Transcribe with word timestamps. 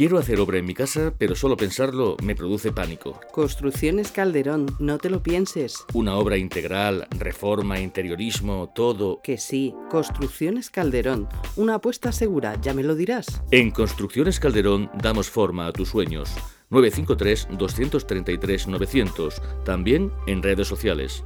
Quiero 0.00 0.16
hacer 0.16 0.40
obra 0.40 0.56
en 0.56 0.64
mi 0.64 0.72
casa, 0.72 1.12
pero 1.18 1.36
solo 1.36 1.58
pensarlo 1.58 2.16
me 2.22 2.34
produce 2.34 2.72
pánico. 2.72 3.20
Construcciones 3.32 4.10
Calderón, 4.10 4.64
no 4.78 4.96
te 4.96 5.10
lo 5.10 5.22
pienses. 5.22 5.84
Una 5.92 6.16
obra 6.16 6.38
integral, 6.38 7.06
reforma, 7.18 7.80
interiorismo, 7.80 8.72
todo. 8.74 9.20
Que 9.22 9.36
sí, 9.36 9.74
Construcciones 9.90 10.70
Calderón, 10.70 11.28
una 11.56 11.74
apuesta 11.74 12.12
segura, 12.12 12.58
ya 12.62 12.72
me 12.72 12.82
lo 12.82 12.94
dirás. 12.94 13.42
En 13.50 13.70
Construcciones 13.70 14.40
Calderón 14.40 14.90
damos 15.02 15.28
forma 15.28 15.66
a 15.66 15.72
tus 15.74 15.90
sueños. 15.90 16.34
953-233-900, 16.70 19.64
también 19.64 20.10
en 20.26 20.42
redes 20.42 20.66
sociales. 20.66 21.24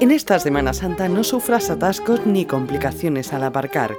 En 0.00 0.10
esta 0.10 0.38
Semana 0.38 0.72
Santa 0.72 1.10
no 1.10 1.24
sufras 1.24 1.68
atascos 1.68 2.24
ni 2.24 2.46
complicaciones 2.46 3.34
al 3.34 3.42
aparcar 3.42 3.98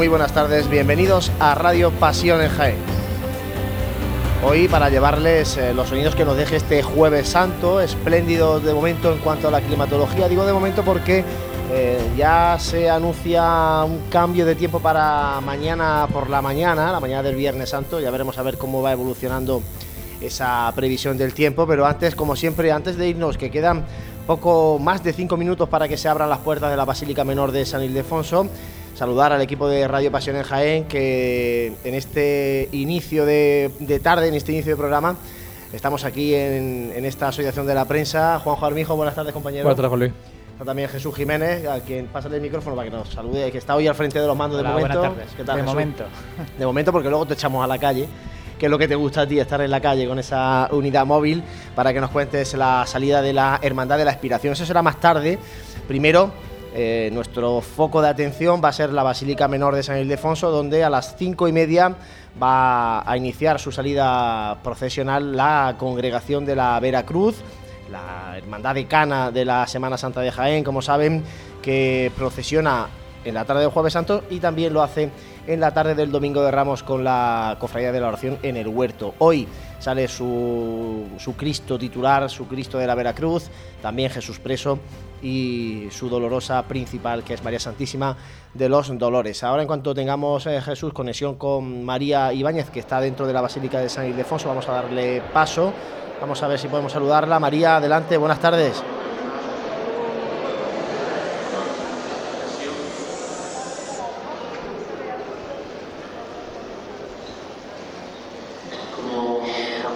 Muy 0.00 0.08
buenas 0.08 0.32
tardes, 0.32 0.70
bienvenidos 0.70 1.30
a 1.40 1.54
Radio 1.54 1.90
Pasión 1.90 2.40
en 2.40 2.48
Jaén. 2.48 2.76
Hoy 4.42 4.66
para 4.66 4.88
llevarles 4.88 5.58
eh, 5.58 5.74
los 5.74 5.90
sonidos 5.90 6.14
que 6.14 6.24
nos 6.24 6.38
deje 6.38 6.56
este 6.56 6.82
jueves 6.82 7.28
santo, 7.28 7.82
espléndido 7.82 8.60
de 8.60 8.72
momento 8.72 9.12
en 9.12 9.18
cuanto 9.18 9.48
a 9.48 9.50
la 9.50 9.60
climatología, 9.60 10.26
digo 10.26 10.46
de 10.46 10.54
momento 10.54 10.82
porque 10.84 11.22
eh, 11.70 12.00
ya 12.16 12.56
se 12.58 12.88
anuncia 12.88 13.84
un 13.84 14.04
cambio 14.08 14.46
de 14.46 14.54
tiempo 14.54 14.80
para 14.80 15.38
mañana 15.42 16.08
por 16.10 16.30
la 16.30 16.40
mañana, 16.40 16.92
la 16.92 17.00
mañana 17.00 17.22
del 17.22 17.34
Viernes 17.34 17.68
Santo, 17.68 18.00
ya 18.00 18.10
veremos 18.10 18.38
a 18.38 18.42
ver 18.42 18.56
cómo 18.56 18.80
va 18.80 18.92
evolucionando 18.92 19.62
esa 20.22 20.72
previsión 20.74 21.18
del 21.18 21.34
tiempo, 21.34 21.66
pero 21.66 21.84
antes, 21.84 22.14
como 22.14 22.36
siempre, 22.36 22.72
antes 22.72 22.96
de 22.96 23.06
irnos, 23.06 23.36
que 23.36 23.50
quedan 23.50 23.84
poco 24.26 24.78
más 24.78 25.04
de 25.04 25.12
cinco 25.12 25.36
minutos 25.36 25.68
para 25.68 25.88
que 25.88 25.98
se 25.98 26.08
abran 26.08 26.30
las 26.30 26.38
puertas 26.38 26.70
de 26.70 26.78
la 26.78 26.86
Basílica 26.86 27.22
Menor 27.22 27.52
de 27.52 27.66
San 27.66 27.82
Ildefonso, 27.82 28.46
saludar 29.00 29.32
al 29.32 29.40
equipo 29.40 29.66
de 29.66 29.88
Radio 29.88 30.12
Pasión 30.12 30.36
en 30.36 30.42
Jaén 30.42 30.84
que 30.84 31.72
en 31.84 31.94
este 31.94 32.68
inicio 32.72 33.24
de, 33.24 33.98
tarde, 34.02 34.28
en 34.28 34.34
este 34.34 34.52
inicio 34.52 34.72
de 34.72 34.76
programa, 34.76 35.16
estamos 35.72 36.04
aquí 36.04 36.34
en, 36.34 36.92
esta 37.06 37.28
asociación 37.28 37.66
de 37.66 37.74
la 37.74 37.86
prensa. 37.86 38.38
Juanjo 38.40 38.66
Armijo, 38.66 38.96
buenas 38.96 39.14
tardes 39.14 39.32
compañero. 39.32 39.64
Buenas 39.64 39.76
tardes, 39.78 39.90
José. 39.90 40.12
Está 40.52 40.66
también 40.66 40.90
Jesús 40.90 41.16
Jiménez, 41.16 41.66
a 41.66 41.80
quien 41.80 42.08
pásale 42.08 42.36
el 42.36 42.42
micrófono 42.42 42.76
para 42.76 42.90
que 42.90 42.94
nos 42.94 43.08
salude, 43.08 43.50
que 43.50 43.56
está 43.56 43.74
hoy 43.74 43.88
al 43.88 43.94
frente 43.94 44.20
de 44.20 44.26
los 44.26 44.36
mandos 44.36 44.58
de 44.58 44.68
momento. 44.68 44.98
Buenas 44.98 45.16
tardes. 45.16 45.34
¿Qué 45.34 45.44
tal, 45.44 45.56
de 45.56 45.62
momento. 45.62 46.04
De 46.58 46.66
momento, 46.66 46.92
porque 46.92 47.08
luego 47.08 47.24
te 47.24 47.32
echamos 47.32 47.64
a 47.64 47.66
la 47.66 47.78
calle 47.78 48.06
que 48.58 48.66
es 48.66 48.70
lo 48.70 48.76
que 48.76 48.86
te 48.86 48.96
gusta 48.96 49.22
a 49.22 49.26
ti, 49.26 49.40
estar 49.40 49.62
en 49.62 49.70
la 49.70 49.80
calle 49.80 50.06
con 50.06 50.18
esa 50.18 50.68
unidad 50.72 51.06
móvil, 51.06 51.42
para 51.74 51.94
que 51.94 52.00
nos 52.02 52.10
cuentes 52.10 52.52
la 52.52 52.84
salida 52.86 53.22
de 53.22 53.32
la 53.32 53.58
Hermandad 53.62 53.96
de 53.96 54.04
la 54.04 54.10
Aspiración. 54.10 54.52
Eso 54.52 54.66
será 54.66 54.82
más 54.82 55.00
tarde. 55.00 55.38
Primero, 55.88 56.30
eh, 56.72 57.10
nuestro 57.12 57.60
foco 57.60 58.00
de 58.00 58.08
atención 58.08 58.60
va 58.62 58.68
a 58.68 58.72
ser 58.72 58.92
la 58.92 59.02
Basílica 59.02 59.48
Menor 59.48 59.74
de 59.74 59.82
San 59.82 59.98
Ildefonso, 59.98 60.50
donde 60.50 60.84
a 60.84 60.90
las 60.90 61.16
cinco 61.16 61.48
y 61.48 61.52
media 61.52 61.96
va 62.40 63.10
a 63.10 63.16
iniciar 63.16 63.58
su 63.58 63.72
salida 63.72 64.58
procesional 64.62 65.36
la 65.36 65.74
congregación 65.78 66.44
de 66.44 66.54
la 66.54 66.78
Veracruz, 66.78 67.36
la 67.90 68.38
Hermandad 68.38 68.76
de 68.76 68.86
Cana 68.86 69.30
de 69.32 69.44
la 69.44 69.66
Semana 69.66 69.98
Santa 69.98 70.20
de 70.20 70.30
Jaén, 70.30 70.62
como 70.62 70.80
saben, 70.80 71.24
que 71.60 72.12
procesiona 72.16 72.88
en 73.24 73.34
la 73.34 73.44
tarde 73.44 73.62
del 73.62 73.70
Jueves 73.70 73.92
Santo 73.92 74.22
y 74.30 74.38
también 74.38 74.72
lo 74.72 74.82
hace 74.82 75.10
en 75.46 75.60
la 75.60 75.74
tarde 75.74 75.94
del 75.94 76.12
Domingo 76.12 76.42
de 76.42 76.50
Ramos 76.50 76.82
con 76.82 77.02
la 77.02 77.56
Cofradía 77.58 77.92
de 77.92 78.00
la 78.00 78.08
Oración 78.08 78.38
en 78.42 78.56
el 78.56 78.68
Huerto. 78.68 79.14
Hoy 79.18 79.48
sale 79.80 80.06
su, 80.06 81.08
su 81.18 81.34
Cristo 81.34 81.76
titular, 81.76 82.30
su 82.30 82.46
Cristo 82.46 82.78
de 82.78 82.86
la 82.86 82.94
Veracruz, 82.94 83.50
también 83.82 84.10
Jesús 84.10 84.38
Preso 84.38 84.78
y 85.22 85.88
su 85.90 86.08
dolorosa 86.08 86.62
principal, 86.62 87.24
que 87.24 87.34
es 87.34 87.42
María 87.42 87.58
Santísima 87.58 88.16
de 88.54 88.68
los 88.68 88.96
Dolores. 88.96 89.42
Ahora, 89.42 89.62
en 89.62 89.68
cuanto 89.68 89.94
tengamos 89.94 90.46
eh, 90.46 90.60
Jesús 90.60 90.92
conexión 90.92 91.34
con 91.34 91.84
María 91.84 92.32
Ibáñez, 92.32 92.70
que 92.70 92.80
está 92.80 93.00
dentro 93.00 93.26
de 93.26 93.32
la 93.32 93.40
Basílica 93.40 93.80
de 93.80 93.88
San 93.88 94.06
Ildefonso, 94.06 94.48
vamos 94.48 94.68
a 94.68 94.72
darle 94.72 95.22
paso. 95.32 95.72
Vamos 96.20 96.42
a 96.42 96.48
ver 96.48 96.58
si 96.58 96.68
podemos 96.68 96.92
saludarla. 96.92 97.40
María, 97.40 97.76
adelante, 97.76 98.18
buenas 98.18 98.40
tardes. 98.40 98.82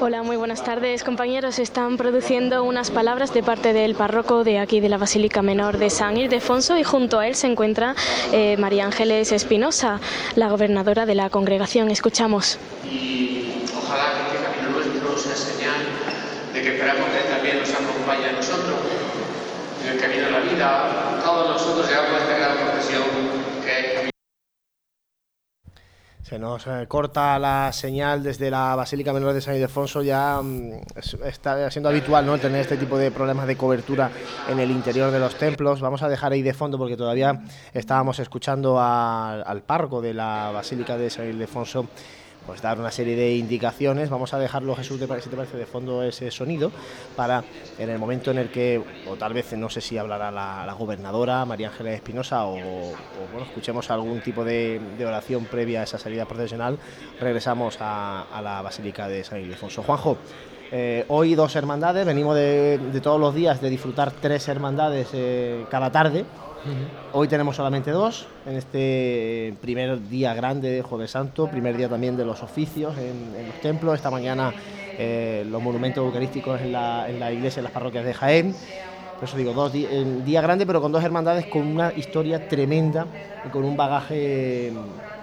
Hola, 0.06 0.22
muy 0.22 0.36
buenas 0.36 0.62
tardes 0.62 1.02
compañeros. 1.02 1.58
Están 1.58 1.96
produciendo 1.96 2.62
unas 2.62 2.90
palabras 2.90 3.32
de 3.32 3.42
parte 3.42 3.72
del 3.72 3.94
párroco 3.94 4.44
de 4.44 4.58
aquí 4.58 4.80
de 4.80 4.90
la 4.90 4.98
Basílica 4.98 5.40
Menor 5.40 5.78
de 5.78 5.88
San 5.88 6.18
Ildefonso 6.18 6.76
y 6.76 6.84
junto 6.84 7.20
a 7.20 7.26
él 7.26 7.34
se 7.34 7.46
encuentra 7.46 7.94
eh, 8.30 8.58
María 8.58 8.84
Ángeles 8.84 9.32
Espinosa, 9.32 10.02
la 10.36 10.50
gobernadora 10.50 11.06
de 11.06 11.14
la 11.14 11.30
congregación. 11.30 11.90
Escuchamos. 11.90 12.58
Y 12.84 13.64
ojalá 13.74 14.28
que 14.28 14.36
este 14.36 14.44
camino 14.44 14.78
nuestro 14.78 15.16
sea 15.16 15.36
señal 15.36 15.80
de 16.52 16.60
que 16.60 16.74
esperamos 16.74 17.08
que 17.08 17.34
también 17.34 17.60
nos 17.60 17.70
acompañe 17.70 18.26
a 18.26 18.32
nosotros 18.32 18.76
en 19.84 19.88
el 19.88 19.98
camino 19.98 20.26
de 20.26 20.30
la 20.32 20.40
vida. 20.40 21.20
Todos 21.24 21.48
nosotros 21.48 21.88
llevamos 21.88 22.20
esta 22.20 22.36
gran 22.36 22.58
profesión 22.58 23.04
que 23.64 24.10
es 26.20 26.23
se 26.34 26.40
nos 26.40 26.66
corta 26.88 27.38
la 27.38 27.72
señal 27.72 28.24
desde 28.24 28.50
la 28.50 28.74
Basílica 28.74 29.12
Menor 29.12 29.34
de 29.34 29.40
San 29.40 29.54
Ildefonso. 29.54 30.02
Ya 30.02 30.40
mm, 30.42 30.80
está 31.24 31.70
siendo 31.70 31.88
habitual 31.88 32.26
¿no? 32.26 32.38
tener 32.38 32.60
este 32.60 32.76
tipo 32.76 32.98
de 32.98 33.12
problemas 33.12 33.46
de 33.46 33.56
cobertura 33.56 34.10
en 34.48 34.58
el 34.58 34.72
interior 34.72 35.12
de 35.12 35.20
los 35.20 35.36
templos. 35.36 35.80
Vamos 35.80 36.02
a 36.02 36.08
dejar 36.08 36.32
ahí 36.32 36.42
de 36.42 36.52
fondo 36.52 36.76
porque 36.76 36.96
todavía 36.96 37.40
estábamos 37.72 38.18
escuchando 38.18 38.80
al 38.80 39.62
párroco 39.62 40.02
de 40.02 40.12
la 40.12 40.50
Basílica 40.52 40.96
de 40.96 41.08
San 41.08 41.28
Ildefonso 41.28 41.86
pues 42.46 42.60
dar 42.62 42.78
una 42.78 42.90
serie 42.90 43.16
de 43.16 43.36
indicaciones. 43.36 44.10
Vamos 44.10 44.34
a 44.34 44.38
dejarlo, 44.38 44.74
Jesús, 44.74 44.98
si 44.98 45.28
te 45.28 45.36
parece, 45.36 45.56
de 45.56 45.66
fondo 45.66 46.02
ese 46.02 46.30
sonido, 46.30 46.70
para 47.16 47.44
en 47.78 47.90
el 47.90 47.98
momento 47.98 48.30
en 48.30 48.38
el 48.38 48.50
que, 48.50 48.82
o 49.08 49.16
tal 49.16 49.32
vez 49.32 49.52
no 49.54 49.70
sé 49.70 49.80
si 49.80 49.98
hablará 49.98 50.30
la, 50.30 50.74
gobernadora 50.78 51.44
María 51.44 51.68
Ángeles 51.68 51.96
Espinosa, 51.96 52.46
o, 52.46 52.54
bueno, 52.54 53.46
escuchemos 53.46 53.90
algún 53.90 54.20
tipo 54.20 54.44
de, 54.44 54.80
oración 55.06 55.44
previa 55.44 55.80
a 55.80 55.84
esa 55.84 55.98
salida 55.98 56.26
profesional, 56.26 56.78
regresamos 57.20 57.78
a, 57.80 58.26
la 58.42 58.62
Basílica 58.62 59.08
de 59.08 59.24
San 59.24 59.40
Ildefonso. 59.40 59.82
Juanjo, 59.82 60.18
eh, 60.72 61.04
hoy 61.08 61.34
dos 61.34 61.54
hermandades, 61.56 62.04
venimos 62.04 62.34
de, 62.34 62.78
todos 63.02 63.20
los 63.20 63.34
días 63.34 63.60
de 63.60 63.70
disfrutar 63.70 64.10
tres 64.12 64.48
hermandades 64.48 65.08
eh, 65.12 65.64
cada 65.70 65.90
tarde. 65.92 66.24
Hoy 67.12 67.28
tenemos 67.28 67.56
solamente 67.56 67.90
dos, 67.90 68.26
en 68.46 68.56
este 68.56 69.54
primer 69.60 70.08
día 70.08 70.32
grande 70.34 70.70
de 70.70 70.82
Jueves 70.82 71.10
Santo, 71.10 71.46
primer 71.48 71.76
día 71.76 71.88
también 71.88 72.16
de 72.16 72.24
los 72.24 72.42
oficios 72.42 72.96
en, 72.96 73.46
los 73.46 73.60
templos, 73.60 73.94
esta 73.94 74.10
mañana 74.10 74.52
eh, 74.98 75.44
los 75.48 75.62
monumentos 75.62 76.04
eucarísticos 76.04 76.60
en 76.60 76.72
la, 76.72 77.08
en 77.08 77.20
la 77.20 77.32
iglesia, 77.32 77.60
en 77.60 77.64
las 77.64 77.72
parroquias 77.72 78.04
de 78.04 78.14
Jaén. 78.14 78.54
Por 79.14 79.28
eso 79.28 79.36
digo, 79.36 79.52
dos 79.52 79.72
día 79.72 80.40
grande, 80.40 80.66
pero 80.66 80.80
con 80.80 80.90
dos 80.90 81.04
hermandades 81.04 81.46
con 81.46 81.66
una 81.66 81.92
historia 81.92 82.48
tremenda 82.48 83.06
y 83.46 83.48
con 83.50 83.64
un 83.64 83.76
bagaje 83.76 84.72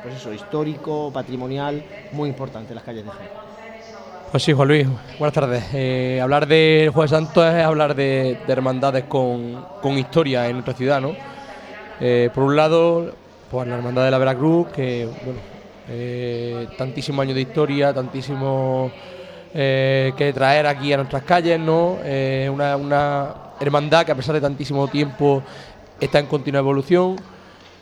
pues 0.04 0.16
eso, 0.16 0.34
histórico, 0.34 1.12
patrimonial, 1.12 1.84
muy 2.12 2.30
importante 2.30 2.70
en 2.70 2.76
las 2.76 2.84
calles 2.84 3.04
de 3.04 3.12
Jaén. 3.12 3.30
Pues 4.32 4.44
sí, 4.44 4.54
Juan 4.54 4.68
Luis, 4.70 4.88
buenas 5.20 5.34
tardes. 5.34 5.64
Eh, 5.74 6.20
hablar 6.22 6.48
del 6.48 6.90
Jueves 6.92 7.12
Santo 7.12 7.46
es 7.46 7.66
hablar 7.66 7.96
de, 7.96 8.38
hermandades 8.48 9.04
con, 9.04 9.66
con, 9.82 9.98
historia 9.98 10.48
en 10.48 10.54
nuestra 10.54 10.74
ciudad, 10.74 11.02
¿no? 11.02 11.31
Eh, 12.04 12.32
por 12.34 12.46
un 12.46 12.56
lado, 12.56 13.14
pues 13.52 13.68
la 13.68 13.76
Hermandad 13.76 14.06
de 14.06 14.12
la 14.12 14.18
Veracruz, 14.18 14.70
que 14.70 15.08
bueno, 15.24 15.40
eh, 15.88 16.68
tantísimos 16.76 17.22
años 17.22 17.36
de 17.36 17.42
historia, 17.42 17.94
tantísimo 17.94 18.92
eh, 19.54 20.12
que 20.18 20.34
traer 20.34 20.66
aquí 20.66 20.92
a 20.92 20.98
nuestras 20.98 21.22
calles, 21.22 21.60
¿no? 21.60 22.00
Una, 22.52 23.36
hermandad 23.60 24.04
que 24.04 24.14
a 24.14 24.16
pesar 24.16 24.34
de 24.34 24.42
tantísimo 24.42 24.88
tiempo 24.88 25.44
está 26.00 26.18
en 26.18 26.26
continua 26.26 26.60
evolución. 26.60 27.18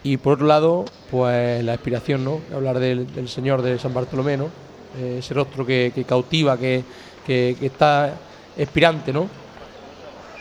Y 0.03 0.17
por 0.17 0.33
otro 0.33 0.47
lado, 0.47 0.85
pues 1.09 1.63
la 1.63 1.73
inspiración, 1.73 2.25
¿no? 2.25 2.41
Hablar 2.53 2.79
del, 2.79 3.29
Señor 3.29 3.61
de 3.61 3.79
San 3.79 3.93
Bartolomé, 3.93 4.35
¿no? 4.35 4.49
ese 4.99 5.33
rostro 5.33 5.65
que, 5.65 5.93
cautiva, 6.05 6.57
que, 6.57 6.83
que, 7.25 7.55
que, 7.57 7.67
está 7.67 8.15
expirante, 8.57 9.13
¿no? 9.13 9.29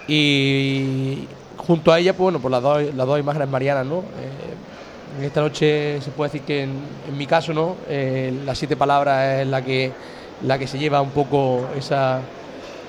Y, 0.08 1.28
junto 1.68 1.92
a 1.92 1.98
ella, 1.98 2.14
pues 2.14 2.22
bueno, 2.22 2.40
pues 2.40 2.50
las 2.50 2.62
dos, 2.62 2.94
las 2.94 3.06
dos 3.06 3.20
imágenes 3.20 3.46
marianas, 3.46 3.84
¿no? 3.84 3.98
Eh, 3.98 5.18
en 5.18 5.24
esta 5.24 5.42
noche 5.42 6.00
se 6.00 6.10
puede 6.12 6.30
decir 6.30 6.46
que 6.46 6.62
en, 6.62 6.80
mi 7.16 7.26
caso, 7.26 7.52
¿no? 7.52 7.76
Eh, 7.86 8.32
las 8.46 8.56
siete 8.56 8.74
palabras 8.74 9.40
es 9.40 9.46
la 9.46 9.62
que, 9.62 9.92
la 10.44 10.58
que 10.58 10.66
se 10.66 10.78
lleva 10.78 11.02
un 11.02 11.10
poco 11.10 11.68
esa, 11.76 12.20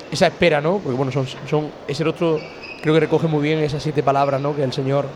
esa 0.10 0.28
espera, 0.28 0.62
¿no? 0.62 0.78
Porque 0.78 0.96
bueno, 0.96 1.12
son, 1.12 1.28
son 1.50 1.70
ese 1.90 2.06
rostro 2.06 2.40
creo 2.82 2.94
que 2.94 3.02
recoge 3.02 3.28
muy 3.28 3.44
bien 3.44 3.60
esas 3.60 3.84
siete 3.84 4.02
palabras, 4.02 4.40
¿no? 4.40 4.56
Que 4.56 4.64
el 4.64 4.72
Señor 4.72 5.08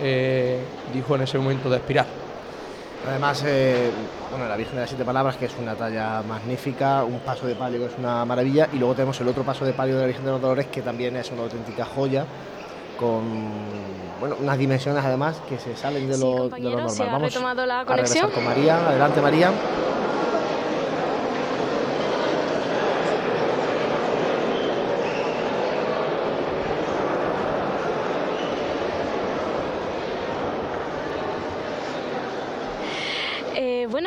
eh, 0.00 0.58
dijo 0.94 1.14
en 1.14 1.20
ese 1.20 1.36
momento 1.36 1.68
de 1.68 1.76
expirar. 1.76 2.06
Además, 3.06 3.44
bueno, 4.30 4.46
la 4.46 4.56
Virgen 4.56 4.74
de 4.76 4.80
las 4.82 4.90
Siete 4.90 5.06
Palabras, 5.06 5.36
que 5.36 5.46
es 5.46 5.52
una 5.58 5.74
talla 5.74 6.22
magnífica, 6.22 7.02
un 7.02 7.20
paso 7.20 7.46
de 7.46 7.54
palio 7.54 7.80
que 7.80 7.86
es 7.86 7.98
una 7.98 8.24
maravilla, 8.26 8.68
y 8.74 8.76
luego 8.76 8.94
tenemos 8.94 9.18
el 9.22 9.28
otro 9.28 9.42
paso 9.42 9.64
de 9.64 9.72
palio 9.72 9.94
de 9.94 10.02
la 10.02 10.06
Virgen 10.06 10.24
de 10.26 10.30
los 10.32 10.40
Dolores, 10.40 10.66
que 10.66 10.82
también 10.82 11.16
es 11.16 11.30
una 11.30 11.42
auténtica 11.42 11.86
joya 11.86 12.26
con 13.00 13.22
bueno, 14.20 14.36
unas 14.38 14.58
dimensiones 14.58 15.02
además 15.02 15.40
que 15.48 15.58
se 15.58 15.74
salen 15.74 16.06
de, 16.06 16.18
lo, 16.18 16.50
de 16.50 16.60
lo 16.60 16.70
normal. 16.70 16.90
Se 16.90 17.02
ha 17.02 17.06
Vamos 17.06 17.32
retomado 17.32 17.64
la 17.64 17.84
conexión. 17.86 18.30
A 18.30 18.34
con 18.34 18.44
María. 18.44 18.76
Adelante, 18.86 19.20
María. 19.22 19.50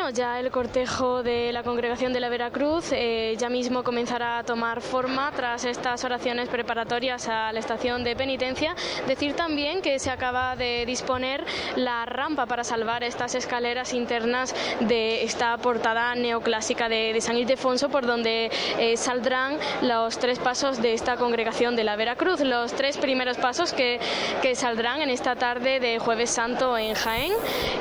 Bueno, 0.04 0.18
ya 0.18 0.38
el 0.38 0.50
cortejo 0.50 1.22
de 1.22 1.50
la 1.50 1.62
congregación 1.62 2.12
de 2.12 2.20
la 2.20 2.28
Veracruz 2.28 2.92
eh, 2.92 3.36
ya 3.38 3.48
mismo 3.48 3.82
comenzará 3.82 4.36
a 4.36 4.44
tomar 4.44 4.82
forma 4.82 5.32
tras 5.34 5.64
estas 5.64 6.04
oraciones 6.04 6.50
preparatorias 6.50 7.26
a 7.28 7.50
la 7.52 7.60
estación 7.60 8.04
de 8.04 8.14
penitencia. 8.14 8.74
Decir 9.06 9.34
también 9.34 9.80
que 9.80 9.98
se 9.98 10.10
acaba 10.10 10.56
de 10.56 10.84
disponer 10.84 11.46
la 11.76 12.04
rampa 12.04 12.44
para 12.44 12.64
salvar 12.64 13.02
estas 13.02 13.34
escaleras 13.34 13.94
internas 13.94 14.54
de 14.80 15.24
esta 15.24 15.56
portada 15.56 16.14
neoclásica 16.14 16.90
de, 16.90 17.18
San 17.22 17.38
Ildefonso, 17.38 17.88
por 17.88 18.04
donde 18.04 18.50
eh, 18.78 18.98
saldrán 18.98 19.56
los 19.80 20.18
tres 20.18 20.38
pasos 20.38 20.82
de 20.82 20.92
esta 20.92 21.16
congregación 21.16 21.76
de 21.76 21.84
la 21.84 21.96
Veracruz, 21.96 22.40
los 22.40 22.74
tres 22.74 22.98
primeros 22.98 23.38
pasos 23.38 23.72
que, 23.72 23.98
que 24.42 24.54
saldrán 24.54 25.00
en 25.00 25.08
esta 25.08 25.34
tarde 25.36 25.80
de 25.80 25.98
Jueves 25.98 26.28
Santo 26.28 26.76
en 26.76 26.92
Jaén 26.94 27.32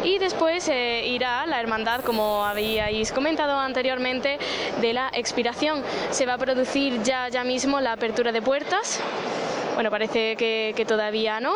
y 0.05 0.19
después 0.19 0.69
eh, 0.69 1.05
irá 1.07 1.45
la 1.47 1.59
hermandad 1.59 2.01
como 2.13 2.45
habíais 2.45 3.11
comentado 3.11 3.57
anteriormente, 3.57 4.37
de 4.79 4.93
la 4.93 5.09
expiración. 5.13 5.81
Se 6.11 6.27
va 6.27 6.35
a 6.35 6.37
producir 6.37 7.01
ya, 7.01 7.27
ya 7.29 7.43
mismo 7.43 7.81
la 7.81 7.93
apertura 7.93 8.31
de 8.31 8.39
puertas. 8.39 8.99
Bueno, 9.73 9.89
parece 9.89 10.35
que, 10.35 10.73
que 10.75 10.85
todavía 10.85 11.39
no. 11.39 11.55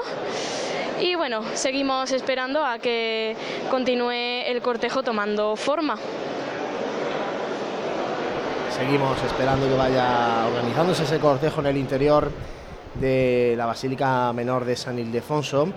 Y 0.99 1.13
bueno, 1.13 1.43
seguimos 1.53 2.11
esperando 2.11 2.65
a 2.65 2.79
que 2.79 3.35
continúe 3.69 4.47
el 4.47 4.59
cortejo 4.63 5.03
tomando 5.03 5.55
forma. 5.55 5.95
Seguimos 8.75 9.21
esperando 9.23 9.67
que 9.67 9.75
vaya 9.75 10.47
organizándose 10.47 11.03
ese 11.03 11.19
cortejo 11.19 11.59
en 11.59 11.67
el 11.67 11.77
interior 11.77 12.31
de 12.95 13.53
la 13.55 13.67
Basílica 13.67 14.33
Menor 14.33 14.65
de 14.65 14.75
San 14.75 14.97
Ildefonso 14.97 15.67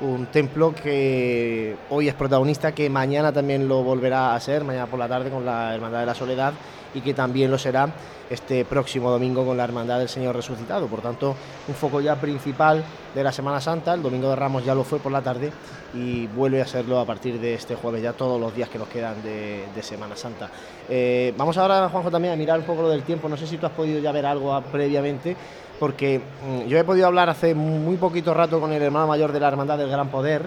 un 0.00 0.26
templo 0.26 0.74
que 0.74 1.76
hoy 1.90 2.08
es 2.08 2.14
protagonista, 2.14 2.72
que 2.72 2.90
mañana 2.90 3.32
también 3.32 3.66
lo 3.66 3.82
volverá 3.82 4.34
a 4.34 4.40
ser, 4.40 4.64
mañana 4.64 4.86
por 4.86 4.98
la 4.98 5.08
tarde 5.08 5.30
con 5.30 5.44
la 5.44 5.74
Hermandad 5.74 6.00
de 6.00 6.06
la 6.06 6.14
Soledad 6.14 6.52
y 6.94 7.00
que 7.00 7.14
también 7.14 7.50
lo 7.50 7.58
será 7.58 7.88
este 8.28 8.64
próximo 8.64 9.10
domingo 9.10 9.44
con 9.44 9.56
la 9.56 9.64
Hermandad 9.64 9.98
del 9.98 10.08
Señor 10.08 10.34
Resucitado. 10.34 10.86
Por 10.86 11.00
tanto, 11.00 11.34
un 11.68 11.74
foco 11.74 12.00
ya 12.00 12.16
principal 12.16 12.84
de 13.14 13.22
la 13.22 13.32
Semana 13.32 13.60
Santa, 13.60 13.94
el 13.94 14.02
Domingo 14.02 14.28
de 14.30 14.36
Ramos 14.36 14.64
ya 14.64 14.74
lo 14.74 14.84
fue 14.84 14.98
por 14.98 15.12
la 15.12 15.22
tarde 15.22 15.50
y 15.94 16.26
vuelve 16.26 16.60
a 16.60 16.66
serlo 16.66 16.98
a 16.98 17.04
partir 17.06 17.40
de 17.40 17.54
este 17.54 17.74
jueves, 17.74 18.02
ya 18.02 18.12
todos 18.12 18.40
los 18.40 18.54
días 18.54 18.68
que 18.68 18.78
nos 18.78 18.88
quedan 18.88 19.22
de, 19.22 19.64
Semana 19.82 20.16
Santa. 20.16 20.50
Eh, 20.88 21.32
vamos 21.36 21.56
ahora, 21.56 21.88
Juanjo, 21.88 22.10
también 22.10 22.34
a 22.34 22.36
mirar 22.36 22.58
un 22.58 22.66
poco 22.66 22.82
lo 22.82 22.88
del 22.88 23.02
tiempo, 23.02 23.28
no 23.28 23.36
sé 23.36 23.46
si 23.46 23.56
tú 23.56 23.66
has 23.66 23.72
podido 23.72 24.00
ya 24.00 24.10
ver 24.10 24.26
algo 24.26 24.60
previamente 24.72 25.36
porque 25.78 26.20
mm, 26.20 26.66
yo 26.66 26.78
he 26.78 26.84
podido 26.84 27.06
hablar 27.06 27.28
hace 27.28 27.54
muy 27.54 27.96
poquito 27.96 28.34
rato 28.34 28.60
con 28.60 28.72
el 28.72 28.82
hermano 28.82 29.06
mayor 29.06 29.32
de 29.32 29.40
la 29.40 29.48
Hermandad 29.48 29.78
del 29.78 29.90
Gran 29.90 30.08
Poder. 30.08 30.42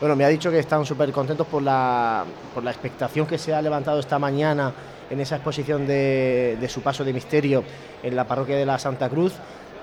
Bueno, 0.00 0.14
me 0.14 0.24
ha 0.24 0.28
dicho 0.28 0.50
que 0.50 0.58
están 0.58 0.84
súper 0.86 1.10
contentos 1.10 1.46
por 1.46 1.62
la, 1.62 2.24
por 2.54 2.62
la 2.62 2.70
expectación 2.70 3.26
que 3.26 3.36
se 3.36 3.54
ha 3.54 3.60
levantado 3.60 3.98
esta 3.98 4.18
mañana 4.18 4.72
en 5.10 5.20
esa 5.20 5.36
exposición 5.36 5.86
de, 5.86 6.66
su 6.68 6.82
paso 6.82 7.04
de 7.04 7.12
misterio 7.12 7.64
en 8.02 8.14
la 8.14 8.24
parroquia 8.24 8.56
de 8.56 8.66
la 8.66 8.78
Santa 8.78 9.08
Cruz. 9.08 9.34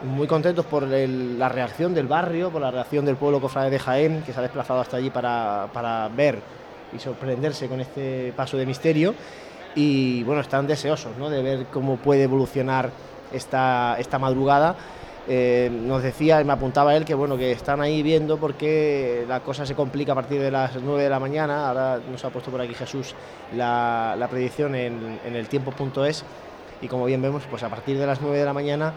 Muy 0.03 0.27
contentos 0.27 0.65
por 0.65 0.83
la 0.83 1.49
reacción 1.49 1.93
del 1.93 2.07
barrio, 2.07 2.49
por 2.49 2.61
la 2.61 2.71
reacción 2.71 3.05
del 3.05 3.15
pueblo 3.15 3.41
cofrade 3.41 3.69
de 3.69 3.79
Jaén, 3.79 4.23
que 4.25 4.33
se 4.33 4.39
ha 4.39 4.43
desplazado 4.43 4.81
hasta 4.81 4.97
allí 4.97 5.09
para, 5.09 5.67
para 5.73 6.09
ver 6.09 6.39
y 6.95 6.99
sorprenderse 6.99 7.67
con 7.67 7.81
este 7.81 8.33
paso 8.35 8.57
de 8.57 8.65
misterio. 8.65 9.15
Y 9.73 10.23
bueno, 10.23 10.41
están 10.41 10.67
deseosos 10.67 11.17
¿no? 11.17 11.29
de 11.29 11.41
ver 11.41 11.65
cómo 11.71 11.97
puede 11.97 12.23
evolucionar 12.23 12.89
esta, 13.31 13.95
esta 13.99 14.19
madrugada. 14.19 14.75
Eh, 15.27 15.71
nos 15.71 16.03
decía 16.03 16.39
y 16.39 16.43
me 16.43 16.53
apuntaba 16.53 16.95
él 16.95 17.03
que 17.03 17.15
bueno 17.15 17.35
que 17.35 17.51
están 17.51 17.81
ahí 17.81 18.03
viendo 18.03 18.37
porque 18.37 19.25
la 19.27 19.39
cosa 19.39 19.65
se 19.65 19.73
complica 19.73 20.11
a 20.11 20.15
partir 20.15 20.39
de 20.39 20.51
las 20.51 20.75
9 20.75 21.03
de 21.03 21.09
la 21.09 21.19
mañana. 21.19 21.67
Ahora 21.67 21.99
nos 22.11 22.23
ha 22.23 22.29
puesto 22.29 22.51
por 22.51 22.61
aquí 22.61 22.75
Jesús 22.75 23.15
la, 23.55 24.15
la 24.17 24.27
predicción 24.27 24.75
en, 24.75 25.19
el 25.25 25.47
tiempo.es 25.47 26.23
y 26.81 26.87
como 26.87 27.05
bien 27.05 27.21
vemos, 27.21 27.43
pues 27.49 27.63
a 27.63 27.69
partir 27.69 27.97
de 27.97 28.05
las 28.05 28.21
9 28.21 28.37
de 28.37 28.45
la 28.45 28.53
mañana 28.53 28.93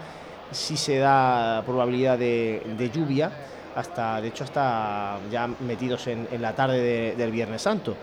sí 0.51 0.77
se 0.77 0.97
da 0.97 1.63
probabilidad 1.65 2.17
de, 2.17 2.61
de 2.77 2.89
lluvia, 2.89 3.31
hasta 3.75 4.21
de 4.21 4.27
hecho 4.27 4.43
hasta 4.43 5.17
ya 5.31 5.47
metidos 5.47 6.05
en, 6.07 6.27
en 6.31 6.41
la 6.41 6.53
tarde 6.53 7.15
del 7.15 7.31
Viernes 7.31 7.61
Santo. 7.61 7.95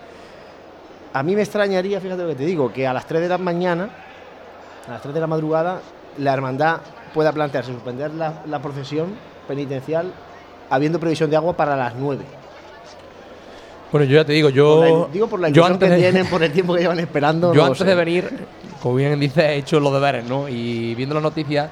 A 1.13 1.23
mí 1.23 1.35
me 1.35 1.43
extrañaría, 1.43 2.01
fíjate 2.01 2.23
lo 2.23 2.29
que 2.29 2.35
te 2.35 2.45
digo, 2.45 2.73
que 2.73 2.85
a 2.85 2.93
las 2.93 3.05
3 3.05 3.21
de 3.21 3.29
la 3.29 3.37
mañana 3.37 3.89
a 4.87 4.91
las 4.91 5.01
3 5.01 5.13
de 5.13 5.19
la 5.19 5.27
madrugada, 5.27 5.81
la 6.17 6.33
hermandad 6.33 6.77
pueda 7.13 7.31
plantearse 7.31 7.71
suspender 7.73 8.13
la, 8.13 8.41
la 8.47 8.61
procesión 8.61 9.15
penitencial 9.47 10.11
habiendo 10.69 10.99
previsión 10.99 11.29
de 11.29 11.35
agua 11.37 11.53
para 11.55 11.75
las 11.75 11.95
9. 11.95 12.23
Bueno, 13.91 14.05
yo 14.05 14.15
ya 14.17 14.25
te 14.25 14.33
digo, 14.33 14.49
yo. 14.49 14.79
Por 14.81 15.07
la- 15.07 15.13
digo 15.13 15.27
por 15.27 15.39
la 15.39 15.49
yo 15.49 15.65
antes 15.65 15.87
que 15.89 15.95
de- 15.95 16.01
tienen, 16.01 16.25
por 16.27 16.43
el 16.43 16.51
tiempo 16.51 16.73
que 16.75 16.81
llevan 16.81 16.99
esperando. 16.99 17.53
Yo 17.53 17.61
no 17.61 17.67
antes 17.67 17.79
sé. 17.79 17.85
de 17.85 17.95
venir, 17.95 18.29
como 18.81 18.95
bien 18.95 19.17
dices, 19.19 19.43
he 19.43 19.55
hecho 19.55 19.79
los 19.79 19.93
deberes, 19.93 20.25
¿no? 20.27 20.49
Y 20.49 20.93
viendo 20.95 21.15
las 21.15 21.23
noticias, 21.23 21.69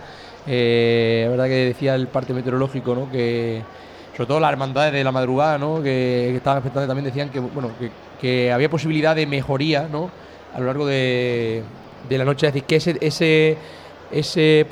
eh, 0.47 1.23
es 1.25 1.29
verdad 1.29 1.45
que 1.45 1.65
decía 1.65 1.93
el 1.95 2.07
parte 2.07 2.33
meteorológico, 2.33 2.95
¿no? 2.95 3.11
Que 3.11 3.61
sobre 4.15 4.27
todo 4.27 4.39
las 4.39 4.51
hermandades 4.53 4.93
de 4.93 5.03
la 5.03 5.11
madrugada, 5.11 5.57
¿no? 5.57 5.77
Que, 5.83 6.27
que 6.31 6.37
estaban 6.37 6.59
expectantes 6.59 6.87
también 6.87 7.03
decían 7.05 7.29
que, 7.29 7.41
bueno, 7.41 7.71
que, 7.77 7.91
que 8.21 8.49
había 8.53 8.69
posibilidad 8.69 9.13
de 9.13 9.27
mejoría, 9.27 9.89
¿no? 9.91 10.09
A 10.55 10.59
lo 10.61 10.67
largo 10.67 10.85
de, 10.85 11.63
de 12.07 12.17
la 12.17 12.23
noche. 12.23 12.47
Es 12.47 12.53
decir, 12.53 12.65
que 12.65 12.77
ese, 12.77 12.97
ese, 13.01 13.57
ese 14.19 14.65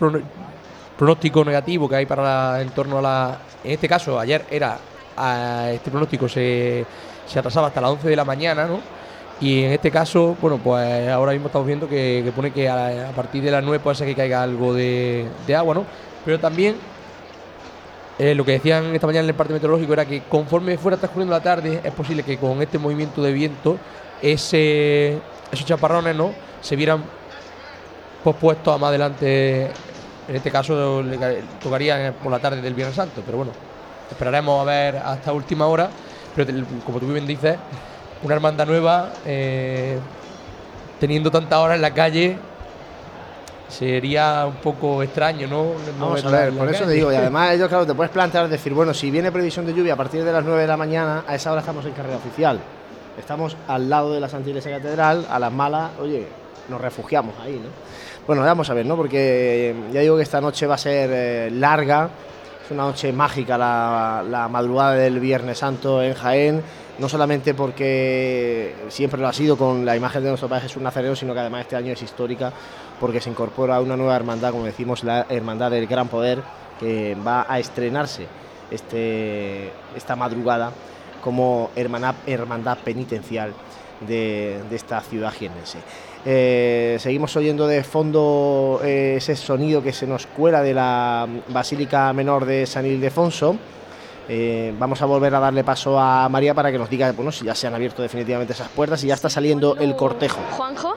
pronóstico 0.97 1.43
negativo 1.43 1.87
que 1.89 1.95
hay 1.97 2.05
para 2.05 2.23
la- 2.23 2.61
en 2.61 2.69
torno 2.69 2.97
a 2.99 3.01
la. 3.01 3.37
En 3.63 3.71
este 3.71 3.87
caso, 3.87 4.19
ayer 4.19 4.45
era. 4.49 4.77
este 5.71 5.91
pronóstico 5.91 6.27
se, 6.27 6.85
se 7.27 7.37
atrasaba 7.39 7.67
hasta 7.67 7.79
las 7.81 7.91
11 7.91 8.09
de 8.09 8.15
la 8.15 8.25
mañana, 8.25 8.65
¿no? 8.65 8.79
Y 9.41 9.63
en 9.63 9.71
este 9.73 9.91
caso, 9.91 10.35
bueno, 10.41 10.57
pues 10.63 11.09
ahora 11.09 11.33
mismo 11.33 11.47
estamos 11.47 11.67
viendo 11.67 11.87
que, 11.87 12.21
que 12.25 12.31
pone 12.31 12.51
que 12.51 12.67
a, 12.69 13.09
a 13.09 13.11
partir 13.11 13.43
de 13.43 13.51
las 13.51 13.63
9 13.63 13.79
puede 13.79 13.95
ser 13.95 14.07
que 14.07 14.15
caiga 14.15 14.41
algo 14.41 14.73
de, 14.73 15.27
de 15.45 15.55
agua, 15.55 15.75
¿no? 15.75 15.85
Pero 16.25 16.39
también 16.39 16.75
eh, 18.19 18.35
lo 18.35 18.45
que 18.45 18.53
decían 18.53 18.93
esta 18.93 19.07
mañana 19.07 19.23
en 19.25 19.29
el 19.29 19.35
parte 19.35 19.53
meteorológico 19.53 19.93
era 19.93 20.05
que 20.05 20.21
conforme 20.29 20.77
fuera 20.77 20.97
transcurriendo 20.97 21.33
la 21.35 21.41
tarde, 21.43 21.81
es 21.83 21.91
posible 21.93 22.23
que 22.23 22.37
con 22.37 22.61
este 22.61 22.77
movimiento 22.77 23.21
de 23.21 23.33
viento, 23.33 23.77
ese, 24.21 25.17
esos 25.51 25.65
chaparrones, 25.65 26.15
¿no? 26.15 26.31
Se 26.61 26.75
vieran 26.75 27.03
pospuestos 28.23 28.73
a 28.73 28.77
más 28.77 28.89
adelante. 28.89 29.71
En 30.27 30.35
este 30.35 30.49
caso 30.51 31.03
le 31.03 31.17
ca- 31.17 31.33
tocaría 31.61 32.13
por 32.23 32.31
la 32.31 32.39
tarde 32.39 32.61
del 32.61 32.73
Viernes 32.73 32.95
Santo, 32.95 33.21
pero 33.25 33.37
bueno, 33.39 33.51
esperaremos 34.09 34.61
a 34.61 34.63
ver 34.63 34.97
hasta 34.97 35.33
última 35.33 35.67
hora. 35.67 35.89
Pero 36.35 36.65
como 36.85 36.99
tú 36.99 37.07
bien 37.07 37.27
dices, 37.27 37.57
una 38.23 38.33
hermandad 38.35 38.65
nueva, 38.65 39.09
eh, 39.25 39.99
teniendo 40.99 41.29
tantas 41.29 41.59
horas 41.59 41.75
en 41.75 41.81
la 41.81 41.93
calle, 41.93 42.37
sería 43.67 44.45
un 44.47 44.55
poco 44.55 45.01
extraño, 45.03 45.47
¿no? 45.47 45.63
No 45.99 46.05
Vamos 46.07 46.25
a 46.25 46.29
ver, 46.29 46.53
por 46.53 46.69
eso 46.69 46.85
te 46.85 46.91
digo, 46.91 47.11
y 47.11 47.15
además 47.15 47.51
ellos, 47.53 47.67
claro, 47.69 47.85
te 47.85 47.93
puedes 47.93 48.11
plantear 48.11 48.47
decir, 48.47 48.73
bueno, 48.73 48.93
si 48.93 49.09
viene 49.11 49.31
previsión 49.31 49.65
de 49.65 49.73
lluvia 49.73 49.93
a 49.93 49.97
partir 49.97 50.23
de 50.23 50.31
las 50.31 50.43
9 50.43 50.61
de 50.61 50.67
la 50.67 50.77
mañana, 50.77 51.23
a 51.27 51.35
esa 51.35 51.51
hora 51.51 51.61
estamos 51.61 51.85
en 51.85 51.91
carrera 51.93 52.17
oficial. 52.17 52.59
Estamos 53.17 53.55
al 53.67 53.89
lado 53.89 54.13
de 54.13 54.19
la 54.19 54.29
Santa 54.29 54.49
Iglesia 54.49 54.71
Catedral, 54.77 55.25
a 55.29 55.37
las 55.39 55.51
malas, 55.51 55.91
oye, 55.99 56.27
nos 56.69 56.79
refugiamos 56.81 57.33
ahí, 57.41 57.53
¿no? 57.53 57.69
Bueno, 58.25 58.41
vamos 58.43 58.69
a 58.69 58.73
ver, 58.73 58.85
¿no? 58.85 58.95
Porque 58.95 59.71
eh, 59.71 59.75
ya 59.91 59.99
digo 59.99 60.15
que 60.15 60.23
esta 60.23 60.39
noche 60.39 60.65
va 60.65 60.75
a 60.75 60.77
ser 60.77 61.09
eh, 61.11 61.49
larga, 61.51 62.09
es 62.63 62.71
una 62.71 62.83
noche 62.83 63.11
mágica 63.11 63.57
la, 63.57 64.47
madrugada 64.49 64.93
del 64.93 65.19
Viernes 65.19 65.57
Santo 65.57 66.01
en 66.01 66.13
Jaén, 66.13 66.63
no 66.99 67.09
solamente 67.09 67.53
porque 67.53 68.75
siempre 68.87 69.19
lo 69.19 69.27
ha 69.27 69.33
sido 69.33 69.57
con 69.57 69.83
la 69.85 69.97
imagen 69.97 70.23
de 70.23 70.29
nuestro 70.29 70.47
Padre 70.47 70.63
Jesús 70.63 70.81
Nazareno, 70.81 71.17
sino 71.17 71.33
que 71.33 71.41
además 71.41 71.61
este 71.61 71.75
año 71.75 71.91
es 71.91 72.01
histórica 72.01 72.53
porque 72.97 73.19
se 73.19 73.29
incorpora 73.29 73.81
una 73.81 73.97
nueva 73.97 74.15
hermandad, 74.15 74.51
como 74.51 74.63
decimos, 74.63 75.03
la 75.03 75.25
Hermandad 75.27 75.71
del 75.71 75.87
Gran 75.87 76.07
Poder, 76.07 76.39
que 76.79 77.17
va 77.27 77.45
a 77.49 77.59
estrenarse 77.59 78.27
este, 78.71 79.69
esta 79.97 80.15
madrugada 80.15 80.71
como 81.21 81.71
hermana- 81.75 82.15
hermandad 82.25 82.77
penitencial 82.85 83.51
de, 84.07 84.61
de 84.69 84.75
esta 84.77 85.01
ciudad 85.01 85.33
jiennense. 85.33 85.79
Eh, 86.25 86.97
seguimos 86.99 87.35
oyendo 87.35 87.67
de 87.67 87.83
fondo 87.83 88.79
eh, 88.83 89.15
ese 89.17 89.35
sonido 89.35 89.83
que 89.83 89.91
se 89.91 90.07
nos 90.07 90.25
cuela 90.25 90.61
de 90.61 90.73
la 90.73 91.27
Basílica 91.49 92.13
Menor 92.13 92.45
de 92.45 92.65
San 92.65 92.85
Ildefonso. 92.85 93.57
Eh, 94.29 94.73
vamos 94.79 95.01
a 95.01 95.05
volver 95.05 95.35
a 95.35 95.39
darle 95.39 95.65
paso 95.65 95.99
a 95.99 96.29
María 96.29 96.53
para 96.53 96.71
que 96.71 96.77
nos 96.77 96.89
diga 96.89 97.11
bueno, 97.11 97.31
si 97.31 97.43
ya 97.43 97.53
se 97.55 97.67
han 97.67 97.75
abierto 97.75 98.01
definitivamente 98.01 98.53
esas 98.53 98.69
puertas 98.69 99.03
y 99.03 99.07
ya 99.07 99.15
está 99.15 99.29
saliendo 99.29 99.75
el 99.75 99.95
cortejo. 99.95 100.39
Juanjo. 100.51 100.95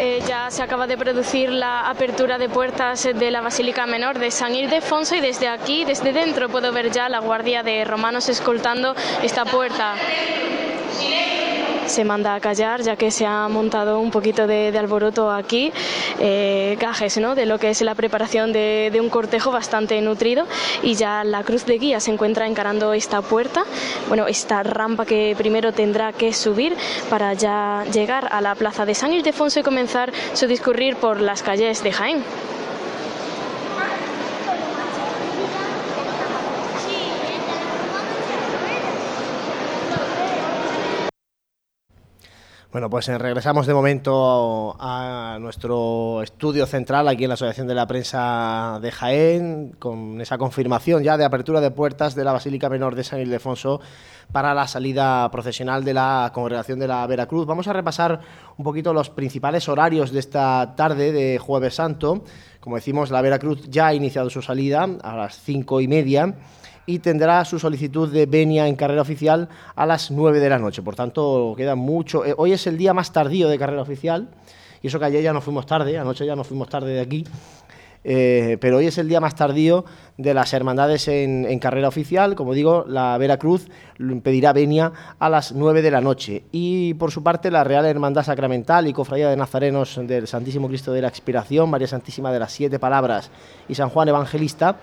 Eh, 0.00 0.22
ya 0.28 0.48
se 0.50 0.62
acaba 0.62 0.86
de 0.86 0.96
producir 0.96 1.50
la 1.50 1.88
apertura 1.88 2.38
de 2.38 2.48
puertas 2.48 3.02
de 3.02 3.30
la 3.32 3.40
Basílica 3.40 3.84
Menor 3.86 4.18
de 4.18 4.30
San 4.30 4.54
Ildefonso 4.54 5.16
y 5.16 5.20
desde 5.20 5.48
aquí, 5.48 5.84
desde 5.84 6.12
dentro, 6.12 6.48
puedo 6.48 6.70
ver 6.70 6.92
ya 6.92 7.08
la 7.08 7.18
guardia 7.18 7.64
de 7.64 7.84
romanos 7.84 8.28
escoltando 8.28 8.94
esta 9.24 9.44
puerta. 9.44 9.96
Se 11.88 12.04
manda 12.04 12.34
a 12.34 12.40
callar 12.40 12.82
ya 12.82 12.96
que 12.96 13.10
se 13.10 13.24
ha 13.26 13.48
montado 13.48 13.98
un 13.98 14.10
poquito 14.10 14.46
de, 14.46 14.76
alboroto 14.78 15.30
aquí, 15.30 15.72
eh, 16.20 16.76
¿no? 17.20 17.34
de 17.34 17.46
lo 17.46 17.58
que 17.58 17.70
es 17.70 17.80
la 17.80 17.94
preparación 17.94 18.52
de, 18.52 18.90
de 18.92 19.00
un 19.00 19.08
cortejo 19.08 19.50
bastante 19.50 20.00
nutrido 20.00 20.46
y 20.82 20.94
ya 20.94 21.24
la 21.24 21.42
cruz 21.42 21.64
de 21.64 21.78
guía 21.78 21.98
se 22.00 22.12
encuentra 22.12 22.46
encarando 22.46 22.92
esta 22.92 23.22
puerta, 23.22 23.64
bueno, 24.08 24.26
esta 24.26 24.62
rampa 24.62 25.06
que 25.06 25.34
primero 25.36 25.72
tendrá 25.72 26.12
que 26.12 26.32
subir 26.32 26.76
para 27.08 27.32
ya 27.32 27.84
llegar 27.92 28.28
a 28.30 28.40
la 28.40 28.54
plaza 28.54 28.84
de 28.84 28.94
San 28.94 29.12
Ildefonso 29.12 29.60
y 29.60 29.62
comenzar 29.62 30.12
su 30.34 30.46
discurrir 30.46 30.96
por 30.96 31.20
las 31.20 31.42
calles 31.42 31.82
de 31.82 31.92
Jaén. 31.92 32.24
Bueno, 42.70 42.90
pues 42.90 43.08
eh, 43.08 43.16
regresamos 43.16 43.66
de 43.66 43.72
momento 43.72 44.76
a 44.78 45.38
nuestro 45.40 46.22
estudio 46.22 46.66
central 46.66 47.08
aquí 47.08 47.24
en 47.24 47.28
la 47.28 47.34
Asociación 47.34 47.66
de 47.66 47.74
la 47.74 47.86
Prensa 47.86 48.78
de 48.82 48.92
Jaén, 48.92 49.74
con 49.78 50.20
esa 50.20 50.36
confirmación 50.36 51.02
ya 51.02 51.16
de 51.16 51.24
apertura 51.24 51.62
de 51.62 51.70
puertas 51.70 52.14
de 52.14 52.24
la 52.24 52.34
Basílica 52.34 52.68
Menor 52.68 52.94
de 52.94 53.04
San 53.04 53.20
Ildefonso 53.20 53.80
para 54.32 54.52
la 54.52 54.68
salida 54.68 55.30
procesional 55.30 55.82
de 55.82 55.94
la 55.94 56.30
Congregación 56.34 56.78
de 56.78 56.88
la 56.88 57.06
Veracruz. 57.06 57.46
Vamos 57.46 57.66
a 57.68 57.72
repasar 57.72 58.20
un 58.58 58.64
poquito 58.66 58.92
los 58.92 59.08
principales 59.08 59.66
horarios 59.70 60.12
de 60.12 60.18
esta 60.18 60.74
tarde 60.76 61.10
de 61.10 61.38
Jueves 61.38 61.76
Santo. 61.76 62.22
Como 62.60 62.76
decimos, 62.76 63.10
la 63.10 63.22
Veracruz 63.22 63.62
ya 63.70 63.86
ha 63.86 63.94
iniciado 63.94 64.28
su 64.28 64.42
salida 64.42 64.86
a 65.02 65.16
las 65.16 65.40
cinco 65.40 65.80
y 65.80 65.88
media 65.88 66.34
y 66.88 67.00
tendrá 67.00 67.44
su 67.44 67.58
solicitud 67.58 68.10
de 68.10 68.24
venia 68.24 68.66
en 68.66 68.74
carrera 68.74 69.02
oficial 69.02 69.46
a 69.76 69.84
las 69.84 70.10
9 70.10 70.40
de 70.40 70.48
la 70.48 70.58
noche. 70.58 70.80
Por 70.80 70.96
tanto, 70.96 71.52
queda 71.54 71.74
mucho. 71.74 72.24
eh, 72.24 72.34
hoy 72.38 72.52
es 72.52 72.66
el 72.66 72.78
día 72.78 72.94
más 72.94 73.12
tardío 73.12 73.48
de 73.50 73.58
carrera 73.58 73.82
oficial, 73.82 74.30
y 74.80 74.86
eso 74.86 74.98
que 74.98 75.04
ayer 75.04 75.22
ya 75.22 75.34
nos 75.34 75.44
fuimos 75.44 75.66
tarde, 75.66 75.98
anoche 75.98 76.24
ya 76.24 76.34
nos 76.34 76.46
fuimos 76.46 76.66
tarde 76.70 76.94
de 76.94 77.00
aquí. 77.00 77.24
eh, 78.04 78.56
pero 78.58 78.78
hoy 78.78 78.86
es 78.86 78.96
el 78.96 79.06
día 79.06 79.20
más 79.20 79.34
tardío 79.34 79.84
de 80.16 80.32
las 80.32 80.54
hermandades 80.54 81.08
en, 81.08 81.58
carrera 81.58 81.88
oficial. 81.88 82.34
Como 82.34 82.54
digo, 82.54 82.86
la 82.88 83.18
Veracruz 83.18 83.68
pedirá 84.22 84.54
venia 84.54 84.90
a 85.18 85.28
las 85.28 85.52
9 85.52 85.82
de 85.82 85.90
la 85.90 86.00
noche. 86.00 86.44
Y 86.52 86.94
por 86.94 87.10
su 87.10 87.22
parte, 87.22 87.50
la 87.50 87.64
Real 87.64 87.84
Hermandad 87.84 88.24
Sacramental 88.24 88.86
y 88.88 88.94
Cofradía 88.94 89.28
de 89.28 89.36
Nazarenos 89.36 90.00
del 90.04 90.26
Santísimo 90.26 90.68
Cristo 90.68 90.94
de 90.94 91.02
la 91.02 91.08
Expiración, 91.08 91.68
María 91.68 91.86
Santísima 91.86 92.32
de 92.32 92.38
las 92.38 92.52
Siete 92.52 92.78
Palabras 92.78 93.30
y 93.68 93.74
San 93.74 93.90
Juan 93.90 94.08
Evangelista 94.08 94.76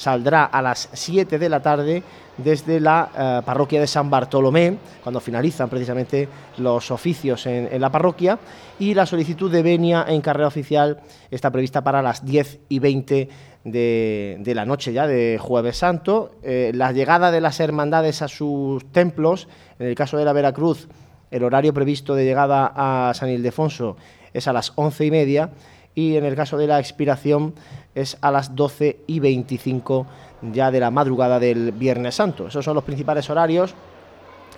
saldrá 0.00 0.44
a 0.44 0.62
las 0.62 0.88
7 0.94 1.38
de 1.38 1.48
la 1.50 1.60
tarde 1.60 2.02
desde 2.38 2.80
la 2.80 3.10
eh, 3.14 3.42
parroquia 3.44 3.80
de 3.80 3.86
San 3.86 4.08
Bartolomé, 4.08 4.78
cuando 5.02 5.20
finalizan 5.20 5.68
precisamente 5.68 6.26
los 6.56 6.90
oficios 6.90 7.44
en, 7.44 7.78
la 7.78 7.90
parroquia, 7.90 8.38
y 8.78 8.94
la 8.94 9.04
solicitud 9.04 9.52
de 9.52 9.62
venia 9.62 10.06
en 10.08 10.22
carrera 10.22 10.48
oficial 10.48 11.00
está 11.30 11.50
prevista 11.50 11.84
para 11.84 12.00
las 12.00 12.24
10 12.24 12.60
y 12.70 12.78
20 12.78 13.28
de, 13.64 14.36
de 14.40 14.54
la 14.54 14.64
noche 14.64 14.94
ya 14.94 15.06
de 15.06 15.38
Jueves 15.38 15.76
Santo. 15.76 16.30
Eh, 16.42 16.72
la 16.74 16.92
llegada 16.92 17.30
de 17.30 17.42
las 17.42 17.60
hermandades 17.60 18.22
a 18.22 18.28
sus 18.28 18.90
templos, 18.92 19.48
en 19.78 19.86
el 19.88 19.94
caso 19.94 20.16
de 20.16 20.24
la 20.24 20.32
Veracruz, 20.32 20.88
el 21.30 21.44
horario 21.44 21.74
previsto 21.74 22.14
de 22.14 22.24
llegada 22.24 22.72
a 22.74 23.12
San 23.12 23.28
Ildefonso 23.28 23.98
es 24.32 24.48
a 24.48 24.54
las 24.54 24.72
11 24.76 25.04
y 25.04 25.10
media 25.10 25.50
y 25.94 26.16
en 26.16 26.24
el 26.24 26.34
caso 26.36 26.56
de 26.56 26.66
la 26.66 26.78
expiración 26.78 27.54
es 27.94 28.16
a 28.20 28.30
las 28.30 28.54
12 28.54 29.00
y 29.06 29.20
25 29.20 30.06
ya 30.52 30.70
de 30.70 30.80
la 30.80 30.90
madrugada 30.90 31.38
del 31.38 31.72
Viernes 31.72 32.14
Santo. 32.14 32.46
Esos 32.48 32.64
son 32.64 32.74
los 32.74 32.84
principales 32.84 33.28
horarios. 33.30 33.74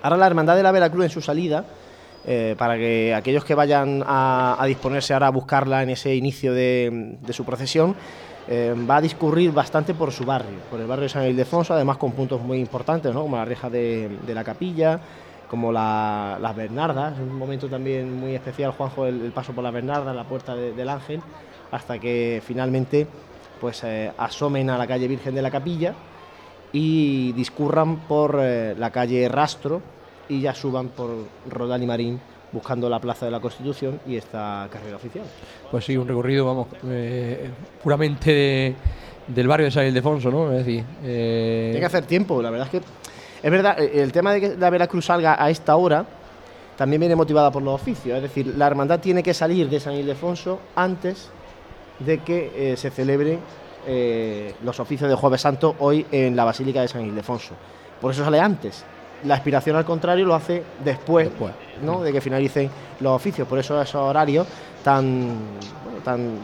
Ahora 0.02 0.16
la 0.16 0.26
Hermandad 0.26 0.56
de 0.56 0.62
la 0.62 0.72
Veracruz 0.72 1.04
en 1.04 1.10
su 1.10 1.20
salida, 1.20 1.64
eh, 2.24 2.54
para 2.58 2.76
que 2.76 3.14
aquellos 3.14 3.44
que 3.44 3.54
vayan 3.54 4.02
a, 4.06 4.56
a 4.58 4.66
disponerse 4.66 5.12
ahora 5.14 5.28
a 5.28 5.30
buscarla 5.30 5.82
en 5.82 5.90
ese 5.90 6.14
inicio 6.14 6.52
de, 6.54 7.16
de 7.20 7.32
su 7.32 7.44
procesión, 7.44 7.94
eh, 8.48 8.74
va 8.88 8.96
a 8.96 9.00
discurrir 9.00 9.52
bastante 9.52 9.94
por 9.94 10.10
su 10.12 10.24
barrio, 10.24 10.58
por 10.70 10.80
el 10.80 10.86
barrio 10.86 11.04
de 11.04 11.08
San 11.08 11.26
Ildefonso, 11.26 11.74
además 11.74 11.96
con 11.96 12.12
puntos 12.12 12.40
muy 12.42 12.58
importantes, 12.58 13.14
¿no? 13.14 13.22
como 13.22 13.36
la 13.36 13.44
reja 13.44 13.70
de, 13.70 14.10
la 14.26 14.42
capilla, 14.44 14.98
como 15.48 15.70
la- 15.70 16.38
las 16.40 16.54
Bernardas, 16.56 17.18
un 17.20 17.36
momento 17.36 17.68
también 17.68 18.18
muy 18.18 18.34
especial, 18.34 18.72
Juanjo, 18.72 19.06
el, 19.06 19.20
el 19.24 19.30
paso 19.32 19.52
por 19.52 19.62
la 19.62 19.70
Bernarda, 19.70 20.12
la 20.12 20.24
puerta 20.24 20.56
de- 20.56 20.72
del 20.72 20.88
Ángel, 20.88 21.20
hasta 21.72 21.98
que 21.98 22.40
finalmente 22.46 23.06
pues 23.60 23.82
eh, 23.84 24.12
asomen 24.16 24.70
a 24.70 24.78
la 24.78 24.86
calle 24.86 25.08
Virgen 25.08 25.34
de 25.34 25.42
la 25.42 25.50
Capilla 25.50 25.94
y 26.72 27.32
discurran 27.32 27.96
por 28.00 28.38
eh, 28.40 28.74
la 28.78 28.90
calle 28.90 29.28
Rastro 29.28 29.80
y 30.28 30.40
ya 30.40 30.54
suban 30.54 30.88
por 30.88 31.10
Rodal 31.48 31.82
y 31.82 31.86
Marín 31.86 32.20
buscando 32.52 32.88
la 32.88 33.00
Plaza 33.00 33.24
de 33.24 33.32
la 33.32 33.40
Constitución 33.40 34.00
y 34.06 34.16
esta 34.16 34.68
carrera 34.70 34.96
oficial. 34.96 35.24
Pues 35.70 35.84
sí, 35.84 35.96
un 35.96 36.06
recorrido, 36.06 36.44
vamos, 36.44 36.68
eh, 36.86 37.50
puramente 37.82 38.74
del 39.26 39.48
barrio 39.48 39.66
de 39.66 39.70
San 39.70 39.86
Ildefonso, 39.86 40.30
¿no? 40.30 40.52
Es 40.52 40.66
decir. 40.66 40.84
Tiene 41.00 41.80
que 41.80 41.86
hacer 41.86 42.04
tiempo, 42.04 42.42
la 42.42 42.50
verdad 42.50 42.68
es 42.70 42.80
que 42.80 42.86
es 43.42 43.50
verdad, 43.50 43.76
el 43.80 44.12
tema 44.12 44.32
de 44.32 44.40
que 44.40 44.56
la 44.56 44.70
Veracruz 44.70 45.06
salga 45.06 45.42
a 45.42 45.50
esta 45.50 45.74
hora 45.74 46.04
también 46.76 47.00
viene 47.00 47.16
motivada 47.16 47.50
por 47.50 47.62
los 47.62 47.74
oficios, 47.74 48.16
es 48.16 48.22
decir, 48.22 48.54
la 48.56 48.66
hermandad 48.66 49.00
tiene 49.00 49.22
que 49.22 49.34
salir 49.34 49.68
de 49.68 49.80
San 49.80 49.94
Ildefonso 49.94 50.60
antes 50.76 51.30
de 52.04 52.18
que 52.18 52.72
eh, 52.72 52.76
se 52.76 52.90
celebren 52.90 53.40
los 54.62 54.78
oficios 54.78 55.10
de 55.10 55.16
Jueves 55.16 55.40
Santo 55.40 55.74
hoy 55.80 56.06
en 56.12 56.36
la 56.36 56.44
Basílica 56.44 56.80
de 56.82 56.86
San 56.86 57.04
Ildefonso. 57.04 57.54
Por 58.00 58.12
eso 58.12 58.22
sale 58.22 58.38
antes 58.38 58.84
la 59.24 59.34
aspiración 59.34 59.76
al 59.76 59.84
contrario 59.84 60.24
lo 60.24 60.34
hace 60.34 60.62
después, 60.84 61.30
¿no? 61.82 62.02
de 62.02 62.12
que 62.12 62.20
finalicen 62.20 62.70
los 63.00 63.12
oficios. 63.12 63.46
Por 63.46 63.58
eso 63.58 63.80
esos 63.80 64.00
horarios 64.00 64.46
tan, 64.82 65.36
tan 66.04 66.38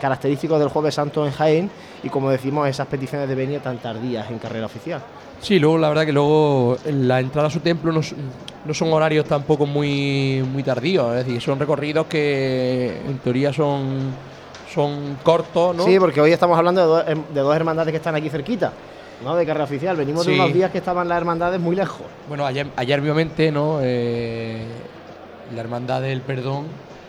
característicos 0.00 0.58
del 0.58 0.68
Jueves 0.68 0.94
Santo 0.94 1.26
en 1.26 1.32
Jaén 1.32 1.70
y 2.02 2.08
como 2.08 2.30
decimos 2.30 2.68
esas 2.68 2.86
peticiones 2.86 3.28
de 3.28 3.34
venia 3.34 3.60
tan 3.60 3.78
tardías 3.78 4.30
en 4.30 4.38
carrera 4.38 4.66
oficial. 4.66 5.02
Sí, 5.40 5.58
luego 5.58 5.78
la 5.78 5.88
verdad 5.88 6.04
que 6.04 6.12
luego 6.12 6.76
la 6.84 7.18
entrada 7.20 7.48
a 7.48 7.50
su 7.50 7.60
templo 7.60 7.92
no, 7.92 8.74
son 8.74 8.92
horarios 8.92 9.24
tampoco 9.24 9.64
muy, 9.64 10.44
muy 10.52 10.62
tardíos, 10.62 11.16
es 11.16 11.26
decir, 11.26 11.40
son 11.40 11.58
recorridos 11.58 12.06
que 12.06 13.00
en 13.08 13.18
teoría 13.18 13.50
son, 13.52 14.12
son 14.72 15.18
cortos, 15.22 15.76
¿no? 15.76 15.84
Sí, 15.84 15.98
porque 15.98 16.20
hoy 16.20 16.32
estamos 16.32 16.56
hablando 16.56 16.98
de 16.98 17.14
de 17.14 17.40
dos 17.40 17.54
hermandades 17.54 17.92
que 17.92 17.98
están 17.98 18.14
aquí 18.14 18.28
cerquita. 18.28 18.72
¿no? 19.24 19.36
de 19.36 19.46
carrera 19.46 19.64
oficial. 19.64 19.96
Venimos 19.96 20.26
de 20.26 20.34
unos 20.34 20.52
días 20.52 20.70
que 20.70 20.78
estaban 20.78 21.08
las 21.08 21.18
hermandades 21.18 21.60
muy 21.60 21.76
lejos. 21.76 22.06
Bueno, 22.28 22.46
ayer, 22.46 22.66
ayer 22.76 23.00
obviamente, 23.00 23.52
¿no? 23.52 23.78
Eh, 23.82 24.64
la 25.54 25.60
hermandad 25.60 26.00
del 26.00 26.20
perdón 26.22 26.66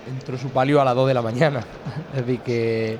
entró 0.09 0.37
su 0.37 0.49
palio 0.49 0.81
a 0.81 0.85
las 0.85 0.95
2 0.95 1.07
de 1.07 1.13
la 1.13 1.21
mañana. 1.21 1.63
es 2.15 2.25
decir, 2.25 2.41
que, 2.41 2.97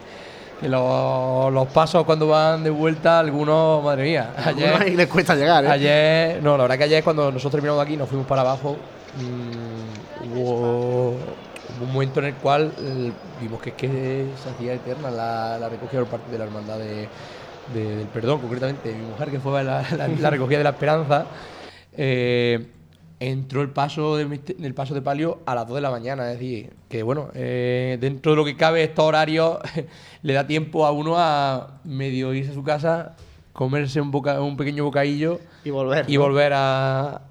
los, 0.61 1.67
pasos 1.69 2.05
cuando 2.05 2.27
van 2.27 2.63
de 2.63 2.69
vuelta, 2.69 3.19
algunos, 3.19 3.83
madre 3.83 4.03
mía. 4.03 4.33
Ayer 4.45 4.93
les 4.95 5.07
cuesta 5.07 5.35
llegar, 5.35 5.65
¿eh? 5.65 5.69
Ayer, 5.69 6.43
no, 6.43 6.55
la 6.55 6.63
verdad 6.63 6.77
que 6.77 6.83
ayer 6.85 7.03
cuando 7.03 7.31
nosotros 7.31 7.51
terminamos 7.51 7.83
aquí, 7.83 7.97
nos 7.97 8.07
fuimos 8.07 8.27
para 8.27 8.41
abajo. 8.41 8.77
Mm, 9.17 10.37
hubo, 10.37 11.00
un 11.81 11.93
momento 11.93 12.19
en 12.19 12.27
el 12.27 12.35
cual 12.35 12.71
eh, 12.79 13.11
vimos 13.41 13.61
que, 13.61 13.73
que 13.73 14.27
se 14.41 14.49
hacía 14.49 14.73
eterna 14.73 15.11
la, 15.11 15.57
la 15.59 15.69
recogida 15.69 16.01
por 16.01 16.09
parte 16.09 16.31
de 16.31 16.37
la 16.37 16.45
hermandad 16.45 16.77
de 16.77 17.07
del 17.73 18.07
perdón, 18.07 18.39
concretamente 18.39 18.93
mi 18.93 19.05
mujer, 19.05 19.29
que 19.29 19.39
fue 19.39 19.63
la, 19.63 19.85
la, 20.19 20.29
recogida 20.29 20.57
de 20.57 20.63
la 20.63 20.71
esperanza, 20.71 21.25
eh, 21.95 22.67
entró 23.19 23.61
el 23.61 23.69
paso 23.69 24.17
del 24.17 24.73
paso 24.73 24.93
de 24.93 25.01
palio 25.01 25.39
a 25.45 25.55
las 25.55 25.67
2 25.67 25.75
de 25.75 25.81
la 25.81 25.91
mañana. 25.91 26.31
Es 26.31 26.39
decir, 26.39 26.73
que 26.89 27.03
bueno, 27.03 27.29
eh, 27.33 27.97
dentro 28.01 28.31
de 28.31 28.35
lo 28.35 28.45
que 28.45 28.57
cabe 28.57 28.83
estos 28.83 29.05
horarios, 29.05 29.59
le 30.21 30.33
da 30.33 30.47
tiempo 30.47 30.85
a 30.85 30.91
uno 30.91 31.15
a 31.17 31.79
medio 31.83 32.33
irse 32.33 32.51
a 32.51 32.53
su 32.55 32.63
casa, 32.63 33.15
comerse 33.53 34.01
un, 34.01 34.11
boca, 34.11 34.41
un 34.41 34.57
pequeño 34.57 34.83
bocadillo 34.83 35.39
y 35.63 35.69
volver. 35.69 36.09
Y 36.09 36.17
volver 36.17 36.53
a, 36.55 37.21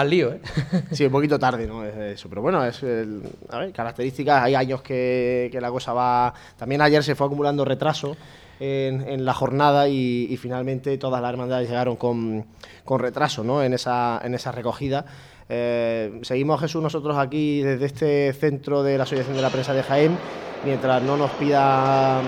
al 0.00 0.10
lío, 0.10 0.32
¿eh? 0.32 0.40
Sí, 0.92 1.04
un 1.04 1.12
poquito 1.12 1.38
tarde, 1.38 1.66
¿no? 1.66 1.84
eso. 1.84 2.28
Pero 2.28 2.42
bueno, 2.42 2.64
es 2.64 2.82
a 2.82 3.58
ver, 3.58 3.72
características. 3.72 4.42
Hay 4.42 4.54
años 4.54 4.82
que, 4.82 5.56
la 5.60 5.70
cosa 5.70 5.92
va. 5.92 6.32
También 6.56 6.80
ayer 6.82 7.02
se 7.02 7.14
fue 7.14 7.26
acumulando 7.26 7.64
retraso 7.64 8.16
en, 8.60 9.24
la 9.24 9.34
jornada 9.34 9.88
y, 9.88 10.36
finalmente 10.40 10.98
todas 10.98 11.20
las 11.22 11.30
hermandades 11.30 11.68
llegaron 11.68 11.96
con, 11.96 12.46
retraso 12.86 13.44
¿no? 13.44 13.62
en, 13.62 13.74
esa, 13.74 14.20
en 14.22 14.34
esa 14.34 14.52
recogida. 14.52 15.04
Eh, 15.48 16.20
seguimos 16.22 16.60
Jesús 16.60 16.82
nosotros 16.82 17.16
aquí 17.16 17.62
desde 17.62 17.86
este 17.86 18.32
centro 18.34 18.82
de 18.82 18.98
la 18.98 19.04
Asociación 19.04 19.34
de 19.34 19.42
la 19.42 19.50
Prensa 19.50 19.72
de 19.72 19.82
Jaén, 19.82 20.18
mientras 20.64 21.02
no 21.02 21.16
nos 21.16 21.30
pida, 21.32 22.20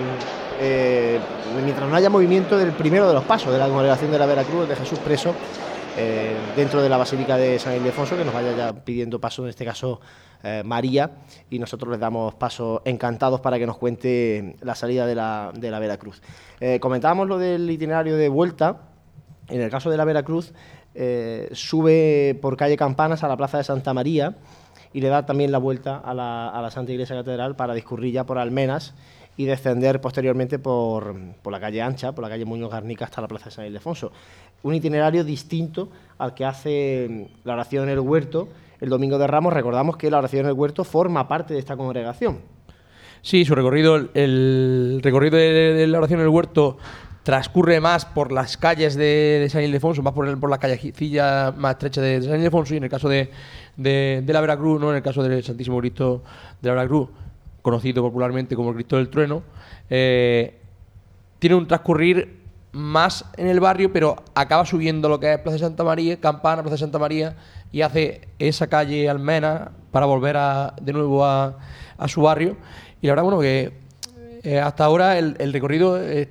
eh, 0.60 1.18
mientras 1.62 1.88
no 1.88 1.96
haya 1.96 2.08
movimiento 2.08 2.56
del 2.56 2.72
primero 2.72 3.08
de 3.08 3.14
los 3.14 3.24
pasos 3.24 3.52
de 3.52 3.58
la 3.58 3.68
congregación 3.68 4.10
de 4.10 4.18
la 4.18 4.26
Veracruz, 4.26 4.68
de 4.68 4.76
Jesús 4.76 4.98
Preso, 5.00 5.34
eh, 6.02 6.34
dentro 6.56 6.80
de 6.80 6.88
la 6.88 6.96
Basílica 6.96 7.36
de 7.36 7.58
San 7.58 7.76
Ildefonso, 7.76 8.16
que 8.16 8.24
nos 8.24 8.32
vaya 8.32 8.56
ya 8.56 8.72
pidiendo 8.72 9.20
paso, 9.20 9.42
en 9.42 9.50
este 9.50 9.66
caso 9.66 10.00
eh, 10.42 10.62
María, 10.64 11.10
y 11.50 11.58
nosotros 11.58 11.90
les 11.90 12.00
damos 12.00 12.34
paso 12.36 12.80
encantados 12.86 13.40
para 13.42 13.58
que 13.58 13.66
nos 13.66 13.76
cuente 13.76 14.56
la 14.62 14.74
salida 14.74 15.04
de 15.04 15.14
la, 15.14 15.52
de 15.54 15.70
la 15.70 15.78
Veracruz. 15.78 16.22
Eh, 16.58 16.80
comentábamos 16.80 17.28
lo 17.28 17.36
del 17.36 17.70
itinerario 17.70 18.16
de 18.16 18.30
vuelta, 18.30 18.80
en 19.48 19.60
el 19.60 19.70
caso 19.70 19.90
de 19.90 19.98
la 19.98 20.06
Veracruz, 20.06 20.54
sube 21.52 22.38
por 22.40 22.56
calle 22.56 22.78
Campanas 22.78 23.22
a 23.22 23.28
la 23.28 23.36
Plaza 23.36 23.58
de 23.58 23.64
Santa 23.64 23.92
María 23.92 24.36
y 24.94 25.02
le 25.02 25.08
da 25.08 25.26
también 25.26 25.52
la 25.52 25.58
vuelta 25.58 25.98
a 25.98 26.14
la, 26.14 26.48
a 26.48 26.62
la 26.62 26.70
Santa 26.70 26.92
Iglesia 26.92 27.14
Catedral 27.14 27.56
para 27.56 27.74
discurrir 27.74 28.14
ya 28.14 28.24
por 28.24 28.38
Almenas 28.38 28.94
y 29.36 29.46
descender 29.46 30.00
posteriormente 30.00 30.58
por, 30.58 31.14
por, 31.42 31.52
la 31.52 31.60
calle 31.60 31.80
Ancha, 31.80 32.12
por 32.12 32.22
la 32.22 32.28
calle 32.28 32.44
Muñoz 32.44 32.70
Garnica 32.70 33.06
hasta 33.06 33.20
la 33.20 33.28
Plaza 33.28 33.46
de 33.46 33.50
San 33.52 33.66
Ildefonso. 33.66 34.12
Un 34.62 34.74
itinerario 34.74 35.24
distinto 35.24 35.88
al 36.18 36.34
que 36.34 36.44
hace 36.44 37.28
la 37.44 37.54
oración 37.54 37.84
en 37.84 37.90
el 37.90 38.00
huerto 38.00 38.48
el 38.80 38.88
domingo 38.88 39.18
de 39.18 39.26
Ramos. 39.26 39.52
Recordamos 39.52 39.96
que 39.96 40.10
la 40.10 40.18
oración 40.18 40.42
en 40.42 40.48
el 40.48 40.52
huerto 40.54 40.84
forma 40.84 41.28
parte 41.28 41.54
de 41.54 41.60
esta 41.60 41.76
congregación. 41.76 42.38
Sí, 43.22 43.44
su 43.44 43.54
recorrido, 43.54 43.96
el 44.14 45.00
recorrido 45.02 45.36
de, 45.36 45.86
la 45.86 45.98
oración 45.98 46.20
en 46.20 46.26
el 46.26 46.30
huerto 46.30 46.78
transcurre 47.22 47.80
más 47.80 48.06
por 48.06 48.32
las 48.32 48.56
calles 48.56 48.96
de, 48.96 49.46
San 49.50 49.62
Ildefonso, 49.62 50.02
más 50.02 50.14
por, 50.14 50.26
el, 50.26 50.38
por 50.38 50.48
la 50.48 50.58
callecilla 50.58 51.52
más 51.52 51.72
estrecha 51.72 52.00
de 52.00 52.22
San 52.22 52.38
Ildefonso 52.38 52.72
y 52.72 52.78
en 52.78 52.84
el 52.84 52.90
caso 52.90 53.10
de, 53.10 53.30
de, 53.76 54.24
la 54.26 54.40
Veracruz, 54.40 54.80
¿no? 54.80 54.90
en 54.90 54.96
el 54.96 55.02
caso 55.02 55.22
del 55.22 55.44
Santísimo 55.44 55.78
Cristo 55.80 56.22
de 56.62 56.68
la 56.70 56.76
Veracruz, 56.76 57.10
conocido 57.62 58.02
popularmente 58.02 58.56
como 58.56 58.70
el 58.70 58.76
Cristo 58.76 58.96
del 58.96 59.08
Trueno, 59.08 59.42
eh, 59.88 60.58
tiene 61.38 61.56
un 61.56 61.66
transcurrir 61.66 62.40
más 62.72 63.24
en 63.36 63.48
el 63.48 63.60
barrio, 63.60 63.92
pero 63.92 64.16
acaba 64.34 64.64
subiendo 64.64 65.08
lo 65.08 65.18
que 65.18 65.34
es 65.34 65.38
Plaza 65.40 65.58
Santa 65.58 65.82
María, 65.84 66.20
Campana, 66.20 66.62
Plaza 66.62 66.78
Santa 66.78 66.98
María, 66.98 67.36
y 67.72 67.82
hace 67.82 68.28
esa 68.38 68.68
calle 68.68 69.08
Almena 69.08 69.72
para 69.90 70.06
volver 70.06 70.36
a, 70.36 70.74
de 70.80 70.92
nuevo 70.92 71.24
a, 71.24 71.56
su 72.06 72.22
barrio. 72.22 72.56
Y 73.00 73.06
la 73.06 73.12
verdad, 73.12 73.24
bueno, 73.24 73.40
que 73.40 73.72
eh, 74.42 74.60
hasta 74.60 74.84
ahora 74.84 75.18
el, 75.18 75.52
recorrido 75.52 76.00
eh, 76.00 76.28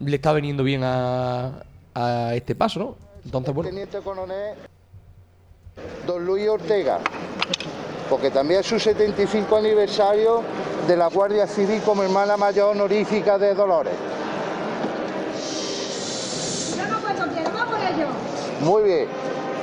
le 0.00 0.16
está 0.16 0.32
viniendo 0.32 0.64
bien 0.64 0.82
a, 0.84 1.62
este 2.34 2.54
paso, 2.54 2.80
¿no? 2.80 2.96
Entonces, 3.24 3.54
bueno. 3.54 3.68
Teniente 3.68 3.98
Coronel 3.98 4.56
Don 6.06 6.24
Luis 6.24 6.48
Ortega, 6.48 7.00
porque 8.12 8.30
también 8.30 8.60
es 8.60 8.66
su 8.66 8.78
75 8.78 9.56
aniversario 9.56 10.42
de 10.86 10.98
la 10.98 11.08
Guardia 11.08 11.46
Civil 11.46 11.80
como 11.80 12.02
hermana 12.02 12.36
mayor 12.36 12.72
honorífica 12.72 13.38
de 13.38 13.54
Dolores. 13.54 13.94
Muy 18.60 18.82
bien. 18.82 19.08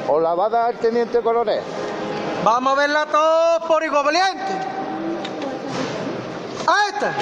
¿Os 0.07 0.23
la 0.23 0.33
va 0.33 0.47
a 0.47 0.49
dar 0.49 0.75
teniente 0.77 1.19
coronel? 1.19 1.59
Vamos 2.43 2.73
a 2.73 2.75
verla 2.75 3.05
todos 3.05 3.67
por 3.67 3.83
igual 3.83 4.05
valiente. 4.05 4.51
¡A 6.65 6.88
esta! 6.91 7.13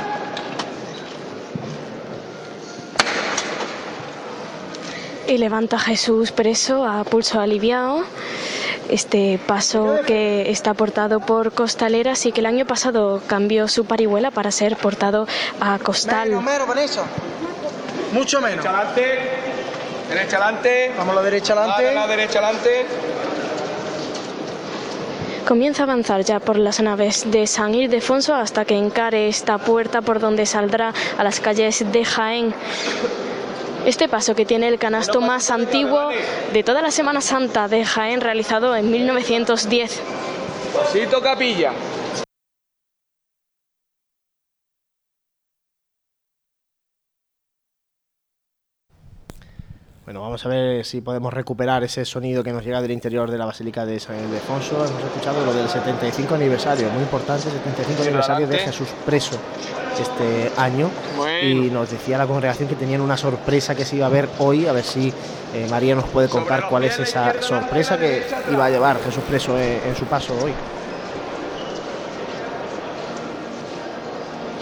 Y 5.27 5.37
levanta 5.37 5.75
a 5.75 5.79
Jesús 5.79 6.31
preso 6.31 6.85
a 6.85 7.03
pulso 7.03 7.41
aliviado. 7.41 8.05
Este 8.89 9.39
paso 9.45 9.99
que 10.05 10.49
está 10.49 10.73
portado 10.73 11.19
por 11.19 11.51
Costaleras 11.51 12.25
y 12.25 12.31
que 12.31 12.39
el 12.39 12.45
año 12.45 12.65
pasado 12.65 13.21
cambió 13.27 13.67
su 13.67 13.85
parihuela 13.85 14.31
para 14.31 14.51
ser 14.51 14.77
portado 14.77 15.27
a 15.59 15.77
Costal. 15.79 16.29
Menos, 16.29 16.43
menos, 16.43 16.67
Vanessa. 16.67 17.03
Mucho 18.13 18.41
menos. 18.41 18.65
Derecha 20.09 20.37
adelante. 20.37 20.93
Vamos 20.97 21.13
a 21.13 21.15
la 21.15 21.21
derecha 21.21 21.53
adelante. 21.53 21.93
la 21.93 22.07
derecha 22.07 22.39
adelante. 22.39 22.85
Comienza 25.45 25.83
a 25.83 25.85
avanzar 25.85 26.25
ya 26.25 26.39
por 26.39 26.57
las 26.57 26.81
naves 26.81 27.29
de 27.31 27.47
San 27.47 27.73
Ildefonso 27.73 28.35
hasta 28.35 28.65
que 28.65 28.77
encare 28.77 29.29
esta 29.29 29.57
puerta 29.57 30.01
por 30.01 30.19
donde 30.19 30.45
saldrá 30.45 30.93
a 31.17 31.23
las 31.23 31.39
calles 31.39 31.89
de 31.89 32.03
Jaén. 32.03 32.53
Este 33.85 34.07
paso 34.07 34.35
que 34.35 34.45
tiene 34.45 34.67
el 34.67 34.77
canasto 34.79 35.21
más 35.21 35.49
antiguo 35.49 36.09
de 36.53 36.63
toda 36.63 36.81
la 36.81 36.91
Semana 36.91 37.21
Santa 37.21 37.67
de 37.67 37.85
Jaén 37.85 38.21
realizado 38.21 38.75
en 38.75 38.91
1910. 38.91 40.01
Pasito 40.73 41.21
capilla. 41.21 41.71
Bueno, 50.07 50.21
vamos 50.21 50.45
a 50.45 50.47
ver 50.47 50.85
si 50.85 51.01
podemos 51.01 51.33
recuperar 51.33 51.83
ese 51.83 52.05
sonido 52.05 52.41
que 52.41 52.53
nos 52.53 52.63
llega 52.63 52.81
del 52.81 52.91
interior 52.91 53.29
de 53.29 53.37
la 53.37 53.45
Basílica 53.45 53.85
de 53.85 53.99
San 53.99 54.15
Ildefonso. 54.17 54.75
Hemos 54.85 55.03
escuchado 55.03 55.45
lo 55.45 55.53
del 55.53 55.67
75 55.67 56.33
aniversario, 56.33 56.89
muy 56.91 57.03
importante, 57.03 57.49
75 57.49 58.03
aniversario 58.03 58.47
de 58.47 58.57
Jesús 58.57 58.87
preso 59.05 59.37
este 59.99 60.49
año. 60.55 60.89
Y 61.43 61.69
nos 61.71 61.91
decía 61.91 62.17
la 62.17 62.25
congregación 62.25 62.69
que 62.69 62.75
tenían 62.75 63.01
una 63.01 63.17
sorpresa 63.17 63.75
que 63.75 63.83
se 63.83 63.97
iba 63.97 64.05
a 64.05 64.09
ver 64.09 64.29
hoy, 64.39 64.65
a 64.65 64.71
ver 64.71 64.85
si 64.85 65.13
eh, 65.53 65.67
María 65.69 65.93
nos 65.93 66.05
puede 66.05 66.29
contar 66.29 66.69
cuál 66.69 66.85
es 66.85 66.97
esa 66.99 67.41
sorpresa 67.41 67.97
que 67.97 68.23
iba 68.49 68.63
a 68.63 68.69
llevar 68.69 69.03
Jesús 69.03 69.25
preso 69.27 69.59
en 69.59 69.93
su 69.97 70.05
paso 70.05 70.33
hoy. 70.41 70.53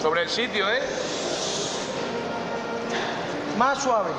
Sobre 0.02 0.22
el 0.22 0.28
sitio, 0.28 0.68
¿eh? 0.68 0.80
Más 3.56 3.80
suave. 3.80 4.10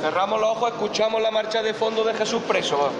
Cerramos 0.00 0.40
los 0.40 0.50
ojos, 0.50 0.72
escuchamos 0.72 1.22
la 1.22 1.30
marcha 1.30 1.62
de 1.62 1.74
fondo 1.74 2.04
de 2.04 2.14
Jesús 2.14 2.42
preso. 2.42 2.90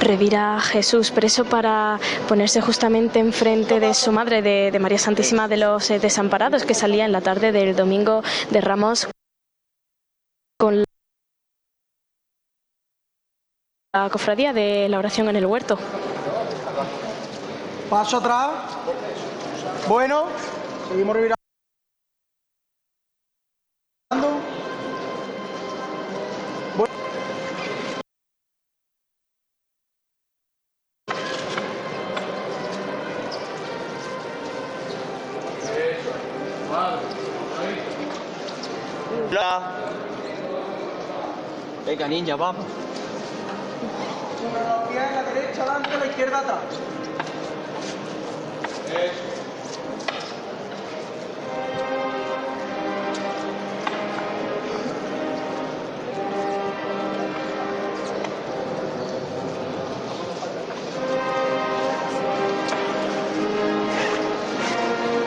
Revira 0.00 0.60
Jesús 0.60 1.10
preso 1.10 1.44
para 1.44 1.98
ponerse 2.28 2.60
justamente 2.60 3.18
enfrente 3.18 3.80
de 3.80 3.94
su 3.94 4.12
madre, 4.12 4.42
de, 4.42 4.70
de 4.70 4.78
María 4.78 4.98
Santísima 4.98 5.48
de 5.48 5.56
los 5.56 5.90
eh, 5.90 5.98
Desamparados, 5.98 6.64
que 6.64 6.74
salía 6.74 7.04
en 7.04 7.12
la 7.12 7.20
tarde 7.20 7.52
del 7.52 7.74
domingo 7.74 8.22
de 8.50 8.60
Ramos 8.60 9.08
con 10.56 10.84
la 13.94 14.08
cofradía 14.10 14.52
de 14.52 14.88
la 14.88 14.98
oración 14.98 15.28
en 15.28 15.36
el 15.36 15.46
huerto. 15.46 15.78
Paso 17.88 18.18
atrás. 18.18 18.50
Bueno, 19.88 20.26
seguimos 20.88 21.16
revirando. 21.16 21.38
Bueno. 26.76 26.94
Venga, 41.86 42.06
niña, 42.06 42.36
vamos. 42.36 42.66
Pies 44.90 45.02
en 45.02 45.14
la 45.14 45.22
derecha 45.22 45.62
adelante, 45.62 45.98
la 45.98 46.06
izquierda 46.06 46.38
atrás. 46.40 46.58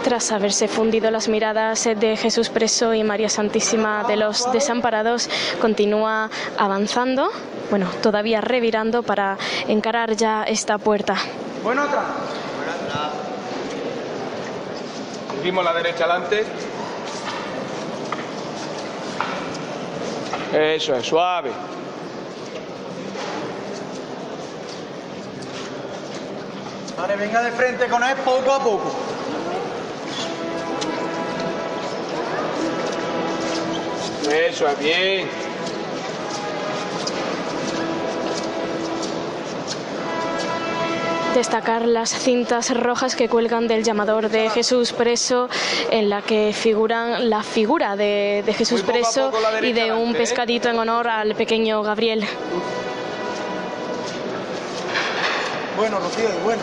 Tras 0.04 0.32
haberse 0.32 0.68
fundido 0.68 1.10
las 1.12 1.30
miradas 1.30 1.84
de 1.84 2.18
Jesús 2.18 2.50
preso 2.50 2.94
y 2.94 3.04
María 3.04 3.30
Santísima 3.30 4.04
de 4.08 4.18
los 4.18 4.52
Desamparados, 4.52 5.30
continúa 5.62 6.30
avanzando, 6.58 7.30
bueno, 7.70 7.88
todavía 8.02 8.42
revirando 8.42 9.04
para 9.04 9.38
encarar 9.68 10.16
ya 10.16 10.44
esta 10.44 10.78
puerta. 10.80 11.16
Bueno, 11.64 11.84
atrás. 11.84 12.06
Seguimos 15.42 15.66
la 15.66 15.74
derecha 15.74 16.04
adelante. 16.04 16.46
Eso 20.54 20.96
es, 20.96 21.04
suave. 21.04 21.50
Vale, 26.96 27.16
venga 27.16 27.42
de 27.42 27.52
frente 27.54 27.88
con 27.88 28.04
él 28.04 28.16
poco 28.18 28.52
a 28.52 28.60
poco. 28.60 28.92
Eso 34.30 34.68
es 34.68 34.78
bien. 34.80 35.41
Destacar 41.34 41.86
las 41.86 42.10
cintas 42.10 42.76
rojas 42.78 43.16
que 43.16 43.30
cuelgan 43.30 43.68
del 43.68 43.84
llamador 43.84 44.30
de 44.30 44.50
Jesús 44.50 44.92
preso, 44.92 45.50
en 45.90 46.10
la 46.10 46.22
que 46.22 46.54
figuran 46.54 47.30
la 47.30 47.42
figura 47.42 47.96
de, 47.96 48.44
de 48.46 48.54
Jesús 48.54 48.82
preso 48.82 49.32
y 49.62 49.72
de 49.72 49.94
un 49.94 50.14
¿eh? 50.14 50.18
pescadito 50.18 50.70
en 50.70 50.78
honor 50.78 51.08
al 51.08 51.34
pequeño 51.36 51.82
Gabriel. 51.84 52.26
Bueno, 55.78 56.00
Rocío, 56.00 56.30
bueno. 56.44 56.62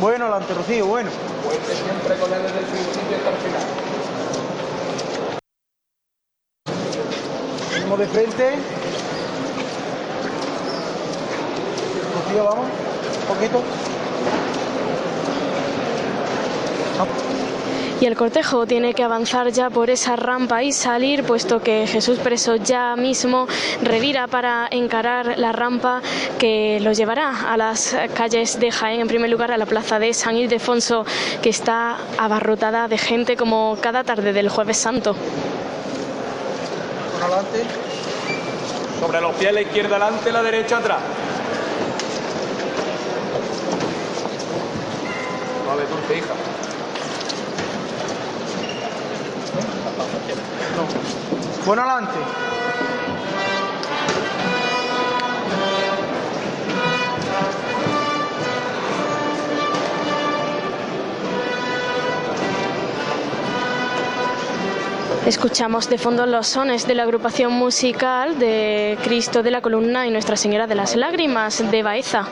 Bueno, 0.00 0.24
adelante, 0.26 0.54
Rocío, 0.54 0.86
bueno. 0.86 1.10
Fuerte 1.42 1.74
siempre 1.74 2.16
con 2.16 2.32
él 2.32 2.42
desde 2.42 2.58
el 2.58 2.64
principio 2.66 3.16
hasta 3.16 3.30
el 3.30 3.36
final. 3.36 3.87
De 7.96 8.06
frente. 8.06 8.54
Vamos. 12.36 12.66
Poquito. 13.26 13.62
Y 18.00 18.06
el 18.06 18.14
cortejo 18.14 18.66
tiene 18.66 18.94
que 18.94 19.02
avanzar 19.02 19.50
ya 19.50 19.70
por 19.70 19.90
esa 19.90 20.14
rampa 20.14 20.62
y 20.62 20.70
salir, 20.70 21.24
puesto 21.24 21.60
que 21.60 21.88
Jesús 21.88 22.20
preso 22.20 22.54
ya 22.54 22.94
mismo 22.94 23.48
revira 23.82 24.28
para 24.28 24.68
encarar 24.70 25.36
la 25.36 25.50
rampa 25.50 26.00
que 26.38 26.78
los 26.80 26.96
llevará 26.96 27.52
a 27.52 27.56
las 27.56 27.96
calles 28.14 28.60
de 28.60 28.70
Jaén, 28.70 29.00
en 29.00 29.08
primer 29.08 29.30
lugar 29.30 29.50
a 29.50 29.56
la 29.56 29.66
plaza 29.66 29.98
de 29.98 30.14
San 30.14 30.36
Ildefonso, 30.36 31.04
que 31.42 31.48
está 31.48 31.96
abarrotada 32.18 32.86
de 32.86 32.98
gente 32.98 33.36
como 33.36 33.76
cada 33.80 34.04
tarde 34.04 34.32
del 34.32 34.48
Jueves 34.48 34.76
Santo. 34.76 35.16
Adelante. 37.28 37.62
Sobre 39.00 39.20
los 39.20 39.34
pies, 39.34 39.52
la 39.52 39.60
izquierda 39.60 39.96
adelante, 39.96 40.32
la 40.32 40.42
derecha 40.42 40.78
atrás. 40.78 40.98
Vale, 45.66 45.82
dulce, 45.86 46.16
hija. 46.16 46.34
Bueno, 51.66 51.82
adelante. 51.82 52.18
Escuchamos 65.26 65.88
de 65.90 65.98
fondo 65.98 66.26
los 66.26 66.46
sones 66.46 66.86
de 66.86 66.94
la 66.94 67.02
agrupación 67.02 67.52
musical 67.52 68.38
de 68.38 68.98
Cristo 69.02 69.42
de 69.42 69.50
la 69.50 69.60
Columna 69.60 70.06
y 70.06 70.10
Nuestra 70.10 70.36
Señora 70.36 70.66
de 70.66 70.74
las 70.74 70.96
Lágrimas 70.96 71.70
de 71.70 71.82
Baeza. 71.82 72.26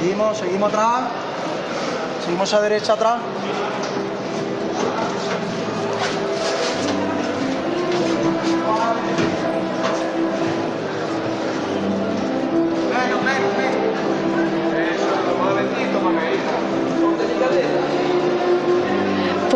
Seguimos, 0.00 0.38
seguimos 0.38 0.68
atrás. 0.72 1.02
Seguimos 2.24 2.54
a 2.54 2.60
derecha 2.60 2.92
atrás. 2.94 3.18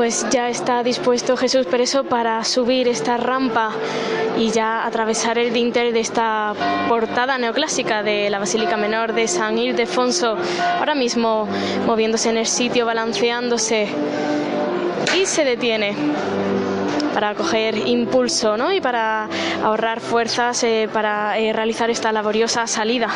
Pues 0.02 0.26
ya 0.30 0.48
está 0.48 0.82
dispuesto 0.82 1.36
Jesús 1.36 1.64
preso 1.64 2.02
para 2.02 2.42
subir 2.42 2.88
esta 2.88 3.18
rampa 3.18 3.70
y 4.36 4.50
ya 4.50 4.84
atravesar 4.84 5.38
el 5.38 5.52
dintel 5.52 5.92
de 5.92 6.00
esta 6.00 6.54
portada 6.88 7.38
neoclásica 7.38 8.02
de 8.02 8.28
la 8.28 8.40
Basílica 8.40 8.76
Menor 8.76 9.12
de 9.12 9.28
San 9.28 9.56
Ildefonso. 9.58 10.36
Ahora 10.80 10.96
mismo 10.96 11.46
moviéndose 11.86 12.30
en 12.30 12.38
el 12.38 12.46
sitio, 12.46 12.84
balanceándose 12.84 13.90
y 15.16 15.24
se 15.24 15.44
detiene 15.44 15.94
para 17.14 17.36
coger 17.36 17.76
impulso 17.86 18.56
¿no? 18.56 18.72
y 18.72 18.80
para 18.80 19.28
ahorrar 19.62 20.00
fuerzas 20.00 20.64
eh, 20.64 20.88
para 20.92 21.38
eh, 21.38 21.52
realizar 21.52 21.90
esta 21.90 22.10
laboriosa 22.10 22.66
salida. 22.66 23.08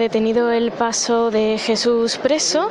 Detenido 0.00 0.50
el 0.50 0.72
paso 0.72 1.30
de 1.30 1.58
Jesús 1.58 2.18
preso 2.18 2.68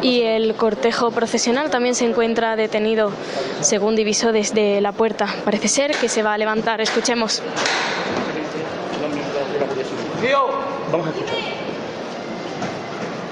y 0.00 0.22
el 0.22 0.56
cortejo 0.56 1.12
procesional 1.12 1.70
también 1.70 1.94
se 1.94 2.04
encuentra 2.04 2.56
detenido, 2.56 3.12
según 3.60 3.94
diviso 3.94 4.32
desde 4.32 4.80
la 4.80 4.90
puerta. 4.90 5.26
Parece 5.44 5.68
ser 5.68 5.94
que 5.94 6.08
se 6.08 6.24
va 6.24 6.34
a 6.34 6.38
levantar. 6.38 6.80
Escuchemos. 6.80 7.40
Tío, 10.20 10.48
vamos 10.90 11.06
a 11.06 11.10
escuchar. 11.10 11.36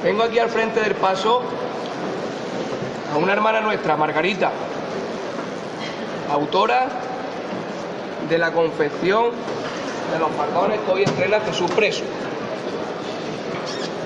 Vengo 0.04 0.22
aquí 0.22 0.38
al 0.38 0.48
frente 0.48 0.80
del 0.80 0.94
paso 0.94 1.42
a 3.12 3.18
una 3.18 3.32
hermana 3.32 3.60
nuestra, 3.60 3.96
Margarita, 3.96 4.52
autora 6.30 6.88
de 8.28 8.38
la 8.38 8.52
confección 8.52 9.30
de 10.12 10.18
los 10.18 10.30
fardones 10.32 10.80
que 10.80 10.92
hoy 10.92 11.02
estrena 11.02 11.40
Jesús 11.40 11.70
preso. 11.72 12.04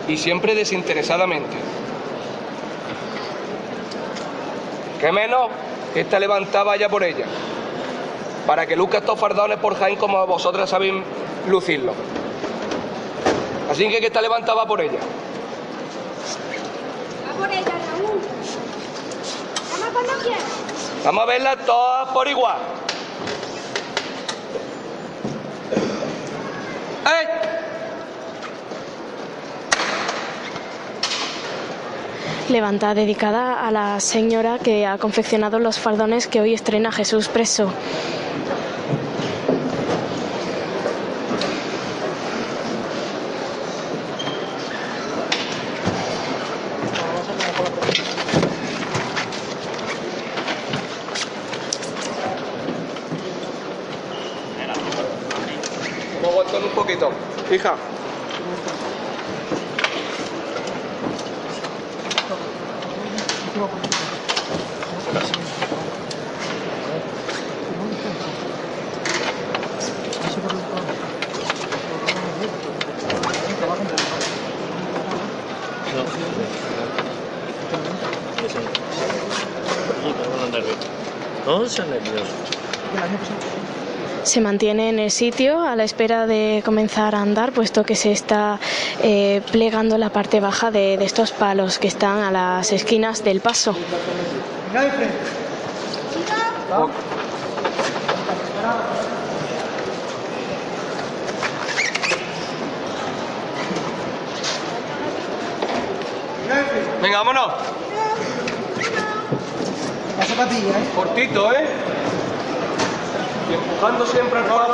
Y 0.08 0.16
siempre 0.16 0.54
desinteresadamente. 0.54 1.56
¿Qué 5.00 5.12
menos 5.12 5.48
que 5.92 6.00
esta 6.00 6.18
levantada 6.18 6.64
vaya 6.64 6.88
por 6.88 7.04
ella? 7.04 7.26
Para 8.46 8.66
que 8.66 8.76
luzca 8.76 8.98
estos 8.98 9.18
fardones 9.18 9.58
por 9.58 9.76
Jaén 9.76 9.96
como 9.96 10.26
vosotras 10.26 10.68
sabéis 10.68 10.94
lucirlo. 11.48 11.94
Así 13.70 13.88
que 13.88 14.00
que 14.00 14.06
esta 14.06 14.20
levantada 14.20 14.54
va 14.54 14.66
por 14.66 14.80
ella. 14.80 15.00
Va 17.28 17.38
por 17.38 17.50
ella, 17.50 17.62
Raúl. 17.62 18.20
Llama 19.70 19.92
cuando 19.92 20.12
quieras. 20.22 20.64
Vamos 21.04 21.22
a 21.22 21.26
verlas 21.26 21.66
todas 21.66 22.08
por 22.10 22.28
igual. 22.28 22.58
¡Eh! 27.06 27.53
Levanta 32.50 32.92
dedicada 32.92 33.66
a 33.66 33.70
la 33.70 33.98
señora 34.00 34.58
que 34.58 34.86
ha 34.86 34.98
confeccionado 34.98 35.58
los 35.58 35.78
fardones 35.78 36.26
que 36.26 36.42
hoy 36.42 36.52
estrena 36.52 36.92
Jesús 36.92 37.28
preso. 37.28 37.72
Vamos 56.22 56.24
a 56.24 56.28
aguantar 56.28 56.62
un 56.62 56.70
poquito. 56.70 57.10
Hija. 57.50 57.74
No 81.46 81.68
seas 81.68 81.88
nervioso. 81.88 82.32
Se 84.34 84.40
mantiene 84.40 84.88
en 84.88 84.98
el 84.98 85.12
sitio 85.12 85.62
a 85.62 85.76
la 85.76 85.84
espera 85.84 86.26
de 86.26 86.60
comenzar 86.64 87.14
a 87.14 87.20
andar, 87.20 87.52
puesto 87.52 87.84
que 87.84 87.94
se 87.94 88.10
está 88.10 88.58
eh, 89.00 89.42
plegando 89.52 89.96
la 89.96 90.10
parte 90.10 90.40
baja 90.40 90.72
de, 90.72 90.96
de 90.96 91.04
estos 91.04 91.30
palos 91.30 91.78
que 91.78 91.86
están 91.86 92.18
a 92.18 92.32
las 92.32 92.72
esquinas 92.72 93.22
del 93.22 93.40
paso. 93.40 93.76
Venga, 107.00 107.18
vámonos. 107.18 107.52
La 110.18 110.24
zapatilla, 110.24 110.70
¿eh? 110.70 110.90
Cortito, 110.92 111.52
¿eh? 111.52 111.68
Y 114.04 114.16
empujando 114.18 114.73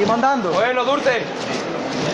Seguimos 0.00 0.14
andando. 0.24 0.50
Bueno, 0.52 0.82
Dulce. 0.82 1.20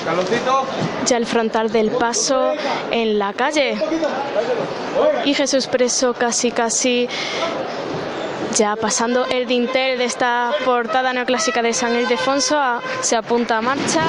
Carlosito. 0.04 0.64
Ya 1.06 1.18
el 1.18 1.24
frontal 1.24 1.70
del 1.70 1.92
paso 1.92 2.52
en 2.90 3.16
la 3.16 3.32
calle. 3.32 3.78
Y 5.24 5.32
Jesús 5.34 5.68
preso 5.68 6.12
casi, 6.12 6.50
casi 6.50 7.08
ya 8.56 8.74
pasando 8.74 9.24
el 9.26 9.46
dintel 9.46 9.98
de 9.98 10.04
esta 10.04 10.50
portada 10.64 11.12
neoclásica 11.12 11.62
de 11.62 11.72
San 11.72 11.94
Ildefonso, 11.94 12.58
a- 12.58 12.80
se 13.02 13.14
apunta 13.14 13.58
a 13.58 13.60
marcha 13.62 14.02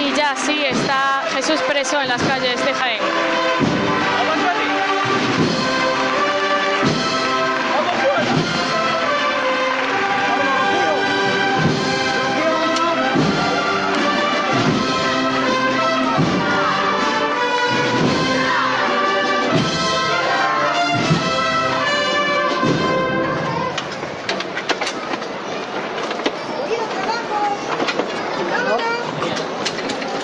y 0.00 0.14
ya 0.16 0.36
sí 0.36 0.62
está 0.64 1.24
Jesús 1.34 1.60
preso 1.66 2.00
en 2.00 2.06
las 2.06 2.22
calles 2.22 2.64
de 2.64 2.72
Jaén. 2.72 3.00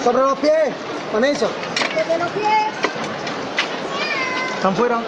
Sobre 0.06 0.22
los 0.22 0.38
pies, 0.38 0.72
con 1.10 1.24
eso. 1.24 1.50
Desde 1.96 2.16
los 2.16 2.30
pies. 2.30 2.46
¿Están 4.54 4.76
fuera? 4.76 5.02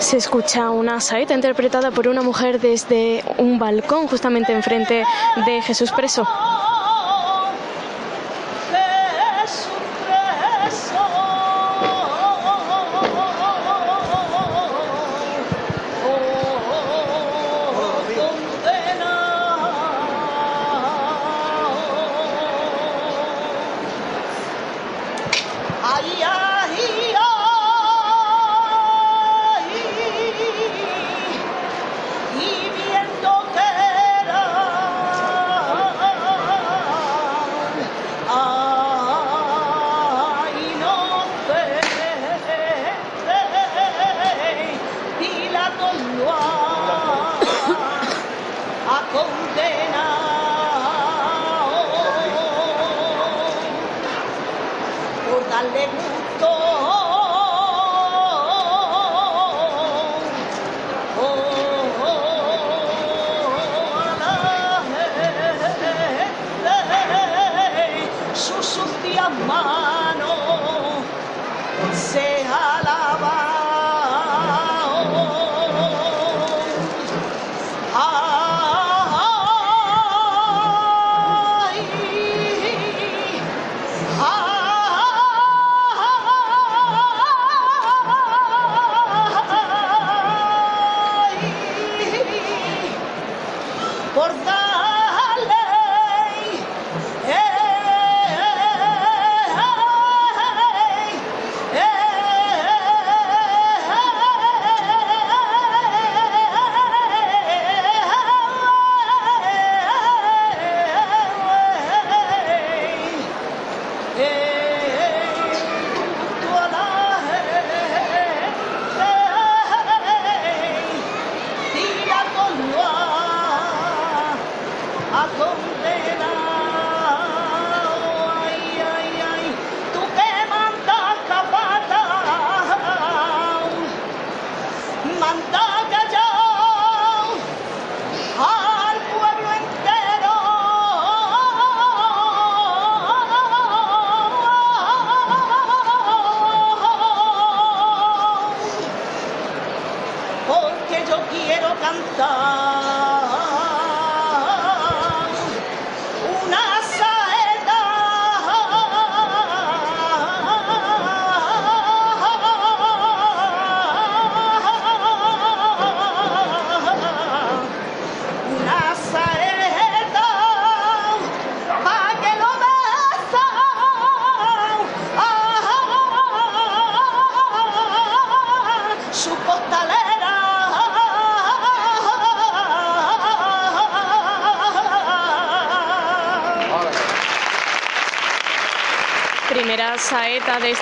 Se 0.00 0.16
escucha 0.16 0.70
una 0.70 1.00
saeta 1.00 1.34
interpretada 1.34 1.92
por 1.92 2.08
una 2.08 2.22
mujer 2.22 2.58
desde 2.60 3.22
un 3.38 3.60
balcón 3.60 4.08
justamente 4.08 4.52
enfrente 4.52 5.04
de 5.46 5.62
Jesús 5.62 5.92
preso. 5.92 6.26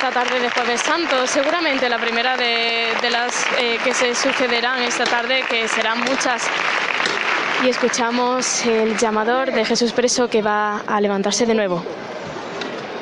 Esta 0.08 0.24
tarde 0.24 0.40
de 0.40 0.48
Jueves 0.48 0.80
Santo, 0.80 1.26
seguramente 1.26 1.86
la 1.86 1.98
primera 1.98 2.34
de, 2.34 2.94
las 3.10 3.44
eh, 3.58 3.78
que 3.84 3.92
se 3.92 4.14
sucederán 4.14 4.80
esta 4.80 5.04
tarde, 5.04 5.44
que 5.50 5.68
serán 5.68 6.00
muchas. 6.00 6.44
Y 7.62 7.68
escuchamos 7.68 8.64
el 8.64 8.96
llamador 8.96 9.52
de 9.52 9.66
Jesús 9.66 9.92
Preso 9.92 10.28
que 10.28 10.40
va 10.40 10.78
a 10.86 10.98
levantarse 11.02 11.44
de 11.44 11.54
nuevo. 11.54 11.82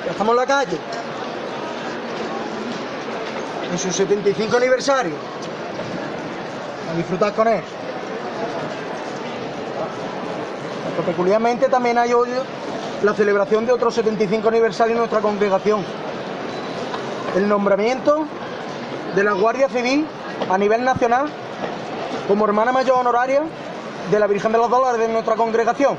Ya 0.04 0.10
estamos 0.10 0.32
en 0.32 0.36
la 0.36 0.46
calle. 0.46 0.78
En 3.70 3.78
su 3.78 3.92
75 3.92 4.56
aniversario. 4.56 5.14
A 6.92 6.96
disfrutar 6.96 7.32
con 7.34 7.46
él. 7.46 7.62
Peculiarmente 11.06 11.68
también 11.68 11.98
hay 11.98 12.12
hoy 12.12 12.30
la 13.04 13.14
celebración 13.14 13.64
de 13.64 13.72
otro 13.72 13.92
75 13.92 14.48
aniversario 14.48 14.94
en 14.94 14.98
nuestra 14.98 15.20
congregación. 15.20 15.84
El 17.36 17.50
nombramiento 17.50 18.24
de 19.14 19.22
la 19.22 19.32
Guardia 19.32 19.68
Civil 19.68 20.06
a 20.48 20.56
nivel 20.56 20.82
nacional 20.82 21.26
como 22.26 22.46
hermana 22.46 22.72
mayor 22.72 22.96
honoraria 22.96 23.42
de 24.10 24.18
la 24.18 24.26
Virgen 24.26 24.52
de 24.52 24.58
los 24.58 24.70
Dolores 24.70 24.98
de 24.98 25.08
nuestra 25.08 25.36
congregación. 25.36 25.98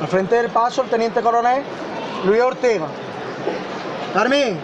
Al 0.00 0.08
frente 0.08 0.36
del 0.36 0.50
paso, 0.50 0.80
el 0.80 0.88
teniente 0.88 1.20
coronel 1.20 1.62
Luis 2.24 2.40
Ortega. 2.40 2.86
Carmen, 4.14 4.58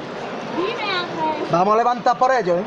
Dime, 0.56 0.90
Ángel. 0.90 1.46
vamos 1.52 1.74
a 1.74 1.76
levantar 1.76 2.16
por 2.16 2.32
ello, 2.32 2.56
¿eh? 2.56 2.64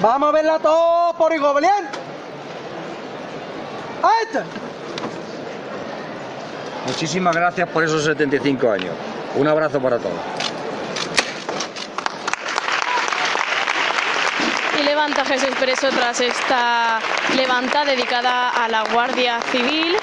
Vamos 0.00 0.28
a 0.30 0.32
verla 0.32 0.58
todo 0.60 1.12
por 1.12 1.30
igual, 1.34 1.52
valiente. 1.52 1.98
¡A 4.02 4.10
este! 4.22 4.69
Muchísimas 6.90 7.36
gracias 7.36 7.68
por 7.68 7.84
esos 7.84 8.02
75 8.02 8.68
años. 8.68 8.90
Un 9.36 9.46
abrazo 9.46 9.80
para 9.80 9.96
todos. 9.98 10.18
Y 14.78 14.82
levanta 14.82 15.24
Jesús 15.24 15.50
Preso 15.60 15.88
tras 15.90 16.20
esta 16.20 16.98
levanta 17.36 17.84
dedicada 17.84 18.48
a 18.48 18.66
la 18.66 18.82
Guardia 18.92 19.40
Civil. 19.52 19.96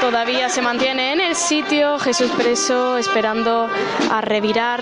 Todavía 0.00 0.48
se 0.48 0.62
mantiene 0.62 1.12
en 1.14 1.20
el 1.20 1.34
sitio 1.34 1.98
Jesús 1.98 2.30
Preso 2.36 2.96
esperando 2.96 3.68
a 4.12 4.20
revirar. 4.20 4.80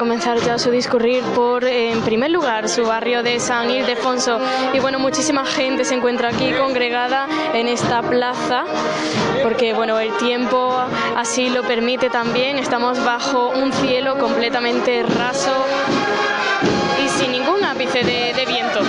Comenzar 0.00 0.40
ya 0.40 0.58
su 0.58 0.70
discurrir 0.70 1.22
por, 1.34 1.62
en 1.62 2.00
primer 2.00 2.30
lugar, 2.30 2.70
su 2.70 2.86
barrio 2.86 3.22
de 3.22 3.38
San 3.38 3.70
Ildefonso. 3.70 4.40
Y 4.72 4.78
bueno, 4.78 4.98
muchísima 4.98 5.44
gente 5.44 5.84
se 5.84 5.94
encuentra 5.94 6.30
aquí 6.30 6.54
congregada 6.54 7.28
en 7.52 7.68
esta 7.68 8.00
plaza, 8.00 8.64
porque 9.42 9.74
bueno, 9.74 9.98
el 9.98 10.16
tiempo 10.16 10.74
así 11.18 11.50
lo 11.50 11.64
permite 11.64 12.08
también. 12.08 12.58
Estamos 12.58 13.04
bajo 13.04 13.50
un 13.50 13.74
cielo 13.74 14.16
completamente 14.16 15.02
raso 15.02 15.52
y 17.04 17.06
sin 17.10 17.32
ningún 17.32 17.62
ápice 17.62 18.02
de, 18.02 18.32
de 18.32 18.46
viento. 18.46 18.80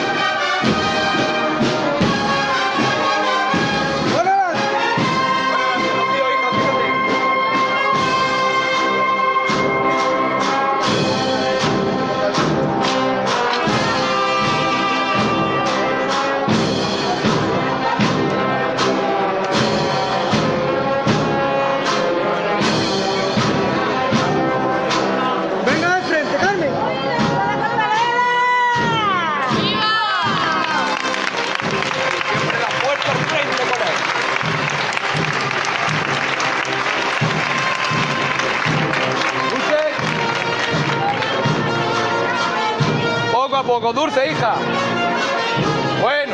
Dulce, 43.90 44.32
hija. 44.32 44.56
Bueno. 46.02 46.34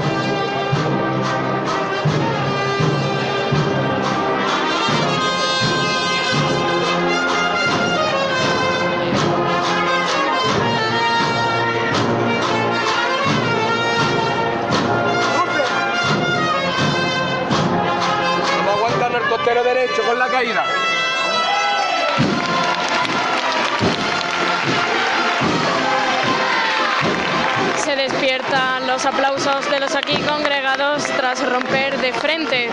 Vamos 18.58 18.76
aguantando 18.76 19.18
el 19.18 19.24
costero 19.30 19.64
derecho 19.64 20.04
con 20.04 20.20
la 20.20 20.28
caída. 20.28 20.87
Despiertan 27.98 28.86
los 28.86 29.06
aplausos 29.06 29.70
de 29.72 29.80
los 29.80 29.96
aquí 29.96 30.18
congregados 30.22 31.04
tras 31.18 31.44
romper 31.50 31.98
de 32.00 32.14
frente. 32.14 32.70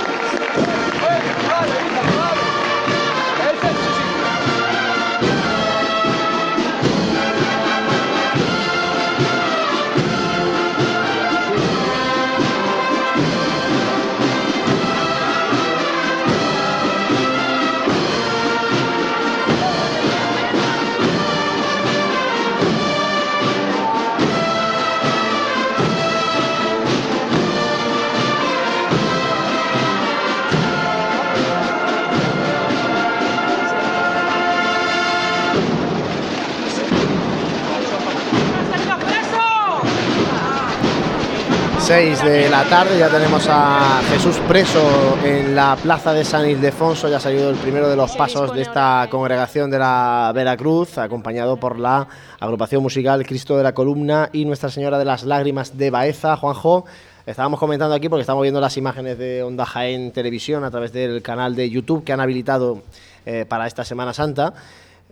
6 41.85 42.24
de 42.24 42.49
la 42.49 42.64
tarde, 42.64 42.99
ya 42.99 43.11
tenemos 43.11 43.47
a 43.47 44.01
Jesús 44.09 44.39
preso 44.49 45.18
en 45.22 45.55
la 45.55 45.76
plaza 45.76 46.14
de 46.14 46.24
San 46.24 46.49
Ildefonso, 46.49 47.11
ya 47.11 47.18
ha 47.18 47.20
salido 47.20 47.51
el 47.51 47.57
primero 47.57 47.91
de 47.91 47.95
los 47.95 48.16
pasos 48.16 48.55
de 48.55 48.62
esta 48.62 49.07
congregación 49.11 49.70
de 49.70 49.78
la 49.78 50.32
Veracruz, 50.35 50.97
acompañado 50.97 51.59
por 51.59 51.78
la 51.78 52.09
agrupación 52.41 52.82
musical 52.82 53.26
Cristo 53.26 53.59
de 53.59 53.64
la 53.64 53.74
Columna 53.74 54.30
y 54.32 54.47
Nuestra 54.47 54.70
Señora 54.70 54.99
de 54.99 55.05
las 55.05 55.24
Lágrimas 55.24 55.76
de 55.76 55.91
Baeza. 55.91 56.37
Juanjo, 56.37 56.87
estábamos 57.26 57.61
comentando 57.61 57.95
aquí 57.95 58.09
porque 58.09 58.22
estamos 58.22 58.41
viendo 58.41 58.62
las 58.62 58.78
imágenes 58.78 59.18
de 59.18 59.43
Onda 59.43 59.66
Jaén 59.66 60.11
Televisión 60.11 60.64
a 60.64 60.70
través 60.70 60.91
del 60.91 61.20
canal 61.20 61.55
de 61.55 61.68
YouTube 61.68 62.03
que 62.03 62.14
han 62.14 62.20
habilitado 62.20 62.82
eh, 63.26 63.45
para 63.47 63.66
esta 63.66 63.85
Semana 63.85 64.14
Santa. 64.14 64.55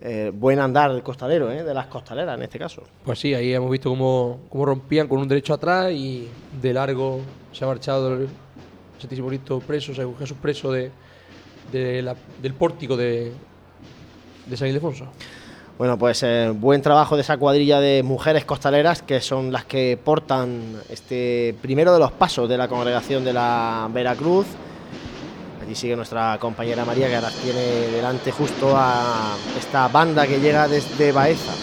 Eh, 0.01 0.31
buen 0.33 0.59
andar 0.59 1.01
costalero, 1.01 1.49
¿eh? 1.51 1.63
de 1.63 1.73
las 1.73 1.85
costaleras 1.87 2.35
en 2.37 2.43
este 2.43 2.59
caso. 2.59 2.83
Pues 3.05 3.19
sí, 3.19 3.33
ahí 3.33 3.53
hemos 3.53 3.71
visto 3.71 3.89
cómo, 3.89 4.39
cómo 4.49 4.65
rompían 4.65 5.07
con 5.07 5.19
un 5.19 5.27
derecho 5.27 5.53
atrás 5.53 5.91
y 5.91 6.27
de 6.61 6.73
largo 6.73 7.21
se 7.53 7.63
ha 7.63 7.67
marchado 7.67 8.13
el 8.15 8.27
Santísimo 8.99 9.27
Cristo 9.29 9.61
preso, 9.65 9.93
sea, 9.93 10.05
Jesús 10.19 10.37
preso 10.41 10.71
de, 10.71 10.91
de 11.71 12.01
la- 12.01 12.15
del 12.41 12.53
pórtico 12.53 12.97
de, 12.97 13.31
de 14.45 14.57
San 14.57 14.67
Ildefonso. 14.67 15.05
Bueno, 15.77 15.97
pues 15.97 16.21
eh, 16.23 16.51
buen 16.53 16.81
trabajo 16.81 17.15
de 17.15 17.21
esa 17.21 17.37
cuadrilla 17.37 17.79
de 17.79 18.03
mujeres 18.03 18.45
costaleras 18.45 19.01
que 19.01 19.21
son 19.21 19.51
las 19.51 19.65
que 19.65 19.97
portan 20.03 20.75
este 20.89 21.55
primero 21.61 21.93
de 21.93 21.99
los 21.99 22.11
pasos 22.11 22.47
de 22.49 22.57
la 22.57 22.67
congregación 22.67 23.23
de 23.23 23.33
la 23.33 23.89
Veracruz. 23.93 24.45
Allí 25.63 25.75
sigue 25.75 25.95
nuestra 25.95 26.37
compañera 26.39 26.83
María 26.83 27.07
que 27.07 27.15
ahora 27.15 27.31
tiene 27.41 27.87
delante 27.87 28.33
justo 28.33 28.73
a 28.75 29.33
esta 29.57 29.87
banda 29.87 30.27
que 30.27 30.41
llega 30.41 30.67
desde 30.67 31.13
Baeza. 31.13 31.53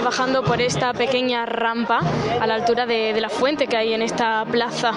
Bajando 0.00 0.42
por 0.42 0.60
esta 0.60 0.92
pequeña 0.94 1.44
rampa 1.44 2.00
a 2.40 2.46
la 2.46 2.54
altura 2.54 2.86
de 2.86 3.20
la 3.20 3.28
fuente 3.28 3.66
que 3.66 3.76
hay 3.76 3.92
en 3.92 4.02
esta 4.02 4.44
plaza. 4.44 4.92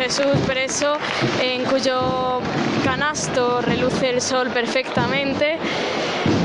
Jesús 0.00 0.24
preso 0.46 0.96
en 1.42 1.62
cuyo 1.64 2.40
canasto 2.82 3.60
reluce 3.60 4.08
el 4.08 4.22
sol 4.22 4.48
perfectamente. 4.48 5.58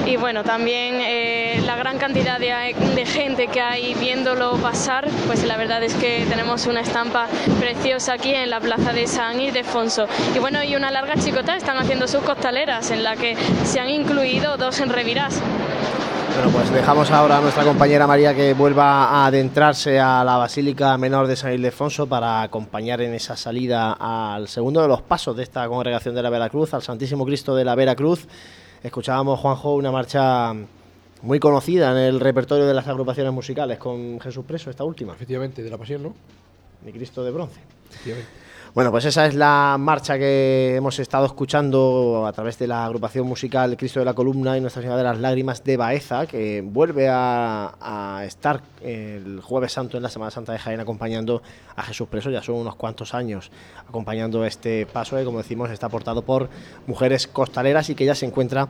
Y 0.06 0.18
bueno, 0.18 0.44
también 0.44 0.96
eh, 1.00 1.62
la 1.66 1.78
gran 1.78 1.98
cantidad 1.98 2.38
de, 2.38 3.06
gente 3.06 3.48
que 3.48 3.62
hay 3.62 3.94
viéndolo 3.94 4.58
pasar, 4.58 5.08
pues 5.26 5.46
la 5.46 5.56
verdad 5.56 5.82
es 5.84 5.94
que 5.94 6.26
tenemos 6.28 6.66
una 6.66 6.82
estampa 6.82 7.28
preciosa 7.58 8.14
aquí 8.14 8.36
en 8.36 8.50
la 8.50 8.60
plaza 8.60 8.92
de 8.92 9.08
San 9.08 9.40
Ildefonso. 9.40 10.06
Y 10.36 10.40
bueno, 10.40 10.62
y 10.62 10.76
una 10.76 10.92
larga 10.92 11.16
chicota 11.16 11.56
están 11.56 11.78
haciendo 11.78 12.10
sus 12.10 12.24
costaleras 12.24 12.92
en 12.92 13.04
la 13.04 13.16
que 13.16 13.38
se 13.64 13.80
han 13.80 13.90
incluido 13.90 14.58
dos 14.58 14.82
en 14.82 14.90
revirás. 14.90 15.42
Bueno, 16.36 16.52
pues 16.52 16.70
dejamos 16.70 17.10
ahora 17.12 17.38
a 17.38 17.42
nuestra 17.42 17.64
compañera 17.64 18.06
María 18.06 18.36
que 18.36 18.54
vuelva 18.54 19.06
a 19.06 19.28
adentrarse 19.28 20.02
a 20.02 20.22
la 20.26 20.36
Basílica 20.36 20.98
Menor 20.98 21.28
de 21.28 21.38
San 21.38 21.54
Ildefonso 21.54 22.08
para 22.08 22.42
acompañar 22.42 23.00
en 23.00 23.14
esa 23.14 23.38
salida 23.38 23.94
al 23.94 24.50
segundo 24.50 24.82
de 24.82 24.90
los 24.90 25.02
pasos 25.02 25.38
de 25.38 25.44
esta 25.44 25.66
congregación 25.70 26.14
de 26.14 26.22
la 26.22 26.30
Veracruz, 26.30 26.74
al 26.74 26.82
Santísimo 26.82 27.26
Cristo 27.26 27.56
de 27.56 27.64
la 27.64 27.74
Veracruz. 27.76 28.28
Escuchábamos, 28.84 29.40
Juanjo, 29.40 29.76
una 29.76 29.94
marcha 29.94 30.54
muy 31.22 31.40
conocida 31.40 31.92
en 31.92 31.98
el 32.00 32.20
repertorio 32.20 32.66
de 32.66 32.74
las 32.74 32.88
agrupaciones 32.90 33.32
musicales 33.32 33.78
con 33.78 34.20
Jesús 34.20 34.44
Preso, 34.46 34.70
esta 34.70 34.84
última. 34.84 35.14
Efectivamente, 35.14 35.64
de 35.64 35.70
la 35.70 35.78
Pasión, 35.78 36.04
¿no? 36.04 36.14
Mi 36.84 36.92
Cristo 36.92 37.24
de 37.24 37.32
bronce. 37.32 37.62
Efectivamente. 37.90 38.45
Bueno, 38.76 38.92
pues 38.92 39.06
esa 39.06 39.26
es 39.26 39.36
la 39.36 39.78
marcha 39.80 40.18
que 40.18 40.76
hemos 40.76 41.00
estado 41.00 41.26
escuchando 41.26 42.26
a 42.28 42.34
través 42.34 42.60
de 42.60 42.68
la 42.68 42.84
agrupación 42.84 43.26
musical 43.26 43.78
Cristo 43.78 44.00
de 44.00 44.06
la 44.06 44.14
Columna 44.14 44.58
y 44.58 44.60
Nuestra 44.60 44.82
Señora 44.82 44.98
de 44.98 45.06
las 45.06 45.18
Lágrimas 45.18 45.64
de 45.64 45.78
Baeza, 45.78 46.28
que 46.28 46.60
vuelve 46.62 47.08
a, 47.10 48.22
estar 48.28 48.60
el 48.82 49.40
Jueves 49.40 49.72
Santo 49.72 49.96
en 49.96 50.04
la 50.04 50.10
Semana 50.10 50.30
Santa 50.30 50.52
de 50.52 50.60
Jaén 50.60 50.82
acompañando 50.82 51.42
a 51.74 51.84
Jesús 51.84 52.10
Preso. 52.10 52.30
Ya 52.30 52.44
son 52.44 52.56
unos 52.56 52.76
cuantos 52.76 53.14
años 53.14 53.50
acompañando 53.88 54.44
este 54.44 54.86
paso 54.86 55.16
que, 55.16 55.24
como 55.24 55.38
decimos, 55.38 55.70
está 55.70 55.86
aportado 55.86 56.24
por 56.24 56.50
mujeres 56.86 57.28
costaleras 57.28 57.90
y 57.90 57.96
que 57.96 58.04
ya 58.04 58.14
se 58.14 58.26
encuentra 58.26 58.68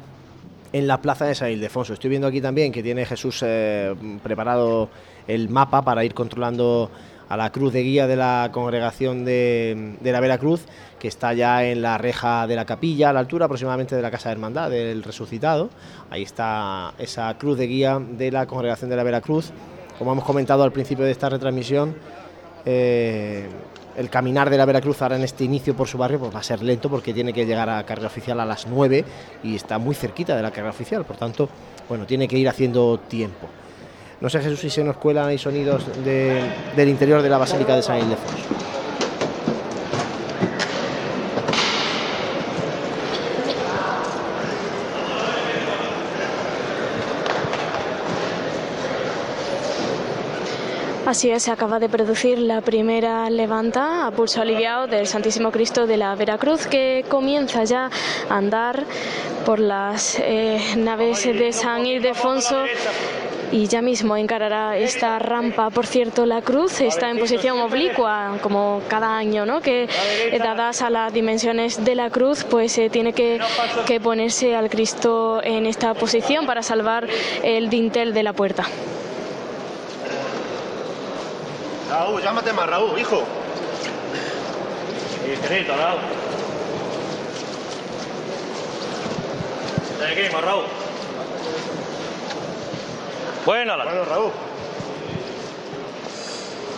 en 0.72 0.86
la 0.86 1.02
plaza 1.02 1.26
de 1.26 1.34
San 1.34 1.50
Ildefonso. 1.50 1.94
Estoy 1.94 2.12
viendo 2.12 2.28
aquí 2.28 2.42
también 2.42 2.72
que 2.72 2.84
tiene 2.84 3.08
Jesús 3.08 3.40
eh, 3.44 3.96
preparado 4.22 4.88
el 5.28 5.50
mapa 5.50 5.82
para 5.82 6.06
ir 6.06 6.14
controlando 6.14 6.92
a 7.30 7.38
la 7.38 7.52
cruz 7.52 7.74
de 7.74 7.84
guía 7.84 8.08
de 8.08 8.16
la 8.16 8.50
congregación 8.52 9.26
de, 9.26 9.96
de, 10.00 10.12
la 10.12 10.20
Veracruz, 10.20 10.62
que 11.00 11.08
está 11.08 11.34
ya 11.34 11.64
en 11.66 11.82
la 11.82 11.98
reja 11.98 12.48
de 12.48 12.56
la 12.56 12.66
capilla, 12.66 13.10
a 13.10 13.14
la 13.14 13.20
altura 13.20 13.46
aproximadamente 13.46 13.96
de 13.96 14.02
la 14.02 14.12
Casa 14.12 14.30
de 14.30 14.34
Hermandad 14.34 14.70
del 14.70 15.04
Resucitado. 15.04 15.70
Ahí 16.10 16.24
está 16.24 16.94
esa 16.98 17.36
cruz 17.38 17.58
de 17.58 17.68
guía 17.68 18.00
de 18.00 18.32
la 18.32 18.46
congregación 18.46 18.90
de 18.90 18.96
la 18.96 19.04
Veracruz. 19.04 19.52
Como 19.98 20.12
hemos 20.12 20.26
comentado 20.26 20.64
al 20.64 20.72
principio 20.72 21.06
de 21.06 21.12
esta 21.12 21.30
retransmisión, 21.30 21.96
eh, 22.66 23.48
el 23.96 24.10
caminar 24.10 24.50
de 24.50 24.58
la 24.58 24.66
Veracruz 24.66 25.02
ahora 25.02 25.16
en 25.16 25.24
este 25.24 25.44
inicio 25.44 25.76
por 25.76 25.88
su 25.88 25.98
barrio 25.98 26.20
pues 26.20 26.36
va 26.36 26.40
a 26.40 26.44
ser 26.44 26.62
lento 26.62 26.90
porque 26.90 27.14
tiene 27.14 27.32
que 27.32 27.46
llegar 27.46 27.70
a 27.70 27.86
carga 27.86 28.08
oficial 28.08 28.40
a 28.40 28.46
las 28.46 28.68
9 28.68 29.06
y 29.44 29.56
está 29.56 29.78
muy 29.78 29.96
cerquita 29.96 30.36
de 30.36 30.42
la 30.42 30.52
carga 30.52 30.70
oficial, 30.70 31.06
por 31.06 31.16
tanto, 31.16 31.50
bueno, 31.88 32.06
tiene 32.06 32.28
que 32.28 32.38
ir 32.38 32.50
haciendo 32.50 33.00
tiempo. 33.00 33.48
No 34.22 34.30
sé, 34.30 34.40
Jesús, 34.40 34.60
si 34.60 34.70
se 34.70 34.84
nos 34.84 34.98
cuelan 34.98 35.28
ahí 35.28 35.38
sonidos 35.38 35.86
de, 36.04 36.42
del 36.76 36.90
interior 36.90 37.22
de 37.22 37.30
la 37.30 37.38
Basílica 37.38 37.76
de 37.76 37.84
San 37.84 38.00
Ildefonso. 38.00 38.66
Así 51.06 51.30
es, 51.30 51.44
se 51.44 51.52
acaba 51.52 51.78
de 51.80 51.88
producir 51.88 52.40
la 52.40 52.62
primera 52.62 53.30
levanta 53.30 54.08
a 54.08 54.12
pulso 54.12 54.42
aliviado 54.42 54.88
del 54.88 55.06
Santísimo 55.06 55.52
Cristo 55.52 55.86
de 55.86 55.98
la 55.98 56.16
Veracruz 56.16 56.66
que 56.66 57.06
comienza 57.08 57.64
ya 57.64 57.92
a 58.28 58.38
andar 58.38 58.84
por 59.46 59.60
las 59.60 60.18
eh, 60.20 60.60
naves 60.78 61.24
de 61.24 61.54
San 61.54 61.86
Ildefonso 61.86 62.66
y 63.52 63.68
ya 63.68 63.82
mismo 63.82 64.18
encarará 64.18 64.78
esta 64.78 65.20
rampa. 65.20 65.70
Por 65.70 65.86
cierto, 65.86 66.26
la 66.26 66.42
cruz 66.42 66.82
está 66.82 67.10
en 67.10 67.20
posición 67.20 67.60
oblicua, 67.60 68.38
como 68.42 68.82
cada 68.88 69.18
año, 69.18 69.46
¿no? 69.46 69.62
que 69.62 69.84
eh, 69.84 70.40
dadas 70.40 70.82
a 70.82 70.90
las 70.90 71.14
dimensiones 71.14 71.84
de 71.84 71.96
la 71.96 72.10
cruz, 72.10 72.44
pues 72.44 72.78
eh, 72.78 72.90
tiene 72.90 73.14
que, 73.14 73.40
que 73.86 74.00
ponerse 74.00 74.56
al 74.56 74.70
Cristo 74.70 75.42
en 75.44 75.66
esta 75.66 75.94
posición 75.94 76.46
para 76.46 76.64
salvar 76.64 77.08
el 77.44 77.70
dintel 77.70 78.14
de 78.14 78.24
la 78.24 78.34
puerta. 78.34 78.66
Raúl, 81.90 82.22
llámate 82.22 82.52
más, 82.54 82.68
Raúl, 82.68 83.00
hijo. 83.00 83.24
Raúl. 85.68 86.00
De 90.00 90.06
aquí, 90.06 90.34
más, 90.34 90.44
Raúl. 90.44 90.85
Bueno, 93.46 93.74
adelante. 93.74 94.00
Bueno, 94.00 94.10
Raúl. 94.10 94.32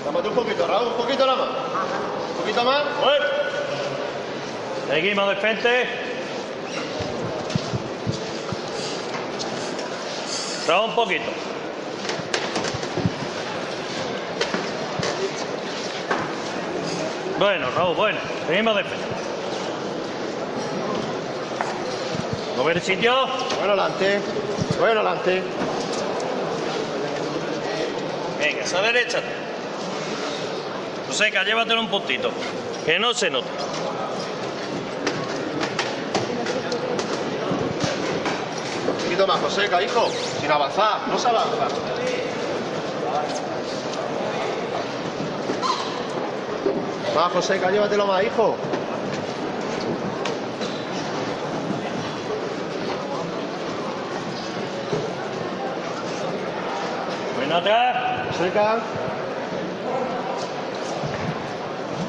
Llámate 0.04 0.28
un 0.28 0.36
poquito, 0.36 0.68
Raúl, 0.68 0.88
un 0.88 0.94
poquito 0.94 1.26
nada 1.26 1.38
más. 1.38 1.50
Un 1.50 2.42
poquito 2.42 2.64
más. 2.64 2.84
Seguimos 4.90 5.30
de 5.30 5.36
frente. 5.38 5.86
Raúl, 10.68 10.90
un 10.90 10.96
poquito. 10.96 11.24
Bueno, 17.40 17.68
Raúl, 17.76 17.96
bueno. 17.96 18.20
Seguimos 18.46 18.76
de 18.76 18.84
frente. 18.84 19.06
Mover 22.58 22.76
el 22.78 22.84
sitio. 22.84 23.14
Bueno, 23.58 23.74
adelante. 23.74 24.20
Bueno, 24.80 25.00
adelante. 25.00 25.44
Venga, 28.40 28.64
esa 28.64 28.82
derecha. 28.82 29.22
Joseca, 31.08 31.44
llévatelo 31.44 31.82
un 31.82 31.90
puntito. 31.90 32.32
Que 32.86 33.00
no 33.00 33.14
se 33.14 33.30
note. 33.30 33.48
Un 38.88 39.04
poquito 39.04 39.28
más, 39.28 39.40
Joseca, 39.42 39.82
hijo. 39.82 40.08
Sin 40.40 40.52
avanzar. 40.52 41.08
No 41.08 41.18
se 41.18 41.28
avanza. 41.28 41.68
Más, 47.16 47.32
Joseca, 47.34 47.72
llévatelo 47.72 48.06
más, 48.06 48.24
hijo. 48.24 48.56
Ven 57.40 57.52
atrás. 57.52 58.07
Joseca. 58.38 58.78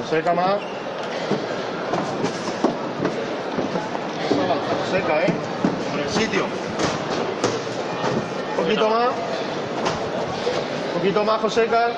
Joseca 0.03 0.35
más. 0.35 0.57
No 4.37 4.91
se 4.91 5.01
Joseca, 5.01 5.23
¿eh? 5.23 5.33
En 5.95 6.01
el 6.01 6.11
sitio. 6.11 6.45
Un 8.59 8.63
poquito 8.63 8.91
más. 8.91 9.09
Un 9.09 11.01
poquito 11.01 11.25
más, 11.25 11.41
Joseca. 11.41 11.89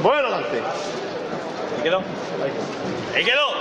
Bueno, 0.00 0.28
adelante. 0.28 0.62
¿Y 1.80 1.82
quedó? 1.82 1.98
Ahí 3.16 3.24
quedó. 3.24 3.60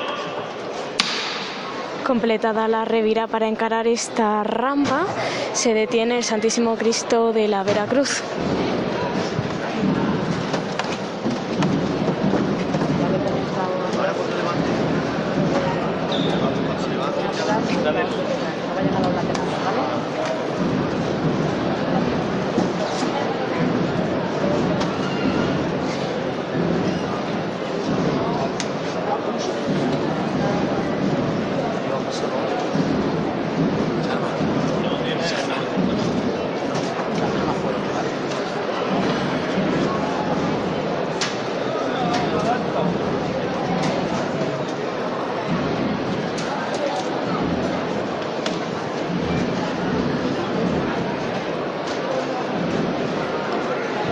Completada 2.06 2.68
la 2.68 2.86
revira 2.86 3.28
para 3.28 3.48
encarar 3.48 3.86
esta 3.86 4.44
rampa, 4.44 5.06
se 5.54 5.76
detiene 5.76 6.18
el 6.18 6.24
Santísimo 6.24 6.76
Cristo 6.76 7.34
de 7.34 7.48
la 7.48 7.64
Veracruz. 7.64 8.24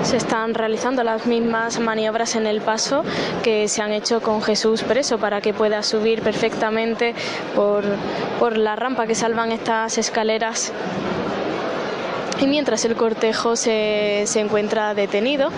se 0.08 0.16
están 0.48 0.54
realizando 0.54 1.04
las 1.04 1.26
mismas 1.26 1.78
maniobras 1.78 2.36
en 2.36 2.48
el 2.48 2.62
paso 2.62 3.04
que 3.44 3.68
se 3.68 3.82
han 3.82 3.92
hecho 3.92 4.22
con 4.22 4.42
Jesús 4.42 4.82
preso 4.82 5.18
para 5.18 5.42
que 5.42 5.54
pueda 5.54 5.84
subir 5.84 6.22
perfectamente 6.22 7.14
por, 7.54 7.84
por 8.40 8.58
la 8.58 8.78
rampa 8.78 9.08
que 9.08 9.14
salvan 9.14 9.52
estas 9.52 9.98
escaleras 9.98 10.72
y 12.40 12.48
mientras 12.48 12.86
el 12.86 12.96
cortejo 12.96 13.58
se, 13.58 14.24
se, 14.26 14.40
encuentra 14.40 14.94
detenido, 14.94 15.50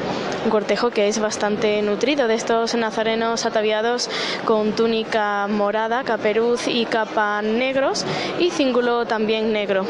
un 0.46 0.50
cortejo 0.50 0.90
que 0.90 1.08
es 1.08 1.20
bastante 1.20 1.84
nutrido 1.84 2.28
de 2.28 2.34
estos 2.34 2.74
nazarenos 2.74 3.46
ataviados 3.46 4.10
con 4.46 4.72
túnica 4.72 5.46
morada, 5.48 6.04
caperuz 6.04 6.68
y 6.68 6.86
capa 6.86 7.44
negros 7.44 8.06
y 8.40 8.50
cíngulo 8.50 9.06
también 9.06 9.54
negro. 9.54 9.86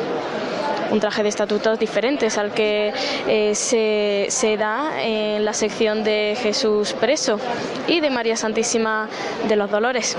Un 0.92 1.00
traje 1.00 1.24
de 1.24 1.30
estatutos 1.30 1.80
diferentes 1.80 2.38
al 2.38 2.52
que 2.52 2.94
eh, 3.28 3.56
se, 3.56 4.28
se 4.30 4.58
da 4.58 5.02
en 5.02 5.46
la 5.46 5.54
sección 5.54 6.04
de 6.04 6.38
Jesús 6.42 6.94
preso 6.94 7.40
y 7.88 8.00
de 8.00 8.10
María 8.10 8.36
Santísima 8.36 9.08
de 9.48 9.56
los 9.56 9.70
Dolores. 9.70 10.16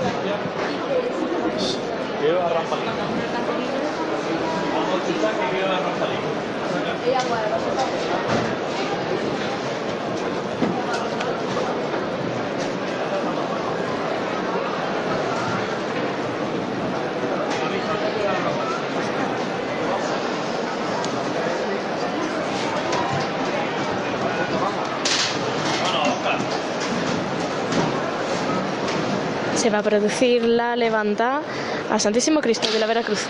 Se 29.61 29.69
va 29.69 29.77
a 29.77 29.83
producir 29.83 30.43
la 30.43 30.75
levanta 30.75 31.43
al 31.91 32.01
Santísimo 32.01 32.41
Cristo 32.41 32.71
de 32.71 32.79
la 32.79 32.87
Veracruz. 32.87 33.27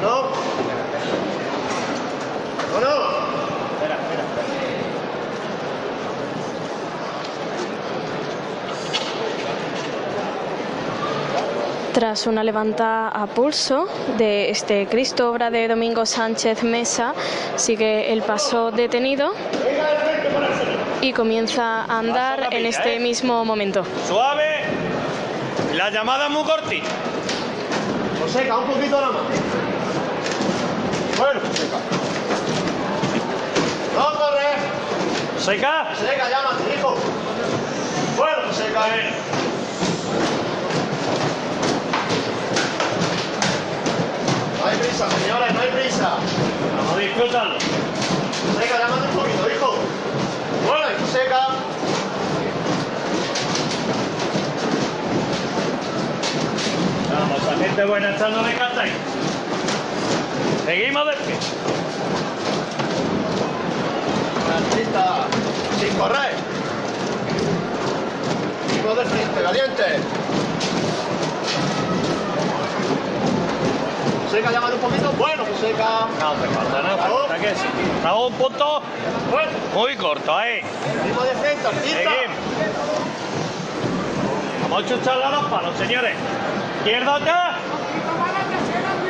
¿No? 0.00 0.20
¿O 2.76 2.80
no? 2.80 2.94
Espera, 3.74 3.96
espera. 3.96 4.24
Tras 11.98 12.28
una 12.28 12.44
levanta 12.44 13.08
a 13.08 13.26
pulso 13.26 13.88
de 14.16 14.50
este 14.50 14.86
Cristo, 14.86 15.32
obra 15.32 15.50
de 15.50 15.66
Domingo 15.66 16.06
Sánchez 16.06 16.62
Mesa, 16.62 17.12
sigue 17.56 18.12
el 18.12 18.22
paso 18.22 18.70
detenido 18.70 19.32
y 21.00 21.12
comienza 21.12 21.82
a 21.82 21.98
andar 21.98 22.50
en 22.52 22.66
este 22.66 23.00
mismo 23.00 23.44
momento. 23.44 23.82
Suave. 24.06 24.60
La 25.74 25.90
llamada 25.90 26.28
muy 26.28 26.44
cortita. 26.44 26.86
Seca, 28.28 28.58
un 28.58 28.66
poquito 28.66 29.00
nada 29.00 29.12
más. 29.14 29.22
Bueno, 31.18 31.40
seca. 31.52 31.78
No 33.96 34.18
corre. 34.20 34.46
Seca. 35.36 35.96
Seca, 35.96 36.30
llámate, 36.30 36.74
hijo. 36.78 36.94
Bueno, 38.16 38.52
seca. 38.52 38.86
No 38.86 39.47
hay 44.78 44.86
prisa, 44.86 45.08
señores, 45.10 45.54
no 45.54 45.60
hay 45.60 45.68
prisa. 45.68 46.10
Vamos 46.76 46.94
a 46.94 46.98
disfrutarlo. 46.98 47.58
Seca, 47.58 48.78
llámate 48.78 49.08
un 49.08 49.16
poquito, 49.16 49.50
hijo. 49.50 49.74
Bueno, 50.66 51.06
seca. 51.12 51.48
Vamos, 57.10 57.42
a 57.48 57.64
gente 57.64 57.84
buena 57.84 58.14
echando 58.14 58.42
de 58.42 58.54
carta 58.54 58.82
ahí. 58.82 58.92
Seguimos 60.64 61.06
de 61.06 61.12
pie. 61.12 61.36
Artista, 64.56 65.26
sin 65.80 65.98
correr. 65.98 66.34
Seguimos 68.68 68.96
de 68.96 69.04
frente, 69.04 69.42
valiente. 69.42 70.27
Seca, 74.38 74.52
llámate 74.52 74.74
un 74.74 74.80
poquito. 74.80 75.12
Bueno, 75.18 75.42
pues 75.42 75.58
seca. 75.58 76.06
No 76.20 76.32
te 76.34 76.46
falta 76.54 76.80
nada, 76.80 76.96
falta 76.96 77.38
que 77.38 77.56
sí. 77.56 77.66
Estamos 77.96 78.30
un 78.30 78.38
punto 78.38 78.82
bueno. 79.32 79.50
muy 79.74 79.96
corto 79.96 80.32
ahí. 80.32 80.60
Seguimos 81.02 81.24
de 81.24 81.34
frente, 81.34 81.66
artista. 81.66 82.10
Vamos 84.62 84.84
a 84.84 84.88
chucharle 84.88 85.24
a 85.24 85.30
los 85.30 85.44
palos, 85.46 85.76
señores. 85.76 86.14
Izquierda 86.78 87.16
acá. 87.16 87.56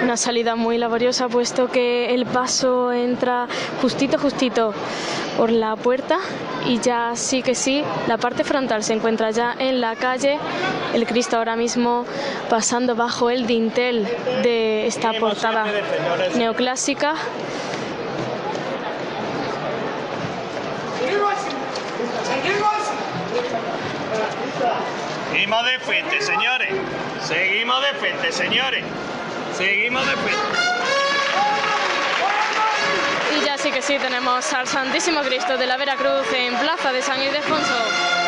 Una 0.03 0.17
salida 0.17 0.57
muy 0.57 0.79
laboriosa 0.79 1.29
puesto 1.29 1.69
que 1.69 2.15
el 2.15 2.25
paso 2.25 2.91
entra 2.91 3.49
justito, 3.83 4.19
justito 4.19 4.73
por 5.37 5.51
la 5.51 5.77
puerta 5.77 6.21
y 6.67 6.81
ya 6.81 7.13
sí 7.15 7.43
que 7.43 7.55
sí, 7.55 7.85
la 8.07 8.17
parte 8.17 8.45
frontal 8.45 8.83
se 8.83 8.95
encuentra 8.95 9.31
ya 9.31 9.55
en 9.59 9.81
la 9.81 9.95
calle. 9.95 10.39
El 10.95 11.07
Cristo 11.07 11.37
ahora 11.37 11.57
mismo 11.57 12.07
pasando 12.49 12.95
bajo 12.95 13.31
el 13.31 13.47
dintel 13.47 14.05
de 14.43 14.87
esta 14.87 15.13
portada 15.15 15.67
neoclásica. 16.37 17.15
Seguimos 25.31 25.65
de 25.65 25.79
frente, 25.79 26.21
señores. 26.21 26.69
Seguimos 27.23 27.83
de 27.83 27.95
frente, 27.99 28.33
señores. 28.33 28.85
Seguimos 29.57 30.07
de 30.07 30.17
frente. 30.17 30.43
Y 33.37 33.45
ya 33.45 33.57
sí 33.57 33.71
que 33.71 33.83
sí, 33.83 33.99
tenemos 33.99 34.53
al 34.53 34.67
Santísimo 34.67 35.21
Cristo 35.21 35.57
de 35.57 35.67
la 35.67 35.77
Veracruz 35.77 36.27
en 36.35 36.57
Plaza 36.57 36.93
de 36.93 37.03
San 37.03 37.23
Ildefonso. 37.23 38.28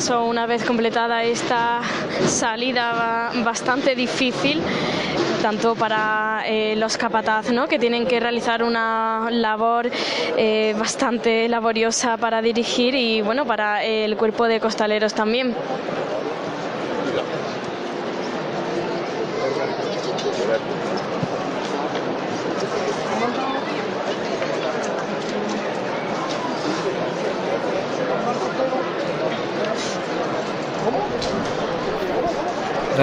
Paso 0.00 0.24
una 0.24 0.46
vez 0.46 0.64
completada 0.64 1.24
esta 1.24 1.82
salida 2.26 3.30
ba- 3.34 3.42
bastante 3.44 3.94
difícil, 3.94 4.62
tanto 5.42 5.74
para 5.74 6.42
eh, 6.46 6.74
los 6.76 6.96
capataz, 6.96 7.50
¿no? 7.50 7.68
que 7.68 7.78
tienen 7.78 8.06
que 8.06 8.18
realizar 8.18 8.62
una 8.62 9.28
labor 9.30 9.90
eh, 10.38 10.74
bastante 10.78 11.46
laboriosa 11.50 12.16
para 12.16 12.40
dirigir 12.40 12.94
y 12.94 13.20
bueno, 13.20 13.44
para 13.44 13.84
el 13.84 14.16
cuerpo 14.16 14.46
de 14.46 14.58
costaleros 14.58 15.12
también. 15.12 15.54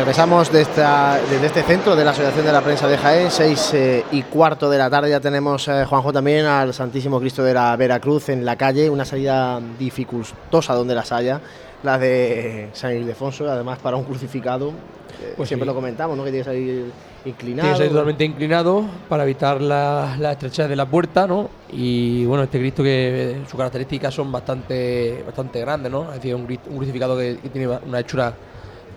Regresamos 0.02 0.52
de 0.52 0.62
esta- 0.62 1.20
desde 1.30 1.48
este 1.48 1.64
centro 1.64 1.95
de 1.95 2.06
la 2.06 2.12
Asociación 2.12 2.45
de 2.45 2.52
la 2.52 2.62
Prensa 2.62 2.88
de 2.88 2.98
Jaén, 3.00 3.32
seis 3.32 3.72
eh, 3.74 4.06
y 4.12 4.22
cuarto 4.22 4.70
de 4.70 4.78
la 4.78 4.91
tarde. 4.91 5.10
Ya 5.10 5.20
tenemos, 5.20 5.68
eh, 5.68 5.86
Juanjo, 5.86 6.14
también 6.14 6.45
al 6.45 6.72
Santísimo 6.72 7.20
Cristo 7.20 7.43
de 7.43 7.56
la 7.56 7.76
Veracruz 7.76 8.30
en 8.30 8.45
la 8.45 8.56
calle. 8.56 8.91
Una 8.91 9.06
salida 9.06 9.60
dificultosa 9.80 10.76
donde 10.76 10.93
las 10.93 11.12
haya, 11.12 11.41
la 11.82 11.98
de 11.98 12.70
San 12.74 12.95
Ildefonso, 12.95 13.50
además 13.50 13.80
para 13.80 13.98
un 13.98 14.04
crucificado. 14.04 14.70
eh, 14.70 15.34
Pues 15.36 15.50
siempre 15.50 15.66
sí. 15.66 15.68
lo 15.70 15.74
comentamos, 15.74 16.16
¿no? 16.16 16.24
que 16.24 16.30
tiene 16.30 16.43
que 16.43 16.50
salir 16.52 16.91
inclinado. 17.26 17.64
Tiene 17.70 17.78
que 17.78 17.84
ser 17.86 17.89
totalmente 17.91 18.24
inclinado 18.24 18.86
para 19.10 19.24
evitar 19.24 19.60
la, 19.60 20.16
la 20.20 20.34
estrechez 20.34 20.70
de 20.70 20.76
la 20.76 20.86
puerta, 20.86 21.26
¿no? 21.26 21.50
Y 21.72 22.24
bueno, 22.26 22.43
este 22.43 22.60
Cristo 22.60 22.84
que 22.84 23.32
eh, 23.32 23.41
sus 23.50 23.58
características 23.58 24.14
son 24.14 24.32
bastante, 24.32 25.24
bastante 25.26 25.60
grandes, 25.60 25.91
¿no? 25.91 26.04
Es 26.10 26.16
decir, 26.18 26.36
un 26.36 26.45
crucificado 26.45 27.18
que, 27.18 27.39
que 27.41 27.50
tiene 27.50 27.68
una 27.68 28.00
hechura, 28.00 28.32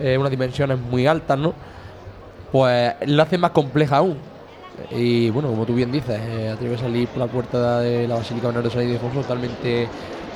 eh, 0.00 0.16
unas 0.18 0.30
dimensiones 0.30 0.78
muy 0.78 1.06
altas, 1.06 1.38
¿no? 1.38 1.52
Pues 2.52 2.94
lo 3.06 3.22
hace 3.22 3.38
más 3.38 3.50
compleja 3.52 3.98
aún. 3.98 4.16
Y 4.90 5.28
bueno, 5.30 5.48
como 5.50 5.66
tú 5.66 5.74
bien 5.74 5.92
dices, 5.92 6.18
eh, 6.20 6.54
tenido 6.58 6.76
que 6.76 6.82
salir 6.82 7.08
por 7.08 7.18
la 7.18 7.26
puerta 7.26 7.80
de 7.80 8.08
la 8.08 8.16
Basílica 8.16 8.48
Menor 8.48 8.64
de 8.64 8.70
San 8.70 8.82
Ildefonso 8.82 9.20
totalmente 9.20 9.88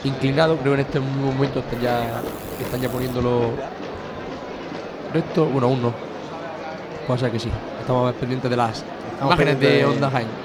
inclinado. 0.05 0.57
Creo 0.59 0.75
que 0.75 0.81
en 0.83 0.87
este 0.87 1.01
momento 1.01 1.61
están 1.61 1.81
ya, 1.81 2.21
están 2.61 2.81
ya 2.81 2.89
poniéndolo 2.91 3.51
recto. 5.12 5.47
Bueno, 5.47 5.69
aún 5.69 5.83
no. 5.83 5.93
Puede 7.07 7.21
ser 7.21 7.31
que 7.31 7.39
sí. 7.39 7.51
Estamos 7.81 8.12
pendientes 8.15 8.51
de 8.51 8.57
las 8.57 8.85
imágenes 9.21 9.59
de 9.61 9.67
pendientes 9.67 9.79
de- 9.79 9.85
Onda 9.87 10.11
Jaén. 10.11 10.43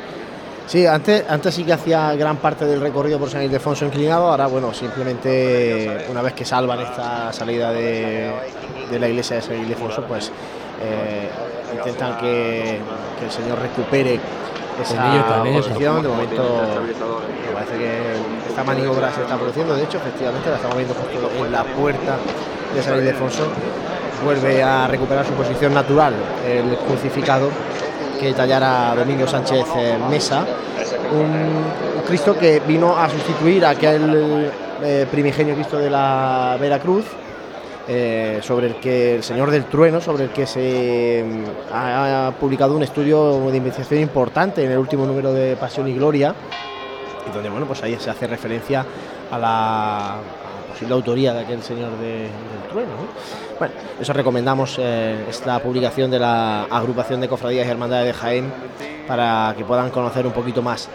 Sí, 0.70 0.86
antes, 0.86 1.26
antes 1.28 1.56
sí 1.56 1.64
que 1.64 1.74
hacía 1.74 2.14
gran 2.14 2.38
parte 2.38 2.64
del 2.64 2.80
recorrido 2.80 3.18
por 3.18 3.28
San 3.28 3.42
Ildefonso 3.42 3.86
inclinado, 3.86 4.30
ahora 4.30 4.46
bueno, 4.46 4.72
simplemente 4.72 6.06
una 6.12 6.22
vez 6.22 6.34
que 6.34 6.46
salvan 6.46 6.80
esta 6.82 7.34
salida 7.34 7.72
de, 7.72 8.32
de 8.92 9.00
la 9.00 9.08
iglesia 9.08 9.38
de 9.38 9.42
San 9.42 9.60
Ildefonso, 9.60 10.04
pues 10.04 10.32
eh, 10.80 11.28
intentan 11.76 12.20
que, 12.20 12.78
que 13.18 13.26
el 13.26 13.32
Señor 13.32 13.58
recupere 13.60 14.20
esa 14.80 15.44
posición. 15.44 16.04
De 16.04 16.08
momento 16.08 16.62
me 17.48 17.52
parece 17.52 17.76
que 17.76 18.50
esta 18.50 18.64
maniobra 18.64 19.12
se 19.12 19.24
está 19.24 19.38
produciendo, 19.38 19.76
de 19.76 19.86
hecho, 19.86 19.98
efectivamente 19.98 20.52
la 20.52 20.58
estamos 20.58 20.78
viendo 20.78 20.94
justo 20.94 21.46
en 21.46 21.52
la 21.52 21.64
puerta 21.64 22.16
de 22.76 22.84
San 22.84 23.00
Ildefonso. 23.00 23.48
Vuelve 24.24 24.62
a 24.62 24.86
recuperar 24.86 25.26
su 25.26 25.34
posición 25.34 25.74
natural 25.74 26.14
el 26.48 26.78
crucificado 26.88 27.50
que 28.20 28.34
tallara 28.34 28.94
Domingo 28.96 29.26
Sánchez 29.26 29.66
eh, 29.78 29.98
Mesa, 30.10 30.46
un, 31.14 32.04
Cristo 32.06 32.38
que 32.38 32.60
vino 32.60 32.98
a 32.98 33.10
sustituir 33.10 33.64
a 33.66 33.70
aquel 33.70 34.52
eh, 34.84 35.08
primigenio 35.10 35.56
Cristo 35.56 35.78
de 35.78 35.90
la 35.90 36.58
Veracruz, 36.60 37.06
eh, 37.88 38.40
sobre 38.44 38.68
el 38.68 38.76
que 38.76 39.16
el 39.16 39.24
Señor 39.24 39.50
del 39.52 39.66
Trueno, 39.66 40.02
sobre 40.02 40.26
el 40.26 40.30
que 40.32 40.46
se 40.46 41.24
mm, 41.26 41.74
ha, 41.74 42.34
publicado 42.40 42.76
un 42.76 42.84
estudio 42.84 43.50
de 43.50 43.58
investigación 43.58 44.02
importante 44.02 44.64
en 44.64 44.72
el 44.72 44.78
último 44.78 45.06
número 45.06 45.34
de 45.34 45.56
Pasión 45.56 45.88
y 45.88 45.94
Gloria, 45.94 46.36
y 47.28 47.34
donde 47.34 47.50
bueno, 47.50 47.66
pues 47.66 47.82
ahí 47.84 47.98
se 48.00 48.10
hace 48.10 48.28
referencia 48.28 48.86
a 49.32 49.38
la, 49.38 50.16
la 50.88 50.96
autoría 50.96 51.34
de 51.34 51.42
aquel 51.42 51.62
Señor 51.62 51.92
de- 52.00 52.24
del 52.24 52.70
Trueno. 52.70 52.92
¿no? 52.92 53.58
Bueno, 53.60 53.74
eso 54.00 54.14
recomendamos 54.14 54.78
eh, 54.80 55.26
esta 55.30 55.60
publicación 55.60 56.10
de 56.12 56.20
la 56.20 56.64
agrupación 56.64 57.20
de 57.22 57.28
cofradías 57.28 57.68
y 57.68 57.70
hermandades 57.70 58.08
de 58.08 58.14
Jaén 58.14 58.54
para 59.08 59.54
que 59.58 59.66
puedan 59.66 59.90
conocer 59.90 60.26
un 60.26 60.34
poquito 60.34 60.62
más 60.62 60.88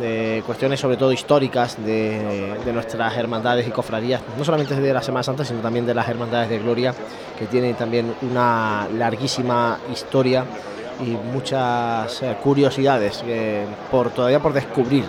de 0.00 0.42
cuestiones 0.44 0.78
sobre 0.78 0.96
todo 0.98 1.10
históricas 1.10 1.76
de, 1.82 2.54
de 2.64 2.72
nuestras 2.72 3.16
hermandades 3.16 3.66
y 3.66 3.70
cofradías, 3.70 4.20
no 4.36 4.44
solamente 4.44 4.74
de 4.78 4.92
la 4.92 5.02
Semana 5.02 5.22
Santa, 5.22 5.44
sino 5.44 5.60
también 5.60 5.86
de 5.86 5.94
las 5.94 6.06
hermandades 6.08 6.50
de 6.50 6.58
Gloria, 6.58 6.94
que 7.38 7.46
tienen 7.46 7.74
también 7.76 8.14
una 8.22 8.86
larguísima 8.94 9.78
historia 9.92 10.44
y 11.00 11.10
muchas 11.10 12.22
eh, 12.22 12.36
curiosidades 12.42 13.22
eh, 13.26 13.64
por 13.90 14.10
todavía 14.10 14.38
por 14.40 14.52
descubrir. 14.52 15.04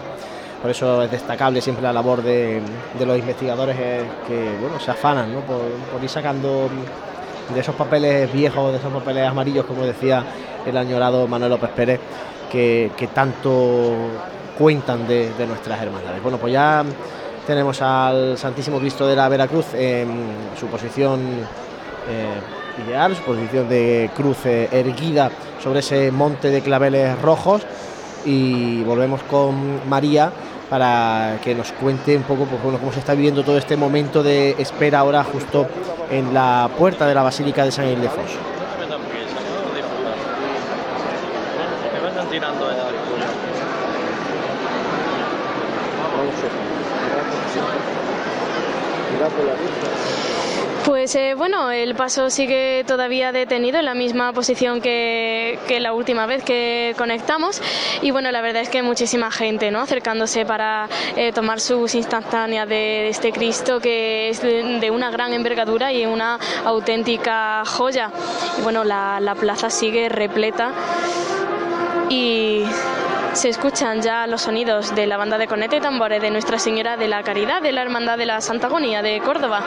Por 0.62 0.72
eso 0.72 1.04
es 1.04 1.12
destacable 1.12 1.62
siempre 1.62 1.84
la 1.84 1.94
labor 1.94 2.24
de, 2.24 2.62
los 3.00 3.18
investigadores 3.18 3.76
que 4.28 4.58
bueno, 4.60 4.80
se 4.80 4.92
afanan 4.92 5.30
por, 5.46 6.04
ir 6.04 6.10
sacando 6.10 6.70
de 7.54 7.60
esos 7.60 7.76
papeles 7.76 8.32
viejos, 8.34 8.72
de 8.72 8.80
esos 8.80 8.92
papeles 8.92 9.28
amarillos, 9.28 9.66
como 9.66 9.84
decía 9.84 10.24
el 10.66 10.76
añorado 10.76 11.28
Manuel 11.28 11.52
López 11.52 11.70
Pérez, 11.72 12.00
que, 12.52 13.10
tanto 13.14 13.94
cuentan 14.58 15.08
de, 15.08 15.32
nuestras 15.48 15.80
hermandades. 15.80 16.22
Bueno, 16.24 16.40
pues 16.40 16.54
ya 16.54 16.84
tenemos 17.46 17.82
al 17.82 18.38
Santísimo 18.38 18.80
Cristo 18.80 19.08
de 19.08 19.16
la 19.16 19.30
Veracruz 19.30 19.74
en 19.76 20.10
su 20.60 20.66
posición 20.66 21.20
eh, 22.10 22.84
ideal, 22.86 23.16
su 23.16 23.22
posición 23.22 23.70
de 23.70 24.10
cruz 24.16 24.46
erguida 24.46 25.30
sobre 25.64 25.80
ese 25.80 26.12
monte 26.12 26.50
de 26.50 26.62
claveles 26.62 27.22
rojos 27.22 27.62
y 28.28 28.84
volvemos 28.84 29.24
con 29.24 29.90
María 29.90 30.32
para 30.70 31.40
que 31.42 31.56
nos 31.56 31.72
cuente 31.72 32.18
un 32.18 32.24
poco 32.24 32.44
pues, 32.44 32.62
bueno, 32.62 32.78
cómo 32.78 32.92
se 32.92 33.00
está 33.00 33.14
viviendo 33.14 33.44
todo 33.44 33.58
este 33.58 33.78
momento 33.78 34.22
de 34.22 34.52
espera 34.60 35.00
ahora 35.00 35.24
justo 35.24 35.66
en 36.12 36.34
la 36.34 36.70
puerta 36.78 37.08
de 37.08 37.16
la 37.16 37.24
Basílica 37.24 37.64
de 37.64 37.72
San 37.72 37.88
Ildefonso. 37.88 38.38
Que 41.94 42.00
vayan 42.04 42.30
tirando 42.30 42.70
el 42.70 42.78
Bueno, 51.38 51.72
el 51.72 51.96
paso 51.96 52.30
sigue 52.30 52.84
todavía 52.86 53.32
detenido 53.32 53.80
en 53.80 53.86
la 53.86 53.94
misma 53.94 54.34
posición 54.34 54.82
que, 54.82 55.58
la 55.80 55.94
última 55.94 56.26
vez 56.26 56.44
que 56.44 56.96
conectamos 56.98 57.62
y 58.02 58.12
bueno, 58.12 58.30
la 58.32 58.42
verdad 58.42 58.64
es 58.64 58.68
que 58.68 58.84
muchísima 58.84 59.32
gente 59.32 59.72
¿no? 59.72 59.80
acercándose 59.80 60.46
para 60.46 60.90
eh, 61.16 61.32
tomar 61.32 61.62
sus 61.62 61.96
instantáneas 61.96 62.68
de 62.68 63.08
este 63.08 63.32
Cristo 63.32 63.80
que 63.80 64.28
es 64.28 64.42
de, 64.42 64.92
una 64.92 65.10
gran 65.10 65.32
envergadura 65.32 65.94
y 65.94 66.06
una 66.06 66.40
auténtica 66.66 67.64
joya. 67.66 68.12
Y 68.58 68.62
bueno, 68.64 68.84
la, 68.84 69.22
la 69.22 69.36
plaza 69.36 69.70
sigue 69.70 70.10
repleta 70.10 70.74
y 72.10 72.64
se 73.32 73.48
escuchan 73.48 74.02
ya 74.02 74.28
los 74.28 74.42
sonidos 74.42 74.94
de 74.94 75.08
la 75.08 75.16
banda 75.16 75.38
de 75.38 75.48
conete 75.48 75.78
y 75.78 75.80
tambores 75.80 76.22
de 76.22 76.32
Nuestra 76.32 76.60
Señora 76.60 76.98
de 76.98 77.08
la 77.08 77.24
Caridad 77.24 77.62
de 77.62 77.72
la 77.72 77.82
Hermandad 77.82 78.18
de 78.18 78.26
la 78.26 78.42
Santa 78.42 78.68
Agonía 78.68 79.02
de 79.02 79.22
Córdoba. 79.22 79.64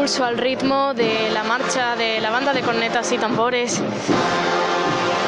Al 0.00 0.38
ritmo 0.38 0.94
de 0.94 1.28
la 1.30 1.44
marcha 1.44 1.94
de 1.94 2.22
la 2.22 2.30
banda 2.30 2.54
de 2.54 2.62
cornetas 2.62 3.12
y 3.12 3.18
tambores. 3.18 3.82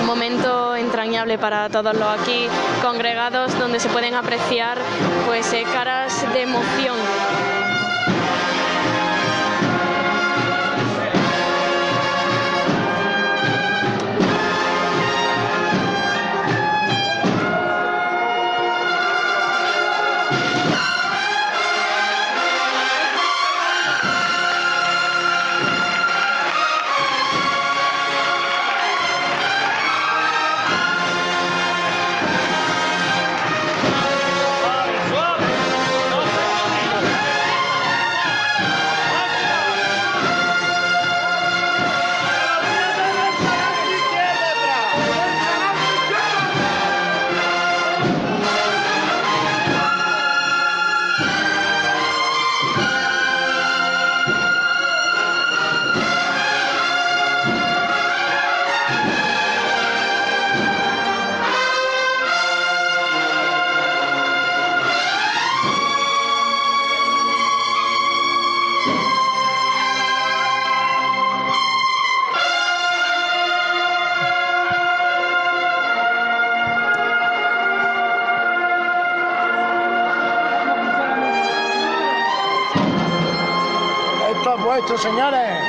Un 0.01 0.07
momento 0.07 0.75
entrañable 0.75 1.37
para 1.37 1.69
todos 1.69 1.95
los 1.95 2.09
aquí 2.09 2.49
congregados 2.81 3.57
donde 3.59 3.79
se 3.79 3.91
pueden 3.91 4.15
apreciar 4.15 4.79
pues 5.27 5.53
eh, 5.53 5.65
caras 5.75 6.25
de 6.33 6.43
emoción. 6.43 6.97
Señores. 84.99 85.62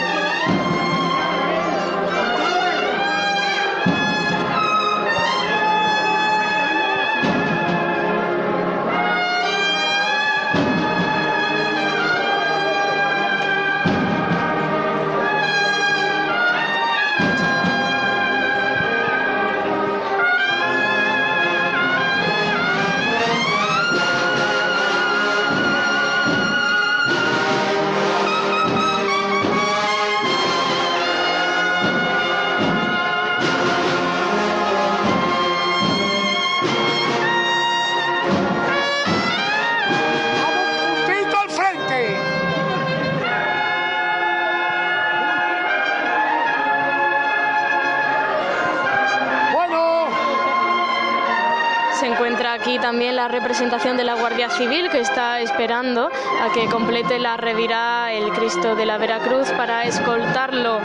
La 53.24 53.30
representación 53.30 53.96
de 53.96 54.04
la 54.04 54.16
Guardia 54.16 54.50
Civil 54.50 54.90
que 54.90 55.00
está 55.00 55.40
esperando 55.40 56.08
a 56.42 56.52
que 56.52 56.66
complete 56.66 57.20
la 57.20 57.38
revirá 57.38 58.12
el 58.12 58.30
Cristo 58.34 58.76
de 58.76 58.86
la 58.86 58.98
Veracruz 58.98 59.48
para 59.52 59.86
escoltarlo 59.86 60.80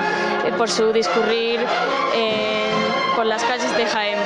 eh, 0.47 0.53
por 0.57 0.71
su 0.71 0.93
discurrir 0.93 1.59
eh, 2.15 2.71
por 3.17 3.27
las 3.27 3.43
calles 3.43 3.77
de 3.77 3.87
Jaén. 3.87 4.19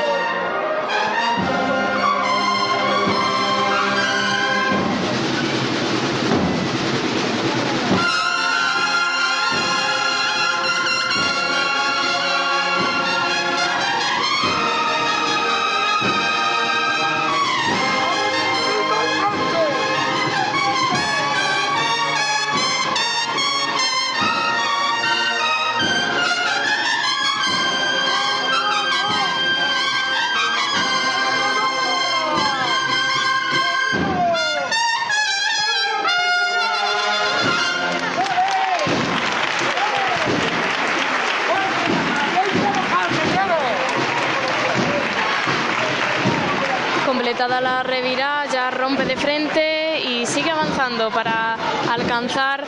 Revirá, 47.93 48.47
ya 48.51 48.71
rompe 48.71 49.05
de 49.05 49.17
frente 49.17 50.01
y 50.01 50.25
sigue 50.25 50.51
avanzando 50.51 51.11
para 51.11 51.59
alcanzar 51.93 52.65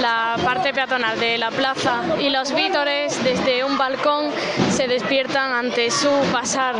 la 0.00 0.36
parte 0.44 0.72
peatonal 0.72 1.18
de 1.18 1.36
la 1.36 1.50
plaza 1.50 2.04
y 2.20 2.30
los 2.30 2.54
vítores 2.54 3.24
desde 3.24 3.64
un 3.64 3.76
balcón 3.76 4.30
se 4.70 4.86
despiertan 4.86 5.52
ante 5.52 5.90
su 5.90 6.08
pasar. 6.30 6.76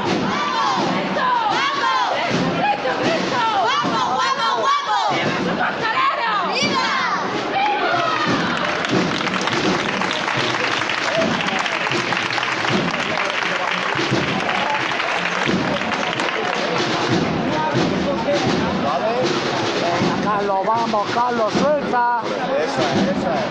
Vamos, 20.79 21.11
Carlos, 21.13 21.53
suelta. 21.55 22.21
Eso 22.23 22.81
es, 22.81 23.17
eso 23.17 23.29
es. 23.33 23.45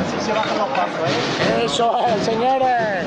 Así 0.00 0.26
se 0.26 0.32
bajan 0.32 0.58
los 0.58 0.68
pasos, 0.68 1.08
¿eh? 1.08 1.64
Eso 1.64 1.98
es, 1.98 2.24
señores. 2.24 3.04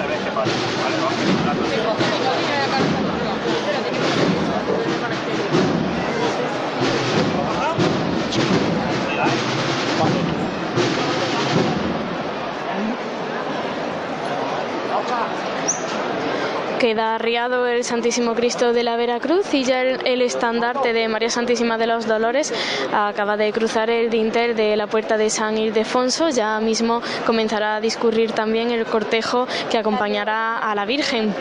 Queda 16.79 17.15
arriado 17.15 17.65
el 17.65 17.83
Santísimo 17.83 18.35
Cristo 18.35 18.71
de 18.71 18.83
la 18.83 18.97
Veracruz 18.97 19.51
y 19.53 19.63
ya 19.63 19.81
el, 19.81 20.21
estandarte 20.21 20.93
de 20.93 21.07
María 21.07 21.31
Santísima 21.31 21.77
de 21.79 21.87
los 21.87 22.05
Dolores 22.05 22.53
acaba 22.93 23.35
de 23.35 23.51
cruzar 23.51 23.89
el 23.89 24.11
dintel 24.11 24.55
de 24.55 24.75
la 24.75 24.85
puerta 24.85 25.17
de 25.17 25.31
San 25.31 25.57
Ildefonso. 25.57 26.29
Ya 26.29 26.59
mismo 26.59 27.01
comenzará 27.25 27.77
a 27.77 27.81
discurrir 27.81 28.31
también 28.31 28.69
el 28.69 28.85
cortejo 28.85 29.47
que 29.71 29.79
acompañará 29.79 30.59
a 30.59 30.75
la 30.75 30.85
Virgen. 30.85 31.33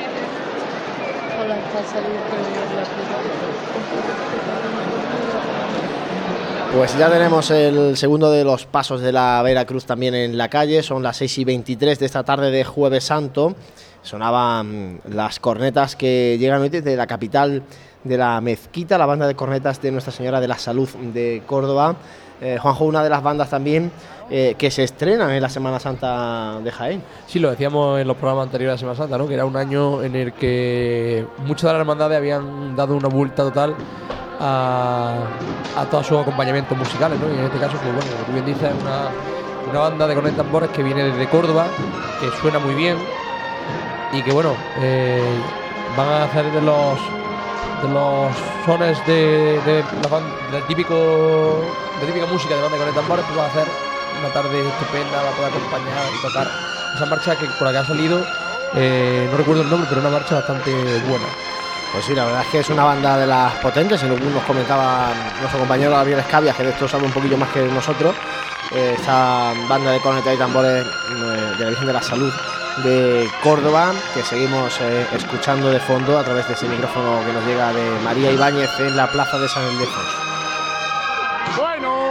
Pues 6.74 6.98
ya 6.98 7.10
tenemos 7.10 7.50
el 7.50 7.96
segundo 7.98 8.30
de 8.30 8.42
los 8.42 8.64
pasos 8.64 9.02
de 9.02 9.12
la 9.12 9.42
Veracruz 9.42 9.84
también 9.84 10.14
en 10.14 10.38
la 10.38 10.48
calle. 10.48 10.82
Son 10.82 11.02
las 11.02 11.18
6 11.18 11.38
y 11.38 11.44
23 11.44 11.98
de 11.98 12.06
esta 12.06 12.24
tarde 12.24 12.50
de 12.50 12.64
Jueves 12.64 13.04
Santo. 13.04 13.54
Sonaban 14.06 15.00
las 15.08 15.40
cornetas 15.40 15.96
que 15.96 16.36
llegan 16.38 16.62
hoy 16.62 16.68
desde 16.68 16.94
la 16.94 17.08
capital 17.08 17.64
de 18.04 18.16
la 18.16 18.40
mezquita, 18.40 18.96
la 18.98 19.06
banda 19.06 19.26
de 19.26 19.34
cornetas 19.34 19.82
de 19.82 19.90
Nuestra 19.90 20.12
Señora 20.12 20.40
de 20.40 20.46
la 20.46 20.56
Salud 20.58 20.88
de 21.12 21.42
Córdoba. 21.44 21.96
Eh, 22.40 22.56
Juanjo, 22.60 22.84
una 22.84 23.02
de 23.02 23.10
las 23.10 23.20
bandas 23.20 23.50
también 23.50 23.90
eh, 24.30 24.54
que 24.56 24.70
se 24.70 24.84
estrenan 24.84 25.32
en 25.32 25.42
la 25.42 25.48
Semana 25.48 25.80
Santa 25.80 26.60
de 26.62 26.70
Jaén. 26.70 27.02
Sí, 27.26 27.40
lo 27.40 27.50
decíamos 27.50 27.98
en 27.98 28.06
los 28.06 28.16
programas 28.16 28.44
anteriores 28.44 28.74
de 28.74 28.78
Semana 28.78 28.96
Santa, 28.96 29.18
¿no? 29.18 29.26
que 29.26 29.34
era 29.34 29.44
un 29.44 29.56
año 29.56 30.00
en 30.04 30.14
el 30.14 30.32
que 30.34 31.26
muchas 31.38 31.62
de 31.62 31.72
las 31.72 31.80
hermandades 31.80 32.16
habían 32.16 32.76
dado 32.76 32.94
una 32.94 33.08
vuelta 33.08 33.42
total 33.42 33.74
a, 34.38 35.16
a 35.76 35.84
todos 35.86 36.06
sus 36.06 36.18
acompañamientos 36.18 36.78
musicales, 36.78 37.18
¿no? 37.18 37.28
Y 37.28 37.38
en 37.38 37.46
este 37.46 37.58
caso, 37.58 37.76
pues 37.78 37.92
bueno, 37.92 38.08
como 38.12 38.24
tú 38.24 38.32
bien 38.34 38.46
dices, 38.46 38.70
es 38.70 38.82
una, 38.82 39.08
una 39.68 39.80
banda 39.80 40.06
de 40.06 40.14
cornetas 40.14 40.36
tambores 40.36 40.70
que 40.70 40.84
viene 40.84 41.02
desde 41.02 41.28
Córdoba, 41.28 41.66
que 42.20 42.30
suena 42.40 42.60
muy 42.60 42.74
bien 42.76 42.98
y 44.12 44.22
que 44.22 44.32
bueno, 44.32 44.54
eh, 44.80 45.22
van 45.96 46.08
a 46.08 46.24
hacer 46.24 46.50
de 46.52 46.62
los 46.62 46.98
de 47.82 47.88
los 47.92 48.32
sones 48.64 48.98
de, 49.06 49.60
de 49.66 49.84
la 50.02 50.08
ban- 50.08 50.50
del 50.50 50.62
típico 50.66 51.62
de 52.00 52.06
típica 52.06 52.26
música 52.26 52.54
de 52.54 52.62
banda 52.62 52.76
de 52.76 52.84
cornetas 52.84 53.02
tambores, 53.02 53.24
pues 53.26 53.38
va 53.38 53.44
a 53.44 53.48
hacer 53.48 53.66
una 54.20 54.32
tarde 54.32 54.66
estupenda, 54.66 55.22
va 55.22 55.28
a 55.28 55.32
poder 55.32 55.50
acompañar 55.52 56.04
y 56.18 56.22
tocar 56.22 56.48
esa 56.94 57.06
marcha 57.06 57.36
que 57.36 57.46
por 57.58 57.70
que 57.70 57.76
ha 57.76 57.84
salido, 57.84 58.24
eh, 58.74 59.28
no 59.30 59.36
recuerdo 59.36 59.62
el 59.62 59.68
nombre, 59.70 59.86
pero 59.88 60.00
una 60.00 60.10
marcha 60.10 60.36
bastante 60.36 60.70
buena. 61.08 61.26
Pues 61.92 62.04
sí, 62.04 62.14
la 62.14 62.24
verdad 62.24 62.42
es 62.42 62.48
que 62.48 62.58
es 62.60 62.68
una 62.70 62.84
banda 62.84 63.16
de 63.18 63.26
las 63.26 63.52
potentes, 63.56 64.02
y 64.02 64.06
nos 64.06 64.42
comentaba 64.44 65.08
nuestro 65.40 65.58
compañero 65.60 65.90
Gabriel 65.92 66.18
Escabia, 66.20 66.52
que 66.54 66.64
de 66.64 66.70
esto 66.70 66.88
sabe 66.88 67.04
un 67.04 67.12
poquillo 67.12 67.36
más 67.36 67.50
que 67.50 67.60
nosotros, 67.66 68.14
eh, 68.72 68.94
esta 68.98 69.52
banda 69.68 69.90
de 69.92 70.00
cornetas 70.00 70.34
y 70.34 70.38
tambores 70.38 70.84
de 71.58 71.64
la 71.64 71.68
Virgen 71.70 71.86
de 71.86 71.92
la 71.92 72.02
Salud 72.02 72.32
de 72.84 73.28
Córdoba, 73.42 73.92
que 74.14 74.22
seguimos 74.22 74.78
eh, 74.80 75.06
escuchando 75.14 75.70
de 75.70 75.80
fondo 75.80 76.18
a 76.18 76.24
través 76.24 76.46
de 76.48 76.54
ese 76.54 76.68
micrófono 76.68 77.20
que 77.24 77.32
nos 77.32 77.44
llega 77.46 77.72
de 77.72 78.00
María 78.04 78.30
Ibáñez 78.32 78.70
en 78.80 78.96
la 78.96 79.10
plaza 79.10 79.38
de 79.38 79.48
San 79.48 79.64
Ildefonso. 79.72 80.18
Bueno. 81.56 82.05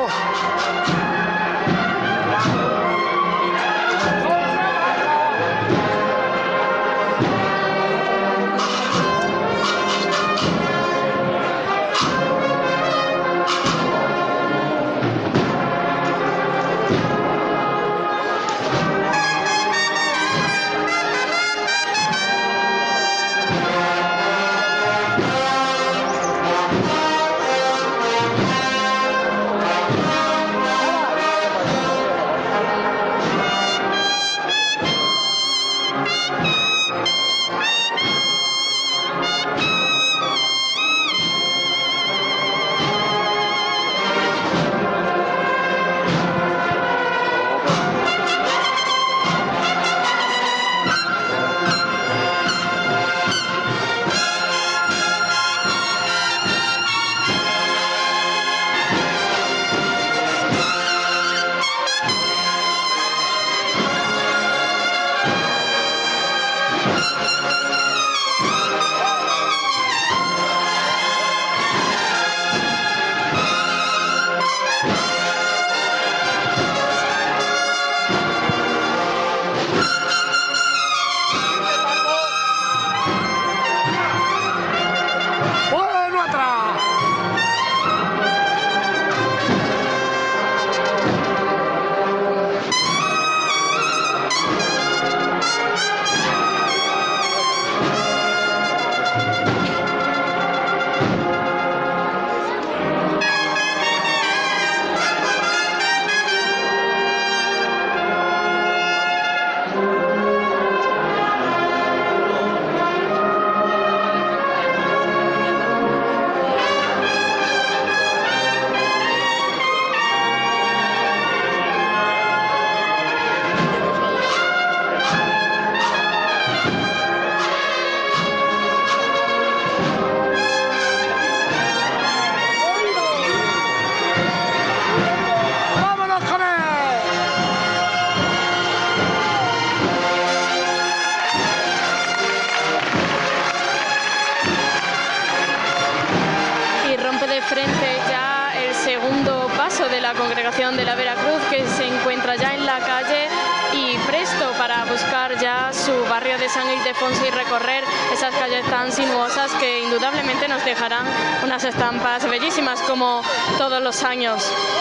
Todos 163.76 163.84
los 163.84 164.04
años. 164.04 164.75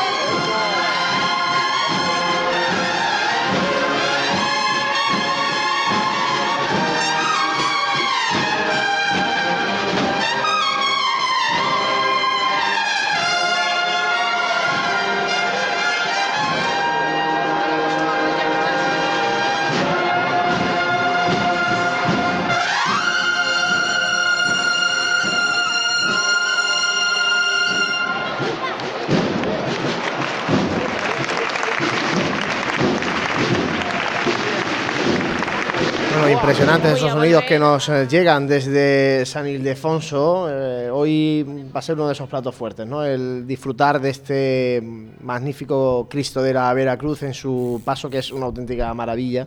Impresionantes 36.85 36.99
esos 36.99 37.13
sonidos 37.13 37.45
que 37.45 37.59
nos 37.59 37.89
eh, 37.89 38.07
llegan 38.09 38.47
desde 38.47 39.25
San 39.27 39.47
Ildefonso. 39.47 40.49
Eh, 40.51 40.91
hoy 40.91 41.43
va 41.75 41.79
a 41.79 41.83
ser 41.83 41.95
uno 41.95 42.07
de 42.07 42.13
esos 42.13 42.29
platos 42.29 42.55
fuertes, 42.55 42.87
¿no? 42.87 43.05
El 43.05 43.47
disfrutar 43.47 44.01
de 44.01 44.11
este 44.11 44.83
magnífico 45.21 46.07
Cristo 46.09 46.43
de 46.43 46.53
la 46.53 46.73
Veracruz 46.75 47.23
en 47.23 47.35
su 47.35 47.81
paso, 47.85 48.11
que 48.11 48.19
es 48.19 48.31
una 48.31 48.47
auténtica 48.47 48.93
maravilla. 48.93 49.47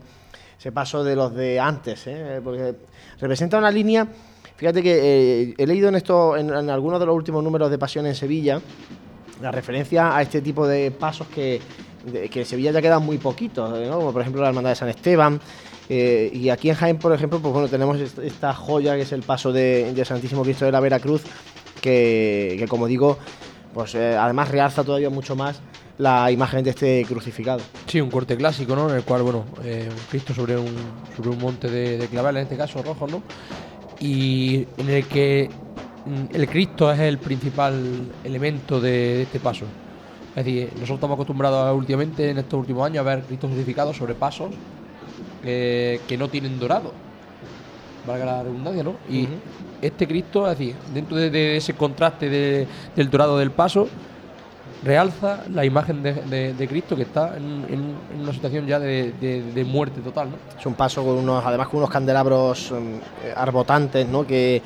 Ese 0.60 0.72
paso 0.72 1.04
de 1.04 1.16
los 1.16 1.36
de 1.36 1.60
antes, 1.60 2.08
¿eh? 2.08 2.42
porque 2.44 2.76
representa 3.20 3.58
una 3.60 3.70
línea. 3.70 4.08
Fíjate 4.56 4.82
que 4.82 4.98
eh, 5.00 5.54
he 5.58 5.68
leído 5.68 5.90
en 5.90 5.96
esto, 5.96 6.36
en, 6.36 6.50
en 6.50 6.70
algunos 6.70 7.00
de 7.00 7.06
los 7.06 7.16
últimos 7.16 7.44
números 7.44 7.70
de 7.70 7.78
Pasión 7.78 8.08
en 8.08 8.16
Sevilla, 8.16 8.60
la 9.42 9.52
referencia 9.52 10.18
a 10.18 10.22
este 10.24 10.42
tipo 10.42 10.68
de 10.68 10.90
pasos 10.90 11.28
que, 11.28 11.62
que 12.32 12.40
en 12.40 12.46
Sevilla 12.46 12.72
ya 12.72 12.82
quedan 12.82 13.06
muy 13.06 13.20
poquitos, 13.20 13.70
¿no? 13.70 13.98
como 13.98 14.12
por 14.12 14.22
ejemplo 14.22 14.42
la 14.42 14.50
Hermandad 14.50 14.72
de 14.72 14.76
San 14.76 14.90
Esteban. 14.90 15.40
Eh, 15.90 16.30
y 16.34 16.50
aquí 16.50 16.70
en 16.70 16.76
Jaén, 16.76 16.98
por 16.98 17.14
ejemplo, 17.14 17.40
pues 17.40 17.54
bueno, 17.54 17.68
tenemos 17.68 18.00
est- 18.00 18.20
esta 18.20 18.54
joya 18.54 18.96
que 18.96 19.02
es 19.04 19.12
el 19.12 19.22
paso 19.22 19.52
de, 19.52 19.94
de 19.94 20.06
Santísimo 20.06 20.44
Cristo 20.44 20.66
de 20.66 20.72
la 20.72 20.80
Veracruz, 20.80 21.24
que, 21.82 22.56
que, 22.60 22.68
como 22.68 22.88
digo, 22.88 23.18
pues 23.74 23.96
eh, 23.96 24.16
además 24.18 24.50
realza 24.50 24.84
todavía 24.84 25.10
mucho 25.10 25.36
más 25.36 25.60
la 25.98 26.32
imagen 26.32 26.64
de 26.64 26.72
este 26.72 27.06
crucificado. 27.08 27.62
Sí, 27.88 28.02
un 28.02 28.12
corte 28.12 28.36
clásico, 28.36 28.76
¿no? 28.76 28.90
En 28.90 28.98
el 28.98 29.04
cual, 29.04 29.24
bueno, 29.24 29.46
eh, 29.64 29.90
Cristo 30.10 30.34
sobre 30.34 30.58
un, 30.58 30.76
sobre 31.16 31.30
un 31.30 31.40
monte 31.40 31.70
de, 31.70 31.98
de 31.98 32.06
en 32.06 32.38
este 32.38 32.58
caso 32.58 32.82
rojo, 32.84 33.08
¿no? 33.08 33.22
Y 34.00 34.66
en 34.78 34.90
el 34.90 35.06
que 35.06 35.50
mm, 36.06 36.36
el 36.36 36.48
Cristo 36.48 36.92
es 36.92 37.00
el 37.00 37.18
principal 37.18 37.74
elemento 38.24 38.80
de, 38.80 38.90
de 38.92 39.22
este 39.24 39.40
paso. 39.40 39.66
Es 40.36 40.46
decir, 40.46 40.70
nosotros 40.74 40.98
estamos 40.98 41.16
acostumbrados 41.16 41.76
últimamente, 41.76 42.30
en 42.30 42.38
estos 42.38 42.60
últimos 42.60 42.86
años, 42.86 43.00
a 43.00 43.04
ver 43.04 43.24
Cristos 43.24 43.50
crucificados 43.50 43.98
sobre 43.98 44.14
pasos 44.14 44.52
eh, 45.44 46.06
que 46.08 46.18
no 46.18 46.30
tienen 46.30 46.60
dorado. 46.60 46.96
Valga 48.04 48.26
la 48.26 48.44
redundancia, 48.44 48.84
¿no? 48.84 49.00
Y 49.08 49.28
este 49.82 50.08
Cristo, 50.08 50.50
es 50.50 50.58
decir, 50.58 50.82
dentro 50.86 51.18
de, 51.18 51.30
de 51.30 51.58
ese 51.58 51.76
contraste 51.76 52.30
de- 52.30 52.68
del 52.96 53.10
dorado 53.10 53.38
del 53.38 53.52
paso, 53.52 53.92
realza 54.82 55.44
la 55.50 55.66
imagen 55.66 56.04
de, 56.04 56.14
de- 56.24 56.54
de 56.54 56.68
Cristo 56.68 56.96
que 56.96 57.02
está 57.04 57.36
en, 57.38 57.66
en- 57.68 58.02
en 58.10 58.22
una 58.22 58.32
situación 58.34 58.66
ya 58.68 58.80
de, 58.80 59.12
de- 59.14 59.52
de 59.52 59.66
muerte 59.66 60.02
total, 60.02 60.32
¿no? 60.32 60.40
Es 60.58 60.66
un 60.66 60.76
paso 60.76 61.04
con 61.04 61.18
unos, 61.18 61.44
además 61.46 61.68
con 61.68 61.80
unos 61.80 61.90
candelabros 61.90 62.72
mm, 62.72 62.98
eh, 63.18 63.34
arbotantes, 63.36 64.08
¿no? 64.08 64.26
Que, 64.26 64.64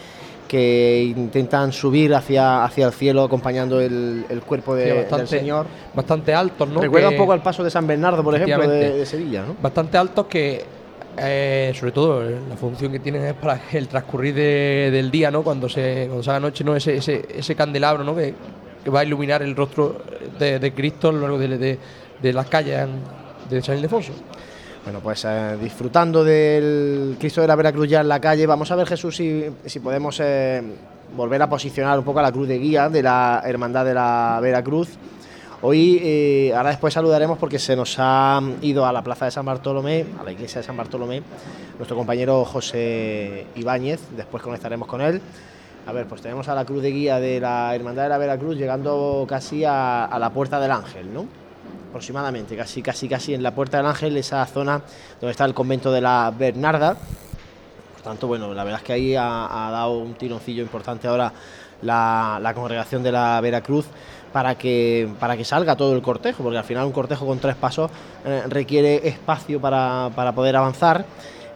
que 0.52 1.14
intentan 1.16 1.72
subir 1.72 2.14
hacia, 2.14 2.66
hacia 2.66 2.86
el 2.88 2.92
cielo 2.92 3.24
acompañando 3.24 3.80
el, 3.80 4.26
el 4.28 4.42
cuerpo 4.42 4.76
de- 4.76 5.06
Sí, 5.10 5.16
del 5.16 5.28
Señor. 5.30 5.66
Bastante 5.96 6.34
altos, 6.34 6.68
¿no? 6.68 6.82
Recuerda 6.82 7.08
Que- 7.08 7.16
un 7.16 7.20
poco 7.22 7.32
al 7.32 7.42
paso 7.42 7.64
de 7.64 7.70
San 7.70 7.88
Bernardo, 7.88 8.22
por 8.22 8.36
ejemplo, 8.36 8.68
de, 8.68 9.06
Sevilla, 9.06 9.44
¿no? 9.48 9.56
Bastante 9.62 9.98
altos 9.98 10.26
que, 10.28 10.62
eh, 11.18 11.72
sobre 11.74 11.94
todo, 11.94 12.30
eh, 12.30 12.36
la 12.50 12.58
función 12.58 12.92
que 12.92 13.00
tienen 13.00 13.24
es 13.24 13.34
para 13.36 13.62
el 13.72 13.88
transcurrir 13.88 14.36
de- 14.36 14.90
del 14.92 15.10
día, 15.10 15.32
¿no? 15.32 15.42
Cuando 15.42 15.70
se, 15.70 16.08
cuando 16.08 16.22
se 16.22 16.30
haga 16.32 16.42
noche, 16.42 16.66
¿no? 16.66 16.76
Ese, 16.76 16.98
ese, 16.98 17.26
ese 17.34 17.56
candelabro, 17.56 18.04
¿no? 18.04 18.14
Que, 18.14 18.34
que 18.84 18.90
va 18.90 19.00
a 19.00 19.04
iluminar 19.06 19.42
el 19.44 19.56
rostro 19.56 20.02
de, 20.38 20.74
Cristo 20.74 21.08
a 21.08 21.12
lo 21.14 21.22
largo 21.22 21.38
de 21.38 21.78
las 22.34 22.48
calles 22.48 22.90
de 23.50 23.62
San 23.62 23.78
Ildefonso. 23.78 24.12
Bueno, 24.84 25.00
pues 25.00 25.26
eh, 25.26 25.58
disfrutando 25.62 26.24
del 26.24 27.16
Cristo 27.20 27.42
de 27.42 27.48
la 27.48 27.56
Veracruz 27.56 27.88
ya 27.88 28.02
en 28.02 28.08
la 28.08 28.20
calle, 28.20 28.48
vamos 28.48 28.72
a 28.72 28.76
ver 28.76 28.88
Jesús 28.88 29.16
si, 29.16 29.46
si 29.64 29.80
podemos 29.80 30.20
eh, 30.20 30.62
volver 31.16 31.40
a 31.44 31.48
posicionar 31.48 32.00
un 32.00 32.04
poco 32.04 32.18
a 32.18 32.24
la 32.24 32.32
cruz 32.32 32.48
de 32.48 32.58
guía 32.58 32.90
de 32.90 33.04
la 33.04 33.44
Hermandad 33.46 33.86
de 33.86 33.94
la 33.94 34.40
Veracruz. 34.42 34.90
Hoy, 35.62 36.00
eh, 36.02 36.54
ahora 36.56 36.70
después 36.70 36.96
saludaremos 36.96 37.38
porque 37.38 37.60
se 37.60 37.76
nos 37.76 37.96
ha 38.00 38.42
ido 38.64 38.84
a 38.84 38.92
la 38.92 39.04
Plaza 39.04 39.26
de 39.26 39.32
San 39.32 39.46
Bartolomé, 39.46 40.04
a 40.20 40.24
la 40.24 40.32
iglesia 40.32 40.62
de 40.62 40.66
San 40.66 40.76
Bartolomé, 40.76 41.22
nuestro 41.78 41.96
compañero 41.96 42.44
José 42.44 43.46
Ibáñez, 43.54 44.02
después 44.18 44.42
conectaremos 44.42 44.88
con 44.88 45.02
él. 45.02 45.22
A 45.86 45.92
ver, 45.92 46.08
pues 46.08 46.22
tenemos 46.22 46.48
a 46.48 46.56
la 46.56 46.66
cruz 46.66 46.82
de 46.82 46.90
guía 46.90 47.20
de 47.20 47.40
la 47.40 47.76
Hermandad 47.76 48.04
de 48.04 48.10
la 48.10 48.18
Veracruz 48.18 48.58
llegando 48.58 49.26
casi 49.30 49.64
a, 49.64 50.06
a 50.06 50.18
la 50.18 50.32
Puerta 50.32 50.60
del 50.60 50.72
Ángel, 50.72 51.14
¿no? 51.14 51.41
Aproximadamente, 51.92 52.56
casi, 52.56 52.82
casi, 52.82 53.10
casi 53.10 53.34
en 53.34 53.44
la 53.44 53.54
Puerta 53.54 53.76
del 53.78 53.86
Ángel, 53.86 54.16
esa 54.16 54.46
zona 54.46 54.82
donde 55.20 55.32
está 55.32 55.44
el 55.44 55.54
convento 55.54 55.92
de 55.92 56.00
la 56.00 56.34
Bernarda. 56.36 56.96
Por 57.94 58.02
tanto, 58.02 58.28
bueno, 58.28 58.54
la 58.54 58.64
verdad 58.64 58.80
es 58.80 58.86
que 58.86 58.94
ahí 58.94 59.16
ha, 59.16 59.70
dado 59.72 59.98
un 59.98 60.14
tironcillo 60.14 60.64
importante 60.64 61.10
ahora 61.10 61.34
la, 61.82 62.40
la 62.42 62.54
congregación 62.54 63.04
de 63.04 63.12
la 63.12 63.42
Veracruz 63.42 63.86
para 64.32 64.56
que, 64.56 65.10
para 65.20 65.36
que 65.36 65.44
salga 65.44 65.76
todo 65.76 65.94
el 65.94 66.02
cortejo, 66.02 66.44
porque 66.44 66.58
al 66.58 66.64
final 66.64 66.86
un 66.86 66.94
cortejo 66.94 67.26
con 67.26 67.40
tres 67.40 67.58
pasos 67.58 67.92
eh, 68.26 68.44
requiere 68.48 69.06
espacio 69.06 69.60
para, 69.60 70.10
para 70.16 70.32
poder 70.32 70.56
avanzar 70.56 71.06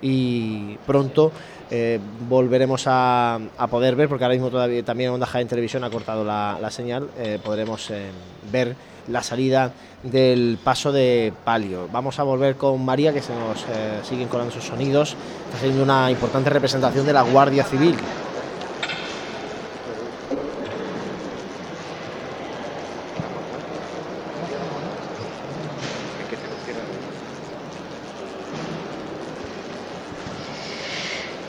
y 0.06 0.77
pronto 0.86 1.32
eh, 1.72 1.99
volveremos 2.30 2.84
a, 2.86 3.40
poder 3.72 3.95
ver, 3.95 4.07
porque 4.07 4.23
ahora 4.23 4.36
mismo 4.36 4.52
todavía 4.52 4.84
también 4.86 5.10
Onda 5.10 5.26
Jaén 5.26 5.48
Televisión 5.48 5.84
ha 5.84 5.90
cortado 5.90 6.23
la, 6.23 6.69
señal, 6.69 7.10
eh, 7.18 7.40
podremos 7.44 7.90
eh, 7.90 8.11
ver 8.52 8.76
la 9.07 9.23
salida 9.23 9.72
del 10.03 10.60
paso 10.64 10.91
de 10.91 11.34
palio. 11.44 11.90
Vamos 11.91 12.19
a 12.19 12.23
volver 12.23 12.56
con 12.56 12.86
María, 12.86 13.14
que 13.14 13.22
se 13.22 13.34
nos 13.34 13.65
siguen 14.07 14.27
colando 14.27 14.53
sus 14.53 14.64
sonidos. 14.64 15.15
Está 15.45 15.57
haciendo 15.57 15.82
una 15.82 16.11
importante 16.11 16.52
representación 16.52 17.06
de 17.07 17.14
la 17.14 17.23
Guardia 17.23 17.64
Civil. 17.64 17.95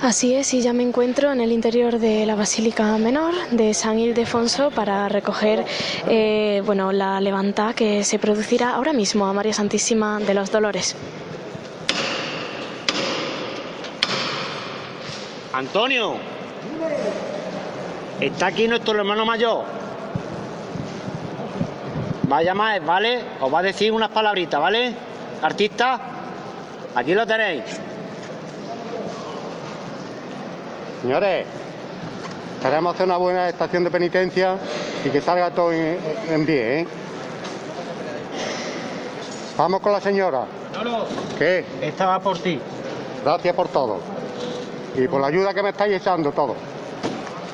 Así 0.07 0.37
es, 0.37 0.55
y 0.55 0.61
ya 0.61 0.73
me 0.73 0.85
encuentro 0.85 1.33
en 1.33 1.41
el 1.41 1.51
interior 1.51 1.99
de 1.99 2.27
la 2.27 2.37
Basílica 2.37 2.97
Menor 2.97 3.35
de 3.51 3.75
San 3.75 3.99
Ildefonso 3.99 4.71
para 4.71 5.09
recoger 5.09 5.65
eh, 6.09 6.63
bueno, 6.65 6.93
la 6.93 7.21
levanta 7.21 7.75
que 7.75 8.05
se 8.05 8.21
producirá 8.21 8.77
ahora 8.77 8.93
mismo 8.93 9.27
a 9.27 9.33
María 9.33 9.53
Santísima 9.53 10.21
de 10.21 10.33
los 10.33 10.53
Dolores. 10.53 10.95
Antonio, 15.53 16.15
está 18.21 18.47
aquí 18.47 18.69
nuestro 18.69 18.97
hermano 18.97 19.27
mayor. 19.27 19.65
Va 22.31 22.39
a 22.39 22.43
llamar, 22.45 22.81
¿vale? 22.83 23.23
Os 23.41 23.53
va 23.53 23.59
a 23.59 23.63
decir 23.63 23.91
unas 23.91 24.11
palabritas, 24.11 24.61
¿vale? 24.61 24.95
Artista, 25.43 25.99
aquí 26.95 27.13
lo 27.13 27.27
tenéis. 27.27 27.81
Señores, 31.07 31.47
queremos 32.61 32.93
hacer 32.93 33.07
una 33.07 33.17
buena 33.17 33.49
estación 33.49 33.85
de 33.85 33.93
penitencia 33.93 34.57
y 35.05 35.09
que 35.09 35.21
salga 35.21 35.53
todo 35.53 35.73
en, 35.73 35.97
en 36.29 36.45
pie, 36.45 36.81
¿eh? 36.81 36.89
Vamos 39.57 39.81
con 39.81 39.93
la 39.93 40.01
señora. 40.01 40.47
¿Qué? 41.39 41.65
Esta 41.81 42.07
va 42.07 42.19
por 42.19 42.37
ti. 42.41 42.61
Gracias 43.23 43.55
por 43.55 43.69
todo. 43.69 44.01
Y 44.97 45.07
por 45.07 45.21
la 45.21 45.29
ayuda 45.29 45.55
que 45.55 45.63
me 45.63 45.69
estáis 45.69 45.95
echando 45.95 46.33
todo. 46.33 46.57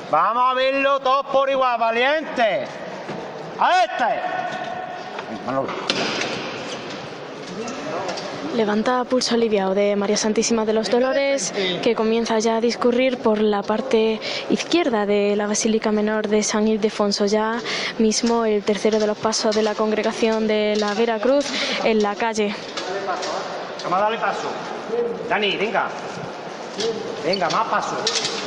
Vamos 0.09 0.43
a 0.47 0.55
verlo 0.55 0.99
todos 1.01 1.27
por 1.27 1.47
igual, 1.47 1.79
valiente. 1.79 2.63
A 3.59 3.83
este. 3.83 5.45
Manolo. 5.45 5.69
Levanta 8.55 9.03
pulso 9.05 9.33
aliviado 9.33 9.73
de 9.73 9.95
María 9.95 10.15
Santísima 10.15 10.63
de 10.63 10.73
los 10.73 10.91
Dolores, 10.91 11.53
que 11.81 11.95
comienza 11.95 12.37
ya 12.37 12.57
a 12.57 12.61
discurrir 12.61 13.17
por 13.17 13.41
la 13.41 13.63
parte 13.63 14.19
izquierda 14.49 15.07
de 15.07 15.35
la 15.35 15.47
Basílica 15.47 15.91
Menor 15.91 16.27
de 16.27 16.43
San 16.43 16.67
Ildefonso, 16.67 17.25
ya 17.25 17.59
mismo 17.97 18.45
el 18.45 18.63
tercero 18.63 18.99
de 18.99 19.07
los 19.07 19.17
pasos 19.17 19.55
de 19.55 19.63
la 19.63 19.73
congregación 19.73 20.47
de 20.47 20.75
la 20.77 20.93
Veracruz 20.93 21.45
en 21.83 22.03
la 22.03 22.15
calle. 22.15 22.53
Vamos 23.89 23.99
a 23.99 24.21
paso. 24.21 24.47
Dani, 25.27 25.57
venga. 25.57 25.89
Venga, 27.25 27.49
más 27.49 27.67
paso. 27.67 28.42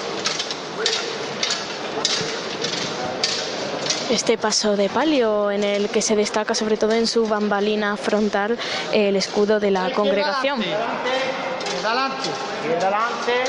Este 4.11 4.39
paso 4.39 4.77
de 4.77 4.89
palio 4.89 5.51
en 5.51 5.65
el 5.65 5.89
que 5.89 6.01
se 6.01 6.15
destaca 6.15 6.55
sobre 6.55 6.77
todo 6.77 6.93
en 6.93 7.09
su 7.09 7.27
bambalina 7.27 7.97
frontal 7.97 8.57
el 8.93 9.17
escudo 9.17 9.59
de 9.59 9.73
la 9.73 9.91
congregación. 9.91 10.61
Izquierda 10.61 11.91
adelante. 11.91 12.31
Izquierda 12.63 12.87
adelante. 12.87 13.45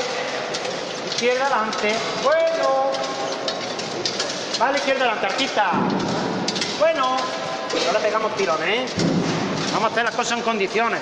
Izquierda 1.10 1.46
adelante. 1.46 1.94
Bueno. 2.24 2.68
Vale, 4.58 4.78
izquierda 4.78 5.04
adelante, 5.04 5.26
artista. 5.26 5.70
Bueno. 6.80 7.16
No 7.86 7.92
le 7.92 7.98
pegamos 8.00 8.34
tirones, 8.34 8.68
¿eh? 8.68 8.86
Vamos 9.72 9.90
a 9.90 9.92
hacer 9.92 10.04
las 10.04 10.14
cosas 10.14 10.38
en 10.38 10.44
condiciones. 10.44 11.00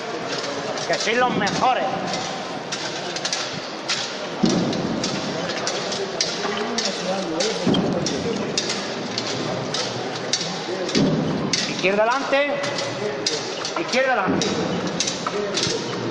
Que 0.87 0.93
sois 0.93 1.17
los 1.17 1.35
mejores. 1.35 1.83
Izquierda 11.77 12.03
adelante. 12.03 12.59
Izquierda 13.79 14.13
adelante. 14.13 14.47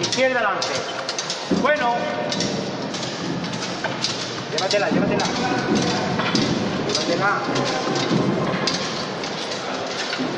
Izquierda 0.01 0.39
adelante. 0.39 0.69
Bueno. 1.61 1.95
Llévatela, 4.53 4.91
llévatela. 4.91 5.25
Llévatela. 6.87 7.39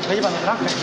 Ve 0.09 0.15
llevándola, 0.15 0.51
Ángel. 0.51 0.73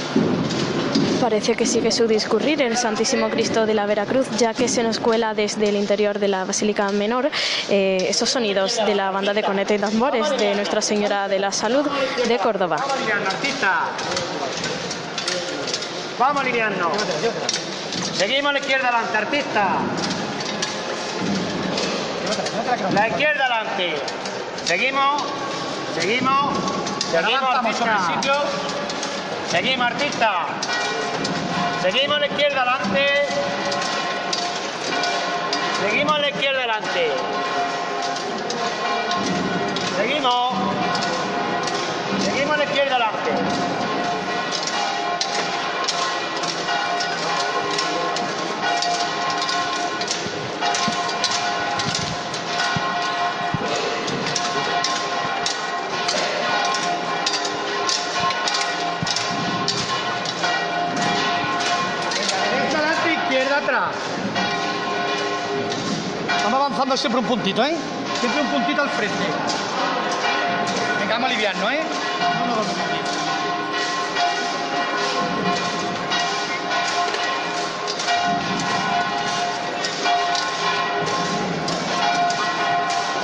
Parece 1.20 1.54
que 1.54 1.66
sigue 1.66 1.90
su 1.90 2.06
discurrir 2.06 2.62
el 2.62 2.76
Santísimo 2.76 3.30
Cristo 3.30 3.66
de 3.66 3.74
la 3.74 3.86
Veracruz, 3.86 4.28
ya 4.36 4.54
que 4.54 4.68
se 4.68 4.82
nos 4.82 5.00
cuela 5.00 5.34
desde 5.34 5.68
el 5.68 5.76
interior 5.76 6.18
de 6.18 6.28
la 6.28 6.44
Basílica 6.44 6.90
Menor 6.92 7.30
eh, 7.68 8.06
esos 8.08 8.28
sonidos 8.30 8.76
de 8.84 8.94
la 8.94 9.10
banda 9.10 9.32
de 9.32 9.42
conete 9.42 9.74
y 9.74 9.78
tambores 9.78 10.30
de 10.38 10.54
Nuestra 10.54 10.82
Señora 10.82 11.26
de 11.26 11.38
la 11.38 11.52
Salud 11.52 11.86
de 12.28 12.38
Córdoba. 12.38 12.76
Vamos, 12.78 13.00
Liliana, 13.00 13.26
artista. 13.28 13.80
Vamos, 16.18 16.44
Liliano. 16.44 16.90
Seguimos 18.14 18.50
a 18.50 18.52
la 18.52 18.58
izquierda 18.58 18.88
adelante, 18.88 19.18
artista. 19.18 19.68
La 22.92 23.08
izquierda 23.08 23.44
adelante. 23.46 23.96
Seguimos. 24.64 25.24
Seguimos. 25.98 26.56
Seguimos, 27.10 27.42
artista. 27.42 28.44
Seguimos, 29.50 29.86
artista. 29.86 30.46
Seguimos 31.80 32.16
a 32.16 32.20
la 32.20 32.26
izquierda 32.26 32.62
adelante. 32.62 33.06
Seguimos 35.80 36.14
a 36.14 36.18
la 36.18 36.28
izquierda 36.30 36.58
adelante. 36.58 37.10
Seguimos. 39.96 40.75
Siempre 66.96 67.20
un 67.20 67.26
puntito, 67.26 67.64
¿eh? 67.64 67.74
Siempre 68.20 68.40
un 68.42 68.48
puntito 68.48 68.82
al 68.82 68.88
frente. 68.90 69.24
Venga, 71.00 71.14
vamos 71.14 71.30
a 71.30 71.32
aliviarnos, 71.32 71.72
¿eh? 71.72 71.80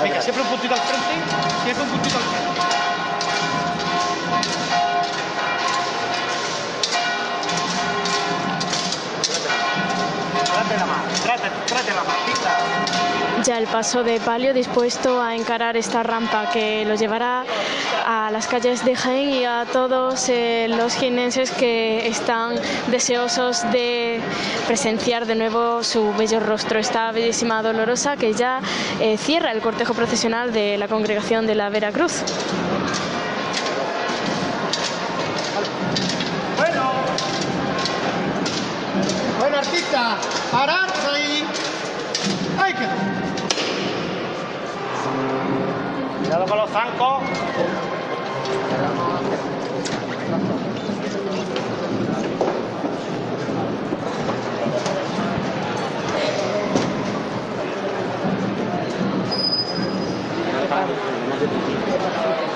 Venga, 0.03 0.21
siempre 0.23 0.43
un 0.43 0.49
puntito 0.49 0.75
al 0.75 0.81
frente. 0.81 1.63
Siempre 1.65 1.85
un 1.85 1.91
puntito 1.91 2.17
al 2.17 2.25
frente. 2.25 2.53
Ya 13.45 13.59
el 13.59 13.67
paso 13.67 14.05
de 14.05 14.21
palio 14.21 14.55
dispuesto 14.55 15.21
a 15.21 15.35
encarar 15.35 15.77
esta 15.77 16.03
rampa 16.03 16.51
que 16.53 16.85
lo 16.85 16.95
llevará 16.95 17.45
a 18.07 18.31
las 18.31 18.47
calles 18.47 18.85
de 18.85 18.95
Jaén 18.95 19.31
y 19.31 19.45
a 19.45 19.67
todos 19.73 20.29
eh, 20.29 20.67
los 20.69 20.95
jienenses 20.95 21.51
que 21.51 22.07
están 22.07 22.55
deseosos 22.89 23.63
de 23.73 24.21
presenciar 24.67 25.27
de 25.27 25.35
nuevo 25.35 25.83
su 25.83 26.13
bello 26.15 26.39
rostro. 26.39 26.79
Esta 26.79 27.11
bellísima 27.11 27.63
dolorosa 27.63 28.17
que 28.17 28.33
ya 28.33 28.61
eh, 29.01 29.17
cierra 29.19 29.51
el 29.51 29.61
cortejo 29.61 29.95
procesional 29.95 30.53
de 30.53 30.79
la 30.79 30.87
congregación 30.87 31.47
de 31.47 31.57
la 31.57 31.69
Veracruz. 31.69 32.23
Bueno. 36.59 36.93
Bueno, 39.39 39.51
artista, 39.63 40.17
parad 40.51 40.89
ahí. 41.15 41.45
Ahí 42.61 42.75
quedó. 42.75 42.91
Cuidado 46.21 46.47
con 46.47 46.59
los 46.59 46.71
zancos. 46.71 47.23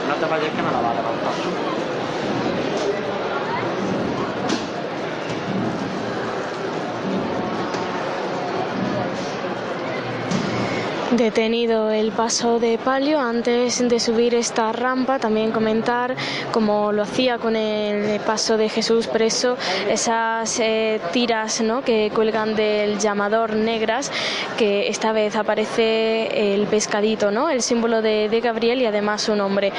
No 0.08 0.14
te 0.14 0.26
vayas 0.26 0.50
que 0.50 0.62
me 0.62 0.70
la 0.72 0.80
va 0.80 0.90
a 0.90 0.94
levantar. 0.94 1.85
Detenido 11.12 11.88
el 11.92 12.10
paso 12.10 12.58
de 12.58 12.78
palio 12.78 13.20
antes 13.20 13.88
de 13.88 14.00
subir 14.00 14.34
esta 14.34 14.72
rampa, 14.72 15.20
también 15.20 15.52
comentar, 15.52 16.16
como 16.50 16.90
lo 16.90 17.02
hacía 17.02 17.38
con 17.38 17.54
el 17.54 18.18
paso 18.20 18.56
de 18.56 18.68
Jesús 18.68 19.06
preso, 19.06 19.56
esas 19.88 20.58
eh, 20.58 21.00
tiras 21.12 21.60
¿no? 21.60 21.82
que 21.82 22.10
cuelgan 22.12 22.56
del 22.56 22.98
llamador 22.98 23.54
negras, 23.54 24.10
que 24.58 24.88
esta 24.88 25.12
vez 25.12 25.36
aparece 25.36 26.54
el 26.54 26.66
pescadito, 26.66 27.30
¿no? 27.30 27.50
el 27.50 27.62
símbolo 27.62 28.02
de, 28.02 28.40
Gabriel 28.42 28.82
y 28.82 28.86
además 28.86 29.22
su 29.22 29.36
nombre. 29.36 29.72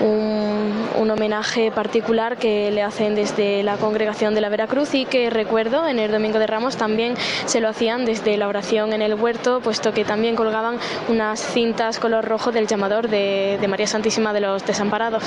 Un, 0.00 0.88
un 0.96 1.10
homenaje 1.10 1.70
particular 1.70 2.36
que 2.36 2.72
le 2.72 2.82
hacen 2.82 3.14
desde 3.14 3.62
la 3.62 3.76
congregación 3.76 4.34
de 4.34 4.40
la 4.40 4.48
Veracruz 4.48 4.94
y 4.94 5.04
que 5.04 5.30
recuerdo 5.30 5.86
en 5.86 6.00
el 6.00 6.10
Domingo 6.10 6.40
de 6.40 6.46
Ramos 6.48 6.76
también 6.76 7.14
se 7.46 7.60
lo 7.60 7.68
hacían 7.68 8.04
desde 8.04 8.36
la 8.36 8.48
oración 8.48 8.92
en 8.92 9.00
el 9.00 9.14
huerto, 9.14 9.60
puesto 9.60 9.94
que 9.94 10.04
también 10.04 10.34
colgaban 10.34 10.72
unas 11.08 11.40
cintas 11.40 11.98
color 11.98 12.24
rojo 12.24 12.52
del 12.52 12.66
llamador 12.66 13.08
de, 13.08 13.58
María 13.68 13.86
Santísima 13.86 14.32
de 14.32 14.40
los 14.40 14.66
Desamparados. 14.66 15.24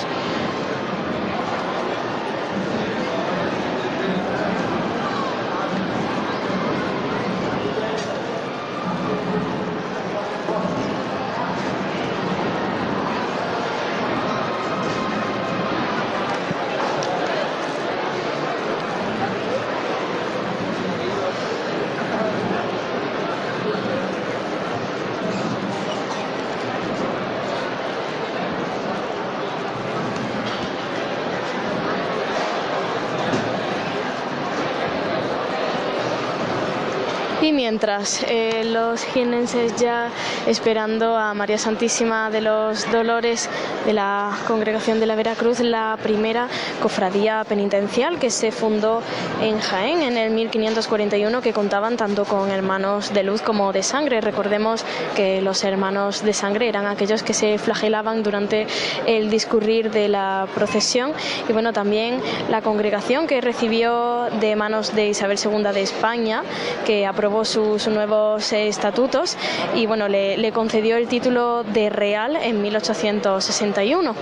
Mientras 37.65 38.23
eh, 38.29 38.63
los 38.63 39.03
jienenses 39.05 39.75
ya 39.75 40.11
esperando 40.45 41.17
a 41.17 41.33
María 41.33 41.57
Santísima 41.57 42.29
de 42.29 42.39
los 42.39 42.91
Dolores 42.91 43.49
de 43.87 43.93
la 43.93 44.37
Congregación 44.45 44.99
de 44.99 45.07
la 45.07 45.15
Veracruz, 45.15 45.61
la 45.61 45.97
primera 46.03 46.47
cofradía 46.79 47.43
penitencial 47.43 48.19
que 48.19 48.29
se 48.29 48.51
fundó 48.51 49.01
en 49.41 49.59
Jaén 49.59 50.03
en 50.03 50.15
el 50.15 50.29
1541, 50.29 51.41
que 51.41 51.53
contaban 51.53 51.97
tanto 51.97 52.25
con 52.25 52.51
hermanos 52.51 53.11
de 53.11 53.23
luz 53.23 53.41
como 53.41 53.73
de 53.73 53.81
sangre. 53.81 54.21
Recordemos 54.21 54.85
que 55.15 55.41
los 55.41 55.63
hermanos 55.63 56.23
de 56.23 56.33
sangre 56.33 56.67
eran 56.67 56.85
aquellos 56.85 57.23
que 57.23 57.33
se 57.33 57.57
flagelaban 57.57 58.21
durante 58.21 58.67
el 59.07 59.31
discurrir 59.31 59.89
de 59.89 60.07
la 60.07 60.47
procesión 60.53 61.13
y 61.49 61.51
bueno, 61.51 61.73
también 61.73 62.21
la 62.47 62.61
congregación 62.61 63.25
que 63.25 63.41
recibió 63.41 64.25
de 64.39 64.55
manos 64.55 64.93
de 64.93 65.07
Isabel 65.07 65.39
II 65.43 65.63
de 65.73 65.81
España, 65.81 66.43
que 66.85 67.07
aprobó 67.07 67.43
sus 67.55 67.87
nuevos 67.87 68.51
estatutos 68.51 69.37
y 69.73 69.85
bueno, 69.85 70.09
le, 70.09 70.35
le 70.35 70.51
concedió 70.51 70.97
el 70.97 71.07
título 71.07 71.63
de 71.63 71.89
real 71.89 72.35
en 72.35 72.61
1861. 72.61 74.13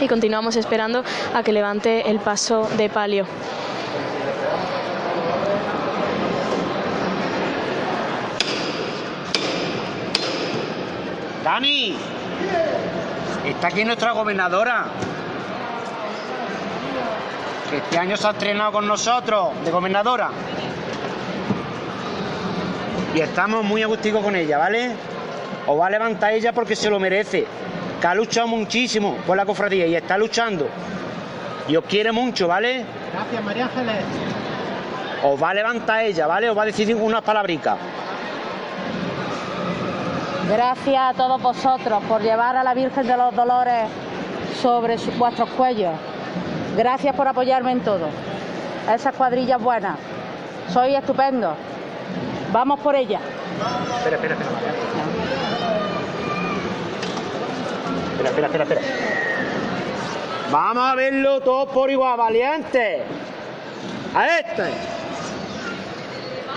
Y 0.00 0.08
continuamos 0.08 0.56
esperando 0.56 1.04
a 1.34 1.44
que 1.44 1.52
levante 1.52 2.10
el 2.10 2.18
paso 2.18 2.68
de 2.76 2.88
palio. 2.88 3.26
Dani, 11.44 11.94
está 13.46 13.68
aquí 13.68 13.84
nuestra 13.84 14.10
gobernadora. 14.10 14.86
Que 17.70 17.76
este 17.76 17.98
año 17.98 18.16
se 18.16 18.26
ha 18.26 18.30
estrenado 18.30 18.72
con 18.72 18.88
nosotros 18.88 19.50
de 19.64 19.70
gobernadora. 19.70 20.30
Y 23.14 23.20
estamos 23.20 23.62
muy 23.64 23.82
agusticos 23.82 24.22
con 24.24 24.34
ella, 24.36 24.58
¿vale? 24.58 24.90
Os 25.66 25.78
va 25.78 25.86
a 25.86 25.90
levantar 25.90 26.32
ella 26.32 26.52
porque 26.52 26.74
se 26.76 26.88
lo 26.90 26.98
merece. 26.98 27.46
Que 28.00 28.06
ha 28.06 28.14
luchado 28.14 28.48
muchísimo 28.48 29.16
por 29.26 29.36
la 29.36 29.44
cofradía 29.44 29.86
y 29.86 29.94
está 29.94 30.16
luchando. 30.18 30.66
Y 31.68 31.76
os 31.76 31.84
quiere 31.84 32.10
mucho, 32.10 32.48
¿vale? 32.48 32.84
Gracias, 33.12 33.44
María 33.44 33.64
Ángeles. 33.66 34.04
Os 35.24 35.40
va 35.40 35.50
a 35.50 35.54
levantar 35.54 36.04
ella, 36.04 36.26
¿vale? 36.26 36.50
Os 36.50 36.56
va 36.58 36.62
a 36.62 36.66
decir 36.66 36.92
unas 36.96 37.22
palabricas. 37.22 37.76
Gracias 40.48 40.96
a 40.98 41.14
todos 41.14 41.40
vosotros 41.40 42.02
por 42.08 42.20
llevar 42.20 42.56
a 42.56 42.64
la 42.64 42.74
Virgen 42.74 43.06
de 43.06 43.16
los 43.16 43.34
Dolores 43.34 43.84
sobre 44.60 44.98
su- 44.98 45.12
vuestros 45.12 45.48
cuellos. 45.50 45.92
Gracias 46.76 47.14
por 47.14 47.28
apoyarme 47.28 47.72
en 47.72 47.80
todo. 47.80 48.06
A 48.88 48.94
esas 48.94 49.14
cuadrillas 49.14 49.60
buenas. 49.62 49.96
Sois 50.72 50.96
estupendos. 50.96 51.54
Vamos 52.52 52.80
por 52.80 52.94
ella. 52.94 53.18
Espera, 53.96 54.16
espera, 54.16 54.34
espera. 54.34 54.50
Espera, 58.12 58.28
espera, 58.28 58.46
espera, 58.46 58.64
espera. 58.64 58.80
Vamos 60.50 60.84
a 60.84 60.94
verlo 60.94 61.40
todo 61.40 61.66
por 61.66 61.90
igual, 61.90 62.18
valiente. 62.18 63.04
A 64.14 64.38
este. 64.38 64.64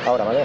Ahora, 0.05 0.25
vale. 0.25 0.43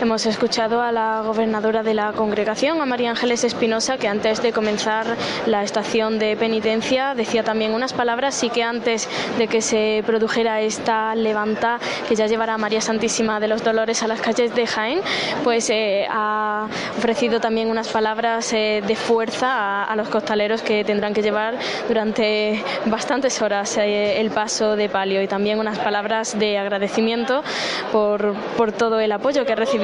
Hemos 0.00 0.26
escuchado 0.26 0.82
a 0.82 0.90
la 0.90 1.22
gobernadora 1.22 1.82
de 1.84 1.94
la 1.94 2.12
congregación, 2.12 2.80
a 2.80 2.84
María 2.86 3.10
Ángeles 3.10 3.44
Espinosa, 3.44 3.96
que 3.96 4.08
antes 4.08 4.42
de 4.42 4.52
comenzar 4.52 5.06
la 5.46 5.62
estación 5.62 6.18
de 6.18 6.36
penitencia 6.36 7.14
decía 7.14 7.44
también 7.44 7.72
unas 7.72 7.92
palabras 7.92 8.42
y 8.42 8.50
que 8.50 8.64
antes 8.64 9.08
de 9.38 9.46
que 9.46 9.62
se 9.62 10.02
produjera 10.04 10.60
esta 10.60 11.14
levanta 11.14 11.78
que 12.08 12.16
ya 12.16 12.26
llevará 12.26 12.54
a 12.54 12.58
María 12.58 12.80
Santísima 12.80 13.38
de 13.38 13.46
los 13.46 13.62
Dolores 13.62 14.02
a 14.02 14.08
las 14.08 14.20
calles 14.20 14.54
de 14.54 14.66
Jaén, 14.66 15.00
pues 15.44 15.70
eh, 15.70 16.06
ha 16.10 16.66
ofrecido 16.98 17.38
también 17.38 17.70
unas 17.70 17.88
palabras 17.88 18.52
eh, 18.52 18.82
de 18.84 18.96
fuerza 18.96 19.84
a, 19.84 19.96
los 19.96 20.08
costaleros 20.08 20.62
que 20.62 20.84
tendrán 20.84 21.14
que 21.14 21.22
llevar 21.22 21.54
durante 21.86 22.62
bastantes 22.86 23.40
horas 23.40 23.78
eh, 23.78 24.20
el 24.20 24.30
paso 24.30 24.74
de 24.74 24.88
palio. 24.88 25.22
Y 25.22 25.28
también 25.28 25.60
unas 25.60 25.78
palabras 25.78 26.36
de 26.38 26.58
agradecimiento 26.58 27.44
por, 27.92 28.34
por 28.56 28.72
todo 28.72 28.98
el 28.98 29.12
apoyo 29.12 29.46
que 29.46 29.52
ha 29.52 29.56
recibido 29.56 29.83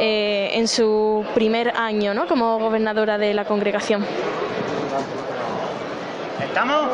eh, 0.00 0.50
en 0.52 0.68
su 0.68 1.24
primer 1.34 1.76
año 1.76 2.14
¿no? 2.14 2.26
como 2.26 2.58
gobernadora 2.58 3.18
de 3.18 3.34
la 3.34 3.44
congregación. 3.44 4.04
¿Estamos? 6.40 6.88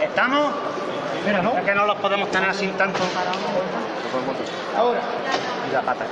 ¿Estamos? 0.00 0.52
Espera, 1.18 1.42
¿no? 1.42 1.64
Que 1.64 1.74
no 1.74 1.86
los 1.86 1.96
podemos 1.96 2.30
tener 2.30 2.48
así 2.50 2.68
tanto. 2.78 3.00
Ahora. 4.76 5.00
La 5.72 5.82
pata. 5.82 6.04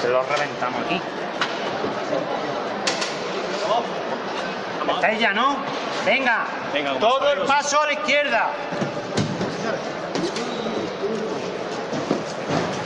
Se 0.00 0.08
lo 0.08 0.22
reventamos 0.22 0.80
aquí. 0.86 1.00
¿Estáis 4.88 5.18
ya, 5.18 5.32
no? 5.32 5.56
Venga, 6.04 6.44
todo 7.00 7.32
el 7.32 7.40
paso 7.40 7.80
a 7.80 7.86
la 7.86 7.92
izquierda. 7.92 8.50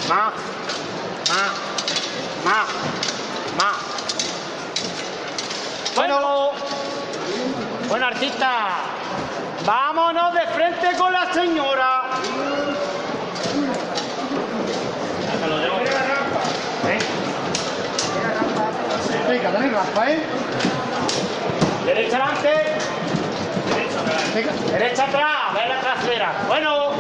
Más, 0.09 0.33
más, 1.29 1.53
más, 2.45 2.69
más. 3.59 3.77
Bueno, 5.95 6.53
bueno, 7.89 8.07
artista, 8.07 8.69
vámonos 9.67 10.35
de 10.35 10.47
frente 10.47 10.97
con 10.97 11.13
la 11.13 11.33
señora. 11.33 12.03
¿Eh? 16.87 16.99
Venga, 19.29 19.51
dale 19.51 19.71
rampa, 19.71 20.11
¿eh? 20.11 20.23
Derecha 21.89 22.19
adelante. 22.19 22.51
Derecha 24.71 25.05
atrás, 25.05 25.55
ve 25.55 25.69
la 25.69 25.81
trasera. 25.81 26.33
Bueno. 26.47 26.91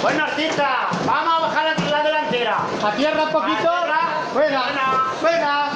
Bueno, 0.00 0.24
artista, 0.24 0.88
vamos 1.04 1.34
a 1.36 1.40
bajar 1.40 1.76
la, 1.78 1.90
la 1.90 2.02
delantera. 2.02 2.56
A 2.82 2.92
tierra 2.92 3.24
un 3.24 3.32
poquito. 3.32 3.70
Fuera, 4.32 4.62
fuera. 5.20 5.68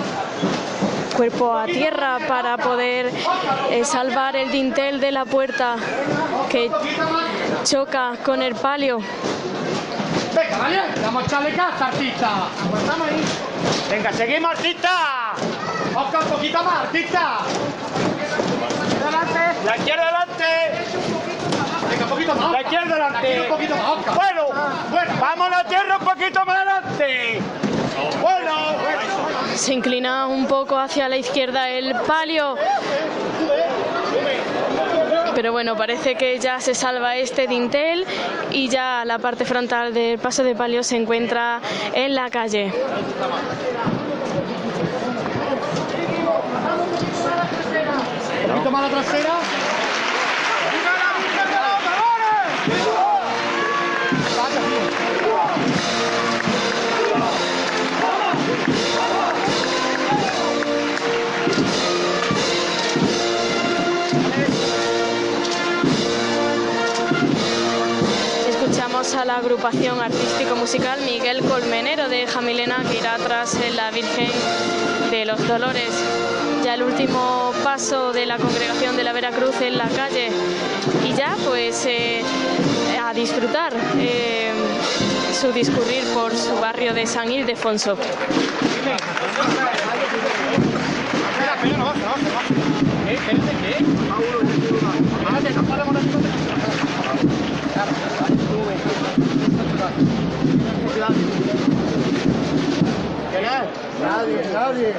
Cuerpo 1.14 1.54
a 1.54 1.66
tierra 1.66 2.18
para 2.26 2.56
poder 2.56 3.12
eh, 3.70 3.84
salvar 3.84 4.34
el 4.34 4.50
dintel 4.50 4.98
de 4.98 5.12
la 5.12 5.26
puerta 5.26 5.76
que 6.48 6.70
choca 7.64 8.14
con 8.24 8.40
el 8.40 8.54
palio. 8.54 8.98
Venga, 10.36 10.58
vale. 10.58 10.80
Vamos 11.02 11.22
a 11.22 11.26
echarle 11.26 11.52
casa, 11.54 11.86
artista. 11.86 12.28
Aguantamos 12.62 13.08
ahí. 13.08 13.24
Venga, 13.90 14.12
seguimos, 14.12 14.50
artista. 14.50 14.90
Oscar, 15.94 16.24
un 16.24 16.30
poquito 16.30 16.62
más, 16.62 16.74
artista. 16.80 17.38
Adelante. 19.02 19.40
La 19.64 19.76
izquierda 19.78 20.02
adelante. 20.02 20.44
Venga, 21.90 22.04
un 22.04 22.10
poquito 22.10 22.34
más. 22.34 22.52
La 22.52 22.60
izquierda 22.60 22.94
adelante. 22.94 23.18
Aquí 23.18 23.40
un 23.40 23.48
poquito 23.48 23.76
más, 23.76 23.88
Oscar. 23.88 24.14
Bueno, 24.14 24.46
vamos 25.18 25.46
a 25.46 25.50
la 25.50 25.64
tierra 25.64 25.96
un 25.96 26.04
poquito 26.04 26.44
más 26.44 26.56
adelante. 26.56 27.40
Bueno, 28.20 28.54
Se 29.54 29.72
inclina 29.72 30.26
un 30.26 30.46
poco 30.46 30.78
hacia 30.78 31.08
la 31.08 31.16
izquierda 31.16 31.70
el 31.70 31.94
palio. 32.06 32.56
Pero 35.36 35.52
bueno, 35.52 35.76
parece 35.76 36.14
que 36.14 36.38
ya 36.38 36.60
se 36.60 36.74
salva 36.74 37.16
este 37.16 37.46
dintel 37.46 38.06
y 38.52 38.70
ya 38.70 39.04
la 39.04 39.18
parte 39.18 39.44
frontal 39.44 39.92
del 39.92 40.18
paso 40.18 40.42
de 40.42 40.54
palio 40.54 40.82
se 40.82 40.96
encuentra 40.96 41.60
en 41.92 42.14
la 42.14 42.30
calle. 42.30 42.72
Un 48.48 48.62
poquito 48.62 49.85
a 68.96 69.24
la 69.26 69.36
agrupación 69.36 70.00
artístico-musical 70.00 71.00
Miguel 71.02 71.42
Colmenero 71.42 72.08
de 72.08 72.26
Jamilena 72.26 72.82
que 72.90 72.98
irá 72.98 73.18
tras 73.18 73.54
la 73.74 73.90
Virgen 73.90 74.30
de 75.10 75.26
los 75.26 75.46
Dolores. 75.46 75.90
Ya 76.64 76.74
el 76.74 76.82
último 76.82 77.52
paso 77.62 78.14
de 78.14 78.24
la 78.24 78.38
congregación 78.38 78.96
de 78.96 79.04
la 79.04 79.12
Veracruz 79.12 79.60
en 79.60 79.76
la 79.76 79.88
calle 79.88 80.30
y 81.04 81.12
ya 81.12 81.36
pues 81.44 81.84
eh, 81.84 82.22
a 83.04 83.12
disfrutar. 83.12 83.74
eh, 83.98 84.52
su 85.38 85.52
discurrir 85.52 86.02
por 86.14 86.34
su 86.34 86.56
barrio 86.58 86.94
de 86.94 87.06
San 87.06 87.30
Ildefonso. 87.30 87.98
Nadie, 104.66 104.92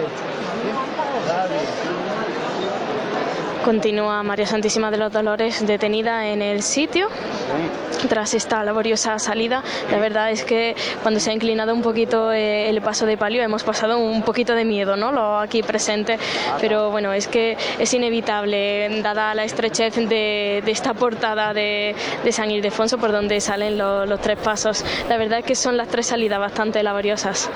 nadie. 1.28 1.60
Continúa 3.66 4.24
María 4.24 4.46
Santísima 4.46 4.90
de 4.92 4.98
los 4.98 5.12
Dolores 5.12 5.68
detenida 5.68 6.30
en 6.30 6.42
el 6.42 6.64
sitio 6.64 7.10
tras 8.08 8.34
esta 8.34 8.64
laboriosa 8.64 9.20
salida. 9.20 9.62
La 9.92 9.98
verdad 10.00 10.32
es 10.32 10.46
que 10.46 10.74
cuando 11.02 11.20
se 11.20 11.32
ha 11.32 11.34
inclinado 11.34 11.74
un 11.74 11.82
poquito 11.82 12.32
eh, 12.32 12.70
el 12.70 12.82
paso 12.82 13.06
de 13.06 13.18
palio 13.18 13.44
hemos 13.44 13.66
pasado 13.66 13.98
un 13.98 14.24
poquito 14.24 14.56
de 14.56 14.64
miedo, 14.64 14.96
¿no? 14.96 15.12
Lo 15.12 15.38
aquí 15.38 15.64
presente, 15.64 16.18
pero 16.62 16.92
bueno, 16.92 17.12
es 17.12 17.28
que 17.28 17.58
es 17.78 17.94
inevitable, 17.94 19.02
dada 19.02 19.36
la 19.36 19.44
estrechez 19.44 19.96
de, 19.96 20.62
de 20.64 20.72
esta 20.72 20.94
portada 20.94 21.54
de, 21.54 21.94
de, 22.24 22.32
San 22.32 22.50
Ildefonso 22.50 22.98
por 22.98 23.12
donde 23.12 23.42
salen 23.42 23.78
lo, 23.78 24.06
los 24.06 24.22
tres 24.22 24.38
pasos. 24.38 24.86
La 25.10 25.18
verdad 25.18 25.40
es 25.40 25.46
que 25.46 25.56
son 25.56 25.76
las 25.76 25.90
tres 25.90 26.08
salidas 26.08 26.40
bastante 26.40 26.82
laboriosas 26.84 27.50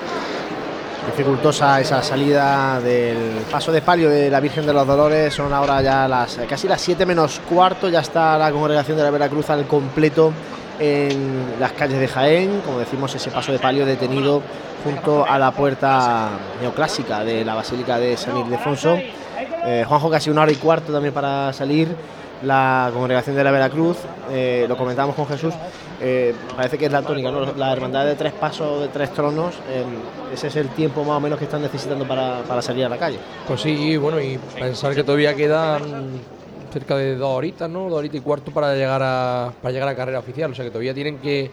dificultosa 1.06 1.80
esa 1.80 2.02
salida 2.02 2.80
del 2.80 3.44
paso 3.50 3.72
de 3.72 3.82
palio 3.82 4.08
de 4.08 4.30
la 4.30 4.40
Virgen 4.40 4.66
de 4.66 4.72
los 4.72 4.86
Dolores. 4.86 5.34
Son 5.34 5.52
ahora 5.52 5.82
ya 5.82 6.08
las 6.08 6.38
casi 6.48 6.68
las 6.68 6.80
7 6.80 7.04
menos 7.06 7.40
cuarto. 7.48 7.88
Ya 7.88 8.00
está 8.00 8.38
la 8.38 8.50
congregación 8.50 8.96
de 8.96 9.02
la 9.02 9.10
Veracruz 9.10 9.50
al 9.50 9.66
completo 9.66 10.32
en 10.78 11.54
las 11.60 11.72
calles 11.72 11.98
de 11.98 12.08
Jaén. 12.08 12.60
Como 12.64 12.78
decimos, 12.78 13.14
ese 13.14 13.30
paso 13.30 13.52
de 13.52 13.58
palio 13.58 13.84
detenido 13.84 14.42
junto 14.84 15.24
a 15.24 15.38
la 15.38 15.50
puerta 15.52 16.30
neoclásica 16.60 17.24
de 17.24 17.44
la 17.44 17.54
Basílica 17.54 17.98
de 17.98 18.16
San 18.16 18.36
Ildefonso. 18.36 18.96
Eh, 19.64 19.84
Juanjo, 19.86 20.10
casi 20.10 20.30
una 20.30 20.42
hora 20.42 20.52
y 20.52 20.56
cuarto 20.56 20.92
también 20.92 21.14
para 21.14 21.52
salir. 21.52 21.94
La 22.42 22.90
congregación 22.92 23.36
de 23.36 23.44
la 23.44 23.52
Veracruz, 23.52 23.98
eh, 24.32 24.66
lo 24.68 24.76
comentamos 24.76 25.14
con 25.14 25.28
Jesús, 25.28 25.54
eh, 26.02 26.34
parece 26.56 26.78
que 26.78 26.86
es 26.86 26.92
la 26.92 27.02
tónica, 27.02 27.30
¿no? 27.30 27.52
la 27.54 27.72
hermandad 27.72 28.04
de 28.04 28.16
tres 28.16 28.32
pasos, 28.32 28.80
de 28.80 28.88
tres 28.88 29.12
tronos, 29.12 29.54
eh, 29.70 29.84
ese 30.32 30.48
es 30.48 30.56
el 30.56 30.68
tiempo 30.70 31.04
más 31.04 31.16
o 31.16 31.20
menos 31.20 31.38
que 31.38 31.44
están 31.44 31.62
necesitando 31.62 32.06
para, 32.06 32.42
para, 32.42 32.60
salir 32.60 32.84
a 32.84 32.88
la 32.88 32.98
calle. 32.98 33.18
Pues 33.46 33.60
sí, 33.60 33.96
bueno, 33.96 34.20
y 34.20 34.36
pensar 34.58 34.94
que 34.94 35.04
todavía 35.04 35.34
quedan 35.34 36.20
cerca 36.72 36.96
de 36.96 37.14
dos 37.14 37.30
horitas, 37.30 37.70
¿no? 37.70 37.88
Dos 37.88 38.00
horitas 38.00 38.16
y 38.16 38.20
cuarto 38.20 38.50
para 38.50 38.74
llegar 38.74 39.00
a, 39.00 39.52
para 39.62 39.72
llegar 39.72 39.88
a 39.88 39.94
carrera 39.94 40.18
oficial, 40.18 40.50
o 40.50 40.54
sea 40.54 40.64
que 40.64 40.72
todavía 40.72 40.92
tienen 40.92 41.18
que 41.18 41.50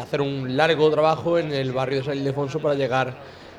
hacer 0.00 0.20
un 0.20 0.56
largo 0.56 0.90
trabajo 0.90 1.38
en 1.38 1.52
el 1.52 1.72
barrio 1.72 1.98
de 1.98 2.04
San 2.04 2.16
Ildefonso 2.16 2.60
para 2.60 2.74
llegar 2.74 3.14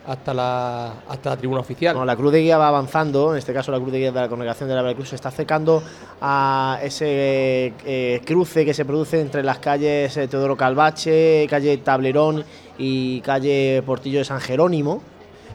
hasta 0.07 0.33
la, 0.33 0.93
hasta 1.07 1.29
la 1.31 1.37
tribuna 1.37 1.61
oficial. 1.61 2.05
La 2.05 2.15
cruz 2.15 2.31
de 2.31 2.41
guía 2.41 2.57
va 2.57 2.67
avanzando, 2.67 3.31
en 3.33 3.37
este 3.37 3.53
caso 3.53 3.71
la 3.71 3.79
cruz 3.79 3.91
de 3.91 3.99
guía 3.99 4.11
de 4.11 4.21
la 4.21 4.29
congregación 4.29 4.69
de 4.69 4.75
la 4.75 4.81
Veracruz 4.81 5.09
se 5.09 5.15
está 5.15 5.29
acercando 5.29 5.83
a 6.21 6.79
ese 6.81 7.73
eh, 7.85 8.21
cruce 8.25 8.65
que 8.65 8.73
se 8.73 8.85
produce 8.85 9.21
entre 9.21 9.43
las 9.43 9.59
calles 9.59 10.15
eh, 10.17 10.27
Teodoro 10.27 10.57
Calvache, 10.57 11.47
calle 11.49 11.77
Tablerón 11.77 12.43
y 12.77 13.21
calle 13.21 13.83
Portillo 13.85 14.19
de 14.19 14.25
San 14.25 14.39
Jerónimo. 14.39 15.01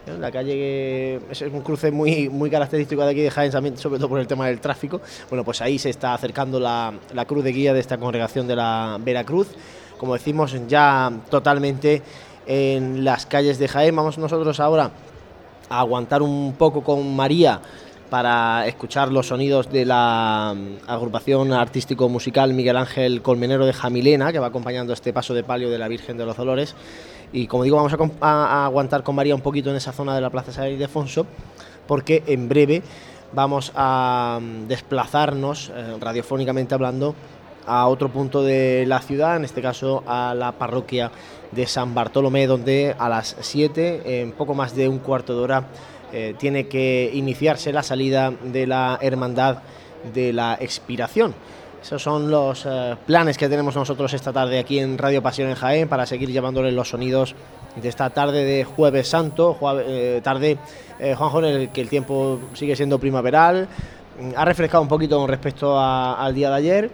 ¿eh? 0.07 0.17
La 0.19 0.31
calle 0.31 0.53
que 0.53 1.21
es 1.31 1.43
un 1.43 1.63
cruce 1.63 1.91
muy, 1.91 2.29
muy 2.29 2.51
característico 2.51 3.03
de 3.05 3.11
aquí 3.11 3.21
de 3.23 3.31
Jaén, 3.31 3.77
sobre 3.77 3.99
todo 3.99 4.09
por 4.09 4.21
el 4.21 4.27
tema 4.27 4.47
del 4.47 4.61
tráfico. 4.61 5.01
Bueno, 5.31 5.45
pues 5.45 5.61
ahí 5.63 5.79
se 5.79 5.91
está 5.91 6.15
acercando 6.15 6.61
la, 6.61 6.93
la 7.13 7.25
cruz 7.25 7.43
de 7.43 7.53
guía 7.53 7.73
de 7.73 7.81
esta 7.81 7.99
congregación 7.99 8.47
de 8.47 8.57
la 8.57 8.99
Veracruz. 9.01 9.49
Como 9.99 10.15
decimos, 10.15 10.55
ya 10.69 11.11
totalmente 11.31 12.03
en 12.47 13.05
las 13.05 13.27
calles 13.27 13.59
de 13.59 13.69
Jaén. 13.69 13.95
Vamos 13.95 14.19
nosotros 14.19 14.61
ahora 14.61 14.91
a 15.69 15.81
aguantar 15.81 16.23
un 16.23 16.55
poco 16.59 16.83
con 16.83 17.15
María 17.15 17.61
para 18.11 18.67
escuchar 18.67 19.11
los 19.11 19.29
sonidos 19.29 19.71
de 19.73 19.85
la 19.85 20.55
mm, 20.55 20.89
agrupación 20.89 21.53
artístico-musical 21.53 22.53
Miguel 22.55 22.77
Ángel 22.77 23.23
Colmenero 23.23 23.67
de 23.67 23.73
Jamilena, 23.73 24.31
que 24.31 24.39
va 24.39 24.49
acompañando 24.49 24.93
este 24.93 25.13
paso 25.13 25.35
de 25.35 25.43
palio 25.43 25.71
de 25.71 25.79
la 25.79 25.89
Virgen 25.89 26.17
de 26.17 26.25
los 26.25 26.37
Dolores. 26.37 26.77
Y 27.33 27.47
como 27.49 27.65
digo, 27.65 27.77
vamos 27.77 27.93
a, 28.21 28.67
aguantar 28.67 29.03
con 29.03 29.17
María 29.17 29.35
un 29.35 29.41
poquito 29.41 29.71
en 29.71 29.77
esa 29.77 29.93
zona 29.93 30.15
de 30.15 30.21
la 30.21 30.31
Plaza 30.31 30.53
San 30.53 30.69
Ildefonso, 30.69 31.27
porque 31.89 32.23
en 32.27 32.49
breve 32.49 32.83
vamos 33.33 33.73
a 33.75 34.39
mm, 34.41 34.69
desplazarnos, 34.69 35.73
eh, 35.75 35.97
radiofónicamente 36.01 36.75
hablando, 36.75 37.15
a 37.67 37.89
otro 37.89 38.11
punto 38.11 38.43
de 38.43 38.85
la 38.87 39.01
ciudad, 39.01 39.37
en 39.37 39.45
este 39.45 39.63
caso 39.63 40.05
a 40.07 40.35
la 40.35 40.53
parroquia 40.53 41.11
de 41.55 41.67
San 41.67 41.95
Bartolomé, 41.95 42.47
donde 42.47 42.95
a 42.99 43.09
las 43.09 43.37
7, 43.41 44.21
en 44.21 44.33
poco 44.33 44.55
más 44.55 44.75
de 44.75 44.89
un 44.89 44.99
cuarto 44.99 45.37
de 45.37 45.43
hora, 45.43 45.65
eh, 46.13 46.35
tiene 46.39 46.69
que 46.69 47.11
iniciarse 47.13 47.73
la 47.73 47.83
salida 47.83 48.33
de 48.43 48.67
la 48.67 48.99
Hermandad 49.01 49.59
de 50.13 50.33
la 50.33 50.57
Expiración. 50.61 51.35
Esos 51.85 52.03
son 52.03 52.31
los 52.31 52.65
eh, 52.65 52.97
planes 53.07 53.37
que 53.37 53.47
tenemos 53.47 53.77
nosotros 53.77 54.15
esta 54.15 54.33
tarde 54.33 54.59
aquí 54.59 54.79
en 54.79 54.97
Radio 54.97 55.23
Pasión 55.23 55.51
en 55.51 55.55
Jaén 55.55 55.87
para 55.87 56.07
seguir 56.07 56.31
llevándoles 56.31 56.73
los 56.73 56.89
sonidos 56.89 57.35
de 57.77 57.87
esta 57.87 58.09
tarde 58.09 58.43
de 58.43 58.65
Jueves 58.65 59.09
Santo, 59.09 59.59
eh, 59.87 60.23
tarde, 60.25 60.57
eh, 60.99 61.15
Juanjo, 61.15 61.41
en 61.41 61.45
el 61.45 61.69
que 61.69 61.83
el 61.83 61.91
tiempo 61.91 62.41
sigue 62.55 62.75
siendo 62.75 62.99
primaveral, 62.99 63.69
ha 64.35 64.45
refrescado 64.47 64.83
un 64.83 64.89
poquito 64.89 65.19
con 65.19 65.29
respecto 65.29 65.79
al 65.79 66.35
día 66.35 66.49
de 66.49 66.57
ayer 66.57 66.91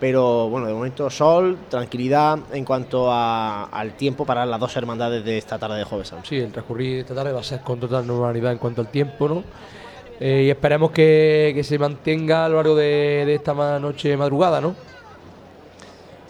pero 0.00 0.48
bueno, 0.48 0.66
de 0.66 0.74
momento 0.74 1.10
sol, 1.10 1.58
tranquilidad 1.68 2.38
en 2.52 2.64
cuanto 2.64 3.10
a, 3.10 3.64
al 3.64 3.94
tiempo 3.94 4.24
para 4.24 4.46
las 4.46 4.60
dos 4.60 4.76
hermandades 4.76 5.24
de 5.24 5.38
esta 5.38 5.58
tarde 5.58 5.78
de 5.78 5.84
Jueves 5.84 6.08
Santo. 6.08 6.26
Sí, 6.28 6.36
el 6.36 6.52
transcurrir 6.52 6.94
de 6.94 7.00
esta 7.00 7.14
tarde 7.14 7.32
va 7.32 7.40
a 7.40 7.44
ser 7.44 7.60
con 7.60 7.80
total 7.80 8.06
normalidad 8.06 8.52
en 8.52 8.58
cuanto 8.58 8.80
al 8.80 8.88
tiempo, 8.88 9.28
¿no? 9.28 9.42
Eh, 10.20 10.44
y 10.46 10.50
esperemos 10.50 10.90
que, 10.90 11.52
que, 11.54 11.62
se 11.62 11.78
mantenga 11.78 12.44
a 12.44 12.48
lo 12.48 12.56
largo 12.56 12.74
de, 12.74 13.24
de, 13.26 13.34
esta 13.34 13.78
noche 13.78 14.16
madrugada, 14.16 14.60
¿no? 14.60 14.74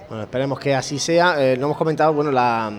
Bueno, 0.08 0.24
esperemos 0.24 0.58
que 0.58 0.74
así 0.74 0.98
sea. 0.98 1.36
Eh, 1.42 1.56
no 1.56 1.66
hemos 1.66 1.78
comentado, 1.78 2.12
bueno, 2.12 2.30
la, 2.30 2.70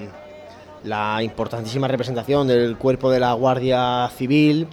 la 0.84 1.22
importantísima 1.24 1.88
representación 1.88 2.48
del 2.48 2.78
cuerpo 2.78 3.12
de 3.12 3.20
la 3.20 3.34
Guardia 3.34 4.10
Civil 4.16 4.68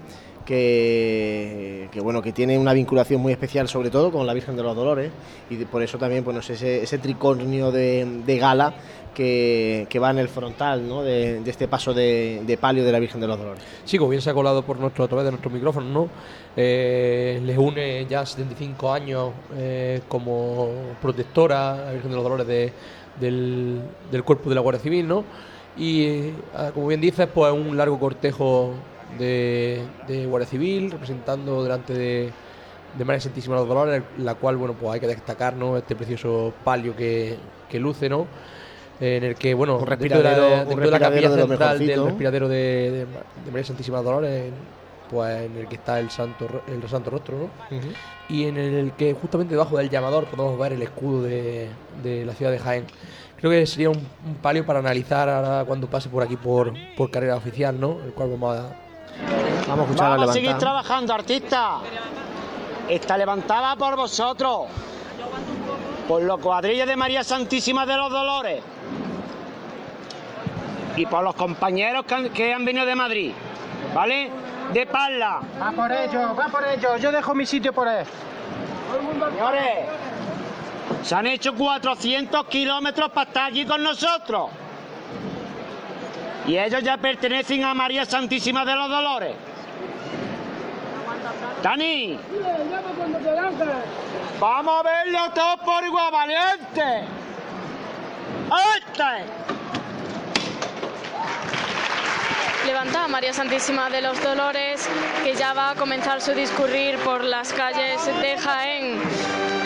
que, 0.47 1.91
bueno 2.03 2.23
que 2.23 2.33
tiene 2.33 2.59
una 2.59 2.73
vinculación 2.73 3.21
muy 3.21 3.33
especial 3.33 3.69
sobre 3.69 3.91
todo 3.91 4.11
con 4.11 4.27
la 4.27 4.33
Virgen 4.33 4.57
de 4.57 4.63
los 4.63 4.75
Dolores 4.75 5.11
y 5.51 5.57
por 5.67 5.83
eso 5.83 5.99
también 5.99 6.25
bueno, 6.25 6.41
ese, 6.41 6.83
ese 6.83 6.99
tricornio 6.99 7.71
de, 7.71 8.23
de 8.25 8.39
gala 8.39 8.75
que, 9.17 9.87
que, 9.89 9.99
va 9.99 10.11
en 10.11 10.19
el 10.19 10.29
frontal 10.29 10.87
¿no? 10.87 11.03
de, 11.03 11.43
este 11.47 11.69
paso 11.69 11.95
de, 11.95 12.43
de, 12.47 12.57
palio 12.59 12.85
de 12.85 12.93
la 12.93 12.99
Virgen 12.99 13.19
de 13.19 13.27
los 13.27 13.39
Dolores. 13.39 13.63
Sí, 13.87 13.97
como 13.97 14.11
bien 14.11 14.21
se 14.21 14.29
ha 14.29 14.35
colado 14.35 14.63
por 14.63 14.79
nuestro, 14.79 15.05
a 15.05 15.09
través 15.09 15.25
de 15.25 15.31
nuestro 15.31 15.51
micrófono, 15.51 15.89
¿no? 15.89 16.09
Eh, 16.55 17.41
les 17.43 17.57
une 17.57 18.05
ya 18.07 18.27
75 18.27 18.93
años 18.93 19.33
eh, 19.57 20.03
como 20.07 20.69
protectora 21.01 21.73
a 21.73 21.77
la 21.87 21.93
Virgen 21.93 22.11
de 22.11 22.17
los 22.17 22.25
Dolores 22.25 22.47
de, 22.47 22.73
del, 23.19 23.81
del, 24.11 24.23
cuerpo 24.23 24.51
de 24.51 24.55
la 24.55 24.61
Guardia 24.61 24.83
Civil, 24.83 25.09
¿no? 25.09 25.25
Y 25.79 26.05
eh, 26.05 26.35
como 26.75 26.89
bien 26.89 27.01
dices, 27.01 27.27
pues 27.33 27.53
un 27.55 27.75
largo 27.75 27.99
cortejo 27.99 28.75
de, 29.19 29.83
de 30.07 30.27
Guardia 30.27 30.49
Civil, 30.49 30.91
representando 30.91 31.63
delante 31.63 31.95
de, 31.95 32.31
de 32.97 33.05
María 33.05 33.21
Santísima 33.21 33.57
de 33.57 33.61
los 33.63 33.69
Dolores, 33.69 34.03
la 34.19 34.35
cual, 34.35 34.57
bueno, 34.57 34.75
pues 34.75 34.95
hay 34.95 35.01
que 35.01 35.07
destacar, 35.07 35.55
¿no? 35.55 35.77
Este 35.77 35.95
precioso 35.97 36.53
palio 36.65 36.95
que, 36.97 37.37
que 37.69 37.79
luce, 37.79 38.09
¿no? 38.09 38.27
En 38.99 39.25
el 39.25 39.35
que, 39.35 39.53
bueno, 39.55 39.77
un 39.79 39.87
respiradero, 39.87 40.25
dentro 40.25 40.41
de 40.41 40.57
la, 40.57 40.65
dentro 40.65 40.85
de 40.87 40.91
la 40.91 40.99
capilla 40.99 41.29
de 41.29 41.47
central 41.47 41.79
del 41.79 42.05
respiradero 42.05 42.49
de, 42.49 43.07
de, 43.45 43.51
María 43.51 43.65
Santísima 43.65 44.01
Dolores, 44.01 44.53
pues 45.11 45.43
en 45.43 45.57
el 45.57 45.69
que 45.69 45.75
está 45.77 46.01
el 46.01 46.11
santo, 46.11 46.47
el 46.67 46.89
santo 46.89 47.11
rostro, 47.11 47.37
¿no? 47.37 47.45
Uh 47.77 47.81
-huh. 47.81 47.93
Y 48.29 48.45
en 48.47 48.57
el 48.57 48.93
que 48.93 49.13
justamente 49.13 49.55
debajo 49.55 49.77
del 49.77 49.91
llamador 49.91 50.25
podemos 50.25 50.59
ver 50.59 50.73
el 50.73 50.83
escudo 50.83 51.23
de, 51.23 51.69
de 52.03 52.25
la 52.25 52.33
ciudad 52.33 52.51
de 52.51 52.59
Jaén. 52.59 52.85
Creo 53.39 53.51
que 53.51 53.67
sería 53.67 53.91
un, 53.91 53.99
un 53.99 54.35
palio 54.41 54.65
para 54.65 54.79
analizar 54.79 55.29
ahora 55.29 55.65
cuando 55.67 55.89
pase 55.89 56.09
por 56.09 56.23
aquí 56.23 56.37
por, 56.37 56.73
por 56.97 57.11
carrera 57.11 57.37
oficial, 57.37 57.79
¿no? 57.79 57.99
El 58.05 58.13
cual 58.15 58.31
vamos 58.31 58.57
a 58.57 58.86
Vamos 59.67 59.81
a 59.81 59.83
escuchar 59.85 60.11
Vamos 60.11 60.29
a 60.29 60.31
a 60.31 60.33
seguir 60.33 60.57
trabajando, 60.59 61.15
artista. 61.15 61.79
Está 62.89 63.19
levantada 63.19 63.77
por 63.77 63.97
vosotros. 63.97 64.67
Por 66.07 66.23
los 66.23 66.39
cuadrillas 66.41 66.87
de 66.87 66.97
María 66.97 67.25
Santísima 67.25 67.85
de 67.85 67.97
los 67.97 68.11
Dolores. 68.11 68.63
Y 70.97 71.05
por 71.07 71.25
los 71.25 71.35
compañeros 71.35 72.05
que 72.07 72.15
han, 72.15 72.29
que 72.31 72.55
han 72.55 72.65
venido 72.65 72.87
de 72.87 72.95
Madrid. 72.95 73.33
¿Vale? 73.95 74.31
De 74.73 74.87
Parla. 74.87 75.41
Va 75.61 75.73
por 75.73 75.93
ellos, 75.93 76.39
va 76.39 76.47
por 76.49 76.65
ellos. 76.65 77.01
Yo 77.01 77.11
dejo 77.11 77.35
mi 77.35 77.47
sitio 77.47 77.73
por 77.73 77.89
él. 77.89 78.05
Señores, 79.33 79.87
se 81.03 81.15
han 81.15 81.27
hecho 81.27 81.55
400 81.55 82.47
kilómetros 82.47 83.11
para 83.11 83.29
estar 83.29 83.51
aquí 83.51 83.67
con 83.67 83.83
nosotros 83.83 84.51
y 86.47 86.59
ellos 86.59 86.83
ya 86.83 86.97
pertenecen 86.97 87.65
a 87.65 87.75
María 87.75 88.05
Santísima 88.05 88.65
de 88.65 88.75
los 88.75 88.89
Dolores. 88.89 89.35
Dani, 91.63 92.19
vamos 94.39 94.81
a 94.81 94.83
verlo 94.83 95.31
todo 95.35 95.57
por 95.59 95.85
igual, 95.85 96.13
valiente. 96.13 97.05
¡Este! 98.77 99.47
Levanta 102.67 103.05
a 103.05 103.09
María 103.09 103.33
Santísima 103.33 103.91
de 103.91 104.03
los 104.03 104.23
Dolores, 104.23 104.89
que 105.25 105.35
ya 105.35 105.53
va 105.53 105.71
a 105.71 105.75
comenzar 105.75 106.21
su 106.21 106.33
discurrir 106.33 106.99
por 106.99 107.25
las 107.25 107.53
calles 107.53 108.05
de 108.21 108.37
Jaén. 108.39 109.66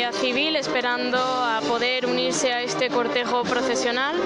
Guardia 0.00 0.18
Civil 0.18 0.56
esperando 0.56 1.18
a 1.18 1.60
poder 1.68 2.06
unirse 2.06 2.54
a 2.54 2.62
este 2.62 2.88
cortejo 2.88 3.42
procesional. 3.42 4.16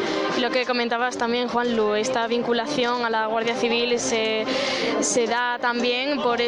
Lo 0.40 0.48
que 0.50 0.66
comentabas 0.66 1.18
también, 1.18 1.48
Juan 1.48 1.76
Lu, 1.76 1.94
esta 1.94 2.28
vinculación 2.28 3.04
a 3.04 3.10
la 3.10 3.26
Guardia 3.26 3.56
Civil 3.56 3.98
se, 3.98 4.46
da 5.26 5.58
también 5.58 6.18
por, 6.22 6.38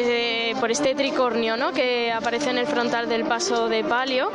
por 0.61 0.71
este 0.71 0.95
tricornio 0.95 1.57
¿no? 1.57 1.73
que 1.73 2.09
aparece 2.13 2.51
en 2.51 2.57
el 2.59 2.67
frontal 2.67 3.09
del 3.09 3.25
paso 3.25 3.67
de 3.67 3.83
palio. 3.83 4.31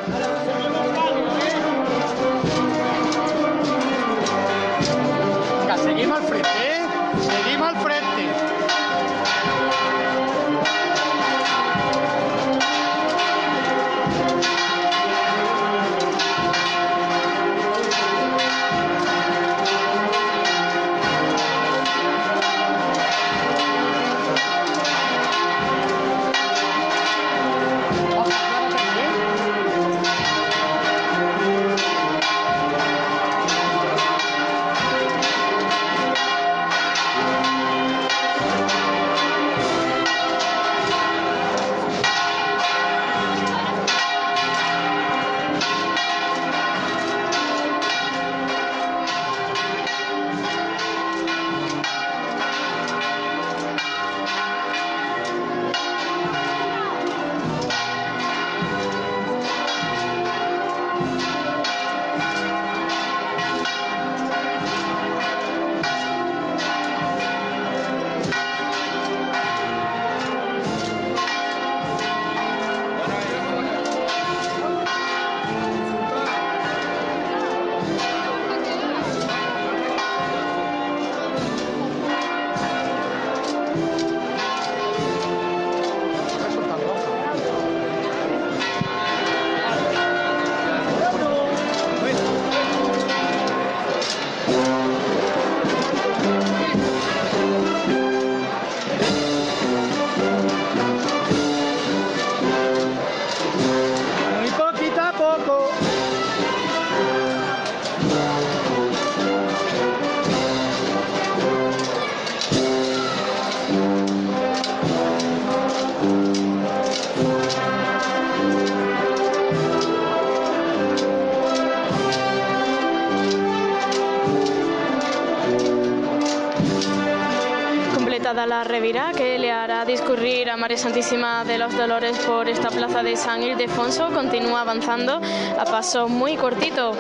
Santísima 130.76 131.44
de 131.44 131.58
los 131.58 131.76
Dolores 131.76 132.18
por 132.20 132.48
esta 132.48 132.68
plaza 132.68 133.02
de 133.02 133.16
San 133.16 133.42
Ildefonso, 133.42 134.10
continúa 134.12 134.62
avanzando 134.62 135.20
a 135.58 135.64
paso 135.64 136.08
muy 136.08 136.36
cortito. 136.36 136.92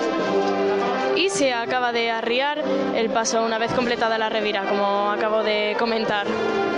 Y 1.16 1.28
se 1.30 1.52
acaba 1.52 1.92
de 1.92 2.10
arriar 2.10 2.62
el 2.94 3.10
paso 3.10 3.42
una 3.42 3.58
vez 3.58 3.72
completada 3.72 4.18
la 4.18 4.28
revira, 4.28 4.64
como 4.64 5.10
acabo 5.10 5.42
de 5.42 5.76
comentar. 5.78 6.26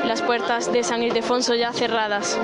Las 0.04 0.22
puertas 0.22 0.72
de 0.72 0.82
San 0.82 1.02
Ildefonso 1.02 1.54
ya 1.54 1.72
cerradas. 1.72 2.38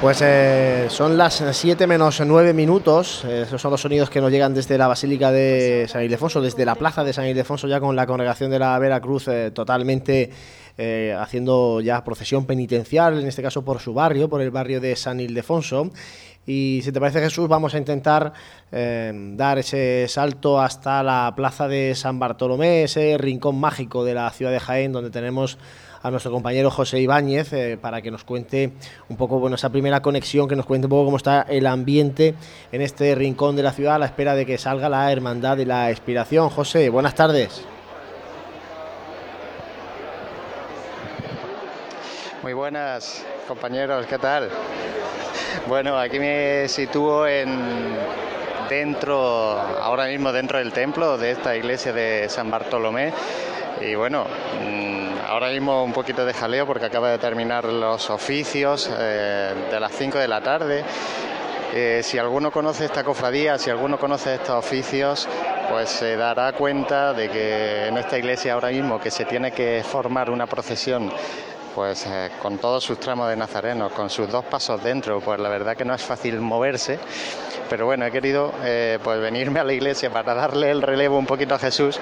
Pues 0.00 0.22
eh, 0.22 0.86
son 0.88 1.18
las 1.18 1.44
7 1.52 1.86
menos 1.86 2.22
9 2.24 2.54
minutos. 2.54 3.22
Eh, 3.26 3.42
esos 3.42 3.60
son 3.60 3.70
los 3.70 3.82
sonidos 3.82 4.08
que 4.08 4.22
nos 4.22 4.30
llegan 4.30 4.54
desde 4.54 4.78
la 4.78 4.86
Basílica 4.86 5.30
de 5.30 5.84
San 5.90 6.02
Ildefonso, 6.02 6.40
desde 6.40 6.64
la 6.64 6.74
plaza 6.74 7.04
de 7.04 7.12
San 7.12 7.26
Ildefonso, 7.26 7.68
ya 7.68 7.80
con 7.80 7.94
la 7.94 8.06
congregación 8.06 8.50
de 8.50 8.58
la 8.58 8.78
Veracruz 8.78 9.28
eh, 9.28 9.50
totalmente 9.50 10.30
eh, 10.78 11.14
haciendo 11.20 11.82
ya 11.82 12.02
procesión 12.02 12.46
penitencial, 12.46 13.20
en 13.20 13.26
este 13.26 13.42
caso 13.42 13.62
por 13.62 13.78
su 13.78 13.92
barrio, 13.92 14.30
por 14.30 14.40
el 14.40 14.50
barrio 14.50 14.80
de 14.80 14.96
San 14.96 15.20
Ildefonso. 15.20 15.90
Y 16.46 16.80
si 16.82 16.92
te 16.92 16.98
parece 16.98 17.20
Jesús, 17.20 17.46
vamos 17.46 17.74
a 17.74 17.78
intentar 17.78 18.32
dar 18.72 19.58
ese 19.58 20.06
salto 20.08 20.58
hasta 20.58 21.02
la 21.02 21.32
plaza 21.36 21.68
de 21.68 21.94
San 21.94 22.18
Bartolomé, 22.18 22.84
ese 22.84 23.18
rincón 23.18 23.60
mágico 23.60 24.04
de 24.04 24.14
la 24.14 24.30
ciudad 24.30 24.50
de 24.50 24.58
Jaén, 24.58 24.90
donde 24.90 25.10
tenemos 25.10 25.58
a 26.02 26.10
nuestro 26.10 26.32
compañero 26.32 26.70
José 26.70 26.98
Ibáñez 27.00 27.52
eh, 27.52 27.78
para 27.80 28.00
que 28.00 28.10
nos 28.10 28.24
cuente 28.24 28.72
un 29.08 29.16
poco, 29.16 29.38
bueno, 29.38 29.56
esa 29.56 29.70
primera 29.70 30.00
conexión, 30.00 30.48
que 30.48 30.56
nos 30.56 30.66
cuente 30.66 30.86
un 30.86 30.90
poco 30.90 31.04
cómo 31.04 31.16
está 31.16 31.42
el 31.48 31.66
ambiente 31.66 32.34
en 32.72 32.80
este 32.80 33.14
rincón 33.14 33.56
de 33.56 33.62
la 33.62 33.72
ciudad 33.72 33.96
a 33.96 33.98
la 33.98 34.06
espera 34.06 34.34
de 34.34 34.46
que 34.46 34.56
salga 34.56 34.88
la 34.88 35.12
Hermandad 35.12 35.56
de 35.56 35.66
la 35.66 35.90
Expiración. 35.90 36.48
José, 36.48 36.88
buenas 36.88 37.14
tardes. 37.14 37.64
Muy 42.42 42.54
buenas 42.54 43.22
compañeros, 43.46 44.06
¿qué 44.06 44.16
tal? 44.16 44.48
Bueno, 45.68 45.98
aquí 45.98 46.18
me 46.18 46.66
sitúo 46.68 47.26
en 47.26 47.50
dentro, 48.70 49.58
ahora 49.58 50.06
mismo 50.06 50.32
dentro 50.32 50.58
del 50.58 50.72
templo 50.72 51.18
de 51.18 51.32
esta 51.32 51.54
iglesia 51.54 51.92
de 51.92 52.28
San 52.30 52.50
Bartolomé 52.50 53.12
y 53.80 53.94
bueno, 53.94 54.24
mm, 54.24 55.26
ahora 55.26 55.50
mismo 55.50 55.84
un 55.84 55.92
poquito 55.92 56.24
de 56.24 56.32
jaleo 56.34 56.66
porque 56.66 56.86
acaba 56.86 57.10
de 57.10 57.18
terminar 57.18 57.64
los 57.64 58.10
oficios 58.10 58.90
eh, 58.98 59.54
de 59.70 59.80
las 59.80 59.92
5 59.92 60.18
de 60.18 60.28
la 60.28 60.40
tarde. 60.40 60.84
Eh, 61.72 62.00
si 62.02 62.18
alguno 62.18 62.50
conoce 62.50 62.84
esta 62.86 63.04
cofradía, 63.04 63.56
si 63.56 63.70
alguno 63.70 63.96
conoce 63.96 64.34
estos 64.34 64.56
oficios, 64.56 65.28
pues 65.70 65.88
se 65.88 66.16
dará 66.16 66.52
cuenta 66.52 67.12
de 67.12 67.28
que 67.28 67.86
en 67.86 67.96
esta 67.96 68.18
iglesia 68.18 68.54
ahora 68.54 68.70
mismo 68.70 68.98
que 68.98 69.10
se 69.10 69.24
tiene 69.24 69.52
que 69.52 69.84
formar 69.84 70.30
una 70.30 70.46
procesión 70.46 71.12
pues 71.74 72.04
eh, 72.06 72.30
con 72.42 72.58
todos 72.58 72.82
sus 72.82 72.98
tramos 72.98 73.28
de 73.28 73.36
nazarenos, 73.36 73.92
con 73.92 74.10
sus 74.10 74.28
dos 74.28 74.44
pasos 74.44 74.82
dentro, 74.82 75.20
pues 75.20 75.38
la 75.38 75.48
verdad 75.48 75.76
que 75.76 75.84
no 75.84 75.94
es 75.94 76.02
fácil 76.02 76.40
moverse, 76.40 76.98
pero 77.70 77.86
bueno, 77.86 78.04
he 78.04 78.10
querido 78.10 78.52
eh, 78.64 78.98
pues 79.02 79.20
venirme 79.20 79.60
a 79.60 79.64
la 79.64 79.72
iglesia 79.72 80.10
para 80.10 80.34
darle 80.34 80.72
el 80.72 80.82
relevo 80.82 81.16
un 81.18 81.24
poquito 81.24 81.54
a 81.54 81.58
Jesús, 81.58 82.00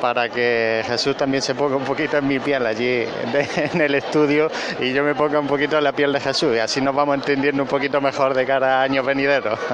para 0.00 0.28
que 0.28 0.82
Jesús 0.84 1.16
también 1.16 1.40
se 1.40 1.54
ponga 1.54 1.76
un 1.76 1.84
poquito 1.84 2.18
en 2.18 2.26
mi 2.26 2.40
piel 2.40 2.66
allí 2.66 3.06
en 3.72 3.80
el 3.80 3.94
estudio 3.94 4.50
y 4.80 4.92
yo 4.92 5.04
me 5.04 5.14
ponga 5.14 5.38
un 5.38 5.46
poquito 5.46 5.78
en 5.78 5.84
la 5.84 5.92
piel 5.92 6.12
de 6.12 6.18
Jesús 6.18 6.56
y 6.56 6.58
así 6.58 6.80
nos 6.80 6.94
vamos 6.94 7.14
entendiendo 7.14 7.62
un 7.62 7.68
poquito 7.68 8.00
mejor 8.00 8.34
de 8.34 8.44
cara 8.44 8.80
a 8.80 8.82
años 8.82 9.06
venideros. 9.06 9.58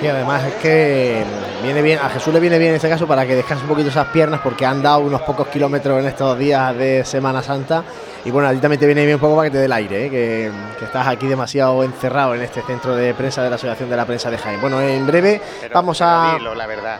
Y 0.00 0.06
además 0.06 0.44
es 0.44 0.54
que 0.54 1.24
viene 1.60 1.82
bien, 1.82 1.98
a 1.98 2.08
Jesús 2.08 2.32
le 2.32 2.38
viene 2.38 2.56
bien 2.56 2.70
en 2.70 2.76
este 2.76 2.88
caso 2.88 3.08
para 3.08 3.26
que 3.26 3.34
descanse 3.34 3.64
un 3.64 3.68
poquito 3.68 3.88
esas 3.88 4.06
piernas 4.06 4.40
porque 4.44 4.64
han 4.64 4.80
dado 4.80 5.00
unos 5.00 5.22
pocos 5.22 5.48
kilómetros 5.48 5.98
en 5.98 6.06
estos 6.06 6.38
días 6.38 6.76
de 6.76 7.04
Semana 7.04 7.42
Santa. 7.42 7.82
Y 8.28 8.30
bueno, 8.30 8.46
a 8.46 8.52
ti 8.52 8.58
también 8.58 8.78
te 8.78 8.84
viene 8.84 9.06
bien 9.06 9.14
un 9.14 9.22
poco 9.22 9.36
para 9.36 9.48
que 9.48 9.52
te 9.52 9.58
dé 9.58 9.64
el 9.64 9.72
aire, 9.72 10.04
¿eh? 10.04 10.10
que, 10.10 10.50
que, 10.78 10.84
estás 10.84 11.06
aquí 11.06 11.26
demasiado 11.26 11.82
encerrado 11.82 12.34
en 12.34 12.42
este 12.42 12.60
centro 12.60 12.94
de 12.94 13.14
prensa 13.14 13.42
de 13.42 13.48
la 13.48 13.56
Asociación 13.56 13.88
de 13.88 13.96
la 13.96 14.04
Prensa 14.04 14.30
de 14.30 14.36
Jaén. 14.36 14.60
Bueno, 14.60 14.82
en 14.82 15.06
breve 15.06 15.40
pero, 15.62 15.72
vamos 15.72 15.96
pero 15.96 16.10
a... 16.10 16.34
Dilo, 16.36 16.54
la 16.54 16.66
verdad. 16.66 16.98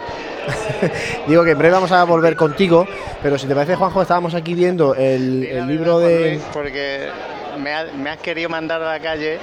Digo 1.28 1.44
que 1.44 1.50
en 1.50 1.58
breve 1.58 1.74
vamos 1.74 1.92
a 1.92 2.02
volver 2.04 2.34
contigo, 2.34 2.86
pero 3.22 3.36
si 3.36 3.46
te 3.46 3.54
parece, 3.54 3.76
Juanjo, 3.76 4.00
estábamos 4.00 4.34
aquí 4.34 4.54
viendo 4.54 4.94
el, 4.94 5.44
el 5.44 5.66
libro 5.66 5.98
de... 5.98 6.40
Porque 6.54 7.10
me, 7.58 7.74
ha, 7.74 7.84
me, 7.84 8.10
has 8.10 8.18
querido 8.18 8.48
mandar 8.48 8.82
a 8.82 8.92
la 8.92 9.00
calle 9.00 9.38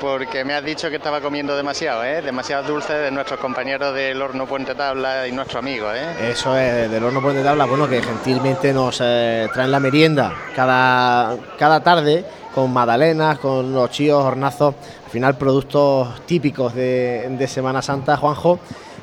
porque 0.00 0.44
me 0.44 0.54
has 0.54 0.64
dicho 0.64 0.88
que 0.90 0.96
estaba 0.96 1.20
comiendo 1.20 1.56
demasiado, 1.56 2.04
¿eh? 2.04 2.22
demasiado 2.22 2.66
dulce 2.66 2.92
de 2.94 3.10
nuestros 3.10 3.38
compañeros 3.40 3.94
del 3.94 4.20
horno 4.20 4.46
Puente 4.46 4.74
Tabla 4.74 5.26
y 5.28 5.32
nuestro 5.32 5.58
amigo. 5.58 5.88
¿eh? 5.92 6.30
Eso 6.30 6.56
es, 6.56 6.90
del 6.90 7.02
horno 7.04 7.20
Puente 7.20 7.42
Tabla, 7.42 7.66
bueno, 7.66 7.88
que 7.88 8.02
gentilmente 8.02 8.72
nos 8.72 9.00
eh, 9.02 9.48
traen 9.52 9.70
la 9.70 9.80
merienda 9.80 10.32
cada, 10.54 11.36
cada 11.58 11.82
tarde 11.82 12.24
con 12.54 12.72
magdalenas, 12.72 13.38
con 13.38 13.72
los 13.72 13.90
chíos, 13.90 14.22
hornazos, 14.22 14.74
al 15.04 15.10
final 15.10 15.36
productos 15.36 16.26
típicos 16.26 16.74
de, 16.74 17.28
de 17.30 17.48
Semana 17.48 17.80
Santa, 17.80 18.16
Juanjo 18.16 18.58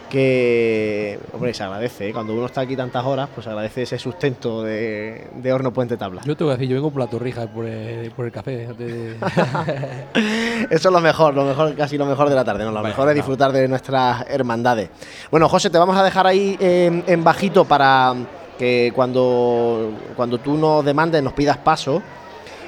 que, 0.09 1.19
hombre, 1.33 1.53
se 1.53 1.63
agradece, 1.63 2.09
¿eh? 2.09 2.13
cuando 2.13 2.33
uno 2.33 2.45
está 2.45 2.61
aquí 2.61 2.75
tantas 2.75 3.05
horas, 3.05 3.29
pues 3.33 3.45
agradece 3.47 3.83
ese 3.83 3.99
sustento 3.99 4.63
de, 4.63 5.27
de 5.35 5.53
horno 5.53 5.71
puente 5.71 5.97
tabla. 5.97 6.21
Yo 6.25 6.35
te 6.35 6.43
voy 6.43 6.53
a 6.53 6.55
decir, 6.55 6.69
yo 6.69 6.75
vengo 6.75 6.91
por 6.91 7.01
la 7.01 7.07
torrija 7.07 7.47
por 7.47 7.65
el, 7.65 8.11
por 8.11 8.25
el 8.25 8.31
café. 8.31 8.67
De... 8.73 9.17
Eso 10.69 10.89
es 10.89 10.93
lo 10.93 11.01
mejor, 11.01 11.33
lo 11.33 11.43
mejor, 11.45 11.75
casi 11.75 11.97
lo 11.97 12.05
mejor 12.05 12.29
de 12.29 12.35
la 12.35 12.45
tarde, 12.45 12.63
¿no? 12.63 12.71
Lo 12.71 12.81
mejor 12.81 13.09
es 13.09 13.15
disfrutar 13.15 13.51
de 13.51 13.67
nuestras 13.67 14.25
hermandades. 14.29 14.89
Bueno, 15.29 15.49
José, 15.49 15.69
te 15.69 15.77
vamos 15.77 15.97
a 15.97 16.03
dejar 16.03 16.27
ahí 16.27 16.57
eh, 16.59 17.03
en 17.05 17.23
bajito 17.23 17.65
para 17.65 18.15
que 18.57 18.91
cuando, 18.95 19.91
cuando 20.15 20.39
tú 20.39 20.57
nos 20.57 20.83
demandes, 20.83 21.21
nos 21.21 21.33
pidas 21.33 21.57
paso. 21.57 22.01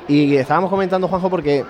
Y 0.08 0.36
estábamos 0.36 0.70
comentando, 0.70 1.08
Juanjo, 1.08 1.30
porque 1.30 1.64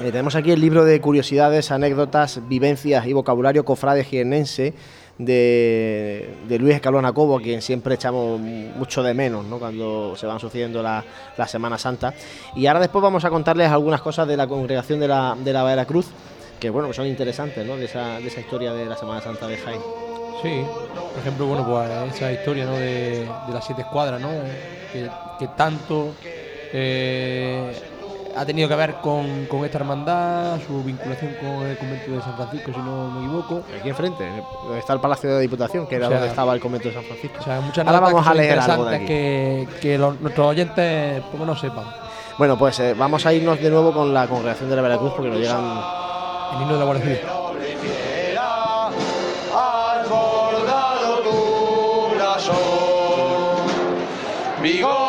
eh, 0.00 0.10
tenemos 0.10 0.34
aquí 0.34 0.50
el 0.50 0.60
libro 0.60 0.84
de 0.84 1.00
curiosidades, 1.00 1.70
anécdotas, 1.70 2.40
vivencias 2.48 3.06
y 3.06 3.12
vocabulario 3.12 3.64
cofrade 3.64 4.04
jienense 4.04 4.74
de, 5.18 6.58
Luis 6.58 6.74
Escalona 6.74 7.12
Cobo, 7.12 7.38
a 7.38 7.40
quien 7.40 7.62
siempre 7.62 7.94
echamos 7.94 8.40
mucho 8.40 9.04
de 9.04 9.14
menos 9.14 9.44
¿no? 9.44 9.60
cuando 9.60 10.16
se 10.16 10.26
van 10.26 10.40
sucediendo 10.40 10.82
la, 10.82 11.04
la, 11.36 11.46
Semana 11.46 11.78
Santa. 11.78 12.12
Y 12.56 12.66
ahora 12.66 12.80
después 12.80 13.02
vamos 13.02 13.24
a 13.24 13.30
contarles 13.30 13.70
algunas 13.70 14.02
cosas 14.02 14.26
de 14.26 14.36
la 14.36 14.48
congregación 14.48 14.98
de 14.98 15.08
la, 15.08 15.36
de 15.38 15.52
la 15.52 15.62
Veracruz, 15.62 16.06
que 16.58 16.70
bueno, 16.70 16.88
que 16.88 16.94
son 16.94 17.06
interesantes, 17.06 17.64
¿no? 17.64 17.76
de, 17.76 17.84
esa, 17.84 18.18
de 18.18 18.26
esa 18.26 18.40
historia 18.40 18.72
de 18.72 18.86
la 18.86 18.96
Semana 18.96 19.20
Santa 19.20 19.46
de 19.46 19.58
Jaén. 19.58 19.80
Sí, 20.42 20.62
por 21.12 21.20
ejemplo, 21.20 21.46
bueno, 21.46 21.64
pues 21.64 22.16
esa 22.16 22.32
historia 22.32 22.66
de, 22.66 23.28
las 23.52 23.64
siete 23.64 23.82
escuadras, 23.82 24.20
¿no? 24.20 24.28
que, 24.92 25.08
que 25.38 25.48
tanto 25.56 26.12
eh, 26.72 27.72
ha 28.36 28.44
tenido 28.44 28.68
que 28.68 28.74
ver 28.74 28.94
con, 28.96 29.46
con, 29.46 29.64
esta 29.64 29.78
hermandad, 29.78 30.58
su 30.66 30.82
vinculación 30.82 31.34
con 31.40 31.66
el 31.66 31.76
convento 31.76 32.10
de 32.12 32.20
San 32.20 32.36
Francisco, 32.36 32.72
si 32.72 32.78
no 32.78 33.10
me 33.10 33.24
equivoco. 33.24 33.62
Aquí 33.78 33.88
enfrente, 33.88 34.24
donde 34.64 34.78
está 34.78 34.92
el 34.92 35.00
Palacio 35.00 35.28
de 35.30 35.34
la 35.36 35.40
Diputación, 35.40 35.86
que 35.86 35.96
era 35.96 36.06
o 36.06 36.10
sea, 36.10 36.18
donde 36.18 36.30
estaba 36.30 36.54
el 36.54 36.60
convento 36.60 36.88
de 36.88 36.94
San 36.94 37.04
Francisco. 37.04 37.36
O 37.40 37.42
sea, 37.42 37.60
muchas 37.60 37.86
Ahora 37.86 38.00
vamos 38.00 38.26
a 38.26 38.34
leer 38.34 38.58
algo 38.58 38.84
de 38.86 38.96
aquí. 38.96 39.06
que, 39.06 39.68
que 39.80 39.98
los, 39.98 40.20
nuestros 40.20 40.46
oyentes 40.46 41.22
poco 41.32 41.44
no 41.44 41.56
sepan. 41.56 41.84
Bueno, 42.36 42.58
pues 42.58 42.80
eh, 42.80 42.94
vamos 42.94 43.24
a 43.26 43.32
irnos 43.32 43.60
de 43.60 43.70
nuevo 43.70 43.92
con 43.92 44.12
la 44.12 44.26
congregación 44.26 44.68
de 44.68 44.76
la 44.76 44.82
Veracruz 44.82 45.12
porque 45.14 45.30
nos 45.30 45.38
llegan 45.38 45.62
el 46.56 46.62
himno 46.62 46.72
de 46.74 46.78
la 46.78 46.84
Guardia 46.84 47.04
Civil. 47.04 47.20
Vigor, 54.64 55.03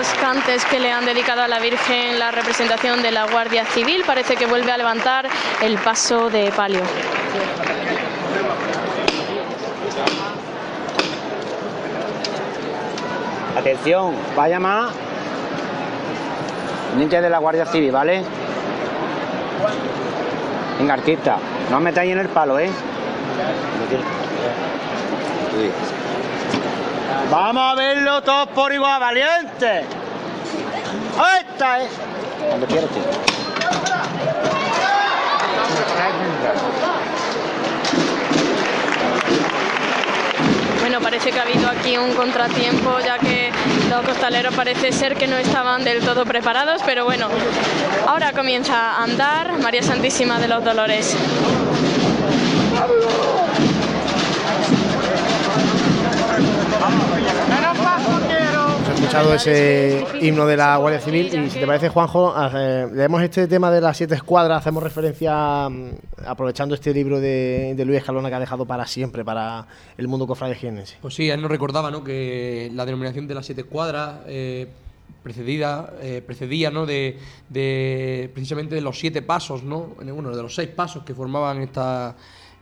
estos 0.00 0.18
cantes 0.18 0.64
que 0.64 0.80
le 0.80 0.90
han 0.90 1.04
dedicado 1.04 1.42
a 1.42 1.48
la 1.48 1.58
Virgen 1.58 2.18
la 2.18 2.30
representación 2.30 3.02
de 3.02 3.10
la 3.10 3.26
Guardia 3.26 3.66
Civil, 3.66 4.02
parece 4.06 4.34
que 4.34 4.46
vuelve 4.46 4.72
a 4.72 4.78
levantar 4.78 5.28
el 5.60 5.76
paso 5.76 6.30
de 6.30 6.50
palio. 6.52 6.80
Atención, 13.58 14.14
vaya 14.34 14.58
más. 14.58 14.90
Niña 16.96 17.20
de 17.20 17.28
la 17.28 17.38
Guardia 17.38 17.66
Civil, 17.66 17.92
¿vale? 17.92 18.22
Venga, 20.78 20.94
artista, 20.94 21.36
no 21.70 21.76
os 21.76 21.82
metáis 21.82 22.12
en 22.12 22.20
el 22.20 22.28
palo, 22.28 22.58
¿eh? 22.58 22.70
Vamos 27.30 27.62
a 27.62 27.74
verlo 27.76 28.22
todos 28.22 28.48
por 28.48 28.72
igual, 28.72 28.98
valiente. 28.98 29.84
Esta 31.40 31.80
es. 31.80 31.90
Cuando 32.48 32.66
quieras, 32.66 32.90
tío. 32.90 33.02
Bueno, 40.80 41.00
parece 41.00 41.30
que 41.30 41.38
ha 41.38 41.42
habido 41.42 41.68
aquí 41.68 41.96
un 41.96 42.14
contratiempo, 42.14 42.98
ya 42.98 43.18
que 43.18 43.52
los 43.88 44.04
costaleros 44.04 44.52
parece 44.54 44.90
ser 44.90 45.14
que 45.14 45.28
no 45.28 45.36
estaban 45.36 45.84
del 45.84 46.00
todo 46.04 46.24
preparados, 46.24 46.82
pero 46.84 47.04
bueno, 47.04 47.28
ahora 48.08 48.32
comienza 48.32 48.74
a 48.74 49.04
andar 49.04 49.56
María 49.60 49.84
Santísima 49.84 50.40
de 50.40 50.48
los 50.48 50.64
Dolores. 50.64 51.16
Escuchado 59.10 59.34
ese 59.34 60.04
himno 60.22 60.46
de 60.46 60.56
la 60.56 60.76
Guardia 60.76 61.00
Civil 61.00 61.34
y 61.34 61.50
si 61.50 61.58
te 61.58 61.66
parece, 61.66 61.88
Juanjo, 61.88 62.32
eh, 62.54 62.86
leemos 62.94 63.20
este 63.20 63.48
tema 63.48 63.68
de 63.68 63.80
las 63.80 63.96
siete 63.96 64.14
escuadras, 64.14 64.58
hacemos 64.58 64.84
referencia, 64.84 65.68
mm, 65.68 65.90
aprovechando 66.26 66.76
este 66.76 66.94
libro 66.94 67.18
de, 67.18 67.74
de 67.76 67.84
Luis 67.84 67.98
Escalona 67.98 68.28
que 68.28 68.36
ha 68.36 68.38
dejado 68.38 68.66
para 68.66 68.86
siempre, 68.86 69.24
para 69.24 69.66
el 69.98 70.06
mundo 70.06 70.28
cofrade 70.28 70.54
jiennense. 70.54 70.98
Pues 71.02 71.14
sí, 71.14 71.28
él 71.28 71.42
nos 71.42 71.50
recordaba 71.50 71.90
¿no? 71.90 72.04
que 72.04 72.70
la 72.72 72.86
denominación 72.86 73.26
de 73.26 73.34
las 73.34 73.46
siete 73.46 73.64
cuadras 73.64 74.20
eh, 74.28 74.68
precedida, 75.24 75.92
eh, 76.00 76.22
precedía 76.24 76.70
¿no? 76.70 76.86
de, 76.86 77.18
de 77.48 78.30
precisamente 78.32 78.76
de 78.76 78.80
los 78.80 78.96
siete 78.96 79.22
pasos, 79.22 79.64
¿no? 79.64 79.96
bueno, 79.96 80.30
de 80.36 80.40
los 80.40 80.54
seis 80.54 80.68
pasos 80.68 81.02
que 81.02 81.16
formaban 81.16 81.60
esta, 81.62 82.14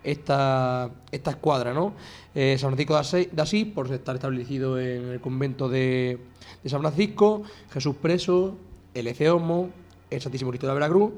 esta, 0.03 0.91
esta 1.11 1.31
escuadra. 1.31 1.75
¿no? 1.75 1.93
Eh, 2.35 2.57
San 2.59 2.70
Francisco 2.70 2.95
de 2.95 3.43
Asís, 3.43 3.66
por 3.66 3.93
estar 3.93 4.15
establecido 4.15 4.81
en 4.81 5.09
el 5.11 5.20
convento 5.20 5.69
de, 5.69 6.19
de 6.62 6.70
San 6.70 6.80
Francisco, 6.80 7.43
Jesús 7.72 7.97
Preso, 8.01 8.55
el 8.94 9.06
Eceomo, 9.06 9.70
el 10.10 10.20
Santísimo 10.20 10.51
Cristo 10.51 10.66
de 10.66 10.70
la 10.72 10.74
Veracruz, 10.74 11.12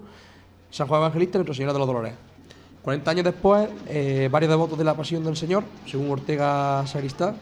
San 0.71 0.87
Juan 0.87 1.01
Evangelista 1.01 1.37
y 1.37 1.41
Nuestra 1.41 1.55
Señora 1.55 1.73
de 1.73 1.79
los 1.79 1.89
Dolores. 1.89 2.15
40 2.83 3.11
años 3.11 3.25
después, 3.25 3.69
eh, 3.89 4.29
varios 4.31 4.51
devotos 4.51 4.79
de 4.79 4.85
la 4.85 4.95
Pasión 4.95 5.23
del 5.25 5.37
Señor, 5.37 5.65
según 5.87 6.11
Ortega 6.11 6.87
Sagristá, 6.87 7.35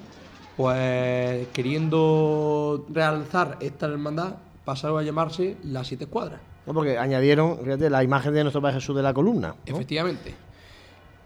pues 0.57 1.47
queriendo 1.53 2.85
realzar 2.91 3.57
esta 3.61 3.87
hermandad, 3.87 4.35
pasaron 4.65 4.99
a 4.99 5.03
llamarse 5.03 5.57
las 5.63 5.87
siete 5.87 6.07
cuadras. 6.07 6.41
¿no? 6.67 6.75
Porque 6.75 6.99
añadieron, 6.99 7.59
fíjate, 7.63 7.89
la 7.89 8.03
imagen 8.03 8.35
de 8.35 8.43
nuestro 8.43 8.61
Padre 8.61 8.81
Jesús 8.81 8.97
de 8.97 9.03
la 9.03 9.15
columna. 9.15 9.49
¿no? 9.49 9.75
Efectivamente. 9.75 10.35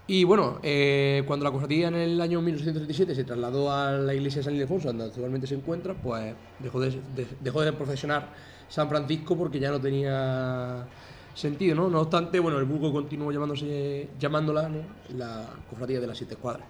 Y 0.07 0.25
bueno, 0.25 0.59
eh, 0.63 1.23
cuando 1.27 1.45
la 1.45 1.51
cofradía 1.53 1.89
en 1.89 1.95
el 1.95 2.21
año 2.21 2.41
1837 2.43 3.15
se 3.15 3.25
trasladó 3.25 3.71
a 3.73 3.93
la 3.93 4.13
iglesia 4.15 4.41
de 4.41 4.45
San 4.45 4.55
Ildefonso, 4.55 4.89
donde 4.89 5.05
actualmente 5.05 5.47
se 5.47 5.55
encuentra, 5.55 5.95
pues 5.95 6.35
dejó 6.59 6.81
de, 6.81 6.91
de- 7.15 7.27
dejó 7.41 7.63
de 7.63 7.73
profesionar 7.73 8.29
San 8.69 8.89
Francisco 8.89 9.37
porque 9.37 9.61
ya 9.61 9.71
no 9.71 9.81
tenía 9.81 10.87
sentido, 11.35 11.77
¿no? 11.77 11.89
No 11.89 12.01
obstante, 12.01 12.41
bueno, 12.41 12.59
el 12.59 12.65
vulgo 12.65 12.93
continuó 12.93 13.31
llamándose, 13.33 14.09
llamándola 14.19 14.69
¿no? 14.69 14.79
la 15.17 15.47
cofradía 15.71 16.01
de 16.01 16.07
las 16.07 16.19
siete 16.19 16.37
cuadras. 16.37 16.67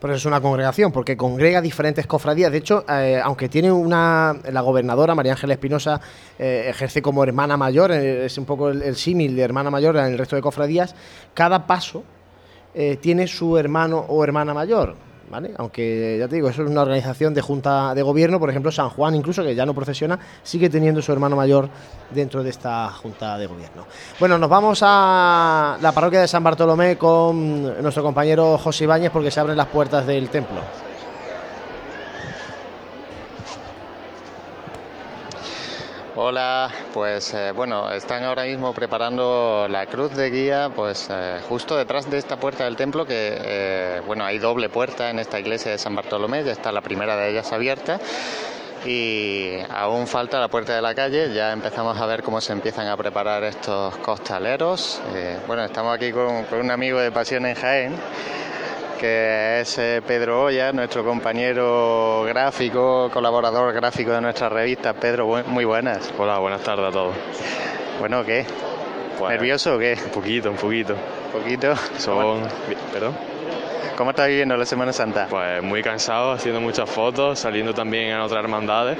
Por 0.00 0.10
eso 0.10 0.16
es 0.18 0.26
una 0.26 0.40
congregación, 0.40 0.92
porque 0.92 1.16
congrega 1.16 1.62
diferentes 1.62 2.06
cofradías. 2.06 2.50
De 2.52 2.58
hecho, 2.58 2.84
eh, 2.90 3.20
aunque 3.22 3.48
tiene 3.48 3.72
una. 3.72 4.36
La 4.52 4.60
gobernadora, 4.60 5.14
María 5.14 5.32
Ángela 5.32 5.54
Espinosa, 5.54 6.00
eh, 6.38 6.66
ejerce 6.68 7.00
como 7.00 7.22
hermana 7.24 7.56
mayor, 7.56 7.92
eh, 7.92 8.26
es 8.26 8.36
un 8.36 8.44
poco 8.44 8.68
el, 8.68 8.82
el 8.82 8.96
símil 8.96 9.34
de 9.36 9.42
hermana 9.42 9.70
mayor 9.70 9.96
en 9.96 10.06
el 10.06 10.18
resto 10.18 10.36
de 10.36 10.42
cofradías. 10.42 10.94
Cada 11.32 11.66
paso 11.66 12.02
eh, 12.74 12.98
tiene 13.00 13.26
su 13.26 13.56
hermano 13.56 14.04
o 14.08 14.22
hermana 14.24 14.54
mayor. 14.54 14.94
¿Vale? 15.30 15.52
Aunque 15.56 16.16
ya 16.18 16.28
te 16.28 16.36
digo, 16.36 16.50
eso 16.50 16.62
es 16.62 16.70
una 16.70 16.82
organización 16.82 17.32
de 17.32 17.40
junta 17.40 17.94
de 17.94 18.02
gobierno, 18.02 18.38
por 18.38 18.50
ejemplo, 18.50 18.70
San 18.70 18.90
Juan, 18.90 19.14
incluso 19.14 19.42
que 19.42 19.54
ya 19.54 19.64
no 19.64 19.74
procesiona, 19.74 20.18
sigue 20.42 20.68
teniendo 20.68 21.00
su 21.00 21.10
hermano 21.12 21.34
mayor 21.34 21.70
dentro 22.10 22.42
de 22.42 22.50
esta 22.50 22.90
junta 22.90 23.38
de 23.38 23.46
gobierno. 23.46 23.86
Bueno, 24.20 24.38
nos 24.38 24.50
vamos 24.50 24.80
a 24.82 25.78
la 25.80 25.92
parroquia 25.92 26.20
de 26.20 26.28
San 26.28 26.44
Bartolomé 26.44 26.96
con 26.98 27.82
nuestro 27.82 28.02
compañero 28.02 28.58
José 28.58 28.84
Ibáñez 28.84 29.10
porque 29.10 29.30
se 29.30 29.40
abren 29.40 29.56
las 29.56 29.68
puertas 29.68 30.06
del 30.06 30.28
templo. 30.28 30.60
Hola, 36.16 36.70
pues 36.92 37.34
eh, 37.34 37.50
bueno, 37.50 37.90
están 37.90 38.22
ahora 38.22 38.44
mismo 38.44 38.72
preparando 38.72 39.66
la 39.68 39.86
cruz 39.86 40.14
de 40.14 40.30
guía, 40.30 40.70
pues 40.72 41.08
eh, 41.10 41.40
justo 41.48 41.76
detrás 41.76 42.08
de 42.08 42.18
esta 42.18 42.36
puerta 42.36 42.62
del 42.66 42.76
templo, 42.76 43.04
que 43.04 43.36
eh, 43.36 44.02
bueno, 44.06 44.24
hay 44.24 44.38
doble 44.38 44.68
puerta 44.68 45.10
en 45.10 45.18
esta 45.18 45.40
iglesia 45.40 45.72
de 45.72 45.78
San 45.78 45.96
Bartolomé, 45.96 46.44
ya 46.44 46.52
está 46.52 46.70
la 46.70 46.82
primera 46.82 47.16
de 47.16 47.30
ellas 47.30 47.52
abierta 47.52 47.98
y 48.86 49.54
aún 49.70 50.06
falta 50.06 50.38
la 50.38 50.46
puerta 50.46 50.76
de 50.76 50.82
la 50.82 50.94
calle, 50.94 51.34
ya 51.34 51.52
empezamos 51.52 52.00
a 52.00 52.06
ver 52.06 52.22
cómo 52.22 52.40
se 52.40 52.52
empiezan 52.52 52.86
a 52.86 52.96
preparar 52.96 53.42
estos 53.42 53.96
costaleros. 53.96 55.00
Bueno, 55.48 55.64
estamos 55.64 55.96
aquí 55.96 56.12
con, 56.12 56.44
con 56.44 56.60
un 56.60 56.70
amigo 56.70 57.00
de 57.00 57.10
Pasión 57.10 57.44
en 57.44 57.56
Jaén 57.56 57.96
que 59.04 59.60
es 59.60 59.76
Pedro 60.06 60.44
Olla, 60.44 60.72
nuestro 60.72 61.04
compañero 61.04 62.24
gráfico, 62.26 63.10
colaborador 63.12 63.74
gráfico 63.74 64.12
de 64.12 64.22
nuestra 64.22 64.48
revista. 64.48 64.94
Pedro, 64.94 65.26
muy 65.46 65.66
buenas. 65.66 66.10
Hola, 66.16 66.38
buenas 66.38 66.62
tardes 66.62 66.86
a 66.86 66.90
todos. 66.90 67.14
Bueno, 68.00 68.24
¿qué? 68.24 68.46
Pues, 69.18 69.30
¿Nervioso 69.32 69.74
o 69.74 69.78
qué? 69.78 69.98
Un 70.02 70.10
poquito, 70.10 70.50
un 70.50 70.56
poquito. 70.56 70.94
¿Un 70.94 71.42
poquito? 71.42 71.76
Son... 71.98 72.48
¿Perdón? 72.94 73.14
¿Cómo 73.94 74.10
estás 74.10 74.26
viviendo 74.26 74.56
la 74.56 74.64
Semana 74.64 74.90
Santa? 74.94 75.26
Pues 75.28 75.62
muy 75.62 75.82
cansado, 75.82 76.32
haciendo 76.32 76.62
muchas 76.62 76.88
fotos, 76.88 77.38
saliendo 77.38 77.74
también 77.74 78.04
en 78.04 78.20
otras 78.20 78.42
hermandades 78.42 78.96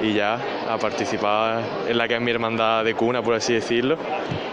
y 0.00 0.12
ya 0.14 0.38
a 0.68 0.78
participar 0.78 1.60
en 1.88 1.98
la 1.98 2.06
que 2.06 2.14
es 2.14 2.20
mi 2.20 2.30
hermandad 2.30 2.84
de 2.84 2.94
cuna, 2.94 3.22
por 3.22 3.34
así 3.34 3.54
decirlo. 3.54 3.96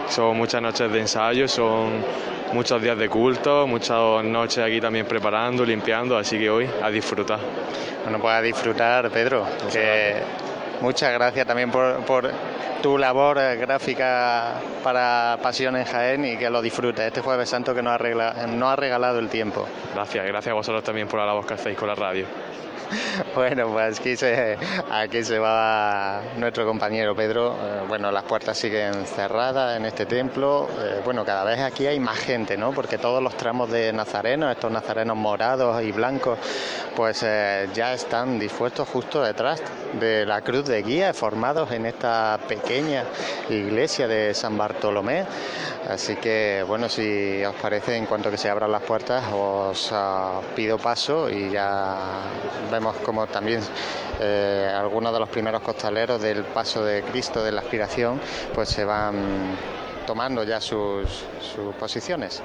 Son 0.08 0.36
muchas 0.36 0.60
noches 0.62 0.90
de 0.90 1.00
ensayo, 1.00 1.46
son 1.48 2.04
muchos 2.52 2.80
días 2.82 2.96
de 2.98 3.08
culto, 3.08 3.66
muchas 3.66 4.24
noches 4.24 4.58
aquí 4.64 4.80
también 4.80 5.06
preparando, 5.06 5.64
limpiando, 5.64 6.16
así 6.16 6.38
que 6.38 6.48
hoy 6.50 6.68
a 6.82 6.90
disfrutar. 6.90 7.38
Bueno, 8.04 8.18
pues 8.20 8.34
a 8.34 8.42
disfrutar, 8.42 9.10
Pedro. 9.10 9.44
Que 9.72 10.16
muchas 10.80 11.12
gracias 11.12 11.46
también 11.46 11.70
por, 11.70 12.04
por 12.04 12.30
tu 12.82 12.98
labor 12.98 13.38
eh, 13.38 13.56
gráfica 13.56 14.54
para 14.84 15.38
Pasión 15.42 15.76
en 15.76 15.84
Jaén 15.84 16.24
y 16.24 16.36
que 16.36 16.48
lo 16.50 16.62
disfrutes. 16.62 17.04
Este 17.06 17.20
Jueves 17.20 17.48
Santo 17.48 17.74
que 17.74 17.82
nos 17.82 17.92
ha, 17.94 17.98
regla- 17.98 18.46
nos 18.46 18.72
ha 18.72 18.76
regalado 18.76 19.18
el 19.18 19.28
tiempo. 19.28 19.66
Gracias, 19.94 20.24
gracias 20.26 20.52
a 20.52 20.54
vosotros 20.54 20.84
también 20.84 21.08
por 21.08 21.18
la 21.18 21.26
labor 21.26 21.46
que 21.46 21.54
hacéis 21.54 21.76
con 21.76 21.88
la 21.88 21.94
radio. 21.96 22.26
Bueno, 23.34 23.68
pues 23.70 24.00
aquí 24.00 24.16
se, 24.16 24.56
aquí 24.90 25.22
se 25.22 25.38
va 25.38 26.22
nuestro 26.38 26.64
compañero 26.64 27.14
Pedro. 27.14 27.52
Eh, 27.52 27.84
bueno, 27.86 28.10
las 28.10 28.24
puertas 28.24 28.56
siguen 28.56 29.06
cerradas 29.06 29.76
en 29.76 29.84
este 29.84 30.06
templo. 30.06 30.68
Eh, 30.80 31.00
bueno, 31.04 31.24
cada 31.24 31.44
vez 31.44 31.60
aquí 31.60 31.86
hay 31.86 32.00
más 32.00 32.18
gente, 32.18 32.56
¿no? 32.56 32.72
Porque 32.72 32.98
todos 32.98 33.22
los 33.22 33.36
tramos 33.36 33.70
de 33.70 33.92
nazarenos, 33.92 34.50
estos 34.50 34.70
nazarenos 34.70 35.16
morados 35.16 35.82
y 35.82 35.92
blancos, 35.92 36.38
pues 36.94 37.22
eh, 37.24 37.68
ya 37.74 37.92
están 37.92 38.38
dispuestos 38.38 38.88
justo 38.88 39.22
detrás 39.22 39.62
de 40.00 40.24
la 40.24 40.40
cruz 40.40 40.66
de 40.66 40.82
guía, 40.82 41.12
formados 41.12 41.70
en 41.72 41.86
esta 41.86 42.38
pequeña 42.48 43.04
iglesia 43.50 44.08
de 44.08 44.32
San 44.34 44.56
Bartolomé. 44.56 45.24
Así 45.88 46.16
que, 46.16 46.64
bueno, 46.66 46.88
si 46.88 47.44
os 47.44 47.54
parece, 47.54 47.96
en 47.96 48.06
cuanto 48.06 48.28
que 48.28 48.36
se 48.36 48.50
abran 48.50 48.72
las 48.72 48.82
puertas, 48.82 49.24
os 49.32 49.90
ah, 49.92 50.40
pido 50.56 50.78
paso 50.78 51.30
y 51.30 51.50
ya 51.50 52.22
vemos 52.76 52.96
como 52.96 53.26
también 53.26 53.60
eh, 54.20 54.70
algunos 54.74 55.12
de 55.12 55.18
los 55.18 55.28
primeros 55.30 55.62
costaleros 55.62 56.20
del 56.20 56.44
paso 56.44 56.84
de 56.84 57.02
Cristo, 57.02 57.42
de 57.42 57.52
la 57.52 57.62
aspiración, 57.62 58.20
pues 58.54 58.68
se 58.68 58.84
van 58.84 59.56
tomando 60.06 60.44
ya 60.44 60.60
sus, 60.60 61.24
sus 61.40 61.74
posiciones. 61.76 62.42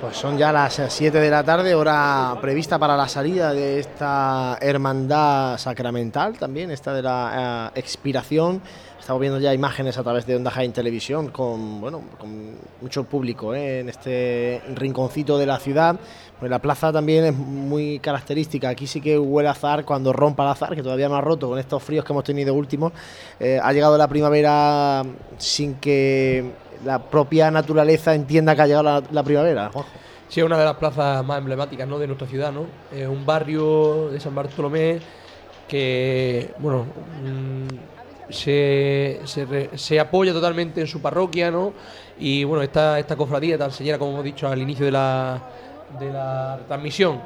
Pues 0.00 0.16
son 0.16 0.36
ya 0.36 0.52
las 0.52 0.82
7 0.88 1.18
de 1.18 1.30
la 1.30 1.42
tarde, 1.42 1.74
hora 1.74 2.36
prevista 2.38 2.78
para 2.78 2.96
la 2.96 3.08
salida 3.08 3.54
de 3.54 3.78
esta 3.78 4.58
hermandad 4.60 5.56
sacramental 5.56 6.36
también, 6.36 6.70
esta 6.70 6.92
de 6.92 7.00
la 7.02 7.70
eh, 7.74 7.80
expiración. 7.80 8.60
Estamos 9.04 9.20
viendo 9.20 9.38
ya 9.38 9.52
imágenes 9.52 9.98
a 9.98 10.02
través 10.02 10.24
de 10.24 10.34
Onda 10.34 10.50
Jaén 10.50 10.72
Televisión 10.72 11.28
con, 11.28 11.78
bueno, 11.78 12.00
con 12.18 12.54
mucho 12.80 13.04
público 13.04 13.54
¿eh? 13.54 13.80
en 13.80 13.90
este 13.90 14.62
rinconcito 14.74 15.36
de 15.36 15.44
la 15.44 15.58
ciudad. 15.58 15.96
Pues 16.38 16.50
la 16.50 16.58
plaza 16.58 16.90
también 16.90 17.26
es 17.26 17.34
muy 17.34 17.98
característica. 17.98 18.70
Aquí 18.70 18.86
sí 18.86 19.02
que 19.02 19.18
huele 19.18 19.50
a 19.50 19.52
azar 19.52 19.84
cuando 19.84 20.10
rompa 20.14 20.44
el 20.44 20.48
azar, 20.48 20.74
que 20.74 20.82
todavía 20.82 21.10
no 21.10 21.16
ha 21.16 21.20
roto 21.20 21.50
con 21.50 21.58
estos 21.58 21.82
fríos 21.82 22.02
que 22.02 22.14
hemos 22.14 22.24
tenido 22.24 22.54
últimos. 22.54 22.94
Eh, 23.38 23.60
ha 23.62 23.74
llegado 23.74 23.98
la 23.98 24.08
primavera 24.08 25.02
sin 25.36 25.74
que 25.74 26.52
la 26.82 26.98
propia 26.98 27.50
naturaleza 27.50 28.14
entienda 28.14 28.56
que 28.56 28.62
ha 28.62 28.66
llegado 28.66 29.02
la, 29.10 29.22
primavera. 29.22 29.68
Juanjo. 29.70 29.90
Sí, 30.30 30.40
es 30.40 30.46
una 30.46 30.56
de 30.56 30.64
las 30.64 30.76
plazas 30.76 31.22
más 31.26 31.36
emblemáticas 31.36 31.86
¿no? 31.86 31.98
de 31.98 32.06
nuestra 32.06 32.26
ciudad, 32.26 32.52
¿no? 32.52 32.64
Es 32.90 33.06
un 33.06 33.26
barrio 33.26 34.08
de 34.08 34.18
San 34.18 34.34
Bartolomé 34.34 34.98
que, 35.68 36.54
bueno, 36.58 36.86
mm, 37.22 37.93
se, 38.28 39.20
se, 39.24 39.44
re- 39.44 39.70
se 39.76 39.98
apoya 40.00 40.32
totalmente 40.32 40.80
en 40.80 40.86
su 40.86 41.00
parroquia, 41.00 41.50
¿no? 41.50 41.72
Y 42.18 42.44
bueno, 42.44 42.62
esta, 42.62 42.98
esta 42.98 43.16
cofradía 43.16 43.58
tan 43.58 43.70
señera, 43.72 43.98
como 43.98 44.12
hemos 44.12 44.24
dicho 44.24 44.46
al 44.48 44.60
inicio 44.60 44.84
de 44.86 44.92
la, 44.92 45.40
de 45.98 46.12
la 46.12 46.58
transmisión, 46.66 47.20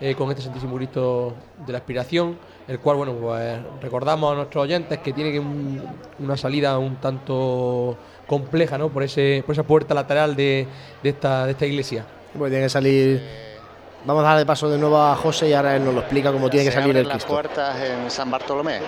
eh, 0.00 0.14
con 0.14 0.30
este 0.30 0.42
Santísimo 0.42 0.76
Cristo 0.76 1.34
de 1.66 1.72
la 1.72 1.78
Expiración, 1.78 2.38
el 2.68 2.78
cual, 2.78 2.98
bueno, 2.98 3.14
pues 3.14 3.58
recordamos 3.82 4.32
a 4.32 4.36
nuestros 4.36 4.62
oyentes 4.62 4.98
que 4.98 5.12
tiene 5.12 5.32
que 5.32 5.40
un- 5.40 5.82
una 6.20 6.36
salida 6.36 6.78
un 6.78 6.96
tanto 6.96 7.96
compleja, 8.26 8.78
¿no? 8.78 8.90
Por, 8.90 9.02
ese, 9.02 9.42
por 9.44 9.54
esa 9.54 9.62
puerta 9.64 9.94
lateral 9.94 10.36
de, 10.36 10.66
de 11.02 11.08
esta, 11.08 11.46
de 11.46 11.52
esta 11.52 11.66
iglesia. 11.66 12.04
Pues 12.36 12.50
tiene 12.50 12.66
que 12.66 12.70
salir. 12.70 13.48
Vamos 14.04 14.22
a 14.22 14.28
darle 14.28 14.46
paso 14.46 14.68
de 14.70 14.78
nuevo 14.78 14.96
a 14.98 15.16
José 15.16 15.48
y 15.48 15.52
ahora 15.54 15.74
él 15.74 15.84
nos 15.84 15.92
lo 15.94 16.00
explica 16.00 16.30
cómo 16.30 16.48
tiene 16.48 16.66
que 16.66 16.72
salir 16.72 16.96
el 16.96 17.08
las 17.08 17.16
Cristo. 17.16 17.32
puertas 17.32 17.76
en 17.80 18.10
San 18.10 18.30
Bartolomé. 18.30 18.78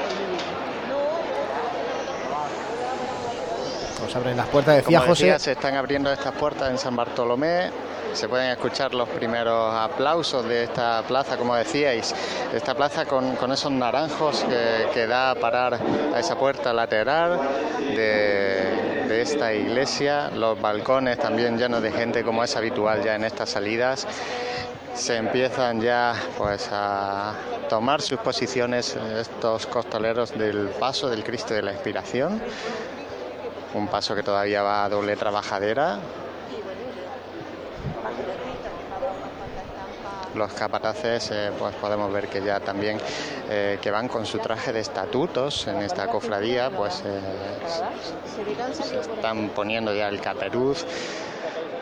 Nos 4.11 4.17
abren 4.17 4.37
las 4.37 4.49
puertas, 4.49 4.75
decía 4.75 4.99
Como 4.99 5.11
José. 5.11 5.27
decía, 5.27 5.39
se 5.39 5.53
están 5.53 5.77
abriendo 5.77 6.11
estas 6.11 6.33
puertas 6.33 6.69
en 6.69 6.79
San 6.79 6.97
Bartolomé. 6.97 7.71
Se 8.13 8.29
pueden 8.29 8.51
escuchar 8.51 8.93
los 8.93 9.09
primeros 9.09 9.73
aplausos 9.73 10.45
de 10.47 10.65
esta 10.65 11.05
plaza, 11.07 11.37
como 11.37 11.55
decíais. 11.55 12.13
Esta 12.53 12.75
plaza 12.75 13.05
con, 13.05 13.37
con 13.37 13.53
esos 13.53 13.71
naranjos 13.71 14.45
que, 14.49 14.89
que 14.93 15.07
da 15.07 15.31
a 15.31 15.35
parar 15.37 15.79
a 16.13 16.19
esa 16.19 16.37
puerta 16.37 16.73
lateral 16.73 17.39
de, 17.79 19.07
de 19.07 19.23
esta 19.23 19.55
iglesia. 19.55 20.29
Los 20.31 20.61
balcones 20.61 21.17
también 21.21 21.57
llenos 21.57 21.81
de 21.81 21.93
gente, 21.93 22.25
como 22.25 22.43
es 22.43 22.57
habitual 22.57 23.05
ya 23.05 23.15
en 23.15 23.23
estas 23.23 23.51
salidas. 23.51 24.09
Se 24.93 25.19
empiezan 25.19 25.81
ya 25.81 26.17
pues 26.37 26.69
a 26.73 27.35
tomar 27.69 28.03
sus 28.03 28.19
posiciones 28.19 28.97
estos 28.97 29.67
costaleros 29.67 30.37
del 30.37 30.67
paso 30.81 31.09
del 31.09 31.23
Cristo 31.23 31.55
de 31.55 31.63
la 31.63 31.71
Expiración 31.71 32.43
un 33.75 33.89
paso 33.89 34.15
que 34.15 34.23
todavía 34.23 34.63
va 34.63 34.85
a 34.85 34.89
doble 34.89 35.17
trabajadera. 35.17 35.99
Los 40.35 40.53
capataces, 40.53 41.31
eh, 41.33 41.51
pues 41.59 41.75
podemos 41.75 42.13
ver 42.13 42.29
que 42.29 42.41
ya 42.41 42.61
también 42.61 42.99
eh, 43.49 43.79
que 43.83 43.91
van 43.91 44.07
con 44.07 44.25
su 44.27 44.39
traje 44.39 44.73
de 44.73 44.79
estatutos 44.79 45.67
en 45.67 45.83
esta 45.83 46.07
cofradía, 46.07 46.71
pues 46.71 47.03
eh, 47.05 47.21
se 48.73 49.01
están 49.01 49.49
poniendo 49.49 49.93
ya 49.93 50.09
el 50.09 50.21
caperuz, 50.21 50.87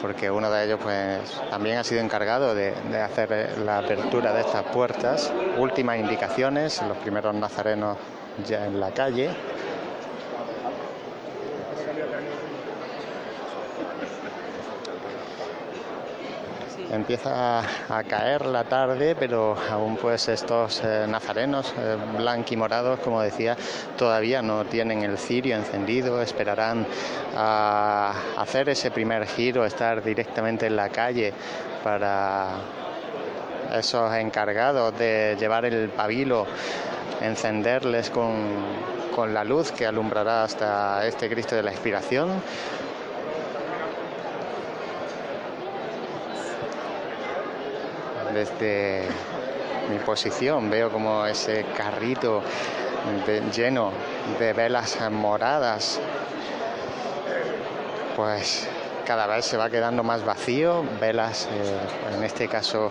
porque 0.01 0.31
uno 0.31 0.51
de 0.51 0.65
ellos 0.65 0.81
pues 0.83 1.21
también 1.51 1.77
ha 1.77 1.85
sido 1.85 2.01
encargado 2.01 2.55
de, 2.55 2.73
de 2.91 3.03
hacer 3.03 3.59
la 3.59 3.79
apertura 3.79 4.33
de 4.33 4.41
estas 4.41 4.63
puertas. 4.65 5.31
Últimas 5.59 5.99
indicaciones, 5.99 6.81
los 6.83 6.97
primeros 6.97 7.35
nazarenos 7.35 7.99
ya 8.47 8.65
en 8.65 8.81
la 8.81 8.93
calle. 8.93 9.29
Empieza 16.91 17.61
a, 17.61 18.03
caer 18.05 18.47
la 18.47 18.65
tarde, 18.65 19.15
pero 19.15 19.57
aún 19.71 19.97
pues 19.97 20.27
estos 20.29 20.81
eh, 20.83 21.05
nazarenos 21.07 21.75
eh, 21.77 21.97
blanquimorados, 22.17 23.01
como 23.01 23.21
decía, 23.21 23.59
todavía 23.99 24.41
no 24.41 24.65
tienen 24.65 25.03
el 25.03 25.19
cirio 25.19 25.57
encendido, 25.57 26.23
esperarán 26.23 26.87
a 27.37 28.15
hacer 28.39 28.71
ese 28.71 28.91
primer 28.91 29.27
giro, 29.27 29.67
estar 29.67 30.03
directamente 30.03 30.67
en 30.67 30.77
la 30.77 30.89
calle 30.89 31.35
para 31.85 32.53
esos 33.77 34.15
encargados 34.15 34.99
de 34.99 35.37
llevar 35.39 35.67
el 35.67 35.91
pabilo, 35.91 36.47
encenderles 37.21 38.09
con, 38.09 38.35
con 39.15 39.35
la 39.35 39.45
luz 39.45 39.73
que 39.73 39.85
alumbrará 39.85 40.45
hasta 40.45 41.07
este 41.07 41.29
Cristo 41.29 41.55
de 41.55 41.63
la 41.65 41.71
Expiración. 41.71 42.41
Desde 48.33 49.09
mi 49.91 49.99
posición 49.99 50.71
veo 50.71 50.91
como 50.91 51.27
ese 51.27 51.65
carrito 51.77 52.43
lleno 53.55 53.93
de 54.39 54.53
velas 54.53 54.99
moradas, 55.11 55.99
pues 58.17 58.69
cada 59.07 59.27
vez 59.27 59.47
se 59.47 59.57
va 59.57 59.71
quedando 59.71 60.03
más 60.03 60.25
vacío, 60.25 60.85
velas 61.01 61.49
eh, 61.51 62.15
en 62.15 62.25
este 62.25 62.49
caso 62.49 62.91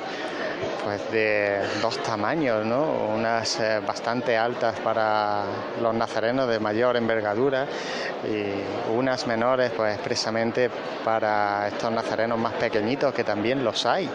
pues 0.83 1.11
de 1.11 1.59
dos 1.81 2.01
tamaños, 2.01 2.65
¿no? 2.65 2.83
Unas 3.13 3.59
eh, 3.59 3.79
bastante 3.85 4.35
altas 4.35 4.79
para 4.79 5.43
los 5.81 5.93
nazarenos 5.93 6.49
de 6.49 6.59
mayor 6.59 6.97
envergadura 6.97 7.67
y 8.25 8.91
unas 8.95 9.27
menores 9.27 9.71
pues 9.75 9.93
expresamente 9.93 10.71
para 11.03 11.67
estos 11.67 11.91
nazarenos 11.91 12.39
más 12.39 12.53
pequeñitos 12.53 13.13
que 13.13 13.23
también 13.23 13.63
los 13.63 13.85
hay. 13.85 14.09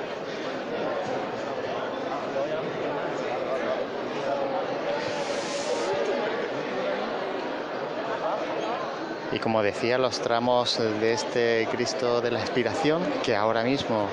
Y 9.33 9.39
como 9.39 9.63
decía, 9.63 9.97
los 9.97 10.21
tramos 10.21 10.79
de 10.79 11.15
este 11.15 11.67
Cristo 11.73 12.21
de 12.21 12.31
la 12.31 12.41
Expiración, 12.41 13.03
que 13.23 13.35
ahora 13.35 13.63
mismo 13.65 14.07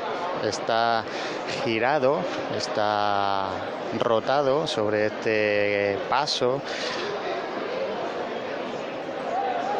está 0.44 1.04
girado, 1.64 2.22
está 2.56 3.50
rotado 4.00 4.66
sobre 4.66 5.08
este 5.08 5.98
paso. 6.10 6.62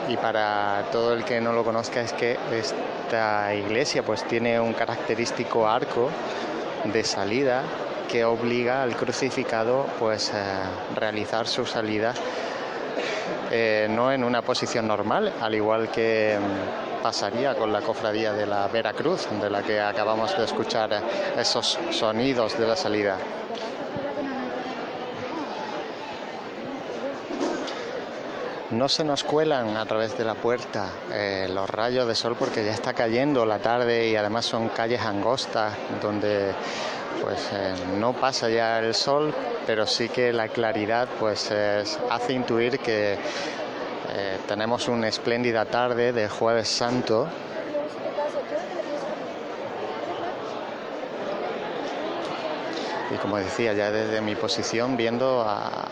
Y 0.10 0.18
para 0.18 0.88
todo 0.92 1.14
el 1.14 1.24
que 1.24 1.40
no 1.40 1.54
lo 1.54 1.64
conozca 1.64 2.02
es 2.02 2.12
que 2.12 2.38
esta 2.52 3.56
iglesia 3.56 4.04
pues 4.04 4.26
tiene 4.26 4.60
un 4.60 4.74
característico 4.74 5.70
arco 5.70 6.10
de 6.84 7.04
salida 7.06 7.64
que 8.10 8.26
obliga 8.26 8.84
al 8.84 8.96
crucificado 8.96 9.86
pues 10.00 10.34
a 10.34 10.64
realizar 10.96 11.48
su 11.48 11.66
salida 11.66 12.14
eh, 13.52 13.88
no 13.90 14.12
en 14.12 14.24
una 14.24 14.42
posición 14.42 14.88
normal, 14.88 15.34
al 15.42 15.56
igual 15.56 15.90
que 15.90 16.38
mm, 16.40 17.02
pasaría 17.02 17.56
con 17.56 17.72
la 17.72 17.82
cofradía 17.82 18.34
de 18.34 18.46
la 18.46 18.68
Veracruz, 18.68 19.28
de 19.42 19.50
la 19.50 19.62
que 19.62 19.80
acabamos 19.80 20.38
de 20.38 20.46
escuchar 20.46 21.02
esos 21.38 21.80
sonidos 21.92 22.58
de 22.58 22.68
la 22.68 22.76
salida. 22.76 23.18
No 28.72 28.88
se 28.88 29.04
nos 29.04 29.24
cuelan 29.24 29.76
a 29.78 29.86
través 29.86 30.16
de 30.18 30.24
la 30.24 30.36
puerta 30.36 30.90
eh, 31.12 31.50
los 31.52 31.68
rayos 31.70 32.08
de 32.08 32.14
sol 32.14 32.36
porque 32.38 32.64
ya 32.64 32.72
está 32.72 32.94
cayendo 32.94 33.44
la 33.46 33.58
tarde 33.60 34.08
y 34.10 34.16
además 34.16 34.46
son 34.46 34.70
calles 34.70 35.02
angostas 35.02 35.74
donde 36.02 36.54
pues 37.24 37.50
eh, 37.52 37.74
no 37.98 38.14
pasa 38.14 38.48
ya 38.50 38.78
el 38.80 38.94
sol, 38.94 39.34
pero 39.66 39.88
sí 39.88 40.08
que 40.10 40.32
la 40.32 40.50
claridad 40.50 41.08
pues 41.20 41.50
es- 41.50 41.98
hace 42.12 42.34
intuir 42.34 42.80
que 42.80 43.18
eh, 44.12 44.38
tenemos 44.48 44.88
una 44.88 45.08
espléndida 45.08 45.66
tarde 45.66 46.14
de 46.14 46.30
jueves 46.30 46.70
santo. 46.70 47.28
Y 53.12 53.16
como 53.18 53.38
decía, 53.38 53.74
ya 53.74 53.90
desde 53.92 54.22
mi 54.22 54.36
posición, 54.36 54.96
viendo 54.96 55.42
a 55.48 55.88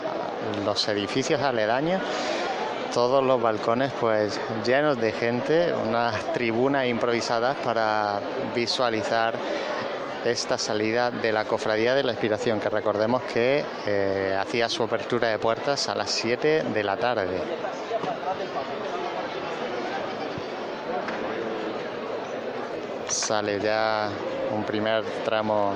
los 0.64 0.86
edificios 0.88 1.40
aledaños, 1.42 2.00
todos 2.92 3.22
los 3.22 3.40
balcones 3.40 3.92
pues 4.00 4.40
llenos 4.64 5.00
de 5.00 5.12
gente, 5.12 5.72
unas 5.72 6.32
tribunas 6.32 6.86
improvisadas 6.86 7.56
para 7.56 8.20
visualizar 8.54 9.34
esta 10.24 10.58
salida 10.58 11.10
de 11.10 11.32
la 11.32 11.44
Cofradía 11.44 11.94
de 11.94 12.02
la 12.02 12.12
Expiración, 12.12 12.60
que 12.60 12.68
recordemos 12.68 13.22
que 13.22 13.64
eh, 13.86 14.36
hacía 14.38 14.68
su 14.68 14.82
apertura 14.82 15.28
de 15.28 15.38
puertas 15.38 15.88
a 15.88 15.94
las 15.94 16.10
7 16.10 16.64
de 16.64 16.84
la 16.84 16.96
tarde. 16.96 17.40
Sale 23.08 23.60
ya 23.60 24.10
un 24.54 24.64
primer 24.64 25.02
tramo. 25.24 25.74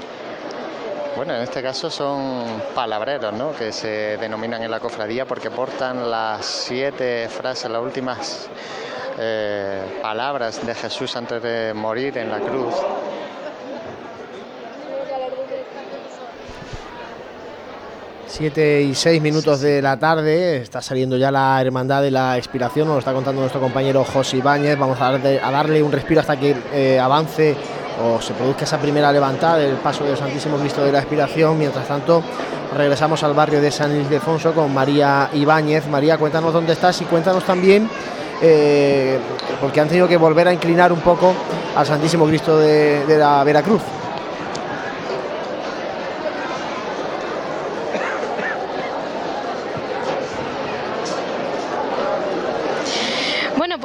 Bueno, 1.17 1.35
en 1.35 1.43
este 1.43 1.63
caso 1.63 1.91
son 1.91 2.63
palabreros, 2.75 3.33
¿no? 3.35 3.53
Que 3.53 3.71
se 3.71 4.17
denominan 4.17 4.63
en 4.63 4.71
la 4.71 4.81
cofradía 4.81 5.27
porque 5.27 5.51
portan 5.51 6.11
las 6.11 6.45
siete 6.45 7.29
frases, 7.29 7.71
las 7.71 7.83
últimas 7.83 8.49
eh, 9.19 10.01
palabras 10.01 10.65
de 10.67 10.75
Jesús 10.75 11.15
antes 11.15 11.43
de 11.43 11.75
morir 11.75 12.17
en 12.19 12.31
la 12.31 12.39
cruz. 12.41 12.75
Siete 18.27 18.81
y 18.81 18.95
seis 18.95 19.21
minutos 19.21 19.61
de 19.61 19.83
la 19.83 19.99
tarde, 19.99 20.57
está 20.57 20.81
saliendo 20.81 21.19
ya 21.19 21.31
la 21.31 21.61
hermandad 21.61 22.01
de 22.01 22.11
la 22.11 22.39
expiración, 22.39 22.87
nos 22.87 22.95
lo 22.95 22.99
está 23.01 23.13
contando 23.13 23.43
nuestro 23.43 23.61
compañero 23.61 24.03
José 24.05 24.39
Ibáñez, 24.39 24.79
vamos 24.79 24.99
a, 24.99 25.13
darle- 25.13 25.39
a 25.43 25.51
darle 25.51 25.83
un 25.83 25.93
respiro 25.93 26.23
hasta 26.23 26.39
que 26.39 26.57
eh, 26.73 26.99
avance 26.99 27.55
o 28.01 28.21
se 28.21 28.33
produzca 28.35 28.65
esa 28.65 28.79
primera 28.79 29.13
levantada 29.13 29.59
del 29.59 29.77
paso 29.77 30.05
del 30.05 30.17
Santísimo 30.17 30.57
Cristo 30.57 30.85
de 30.85 30.93
la 30.93 30.99
expiración, 30.99 31.59
mientras 31.59 31.87
tanto 31.87 32.23
regresamos 32.77 33.23
al 33.23 33.35
barrio 33.35 33.61
de 33.61 33.71
San 33.71 33.95
Ildefonso 33.95 34.53
con 34.53 34.73
María 34.73 35.29
Ibáñez. 35.33 35.87
María, 35.89 36.17
cuéntanos 36.19 36.53
dónde 36.53 36.73
estás 36.73 37.01
y 37.03 37.05
cuéntanos 37.05 37.45
también, 37.45 37.89
eh, 38.41 39.19
porque 39.61 39.81
han 39.81 39.89
tenido 39.89 40.09
que 40.09 40.17
volver 40.17 40.49
a 40.49 40.53
inclinar 40.53 40.93
un 40.93 41.01
poco 41.01 41.35
al 41.77 41.87
Santísimo 41.87 42.27
Cristo 42.27 42.59
de, 42.59 43.05
de 43.07 43.19
la 43.19 43.45
Veracruz. 43.45 43.83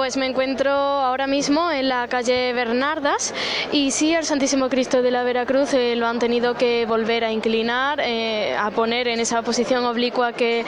Pues 0.08 0.16
me 0.16 0.26
encuentro 0.26 0.72
ahora 0.72 1.28
mismo 1.28 1.70
en 1.70 1.90
la 1.90 2.08
calle 2.08 2.54
Bernardas 2.54 3.34
y 3.74 3.92
sí, 3.92 4.14
el 4.14 4.24
Santísimo 4.24 4.70
Cristo 4.70 5.02
de 5.02 5.12
la 5.12 5.24
Veracruz 5.24 5.74
eh, 5.74 5.98
lo 5.98 6.08
han 6.08 6.18
tenido 6.18 6.54
que 6.54 6.86
volver 6.86 7.26
a 7.26 7.32
inclinar, 7.34 8.00
eh, 8.02 8.56
a 8.58 8.72
poner 8.72 9.10
en 9.10 9.20
esa 9.20 9.42
posición 9.42 9.84
oblicua 9.84 10.32
que, 10.32 10.64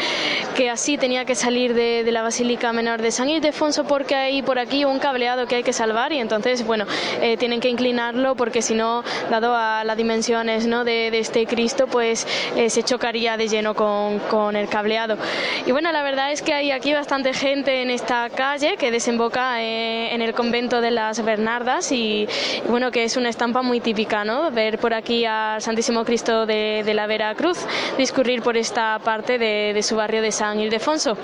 que 0.58 0.70
así 0.70 0.98
tenía 0.98 1.24
que 1.24 1.36
salir 1.36 1.74
de, 1.74 2.04
de 2.04 2.12
la 2.12 2.22
Basílica 2.22 2.74
Menor 2.74 3.02
de 3.02 3.12
San 3.12 3.30
Ildefonso 3.30 3.86
porque 3.86 4.14
hay 4.14 4.42
por 4.42 4.60
aquí 4.60 4.84
un 4.84 5.00
cableado 5.00 5.48
que 5.48 5.56
hay 5.56 5.64
que 5.64 5.72
salvar 5.72 6.12
y 6.12 6.20
entonces, 6.20 6.68
bueno, 6.68 6.84
eh, 7.22 7.38
tienen 7.38 7.62
que 7.62 7.70
inclinarlo 7.70 8.36
porque 8.36 8.62
si 8.62 8.76
no, 8.76 9.06
dado 9.30 9.56
a 9.56 9.86
las 9.86 9.96
dimensiones 9.96 10.68
¿no? 10.68 10.84
de, 10.84 11.12
de 11.12 11.20
este 11.20 11.46
Cristo, 11.46 11.88
pues 11.88 12.28
eh, 12.58 12.70
se 12.70 12.84
chocaría 12.84 13.38
de 13.38 13.48
lleno 13.48 13.74
con, 13.74 14.20
con 14.20 14.58
el 14.58 14.68
cableado. 14.68 15.18
Y 15.66 15.72
bueno, 15.72 15.94
la 15.94 16.04
verdad 16.04 16.34
es 16.34 16.42
que 16.42 16.54
hay 16.54 16.72
aquí 16.72 16.92
bastante 16.92 17.34
gente 17.34 17.82
en 17.82 17.90
esta 17.90 18.30
calle 18.32 18.76
que 18.78 18.92
desemboca 18.92 19.29
eh, 19.38 20.14
en 20.14 20.22
el 20.22 20.34
convento 20.34 20.82
de 20.82 20.92
las 20.92 21.24
Bernardas 21.24 21.92
y, 21.92 22.28
bueno, 22.68 22.92
que 22.92 23.04
es 23.04 23.18
una 23.18 23.30
estampa 23.30 23.62
muy 23.62 23.80
típica, 23.80 24.24
¿no? 24.24 24.52
Ver 24.52 24.80
por 24.80 24.94
aquí 24.94 25.26
al 25.26 25.62
Santísimo 25.62 26.04
Cristo 26.04 26.46
de, 26.46 26.84
la 26.94 27.08
Veracruz 27.08 27.60
discurrir 27.98 28.42
por 28.42 28.58
esta 28.58 29.00
parte 29.00 29.38
de, 29.38 29.82
su 29.84 29.96
barrio 29.96 30.22
de 30.22 30.32
San 30.32 30.60
Ildefonso. 30.60 31.16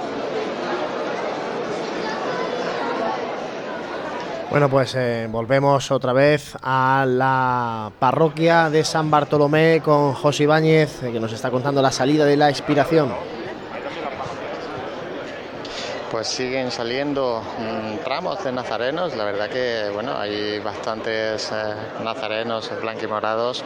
Bueno, 4.50 4.70
pues 4.70 4.96
eh, 4.96 5.28
volvemos 5.30 5.92
otra 5.92 6.14
vez 6.14 6.56
a 6.62 7.06
la 7.08 7.92
parroquia 8.00 8.70
de 8.70 8.86
San 8.86 9.12
Bartolomé 9.12 9.82
con 9.84 10.14
José 10.14 10.44
Ibáñez, 10.44 11.04
eh, 11.04 11.12
que 11.12 11.20
nos 11.20 11.34
está 11.34 11.52
contando 11.52 11.82
la 11.82 11.92
salida 11.92 12.26
de 12.26 12.38
la 12.38 12.50
expiración. 12.50 13.10
Pues 16.16 16.30
siguen 16.30 16.72
saliendo 16.72 17.44
mm, 17.60 17.98
tramos 18.06 18.42
de 18.42 18.54
nazarenos. 18.54 19.18
La 19.18 19.26
verdad 19.26 19.50
que 19.50 19.90
bueno, 19.94 20.18
hay 20.18 20.60
bastantes 20.60 21.52
eh, 21.52 21.76
nazarenos 22.06 22.72
blanquimorados 22.80 23.66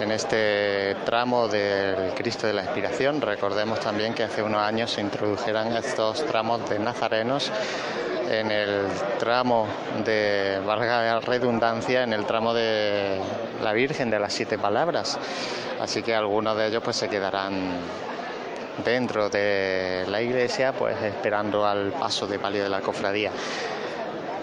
en 0.00 0.10
este 0.10 0.96
tramo 1.04 1.46
del 1.46 2.12
Cristo 2.14 2.48
de 2.48 2.54
la 2.54 2.64
Expiración. 2.64 3.20
Recordemos 3.20 3.78
también 3.78 4.14
que 4.14 4.24
hace 4.24 4.42
unos 4.42 4.62
años 4.62 4.90
se 4.90 5.00
introdujeran 5.00 5.76
estos 5.76 6.26
tramos 6.26 6.68
de 6.68 6.80
nazarenos 6.80 7.52
en 8.28 8.50
el 8.50 8.88
tramo 9.20 9.68
de, 10.04 10.60
valga 10.66 11.20
redundancia, 11.20 12.02
en 12.02 12.14
el 12.14 12.26
tramo 12.26 12.52
de 12.52 13.20
la 13.62 13.72
Virgen 13.72 14.10
de 14.10 14.18
las 14.18 14.32
Siete 14.32 14.58
Palabras. 14.58 15.16
Así 15.80 16.02
que 16.02 16.16
algunos 16.16 16.56
de 16.56 16.66
ellos 16.66 16.82
pues 16.82 16.96
se 16.96 17.08
quedarán 17.08 17.78
dentro 18.84 19.28
de 19.28 20.04
la 20.08 20.20
iglesia, 20.20 20.72
pues 20.72 21.00
esperando 21.02 21.66
al 21.66 21.92
paso 21.92 22.26
de 22.26 22.38
palio 22.38 22.62
de 22.62 22.68
la 22.68 22.80
cofradía. 22.80 23.30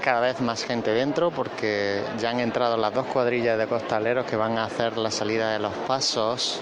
Cada 0.02 0.20
vez 0.20 0.42
más 0.42 0.64
gente 0.64 0.92
dentro 0.92 1.32
porque 1.32 2.02
ya 2.20 2.32
han 2.32 2.40
entrado 2.40 2.76
las 2.76 2.94
dos 2.94 3.06
cuadrillas 3.08 3.58
de 3.58 3.68
costaleros 3.68 4.26
que 4.26 4.36
van 4.36 4.58
a 4.58 4.66
hacer 4.66 4.98
la 4.98 5.12
salida 5.12 5.52
de 5.52 5.60
los 5.60 5.74
pasos, 5.88 6.60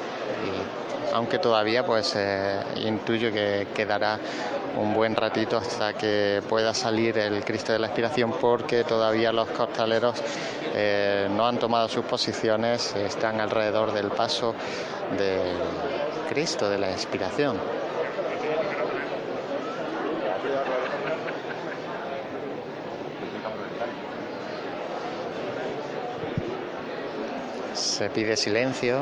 aunque 1.14 1.40
todavía 1.40 1.86
pues 1.86 2.14
eh, 2.16 2.60
intuyo 2.76 3.32
que 3.32 3.68
quedará 3.74 4.20
un 4.78 4.94
buen 4.94 5.16
ratito 5.16 5.58
hasta 5.58 5.94
que 5.94 6.42
pueda 6.48 6.74
salir 6.74 7.18
el 7.18 7.44
Cristo 7.44 7.74
de 7.74 7.80
la 7.80 7.88
Expiración 7.88 8.34
porque 8.40 8.84
todavía 8.84 9.32
los 9.32 9.50
costaleros 9.50 10.22
eh, 10.74 11.28
no 11.30 11.48
han 11.48 11.58
tomado 11.58 11.90
sus 11.90 12.06
posiciones, 12.06 12.96
están 12.96 13.42
alrededor 13.42 13.92
del 13.92 14.08
paso 14.08 14.56
del 15.18 16.11
Cristo 16.32 16.70
de 16.70 16.78
la 16.78 16.90
Expiración. 16.90 17.58
Se 27.74 28.10
pide 28.12 28.38
silencio. 28.38 29.02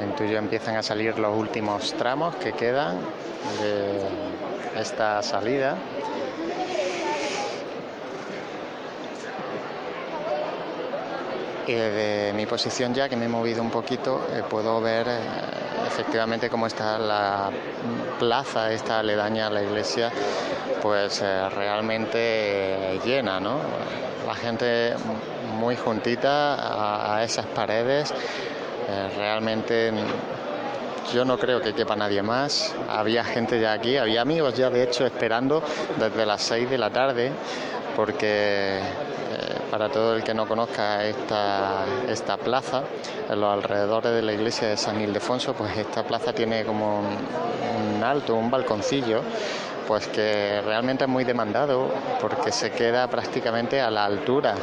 En 0.00 0.14
tuyo 0.14 0.36
empiezan 0.48 0.76
a 0.76 0.82
salir 0.82 1.18
los 1.18 1.36
últimos 1.36 1.92
tramos 1.92 2.34
que 2.36 2.54
quedan 2.54 2.96
de 3.60 4.00
esta 4.80 5.22
salida. 5.22 5.76
Y 11.66 11.74
desde 11.74 12.32
mi 12.32 12.46
posición 12.46 12.94
ya, 12.94 13.10
que 13.10 13.16
me 13.16 13.26
he 13.26 13.28
movido 13.28 13.60
un 13.60 13.70
poquito, 13.70 14.26
eh, 14.32 14.42
puedo 14.48 14.80
ver 14.80 15.06
eh, 15.06 15.18
efectivamente 15.86 16.48
cómo 16.48 16.66
está 16.66 16.96
la 16.96 17.50
plaza, 18.18 18.72
esta 18.72 19.00
aledaña 19.00 19.48
a 19.48 19.50
la 19.50 19.62
iglesia, 19.62 20.10
pues 20.80 21.20
eh, 21.22 21.50
realmente 21.50 22.18
eh, 22.18 23.00
llena, 23.04 23.38
¿no? 23.38 23.58
La 24.26 24.34
gente 24.34 24.94
muy 25.58 25.76
juntita 25.76 27.16
a, 27.16 27.22
esas 27.22 27.44
paredes. 27.44 28.14
Eh, 28.88 29.10
realmente 29.16 29.92
yo 31.12 31.24
no 31.24 31.38
creo 31.38 31.60
que 31.60 31.74
quepa 31.74 31.96
nadie 31.96 32.22
más. 32.22 32.74
Había 32.88 33.24
gente 33.24 33.60
ya 33.60 33.72
aquí, 33.72 33.96
había 33.96 34.22
amigos 34.22 34.54
ya 34.54 34.70
de 34.70 34.82
hecho 34.82 35.06
esperando 35.06 35.62
desde 35.98 36.26
las 36.26 36.42
6 36.42 36.70
de 36.70 36.78
la 36.78 36.90
tarde, 36.90 37.32
porque 37.96 38.78
eh, 38.78 38.80
para 39.70 39.88
todo 39.88 40.16
el 40.16 40.22
que 40.22 40.34
no 40.34 40.46
conozca 40.46 41.04
esta, 41.04 41.84
esta 42.08 42.36
plaza, 42.36 42.82
en 43.28 43.40
los 43.40 43.52
alrededores 43.52 44.12
de 44.12 44.22
la 44.22 44.32
iglesia 44.32 44.68
de 44.68 44.76
San 44.76 45.00
Ildefonso, 45.00 45.54
pues 45.54 45.76
esta 45.76 46.02
plaza 46.02 46.32
tiene 46.32 46.64
como 46.64 47.00
un, 47.00 47.96
un 47.96 48.04
alto, 48.04 48.34
un 48.34 48.50
balconcillo, 48.50 49.22
pues 49.88 50.06
que 50.08 50.62
realmente 50.64 51.04
es 51.04 51.10
muy 51.10 51.24
demandado 51.24 51.90
porque 52.20 52.52
se 52.52 52.72
queda 52.72 53.08
prácticamente 53.08 53.80
a 53.80 53.90
la 53.90 54.04
altura 54.04 54.54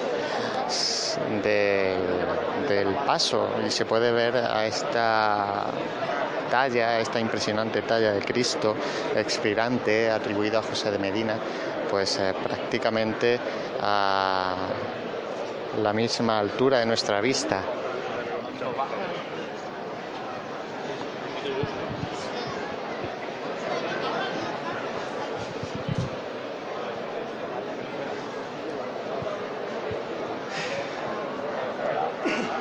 de- 1.43 1.97
del 2.67 2.97
paso 2.97 3.55
y 3.65 3.71
se 3.71 3.85
puede 3.85 4.11
ver 4.11 4.37
a 4.37 4.65
esta 4.65 5.65
talla, 6.49 6.99
esta 6.99 7.19
impresionante 7.19 7.81
talla 7.83 8.13
de 8.13 8.21
Cristo 8.21 8.77
expirante 9.15 10.11
atribuido 10.11 10.59
a 10.59 10.63
José 10.63 10.91
de 10.91 10.99
Medina, 10.99 11.39
pues 11.89 12.19
eh, 12.19 12.33
prácticamente 12.41 13.39
a 13.79 14.55
la 15.73 15.93
misma 15.93 16.39
altura 16.39 16.79
de 16.79 16.85
nuestra 16.85 17.21
vista. 17.21 17.63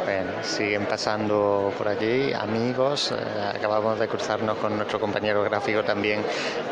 Bueno, 0.04 0.32
siguen 0.44 0.86
pasando 0.86 1.72
por 1.76 1.88
aquí 1.88 2.32
amigos. 2.32 3.12
eh, 3.12 3.16
acabamos 3.56 3.98
de 3.98 4.06
cruzarnos 4.08 4.58
con 4.58 4.76
nuestro 4.76 5.00
compañero 5.00 5.42
gráfico 5.42 5.82
también, 5.82 6.22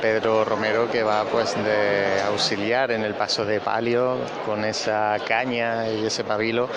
Pedro 0.00 0.44
Romero, 0.44 0.90
que 0.90 1.02
va 1.02 1.24
pues 1.24 1.54
de 1.64 2.20
auxiliar 2.26 2.90
en 2.92 3.02
el 3.02 3.14
paso 3.14 3.44
de 3.44 3.60
palio 3.60 4.16
con 4.46 4.64
esa 4.64 5.16
caña 5.26 5.88
y 5.88 6.06
ese 6.06 6.24
pabilo. 6.24 6.68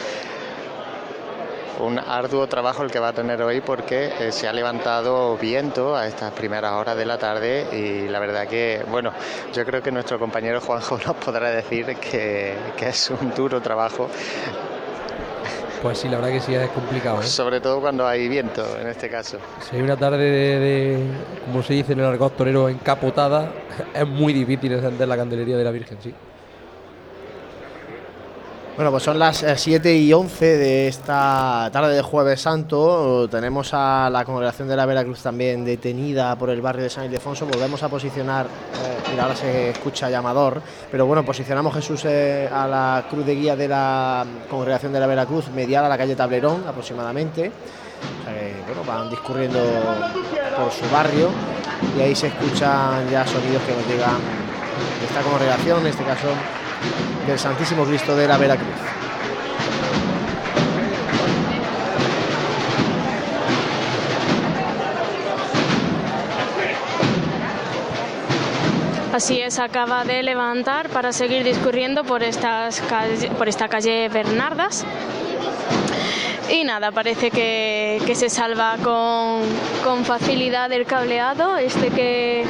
Un 1.77 1.99
arduo 1.99 2.47
trabajo 2.47 2.83
el 2.83 2.91
que 2.91 2.99
va 2.99 3.09
a 3.09 3.13
tener 3.13 3.41
hoy 3.41 3.59
porque 3.59 4.13
eh, 4.17 4.31
se 4.31 4.47
ha 4.47 4.53
levantado 4.53 5.35
viento 5.37 5.93
a 5.93 6.07
estas 6.07 6.31
primeras 6.31 6.71
horas 6.71 6.95
de 6.95 7.05
la 7.05 7.17
tarde 7.17 7.67
y 7.73 8.07
la 8.07 8.19
verdad 8.19 8.47
que, 8.47 8.85
bueno, 8.89 9.11
yo 9.53 9.65
creo 9.65 9.83
que 9.83 9.91
nuestro 9.91 10.17
compañero 10.17 10.61
Juanjo 10.61 10.97
nos 11.05 11.15
podrá 11.17 11.51
decir 11.51 11.97
que 11.97 12.55
es 12.79 13.09
un 13.09 13.33
duro 13.35 13.61
trabajo 13.61 14.09
Pues 15.85 15.99
sí, 15.99 16.09
la 16.09 16.15
verdad 16.17 16.31
que 16.31 16.39
sí 16.39 16.51
es 16.51 16.67
complicado. 16.71 17.21
¿eh? 17.21 17.27
Sobre 17.27 17.61
todo 17.61 17.79
cuando 17.79 18.07
hay 18.07 18.27
viento, 18.27 18.65
en 18.81 18.87
este 18.87 19.07
caso. 19.07 19.37
Si 19.61 19.75
hay 19.75 19.83
una 19.83 19.95
tarde 19.95 20.17
de, 20.17 20.59
de, 20.59 20.99
como 21.45 21.61
se 21.61 21.75
dice 21.75 21.93
en 21.93 21.99
el 21.99 22.05
argot 22.05 22.35
torero, 22.35 22.67
encapotada, 22.69 23.51
es 23.93 24.07
muy 24.07 24.33
difícil 24.33 24.71
encender 24.71 25.07
la 25.07 25.15
candelería 25.15 25.55
de 25.55 25.63
la 25.63 25.69
Virgen, 25.69 25.99
sí. 26.01 26.11
Bueno, 28.75 28.91
pues 28.91 29.03
son 29.03 29.17
las 29.17 29.45
7 29.55 29.95
y 29.95 30.11
11 30.11 30.57
de 30.57 30.87
esta 30.89 31.69
tarde 31.71 31.95
de 31.95 32.01
Jueves 32.01 32.41
Santo. 32.41 33.25
Tenemos 33.29 33.69
a 33.73 34.09
la 34.09 34.25
congregación 34.25 34.67
de 34.67 34.75
la 34.75 34.85
Veracruz 34.85 35.21
también 35.21 35.63
detenida 35.63 36.35
por 36.35 36.49
el 36.49 36.59
barrio 36.59 36.83
de 36.83 36.89
San 36.89 37.05
Ildefonso. 37.05 37.45
Volvemos 37.45 37.81
a 37.83 37.87
posicionar, 37.87 38.47
eh, 38.47 38.97
mira, 39.11 39.23
ahora 39.23 39.35
se 39.37 39.69
escucha 39.69 40.09
llamador, 40.09 40.61
pero 40.91 41.05
bueno, 41.05 41.23
posicionamos 41.23 41.73
Jesús 41.73 42.01
eh, 42.03 42.49
a 42.51 42.67
la 42.67 43.05
cruz 43.09 43.25
de 43.25 43.35
guía 43.35 43.55
de 43.55 43.69
la 43.69 44.25
congregación 44.49 44.91
de 44.91 44.99
la 44.99 45.07
Veracruz, 45.07 45.47
medial 45.51 45.85
a 45.85 45.87
la 45.87 45.97
calle 45.97 46.13
Tablerón 46.13 46.67
aproximadamente. 46.67 47.49
O 47.49 48.25
sea 48.25 48.33
que, 48.33 48.55
bueno, 48.67 48.83
van 48.85 49.09
discurriendo 49.09 49.57
por 50.57 50.69
su 50.73 50.83
barrio 50.93 51.29
y 51.97 52.01
ahí 52.01 52.13
se 52.13 52.27
escuchan 52.27 53.09
ya 53.09 53.25
sonidos 53.25 53.63
que 53.63 53.71
nos 53.71 53.87
llegan 53.87 54.19
de 54.99 55.05
esta 55.07 55.21
congregación, 55.21 55.79
en 55.79 55.87
este 55.87 56.03
caso 56.03 56.27
del 57.27 57.39
Santísimo 57.39 57.85
Cristo 57.85 58.15
de 58.15 58.27
la 58.27 58.37
Veracruz. 58.37 58.69
Así 69.13 69.39
es, 69.39 69.59
acaba 69.59 70.03
de 70.03 70.23
levantar 70.23 70.89
para 70.89 71.13
seguir 71.13 71.43
discurriendo 71.45 72.03
por, 72.03 72.21
estas 72.21 72.81
calle- 72.81 73.29
por 73.37 73.47
esta 73.47 73.69
calle 73.69 74.09
Bernardas. 74.09 74.83
Y 76.51 76.63
nada, 76.65 76.91
parece 76.91 77.31
que, 77.31 78.01
que 78.05 78.13
se 78.13 78.29
salva 78.29 78.75
con, 78.83 79.41
con 79.85 80.03
facilidad 80.03 80.71
el 80.73 80.85
cableado, 80.85 81.55
este 81.57 81.89
que, 81.91 82.43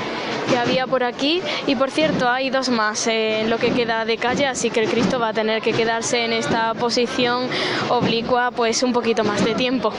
que 0.46 0.58
había 0.58 0.88
por 0.88 1.04
aquí. 1.04 1.42
Y 1.68 1.76
por 1.76 1.92
cierto, 1.92 2.30
hay 2.30 2.50
dos 2.50 2.70
más 2.70 3.08
en 3.08 3.50
lo 3.50 3.58
que 3.58 3.72
queda 3.72 4.06
de 4.06 4.18
calle, 4.18 4.48
así 4.48 4.70
que 4.70 4.82
el 4.82 4.90
Cristo 4.90 5.20
va 5.20 5.30
a 5.30 5.34
tener 5.34 5.62
que 5.62 5.74
quedarse 5.74 6.26
en 6.26 6.34
esta 6.34 6.74
posición 6.74 7.48
oblicua 7.90 8.52
pues 8.52 8.84
un 8.84 8.94
poquito 8.94 9.24
más 9.24 9.44
de 9.44 9.56
tiempo. 9.56 9.94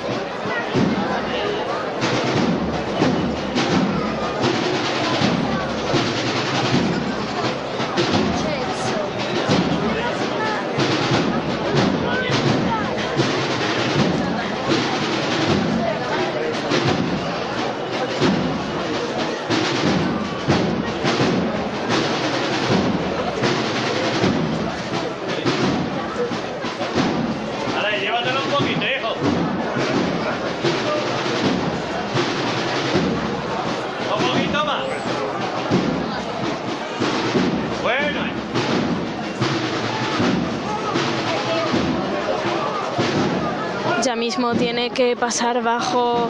Mismo 44.16 44.54
tiene 44.54 44.90
que 44.90 45.14
pasar 45.14 45.62
bajo 45.62 46.28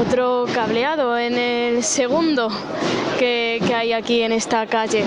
otro 0.00 0.46
cableado 0.54 1.18
en 1.18 1.36
el 1.36 1.84
segundo 1.84 2.48
que, 3.18 3.60
hay 3.74 3.92
aquí 3.92 4.22
en 4.22 4.32
esta 4.32 4.66
calle. 4.66 5.04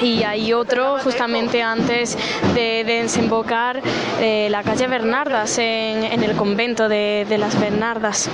Y 0.00 0.22
hay 0.22 0.52
otro 0.52 0.98
justamente 1.02 1.62
antes 1.62 2.16
de, 2.54 2.84
de 2.84 3.02
desembocar 3.02 3.82
eh, 4.20 4.48
la 4.50 4.62
calle 4.62 4.86
Bernardas 4.86 5.58
en, 5.58 6.22
el 6.22 6.36
convento 6.36 6.88
de 6.88 7.36
las 7.38 7.58
Bernardas. 7.58 8.30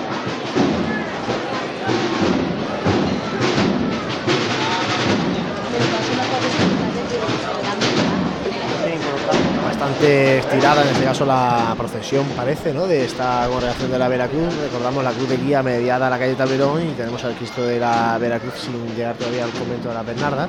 Bastante 9.87 10.39
estirada 10.39 10.83
en 10.83 10.89
este 10.89 11.05
caso 11.05 11.25
la 11.25 11.73
procesión 11.79 12.25
parece, 12.37 12.75
¿no? 12.75 12.89
De 12.89 13.05
esta 13.05 13.47
congregación 13.49 13.93
de 13.93 13.99
la 14.01 14.09
Veracruz. 14.09 14.53
Recordamos 14.61 15.05
la 15.05 15.13
cruz 15.13 15.29
de 15.29 15.37
guía 15.37 15.63
mediada 15.63 16.09
a 16.09 16.11
la 16.11 16.19
calle 16.19 16.35
Tablerón 16.35 16.89
y 16.89 16.93
tenemos 16.95 17.23
al 17.23 17.35
Cristo 17.35 17.65
de 17.65 17.79
la 17.79 18.19
Veracruz 18.19 18.55
sin 18.55 18.97
llegar 18.97 19.15
todavía 19.15 19.45
al 19.45 19.53
convento 19.53 19.91
de 19.91 19.95
la 19.95 20.03
Bernarda. 20.03 20.49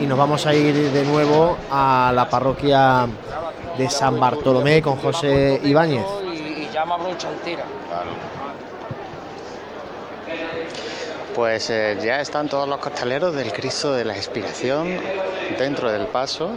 Y 0.00 0.06
nos 0.06 0.16
vamos 0.16 0.46
a 0.46 0.54
ir 0.54 0.74
de 0.74 1.04
nuevo 1.04 1.58
a 1.70 2.10
la 2.14 2.26
parroquia 2.30 3.06
de 3.76 3.90
San 3.90 4.18
Bartolomé 4.18 4.80
con 4.80 4.96
José 4.96 5.60
Ibáñez. 5.62 6.06
Y, 6.32 6.66
llama 6.72 6.96
brocha 6.96 7.28
entera. 7.28 7.64
Pues 11.34 11.68
eh, 11.68 11.98
ya 12.02 12.22
están 12.22 12.48
todos 12.48 12.66
los 12.66 12.78
costaleros 12.78 13.34
del 13.34 13.52
Cristo 13.52 13.92
de 13.92 14.06
la 14.06 14.16
Expiración 14.16 14.88
dentro 15.58 15.92
del 15.92 16.06
paso. 16.06 16.52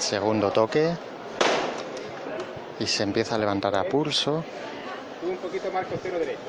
Segundo 0.00 0.50
toque. 0.50 0.96
Y 2.80 2.86
se 2.86 3.02
empieza 3.02 3.34
a 3.34 3.38
levantar 3.38 3.76
a 3.76 3.84
pulso. 3.84 4.42
Un 5.22 5.36
poquito 5.36 5.70
más 5.70 5.86
costero 5.86 6.18
derecho. 6.18 6.40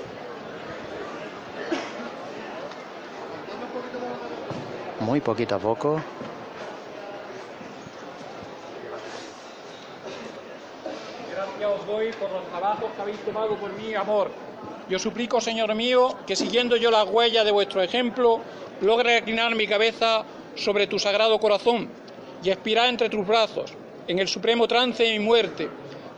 Muy 5.02 5.19
poquito 5.19 5.56
a 5.56 5.60
poco. 5.60 6.02
Gracias 11.34 11.69
os 11.69 11.86
doy 11.86 12.14
por 12.14 12.32
los 12.32 12.48
trabajos 12.48 12.90
que 12.95 13.02
habéis 13.02 13.19
tomado 13.19 13.56
por 13.57 13.73
mí, 13.73 13.94
amor. 13.94 14.32
Yo 14.88 14.98
suplico, 14.98 15.41
Señor 15.41 15.76
mío, 15.76 16.15
que 16.26 16.38
siguiendo 16.38 16.78
yo 16.78 16.90
las 16.90 17.07
huellas 17.10 17.44
de 17.44 17.52
vuestro 17.52 17.82
ejemplo, 17.82 18.40
logre 18.80 19.19
reclinar 19.19 19.53
mi 19.56 19.68
cabeza 19.68 20.23
sobre 20.56 20.88
tu 20.88 20.98
sagrado 20.98 21.38
corazón 21.40 22.01
y 22.43 22.49
expirar 22.49 22.89
entre 22.89 23.09
tus 23.09 23.26
brazos, 23.26 23.73
en 24.07 24.19
el 24.19 24.27
supremo 24.27 24.68
trance 24.68 25.03
de 25.03 25.18
mi 25.18 25.26
muerte, 25.26 25.69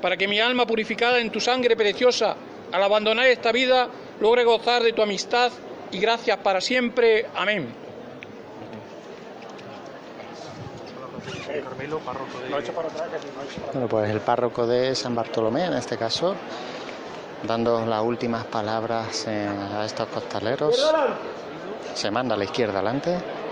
para 0.02 0.18
que 0.18 0.28
mi 0.28 0.40
alma 0.40 0.66
purificada 0.66 1.20
en 1.20 1.32
tu 1.32 1.40
sangre 1.40 1.76
preciosa, 1.76 2.36
al 2.72 2.84
abandonar 2.84 3.28
esta 3.28 3.52
vida, 3.52 3.88
logre 4.20 4.44
gozar 4.44 4.84
de 4.84 4.94
tu 4.94 5.02
amistad 5.02 5.52
y 5.92 6.00
gracias 6.00 6.38
para 6.38 6.60
siempre. 6.60 7.28
Amén. 7.36 7.84
Bueno, 13.74 13.88
pues 13.88 14.10
el 14.10 14.20
párroco 14.22 14.66
de 14.66 14.96
San 14.96 15.16
Bartolomé, 15.16 15.66
en 15.66 15.74
este 15.74 15.98
caso, 15.98 16.36
dando 17.44 17.86
las 17.86 18.02
últimas 18.02 18.46
palabras 18.46 19.28
a 19.28 19.86
estos 19.86 20.08
costaleros. 20.08 20.94
Se 21.94 22.10
manda 22.10 22.36
a 22.36 22.38
la 22.38 22.46
izquierda 22.46 22.80
adelante. 22.80 23.43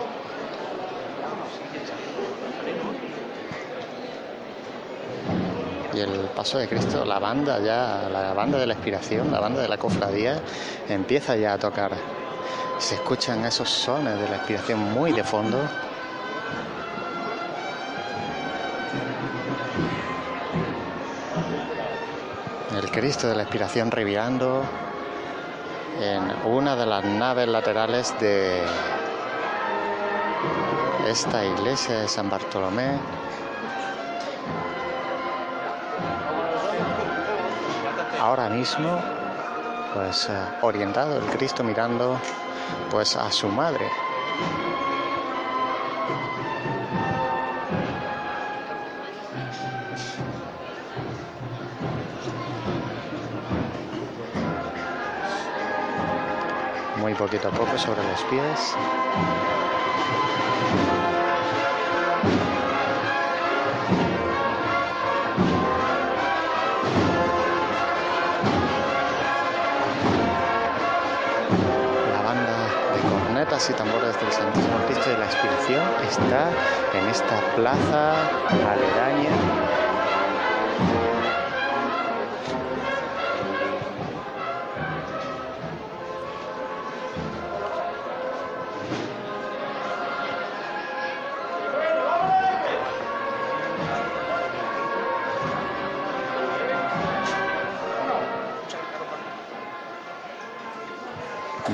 Y 5.93 5.99
el 5.99 6.29
paso 6.35 6.57
de 6.57 6.67
Cristo, 6.67 7.03
la 7.03 7.19
banda 7.19 7.59
ya, 7.59 8.07
la 8.09 8.33
banda 8.33 8.57
de 8.57 8.65
la 8.65 8.73
expiración, 8.73 9.31
la 9.31 9.39
banda 9.39 9.61
de 9.61 9.67
la 9.67 9.77
cofradía, 9.77 10.39
empieza 10.87 11.35
ya 11.35 11.53
a 11.53 11.57
tocar. 11.57 11.91
Se 12.79 12.95
escuchan 12.95 13.43
esos 13.45 13.69
sones 13.69 14.19
de 14.19 14.29
la 14.29 14.37
expiración 14.37 14.79
muy 14.93 15.11
de 15.11 15.23
fondo. 15.23 15.57
El 22.75 22.89
Cristo 22.89 23.27
de 23.27 23.35
la 23.35 23.43
Expiración 23.43 23.91
revirando 23.91 24.63
en 26.01 26.51
una 26.51 26.75
de 26.75 26.85
las 26.85 27.03
naves 27.03 27.47
laterales 27.47 28.13
de 28.19 28.63
esta 31.07 31.45
iglesia 31.45 31.99
de 31.99 32.07
San 32.07 32.29
Bartolomé. 32.29 32.97
Ahora 38.21 38.49
mismo, 38.49 39.01
pues 39.95 40.29
eh, 40.29 40.33
orientado 40.61 41.17
el 41.17 41.25
Cristo 41.35 41.63
mirando 41.63 42.19
pues 42.91 43.15
a 43.15 43.31
su 43.31 43.47
madre. 43.47 43.89
muy 56.97 57.15
poquito 57.15 57.47
a 57.47 57.51
poco 57.51 57.75
sobre 57.79 58.03
los 58.03 58.21
pies. 58.25 58.75
De 73.51 73.57
cornetas 73.57 73.69
y 73.69 73.73
tambores 73.73 74.21
del 74.21 74.31
Santísimo 74.31 74.79
Cristo 74.85 75.09
de 75.09 75.17
la 75.17 75.25
Expiración 75.25 75.81
está 76.03 76.51
en 76.93 77.09
esta 77.09 77.41
plaza 77.53 78.21
aledaña 78.71 79.31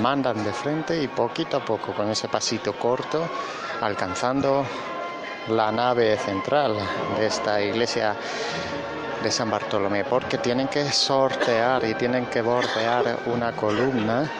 mandan 0.07 0.41
de 0.41 0.53
frente 0.53 1.03
y 1.03 1.09
poquito 1.09 1.57
a 1.57 1.65
poco, 1.65 1.91
con 1.91 2.09
ese 2.09 2.29
pasito 2.29 2.71
corto, 2.71 3.27
alcanzando 3.81 4.65
la 5.49 5.69
nave 5.69 6.15
central 6.15 6.77
de 7.17 7.25
esta 7.25 7.61
iglesia 7.61 8.15
de 9.21 9.29
San 9.29 9.49
Bartolomé, 9.51 10.05
porque 10.05 10.37
tienen 10.37 10.69
que 10.69 10.89
sortear 10.93 11.83
y 11.83 11.93
tienen 11.95 12.27
que 12.27 12.41
bordear 12.41 13.19
una 13.25 13.51
columna 13.51 14.31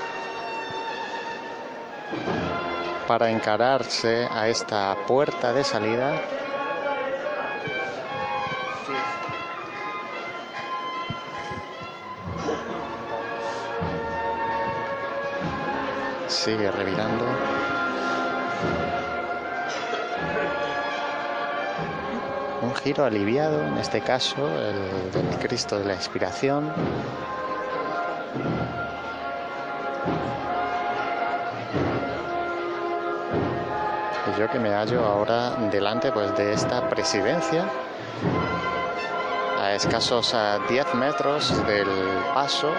para 3.06 3.30
encararse 3.30 4.26
a 4.32 4.48
esta 4.48 4.96
puerta 5.06 5.52
de 5.52 5.66
salida 5.66 6.37
sigue 16.48 16.72
revirando. 16.72 17.26
Un 22.62 22.74
giro 22.76 23.04
aliviado, 23.04 23.62
en 23.64 23.78
este 23.78 24.00
caso, 24.00 24.48
el 24.48 25.12
del 25.12 25.40
Cristo 25.40 25.78
de 25.78 25.84
la 25.84 25.96
Inspiración. 25.96 26.72
Y 34.26 34.40
yo 34.40 34.50
que 34.50 34.58
me 34.58 34.70
hallo 34.70 35.04
ahora 35.04 35.50
delante 35.70 36.14
pues, 36.14 36.34
de 36.38 36.54
esta 36.54 36.88
presidencia, 36.88 37.66
a 39.62 39.74
escasos 39.74 40.34
a 40.34 40.60
10 40.70 40.96
metros 40.96 41.68
del 41.68 41.90
paso 42.34 42.72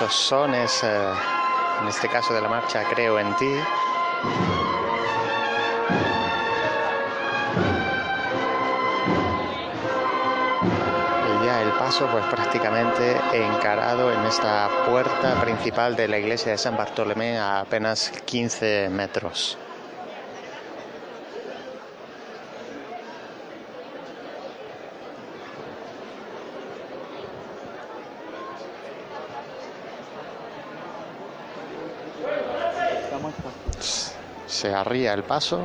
esos 0.00 0.14
sones, 0.14 0.82
eh, 0.82 1.12
en 1.82 1.88
este 1.88 2.08
caso 2.08 2.32
de 2.32 2.40
la 2.40 2.48
marcha 2.48 2.84
Creo 2.84 3.18
en 3.18 3.36
ti. 3.36 3.52
Ya 11.44 11.62
el 11.62 11.70
paso 11.72 12.06
pues 12.10 12.24
prácticamente 12.26 13.16
encarado 13.32 14.10
en 14.10 14.24
esta 14.24 14.70
puerta 14.86 15.38
principal 15.40 15.96
de 15.96 16.08
la 16.08 16.18
iglesia 16.18 16.52
de 16.52 16.58
San 16.58 16.78
Bartolomé 16.78 17.38
a 17.38 17.60
apenas 17.60 18.10
15 18.24 18.88
metros. 18.90 19.58
Se 34.60 34.74
arría 34.74 35.14
el 35.14 35.22
paso. 35.22 35.60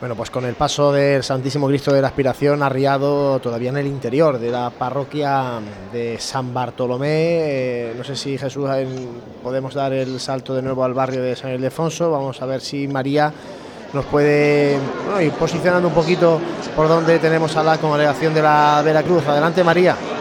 Bueno, 0.00 0.14
pues 0.16 0.30
con 0.30 0.46
el 0.46 0.54
paso 0.54 0.90
del 0.90 1.22
Santísimo 1.22 1.66
Cristo 1.66 1.92
de 1.92 2.00
la 2.00 2.08
Aspiración 2.08 2.62
arriado 2.62 3.38
todavía 3.40 3.68
en 3.68 3.76
el 3.76 3.86
interior 3.86 4.38
de 4.38 4.50
la 4.50 4.70
parroquia 4.70 5.60
de 5.92 6.16
San 6.18 6.54
Bartolomé. 6.54 7.08
Eh, 7.10 7.94
no 7.98 8.02
sé 8.02 8.16
si 8.16 8.38
Jesús 8.38 8.66
podemos 9.42 9.74
dar 9.74 9.92
el 9.92 10.18
salto 10.18 10.54
de 10.54 10.62
nuevo 10.62 10.84
al 10.84 10.94
barrio 10.94 11.20
de 11.20 11.36
San 11.36 11.52
Ildefonso. 11.52 12.10
Vamos 12.10 12.40
a 12.40 12.46
ver 12.46 12.62
si 12.62 12.88
María 12.88 13.30
nos 13.92 14.06
puede 14.06 14.78
ir 15.20 15.32
posicionando 15.32 15.88
un 15.88 15.94
poquito 15.94 16.40
por 16.74 16.88
donde 16.88 17.18
tenemos 17.18 17.54
a 17.58 17.62
la 17.62 17.76
congregación 17.76 18.32
de 18.32 18.40
la 18.40 18.80
Veracruz. 18.82 19.28
Adelante, 19.28 19.62
María. 19.62 20.13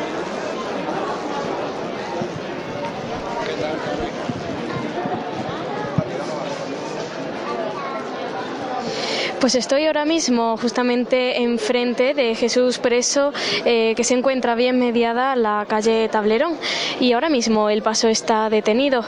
Pues 9.43 9.55
estoy 9.55 9.87
ahora 9.87 10.05
mismo 10.05 10.55
justamente 10.55 11.41
enfrente 11.41 12.13
de 12.13 12.33
Jesús 12.33 12.77
Preso, 12.77 13.33
eh, 13.65 13.93
que 13.93 14.05
se 14.05 14.13
encuentra 14.13 14.55
bien 14.55 14.79
mediada 14.79 15.35
la 15.35 15.65
calle 15.67 16.07
Tablerón. 16.07 16.55
Y 17.01 17.11
ahora 17.11 17.27
mismo 17.27 17.69
el 17.69 17.81
paso 17.81 18.07
está 18.07 18.49
detenido. 18.49 19.03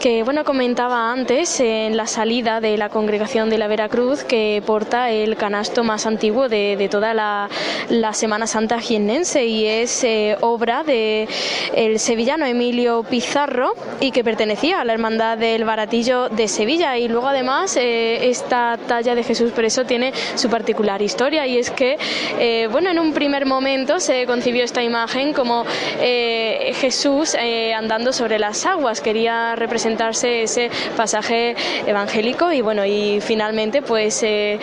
Que 0.00 0.24
bueno, 0.24 0.42
comentaba 0.42 1.12
antes 1.12 1.60
en 1.60 1.96
la 1.96 2.08
salida 2.08 2.60
de 2.60 2.76
la 2.76 2.88
congregación 2.88 3.48
de 3.48 3.58
la 3.58 3.68
Veracruz, 3.68 4.24
que 4.24 4.60
porta 4.66 5.12
el 5.12 5.36
canasto 5.36 5.84
más 5.84 6.04
antiguo 6.04 6.48
de, 6.48 6.74
de 6.76 6.88
toda 6.88 7.14
la, 7.14 7.48
la 7.88 8.12
Semana 8.12 8.48
Santa 8.48 8.80
jiennense 8.80 9.46
y 9.46 9.66
es 9.66 10.02
eh, 10.02 10.36
obra 10.40 10.82
de 10.82 11.28
el 11.76 12.00
sevillano 12.00 12.44
Emilio 12.44 13.04
Pizarro 13.04 13.74
y 14.00 14.10
que 14.10 14.24
pertenecía 14.24 14.80
a 14.80 14.84
la 14.84 14.94
Hermandad 14.94 15.38
del 15.38 15.64
Baratillo 15.64 16.28
de 16.28 16.48
Sevilla. 16.48 16.98
Y 16.98 17.06
luego 17.06 17.28
además 17.28 17.76
eh, 17.76 18.28
esta 18.28 18.76
talla 18.88 19.14
de 19.14 19.22
Jesús 19.22 19.52
Preso 19.52 19.75
tiene 19.84 20.12
su 20.34 20.48
particular 20.48 21.02
historia 21.02 21.46
y 21.46 21.58
es 21.58 21.70
que, 21.70 21.98
eh, 22.38 22.68
bueno, 22.70 22.90
en 22.90 22.98
un 22.98 23.12
primer 23.12 23.46
momento 23.46 24.00
se 24.00 24.26
concibió 24.26 24.64
esta 24.64 24.82
imagen 24.82 25.32
como 25.32 25.64
eh, 26.00 26.72
Jesús 26.76 27.36
eh, 27.38 27.74
andando 27.74 28.12
sobre 28.12 28.38
las 28.38 28.66
aguas, 28.66 29.00
quería 29.00 29.56
representarse 29.56 30.42
ese 30.42 30.70
pasaje 30.96 31.54
evangélico 31.86 32.52
y 32.52 32.60
bueno, 32.60 32.84
y 32.84 33.20
finalmente 33.20 33.82
pues 33.82 34.22
eh, 34.22 34.58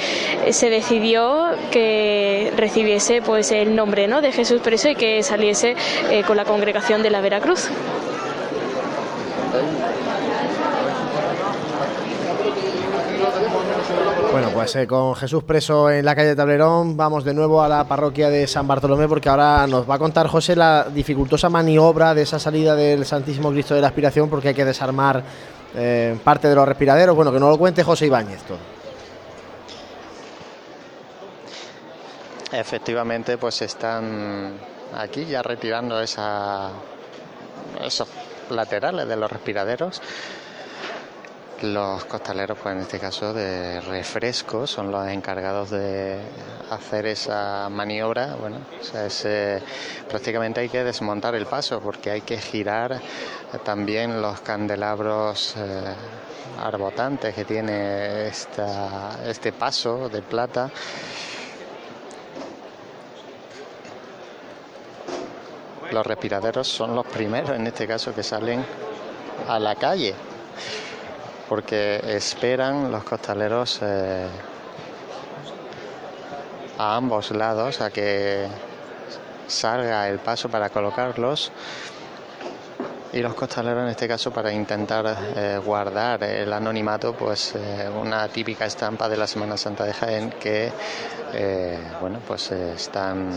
se 0.50 0.70
decidió 0.70 1.48
que 1.72 2.52
recibiese 2.56 3.22
pues 3.22 3.52
el 3.52 3.76
nombre 3.76 4.08
¿no? 4.08 4.22
de 4.22 4.32
Jesús 4.32 4.62
Preso 4.62 4.90
y 4.90 4.96
que 4.96 5.24
saliese 5.24 5.76
con 6.26 6.38
la 6.38 6.46
congregación 6.46 7.04
de 7.04 7.10
la 7.10 7.22
Veracruz. 7.22 7.70
Bueno, 14.32 14.50
pues 14.64 14.78
eh, 14.78 14.88
con 14.88 15.14
Jesús 15.14 15.44
preso 15.44 15.92
en 15.92 16.06
la 16.06 16.16
calle 16.16 16.38
Tablerón, 16.38 16.96
vamos 16.96 17.26
de 17.26 17.34
nuevo 17.34 17.62
a 17.62 17.68
la 17.68 17.86
parroquia 17.86 18.30
de 18.30 18.48
San 18.48 18.66
Bartolomé 18.66 19.10
porque 19.10 19.28
ahora 19.28 19.68
nos 19.68 19.90
va 19.90 19.96
a 19.96 20.00
contar 20.00 20.28
José 20.28 20.56
la 20.56 20.86
dificultosa 20.86 21.50
maniobra 21.50 22.14
de 22.14 22.22
esa 22.22 22.40
salida 22.40 22.74
del 22.74 23.06
Santísimo 23.06 23.52
Cristo 23.52 23.76
de 23.76 23.82
la 23.82 23.88
Aspiración 23.88 24.30
porque 24.30 24.48
hay 24.48 24.54
que 24.54 24.64
desarmar 24.64 25.22
eh, 25.76 26.18
parte 26.24 26.48
de 26.48 26.56
los 26.56 26.66
respiraderos. 26.66 27.14
Bueno, 27.14 27.34
que 27.34 27.42
no 27.42 27.50
lo 27.50 27.58
cuente 27.58 27.84
José 27.84 28.06
Ibáñez 28.06 28.42
todo. 28.44 28.58
Efectivamente, 32.54 33.38
pues 33.38 33.62
están 33.64 34.54
aquí 34.98 35.26
ya 35.26 35.42
retirando 35.44 36.00
esa, 36.00 36.70
esos 37.84 38.08
laterales 38.50 39.10
de 39.10 39.18
los 39.18 39.30
respiraderos. 39.30 40.02
Los 41.64 42.04
costaleros, 42.04 42.58
pues 42.62 42.76
en 42.76 42.82
este 42.82 43.00
caso 43.00 43.32
de 43.32 43.80
refresco, 43.80 44.68
son 44.68 44.92
los 44.92 45.08
encargados 45.08 45.70
de 45.70 46.20
hacer 46.70 47.06
esa 47.06 47.70
maniobra. 47.70 48.36
Bueno, 48.36 48.58
o 48.82 48.84
sea, 48.84 49.06
es, 49.06 49.26
prácticamente 50.10 50.60
hay 50.60 50.68
que 50.68 50.84
desmontar 50.84 51.36
el 51.36 51.46
paso 51.46 51.80
porque 51.80 52.12
hay 52.12 52.20
que 52.20 52.38
girar 52.38 53.00
también 53.64 54.22
los 54.22 54.42
candelabros 54.42 55.56
eh, 55.56 55.84
arbotantes 56.60 57.34
que 57.34 57.46
tiene 57.46 58.28
esta, 58.28 59.20
este 59.26 59.54
paso 59.54 60.10
de 60.10 60.22
plata. 60.22 60.70
Los 65.94 66.06
respiraderos 66.06 66.68
son 66.68 66.94
los 66.94 67.06
primeros 67.06 67.52
en 67.52 67.68
este 67.68 67.88
caso 67.88 68.14
que 68.14 68.22
salen 68.22 68.66
a 69.48 69.58
la 69.60 69.76
calle 69.76 70.14
porque 71.54 72.02
esperan 72.16 72.92
los 72.92 73.04
costaleros 73.04 73.78
eh, 73.84 74.26
a 76.80 76.96
ambos 76.96 77.30
lados 77.30 77.80
a 77.80 77.92
que 77.92 78.48
salga 79.46 80.10
el 80.10 80.18
paso 80.18 80.50
para 80.50 80.72
colocarlos 80.72 81.52
y 83.12 83.20
los 83.20 83.36
costaleros 83.36 83.84
en 83.84 83.90
este 83.90 84.08
caso 84.08 84.32
para 84.32 84.52
intentar 84.52 85.16
eh, 85.36 85.60
guardar 85.64 86.24
el 86.24 86.52
anonimato, 86.52 87.14
pues 87.14 87.54
eh, 87.54 87.88
una 87.88 88.28
típica 88.30 88.66
estampa 88.66 89.08
de 89.08 89.18
la 89.18 89.28
Semana 89.28 89.56
Santa 89.56 89.84
de 89.84 89.94
Jaén 89.94 90.32
que, 90.32 90.72
bueno, 92.02 92.18
pues 92.28 92.50
están 92.50 93.30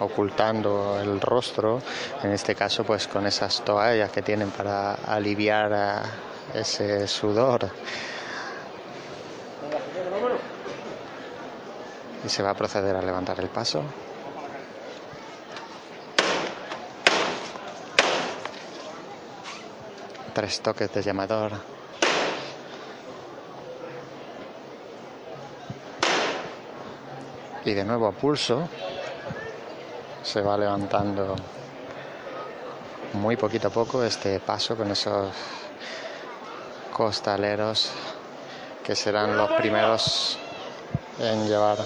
ocultando 0.00 1.00
el 1.00 1.18
rostro, 1.18 1.80
en 2.22 2.30
este 2.30 2.54
caso 2.54 2.84
pues 2.84 3.08
con 3.08 3.26
esas 3.26 3.62
toallas 3.64 4.10
que 4.10 4.20
tienen 4.20 4.50
para 4.50 4.96
aliviar 5.06 5.72
eh, 5.72 6.33
ese 6.52 7.06
sudor. 7.08 7.70
Y 12.24 12.28
se 12.28 12.42
va 12.42 12.50
a 12.50 12.54
proceder 12.54 12.96
a 12.96 13.02
levantar 13.02 13.38
el 13.40 13.48
paso. 13.48 13.82
Tres 20.32 20.60
toques 20.60 20.92
de 20.92 21.02
llamador. 21.02 21.52
Y 27.64 27.72
de 27.72 27.84
nuevo 27.84 28.06
a 28.06 28.12
pulso. 28.12 28.68
Se 30.22 30.40
va 30.40 30.56
levantando 30.56 31.36
muy 33.14 33.36
poquito 33.36 33.68
a 33.68 33.70
poco 33.70 34.02
este 34.02 34.40
paso 34.40 34.76
con 34.76 34.90
esos 34.90 35.28
costaleros 36.94 37.90
que 38.84 38.94
serán 38.94 39.36
los 39.36 39.50
primeros 39.52 40.38
en 41.18 41.48
llevar 41.48 41.78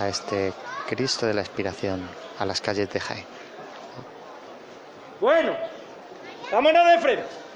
a 0.00 0.08
este 0.08 0.54
Cristo 0.88 1.26
de 1.26 1.34
la 1.34 1.42
Expiración 1.42 2.08
a 2.38 2.46
las 2.46 2.62
calles 2.62 2.90
de 2.90 2.98
Jaén. 2.98 3.26
Bueno, 5.20 5.54
vámonos 6.50 6.86
de 6.86 6.98
frente. 6.98 7.49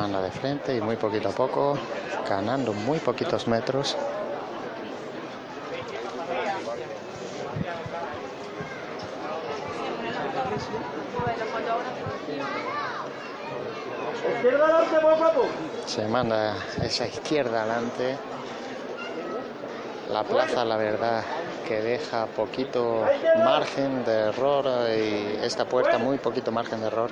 Manda 0.00 0.22
de 0.22 0.30
frente 0.30 0.74
y 0.74 0.80
muy 0.80 0.96
poquito 0.96 1.28
a 1.28 1.32
poco, 1.32 1.76
ganando 2.26 2.72
muy 2.72 2.98
poquitos 3.00 3.46
metros. 3.46 3.98
Se 15.84 16.08
manda 16.08 16.56
esa 16.82 17.06
izquierda 17.06 17.64
adelante. 17.64 18.16
La 20.10 20.24
plaza, 20.24 20.64
la 20.64 20.78
verdad, 20.78 21.24
que 21.68 21.82
deja 21.82 22.24
poquito 22.24 23.04
margen 23.44 24.02
de 24.06 24.30
error 24.30 24.64
y 24.88 25.44
esta 25.44 25.66
puerta 25.66 25.98
muy 25.98 26.16
poquito 26.16 26.50
margen 26.52 26.80
de 26.80 26.86
error. 26.86 27.10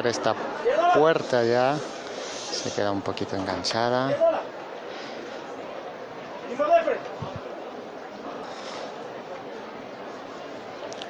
Esta 0.00 0.34
puerta 0.94 1.44
ya. 1.44 1.76
Se 1.76 2.72
queda 2.72 2.90
un 2.90 3.02
poquito 3.02 3.36
enganchada. 3.36 4.16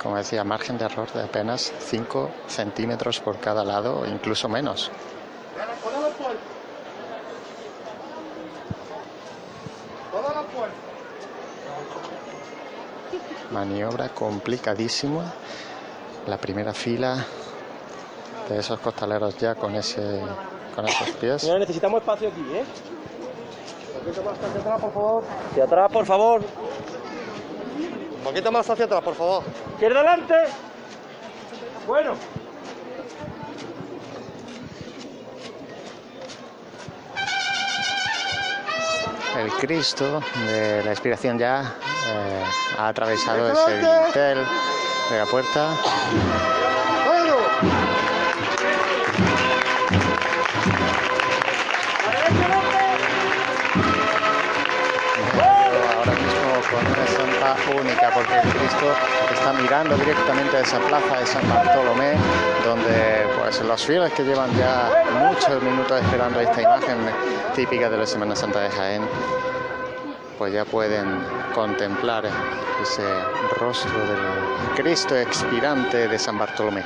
Como 0.03 0.17
decía, 0.17 0.43
margen 0.43 0.79
de 0.79 0.85
error 0.85 1.13
de 1.13 1.23
apenas 1.23 1.73
5 1.79 2.31
centímetros 2.49 3.21
por 3.21 3.39
cada 3.39 3.65
lado 3.65 4.05
incluso 4.07 4.49
menos. 4.49 4.91
Maniobra 13.53 14.09
complicadísima. 14.09 15.33
La 16.27 16.39
primera 16.39 16.73
fila 16.73 17.25
de 18.49 18.59
esos 18.59 18.79
costaleros 18.81 19.37
ya 19.39 19.55
con 19.55 19.75
ese 19.75 20.21
con 20.75 20.89
esos 20.89 21.11
pies. 21.11 21.43
Señores, 21.43 21.61
necesitamos 21.61 22.01
espacio 22.01 22.29
aquí, 22.29 22.41
¿eh? 22.53 22.65
Un 23.95 24.01
poquito 24.01 24.23
más 24.23 24.39
hacia 24.39 24.61
atrás, 24.61 24.81
por 24.81 24.93
favor. 24.93 25.25
Hacia 25.51 25.65
atrás, 25.65 25.93
por 25.93 26.07
favor. 26.07 26.41
Un 28.17 28.25
poquito 28.25 28.53
más 28.53 28.71
hacia 28.71 28.85
atrás, 28.85 29.03
por 29.03 29.15
favor. 29.15 29.43
Izquierda 29.75 30.01
adelante. 30.01 30.35
Bueno. 31.87 32.15
El 39.39 39.51
Cristo 39.55 40.21
de 40.47 40.85
la 40.85 40.91
Inspiración 40.91 41.39
ya 41.39 41.75
eh, 42.07 42.45
ha 42.79 42.89
atravesado 42.89 43.51
ese 43.51 43.79
dintel 43.79 44.47
de 45.11 45.19
la 45.19 45.27
puerta. 45.27 45.71
Única 57.71 58.11
porque 58.15 58.35
el 58.35 58.49
Cristo 58.55 58.95
está 59.33 59.53
mirando 59.53 59.97
directamente 59.97 60.57
a 60.57 60.61
esa 60.61 60.79
plaza 60.81 61.19
de 61.19 61.27
San 61.27 61.49
Bartolomé 61.49 62.15
donde 62.65 63.27
pues 63.39 63.61
los 63.63 63.85
fieles 63.85 64.13
que 64.13 64.25
llevan 64.25 64.51
ya 64.57 65.05
muchos 65.21 65.63
minutos 65.63 66.01
esperando 66.01 66.41
esta 66.41 66.63
imagen 66.63 66.99
típica 67.55 67.89
de 67.89 67.99
la 67.99 68.07
Semana 68.07 68.35
Santa 68.35 68.61
de 68.61 68.71
Jaén 68.71 69.03
pues 70.39 70.53
ya 70.53 70.65
pueden 70.65 71.07
contemplar 71.55 72.25
ese 72.83 73.07
rostro 73.59 73.99
del 74.07 74.75
Cristo 74.77 75.17
expirante 75.17 76.09
de 76.09 76.19
San 76.19 76.37
Bartolomé. 76.37 76.83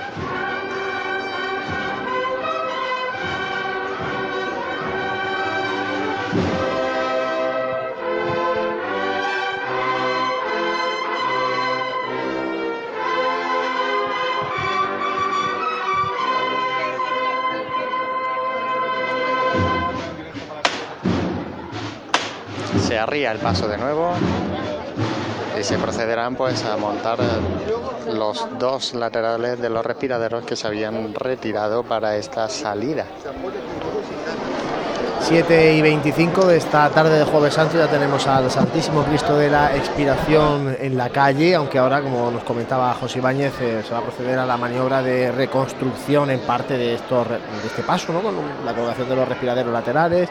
El 23.24 23.38
paso 23.38 23.66
de 23.66 23.78
nuevo 23.78 24.12
y 25.59 25.64
se 25.64 25.78
procederán 25.78 26.36
pues 26.36 26.62
a 26.64 26.76
montar 26.76 27.18
los 28.12 28.47
dos 28.59 28.94
laterales 28.94 29.59
de 29.59 29.70
los 29.70 29.84
respiraderos 29.84 30.44
que 30.44 30.55
se 30.55 30.66
habían 30.66 31.14
retirado 31.14 31.82
para 31.82 32.16
esta 32.16 32.48
salida. 32.51 33.06
7 35.22 35.74
y 35.74 35.82
25 35.82 36.47
de 36.47 36.59
esta 36.59 36.90
tarde 36.90 37.18
de 37.18 37.24
Jueves 37.24 37.55
Santo 37.55 37.78
ya 37.78 37.88
tenemos 37.88 38.26
al 38.26 38.51
Santísimo 38.51 39.02
Cristo 39.02 39.36
de 39.36 39.48
la 39.48 39.74
Expiración 39.74 40.76
en 40.78 40.97
la 40.97 41.09
calle, 41.09 41.55
aunque 41.55 41.78
ahora, 41.78 42.02
como 42.02 42.30
nos 42.30 42.44
comentaba 42.44 42.93
José 42.94 43.18
Ibáñez, 43.18 43.55
eh, 43.60 43.82
se 43.82 43.93
va 43.93 44.01
a 44.01 44.02
proceder 44.02 44.38
a 44.38 44.47
la 44.47 44.59
maniobra 44.59 45.02
de 45.02 45.32
reconstrucción 45.32 46.30
en 46.30 46.40
parte 46.40 46.76
de, 46.76 46.94
estos, 46.94 47.28
de 47.28 47.38
este 47.66 47.82
paso, 47.82 48.12
¿no? 48.12 48.20
con 48.20 48.36
la 48.64 48.74
colocación 48.74 49.09
de 49.09 49.16
los 49.16 49.26
respiraderos 49.26 49.72
laterales 49.72 50.28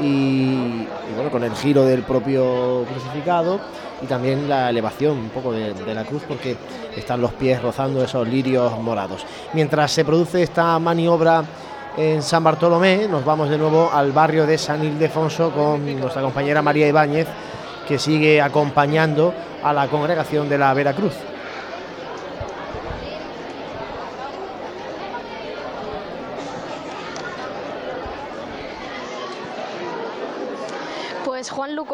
y, 0.00 0.86
bueno, 1.18 1.32
con 1.32 1.42
el 1.42 1.52
giro 1.56 1.84
del 1.84 2.04
propio 2.04 2.84
crucificado 2.88 3.58
y 4.00 4.06
también 4.06 4.48
la 4.48 4.70
elevación 4.70 5.18
un 5.18 5.30
poco 5.30 5.50
de, 5.50 5.74
de 5.74 5.92
la 5.92 6.04
cruz 6.04 6.22
porque 6.28 6.56
están 6.96 7.20
los 7.20 7.32
pies 7.32 7.60
rozando 7.60 8.04
esos 8.04 8.28
lirios 8.28 8.78
morados. 8.78 9.26
Mientras 9.52 9.90
se 9.90 10.04
produce 10.04 10.44
esta 10.44 10.78
maniobra 10.78 11.42
en 11.96 12.22
San 12.22 12.44
Bartolomé, 12.44 13.08
nos 13.08 13.24
vamos 13.24 13.50
de 13.50 13.58
nuevo 13.58 13.90
al 13.92 14.12
barrio 14.12 14.46
de 14.46 14.58
San 14.58 14.84
Ildefonso 14.84 15.50
con 15.50 15.84
nuestra 15.98 16.22
compañera 16.22 16.62
María 16.62 16.86
Ibáñez, 16.86 17.26
que 17.88 17.98
sigue 17.98 18.40
acompañando 18.40 19.34
a 19.64 19.72
la 19.72 19.88
congregación 19.88 20.48
de 20.48 20.58
la 20.58 20.72
Veracruz. 20.72 21.14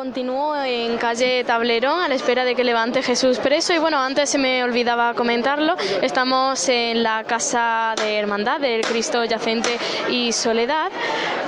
Continuó 0.04 0.54
en 0.54 0.98
calle 0.98 1.44
Tablerón 1.44 1.98
a 1.98 2.08
la 2.08 2.14
espera 2.14 2.44
de 2.44 2.54
que 2.54 2.62
levante 2.62 3.02
Jesús 3.02 3.38
preso 3.38 3.72
y 3.72 3.78
bueno, 3.78 3.98
antes 3.98 4.28
se 4.28 4.36
me 4.36 4.62
olvidaba 4.62 5.14
comentarlo, 5.14 5.76
estamos 6.02 6.68
en 6.68 7.02
la 7.02 7.24
casa 7.24 7.94
de 7.96 8.18
hermandad 8.18 8.60
del 8.60 8.82
Cristo 8.82 9.24
Yacente 9.24 9.78
y 10.10 10.30
Soledad. 10.32 10.90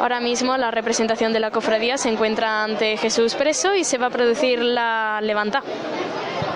Ahora 0.01 0.21
mismo 0.21 0.57
la 0.57 0.71
representación 0.71 1.35
de 1.35 1.41
la 1.41 1.51
cofradía 1.51 1.99
se 1.99 2.09
encuentra 2.09 2.65
ante 2.65 2.97
Jesús 2.97 3.35
preso 3.35 3.75
y 3.75 3.85
se 3.85 3.99
va 3.99 4.07
a 4.07 4.11
producir 4.11 4.59
la 4.61 5.21
levanta. 5.21 5.63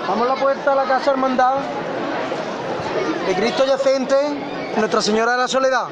Vamos 0.09 0.27
a 0.27 0.35
la 0.35 0.41
puerta 0.41 0.73
a 0.73 0.77
la 0.77 0.85
casa 0.85 1.11
hermandad 1.11 1.57
de 3.27 3.35
Cristo 3.35 3.67
Yacente, 3.67 4.17
Nuestra 4.79 5.03
Señora 5.03 5.33
de 5.33 5.39
la 5.39 5.49
Soledad. 5.49 5.85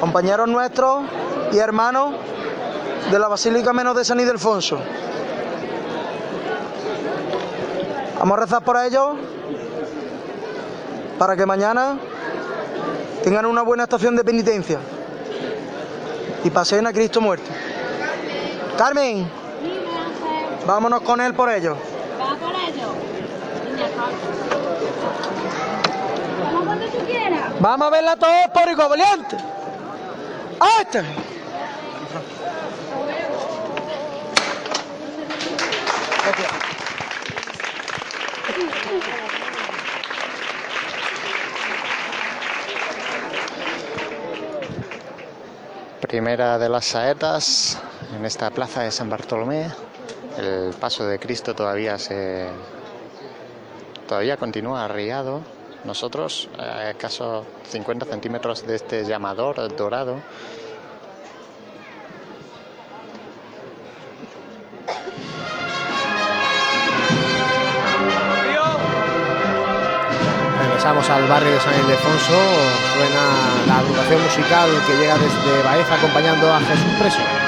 Compañeros 0.00 0.48
nuestros 0.48 1.04
y 1.52 1.58
hermanos 1.58 2.14
de 3.10 3.18
la 3.18 3.28
Basílica 3.28 3.72
Menor 3.72 3.96
de 3.96 4.04
San 4.04 4.18
Ildefonso. 4.18 4.78
Vamos 8.18 8.38
a 8.38 8.40
rezar 8.40 8.64
por 8.64 8.76
ellos 8.78 9.16
para 11.18 11.36
que 11.36 11.46
mañana 11.46 11.98
tengan 13.22 13.46
una 13.46 13.62
buena 13.62 13.84
estación 13.84 14.16
de 14.16 14.24
penitencia 14.24 14.78
y 16.42 16.50
pasen 16.50 16.86
a 16.86 16.92
Cristo 16.92 17.20
muerto. 17.20 17.50
Carmen, 18.76 19.30
vámonos 20.66 21.00
con 21.02 21.20
él 21.20 21.34
por 21.34 21.50
ellos. 21.50 21.76
Va 22.20 22.34
por 22.36 22.54
ello. 22.54 22.88
Vamos 26.42 26.64
cuando 26.64 26.86
tú 26.86 26.98
quieras. 27.06 27.60
Vamos 27.60 27.86
a 27.86 27.90
verla 27.90 28.16
todos 28.16 28.48
por 28.52 28.68
igual 28.68 28.88
valiente. 28.88 29.36
¡Ah, 30.60 30.84
Primera 46.00 46.58
de 46.58 46.68
las 46.68 46.84
saetas 46.86 47.78
en 48.16 48.24
esta 48.24 48.50
plaza 48.50 48.82
de 48.82 48.90
San 48.90 49.10
Bartolomé. 49.10 49.70
El 50.38 50.74
paso 50.74 51.06
de 51.06 51.18
Cristo 51.18 51.54
todavía 51.54 51.98
se 51.98 52.48
todavía 54.08 54.36
continúa 54.36 54.84
arriado. 54.84 55.42
Nosotros, 55.84 56.48
a 56.58 56.90
escasos 56.90 57.44
50 57.68 58.06
centímetros 58.06 58.66
de 58.66 58.76
este 58.76 59.04
llamador 59.04 59.76
dorado, 59.76 60.20
Regresamos 70.86 71.10
al 71.10 71.28
barrio 71.28 71.50
de 71.50 71.58
San 71.58 71.74
Ildefonso. 71.80 72.32
Suena 72.94 73.66
la 73.66 73.78
agrupación 73.78 74.22
musical 74.22 74.70
que 74.86 74.96
llega 74.96 75.18
desde 75.18 75.62
Baeza 75.64 75.96
acompañando 75.96 76.54
a 76.54 76.60
Jesús 76.60 76.92
Preso. 77.00 77.45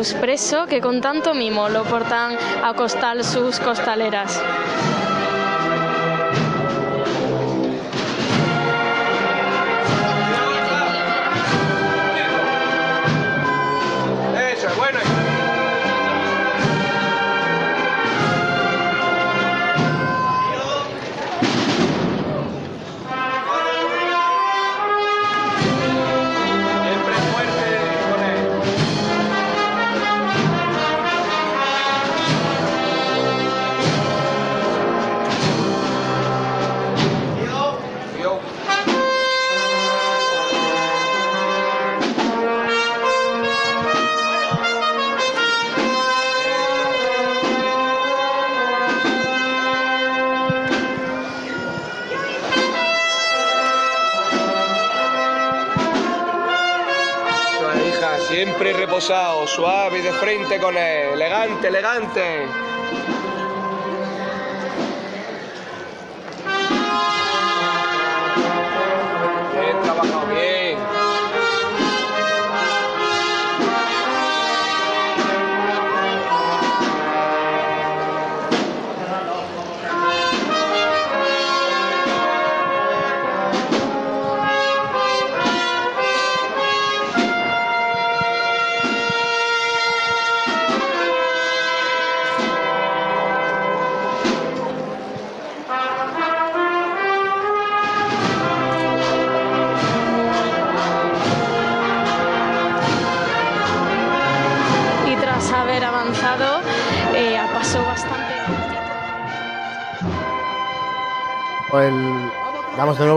Jesús 0.00 0.18
preso 0.18 0.66
que 0.66 0.80
con 0.80 1.02
tanto 1.02 1.34
mimo 1.34 1.68
lo 1.68 1.84
portan 1.84 2.34
a 2.64 2.72
costal 2.72 3.22
sus 3.22 3.60
costaleras. 3.60 4.40
Suave 59.54 59.98
y 59.98 60.02
de 60.02 60.12
frente 60.12 60.60
con 60.60 60.76
él. 60.76 61.14
Elegante, 61.14 61.68
elegante. 61.68 62.46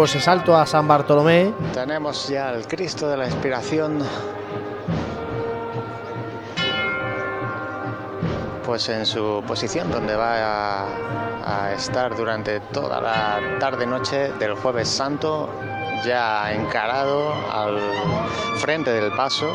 Nuevo 0.03 0.17
ese 0.17 0.19
salto 0.19 0.57
a 0.57 0.65
San 0.65 0.85
Bartolomé. 0.85 1.53
tenemos 1.73 2.27
ya 2.27 2.51
el 2.51 2.67
Cristo 2.67 3.07
de 3.07 3.15
la 3.15 3.25
Inspiración. 3.25 3.99
Pues 8.65 8.89
en 8.89 9.05
su 9.05 9.41
posición 9.47 9.89
donde 9.91 10.15
va 10.15 10.87
a, 11.45 11.73
estar 11.73 12.15
durante 12.17 12.59
toda 12.59 12.99
la 12.99 13.59
tarde-noche 13.59 14.33
del 14.39 14.55
jueves 14.55 14.89
santo 14.89 15.49
ya 16.05 16.51
encarado 16.51 17.33
al 17.51 17.79
frente 18.57 18.91
del 18.91 19.11
paso. 19.13 19.53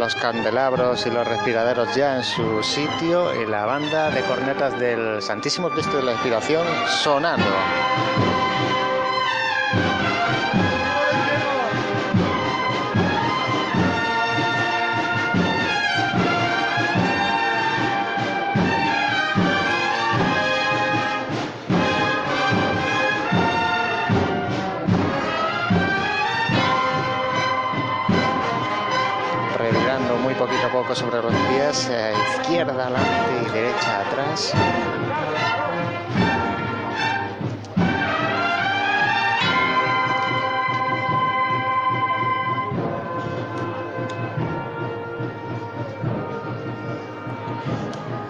Los 0.00 0.14
candelabros 0.14 1.04
y 1.04 1.10
los 1.10 1.28
respiraderos 1.28 1.94
ya 1.94 2.16
en 2.16 2.24
su 2.24 2.62
sitio 2.62 3.34
y 3.34 3.44
la 3.44 3.66
banda 3.66 4.10
de 4.10 4.22
cornetas 4.22 4.80
del 4.80 5.20
Santísimo 5.20 5.68
Cristo 5.68 5.98
de 5.98 6.04
la 6.04 6.12
Inspiración 6.12 6.66
sonando. 7.02 7.44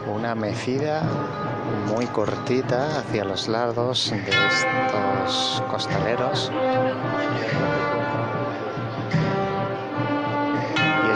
Una 0.06 0.34
mecida 0.34 1.02
muy 1.86 2.06
cortita 2.06 3.00
hacia 3.00 3.24
los 3.26 3.46
lados 3.48 4.10
de 4.10 4.30
estos 4.30 5.62
costaleros. 5.70 6.50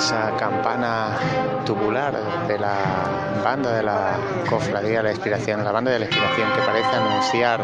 Esa 0.05 0.37
campana 0.37 1.17
tubular 1.65 2.13
de 2.47 2.59
la 2.59 2.77
banda 3.43 3.73
de 3.73 3.83
la 3.83 4.19
cofradía 4.51 4.99
de 4.99 5.05
la 5.05 5.11
inspiración, 5.13 5.65
la 5.65 5.73
banda 5.73 5.93
de 5.93 6.01
la 6.01 6.05
inspiración 6.05 6.47
que 6.53 6.61
parece 6.61 6.95
anunciar 6.95 7.61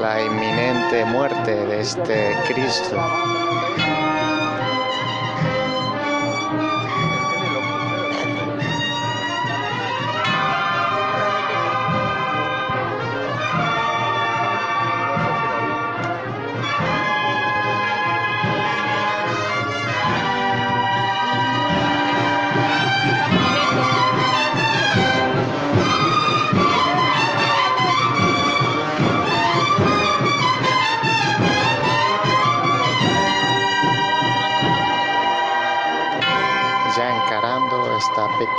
la 0.00 0.20
inminente 0.20 1.04
muerte 1.04 1.64
de 1.66 1.80
este 1.80 2.36
Cristo. 2.48 3.00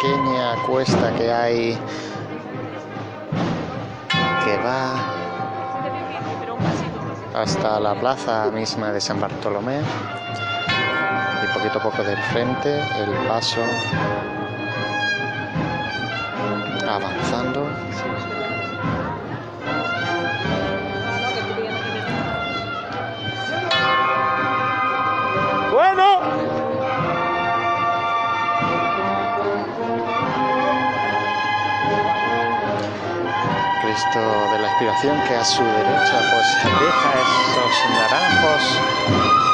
Pequeña 0.03 0.55
cuesta 0.67 1.15
que 1.15 1.31
hay 1.31 1.77
que 4.43 4.57
va 4.57 4.95
hasta 7.34 7.80
la 7.80 7.95
plaza 7.95 8.51
misma 8.51 8.91
de 8.91 8.99
San 8.99 9.21
Bartolomé 9.21 9.80
y 11.43 11.57
poquito 11.57 11.80
a 11.80 11.84
poco 11.84 12.03
de 12.03 12.17
frente 12.17 12.80
el 12.80 13.27
paso 13.30 13.61
avanzando 16.85 17.65
Cristo 33.94 34.49
de 34.49 34.57
la 34.57 34.70
Inspiración 34.70 35.22
que 35.22 35.36
a 35.36 35.44
su 35.44 35.64
derecha 35.64 36.20
pues 36.32 36.48
deja 36.64 37.22
esos 37.22 37.90
naranjos 37.95 39.52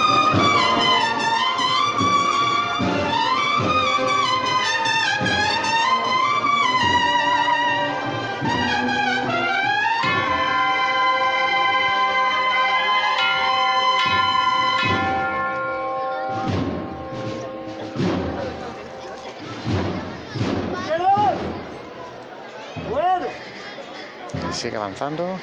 avanzando. 24.99 25.39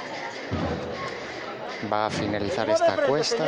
Va 1.90 2.06
a 2.06 2.10
finalizar 2.10 2.68
esta 2.68 2.96
cuesta. 3.06 3.44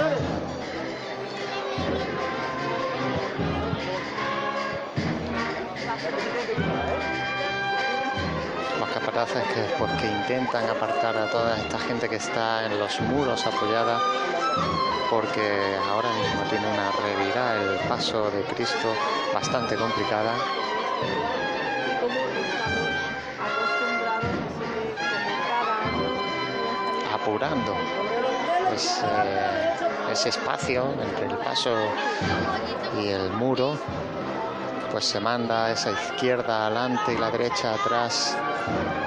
Los 8.79 8.89
capataces 8.91 9.43
que, 9.55 9.61
pues, 9.79 9.93
que 10.01 10.07
intentan 10.07 10.69
apartar 10.69 11.17
a 11.17 11.31
toda 11.31 11.57
esta 11.57 11.79
gente 11.79 12.09
que 12.09 12.17
está 12.17 12.67
en 12.67 12.79
los 12.79 13.01
muros 13.01 13.47
apoyada 13.47 13.99
porque 15.11 15.75
ahora 15.91 16.11
mismo 16.11 16.43
tiene 16.51 16.67
una 16.69 16.93
revirada 16.93 17.57
el 17.57 17.89
paso 17.89 18.31
de 18.31 18.43
Cristo 18.43 18.95
bastante 19.33 19.75
complicada 19.77 20.35
apurando 27.29 27.75
ese, 28.75 29.07
ese 30.11 30.31
espacio 30.31 30.95
entre 31.03 31.27
el 31.27 31.37
paso 31.37 31.77
y 32.99 33.09
el 33.09 33.31
muro 33.33 33.79
pues 34.91 35.05
se 35.05 35.21
manda 35.21 35.71
esa 35.71 35.91
izquierda 35.91 36.67
adelante 36.67 37.13
y 37.13 37.19
la 37.19 37.31
derecha 37.31 37.75
atrás 37.75 38.35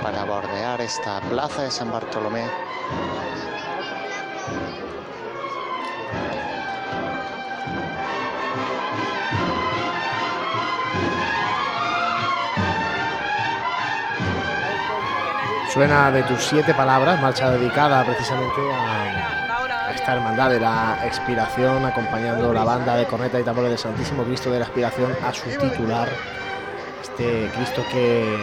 para 0.03 0.23
bordear 0.25 0.81
esta 0.81 1.19
plaza 1.21 1.63
de 1.63 1.71
San 1.71 1.91
Bartolomé 1.91 2.45
Suena 15.73 16.11
de 16.11 16.23
tus 16.23 16.43
siete 16.43 16.73
palabras, 16.73 17.21
marcha 17.21 17.49
dedicada 17.51 18.03
precisamente 18.03 18.59
a, 18.73 19.87
a 19.87 19.91
esta 19.93 20.13
hermandad 20.13 20.49
de 20.49 20.59
la 20.59 20.99
expiración, 21.05 21.85
acompañando 21.85 22.51
la 22.53 22.63
banda 22.63 22.95
de 22.97 23.05
corneta 23.05 23.39
y 23.39 23.43
tambores 23.43 23.69
del 23.69 23.79
Santísimo 23.79 24.23
Cristo 24.23 24.51
de 24.51 24.59
la 24.59 24.65
expiración 24.65 25.15
a 25.25 25.33
su 25.33 25.49
titular, 25.57 26.09
este 27.01 27.49
Cristo 27.55 27.83
que 27.89 28.35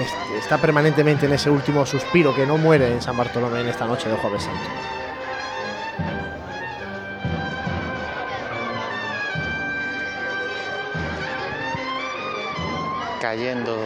este- 0.00 0.38
está 0.38 0.56
permanentemente 0.56 1.26
en 1.26 1.32
ese 1.34 1.50
último 1.50 1.84
suspiro, 1.84 2.34
que 2.34 2.46
no 2.46 2.56
muere 2.56 2.92
en 2.92 3.02
San 3.02 3.16
Bartolomé 3.16 3.60
en 3.60 3.68
esta 3.68 3.84
noche 3.84 4.08
de 4.08 4.16
Jueves 4.16 4.42
Santo. 4.44 4.97
Cayendo 13.28 13.76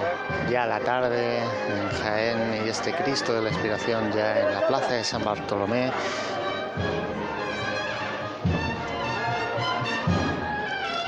ya 0.49 0.67
la 0.67 0.79
tarde 0.79 1.39
en 1.39 1.89
Jaén 1.99 2.65
y 2.65 2.69
este 2.69 2.93
Cristo 2.93 3.33
de 3.33 3.43
la 3.43 3.49
Inspiración 3.49 4.13
ya 4.13 4.39
en 4.39 4.55
la 4.55 4.69
plaza 4.69 4.93
de 4.93 5.03
San 5.03 5.25
Bartolomé. 5.25 5.91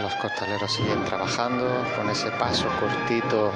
Los 0.01 0.17
costaleros 0.17 0.73
siguen 0.73 1.05
trabajando 1.05 1.65
con 1.95 2.11
ese 2.11 2.33
paso 2.33 2.67
cortito, 2.81 3.53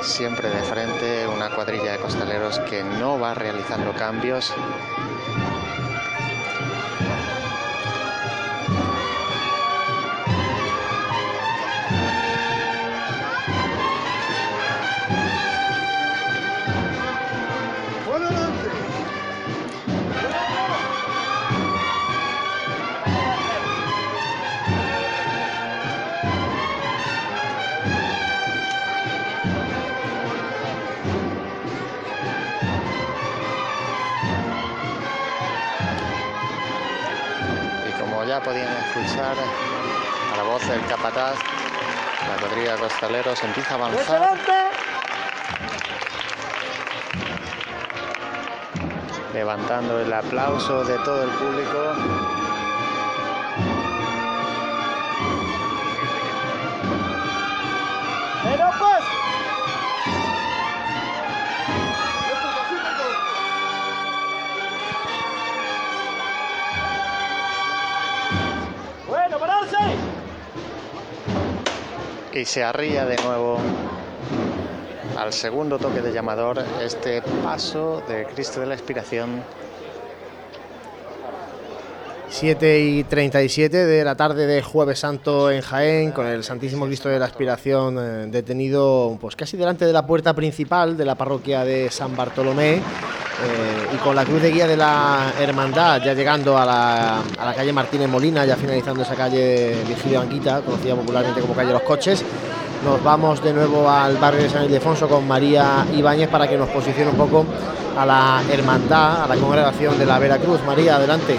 siempre 0.00 0.48
de 0.48 0.62
frente, 0.62 1.26
una 1.28 1.54
cuadrilla 1.54 1.92
de 1.92 1.98
costaleros 1.98 2.60
que 2.60 2.82
no 2.82 3.20
va 3.20 3.34
realizando 3.34 3.92
cambios. 3.92 4.54
Ya 38.32 38.40
podían 38.40 38.74
escuchar 38.78 39.36
a 40.32 40.36
la 40.38 40.42
voz 40.42 40.66
del 40.66 40.80
capataz, 40.86 41.36
la 42.30 42.40
cuadrilla 42.40 42.78
costaleros 42.78 43.44
empieza 43.44 43.72
a 43.72 43.74
avanzar. 43.74 44.38
Levantando 49.34 50.00
el 50.00 50.10
aplauso 50.10 50.82
de 50.82 50.96
todo 51.00 51.24
el 51.24 51.30
público. 51.32 52.41
Y 72.34 72.44
se 72.44 72.62
arría 72.64 73.04
de 73.04 73.16
nuevo 73.22 73.58
al 75.18 75.32
segundo 75.32 75.78
toque 75.78 76.00
de 76.00 76.12
llamador 76.12 76.64
este 76.82 77.22
paso 77.42 78.02
de 78.08 78.24
Cristo 78.26 78.60
de 78.60 78.66
la 78.66 78.74
Expiración 78.74 79.42
7 82.30 82.80
y 82.80 83.04
37 83.04 83.76
de 83.76 84.04
la 84.04 84.14
tarde 84.14 84.46
de 84.46 84.62
Jueves 84.62 85.00
Santo 85.00 85.50
en 85.50 85.60
Jaén, 85.60 86.12
con 86.12 86.26
el 86.26 86.42
Santísimo 86.42 86.86
Cristo 86.86 87.10
de 87.10 87.18
la 87.18 87.26
Aspiración 87.26 87.98
eh, 87.98 88.26
detenido 88.28 89.18
pues 89.20 89.36
casi 89.36 89.58
delante 89.58 89.84
de 89.84 89.92
la 89.92 90.06
puerta 90.06 90.32
principal 90.32 90.96
de 90.96 91.04
la 91.04 91.14
parroquia 91.14 91.64
de 91.64 91.90
San 91.90 92.16
Bartolomé 92.16 92.80
eh, 93.42 93.94
y 93.94 93.96
con 93.96 94.14
la 94.14 94.24
cruz 94.24 94.40
de 94.40 94.50
guía 94.52 94.66
de 94.66 94.76
la 94.76 95.32
Hermandad 95.38 96.00
ya 96.02 96.14
llegando 96.14 96.56
a 96.56 96.64
la, 96.64 97.18
a 97.18 97.44
la 97.44 97.54
calle 97.54 97.72
Martínez 97.72 98.08
Molina, 98.08 98.44
ya 98.44 98.56
finalizando 98.56 99.02
esa 99.02 99.14
calle 99.14 99.76
Virgilio 99.86 100.20
Anguita, 100.20 100.60
conocida 100.60 100.94
popularmente 100.94 101.40
como 101.40 101.54
calle 101.54 101.72
Los 101.72 101.82
Coches. 101.82 102.24
Nos 102.84 103.02
vamos 103.02 103.42
de 103.42 103.52
nuevo 103.52 103.88
al 103.88 104.16
barrio 104.16 104.42
de 104.42 104.50
San 104.50 104.64
Ildefonso 104.64 105.08
con 105.08 105.26
María 105.26 105.86
Ibáñez 105.94 106.28
para 106.28 106.48
que 106.48 106.56
nos 106.56 106.68
posicione 106.68 107.10
un 107.10 107.16
poco 107.16 107.44
a 107.96 108.06
la 108.06 108.42
hermandad, 108.50 109.24
a 109.24 109.28
la 109.28 109.36
congregación 109.36 109.98
de 109.98 110.06
la 110.06 110.18
Veracruz. 110.18 110.60
María, 110.66 110.96
adelante. 110.96 111.36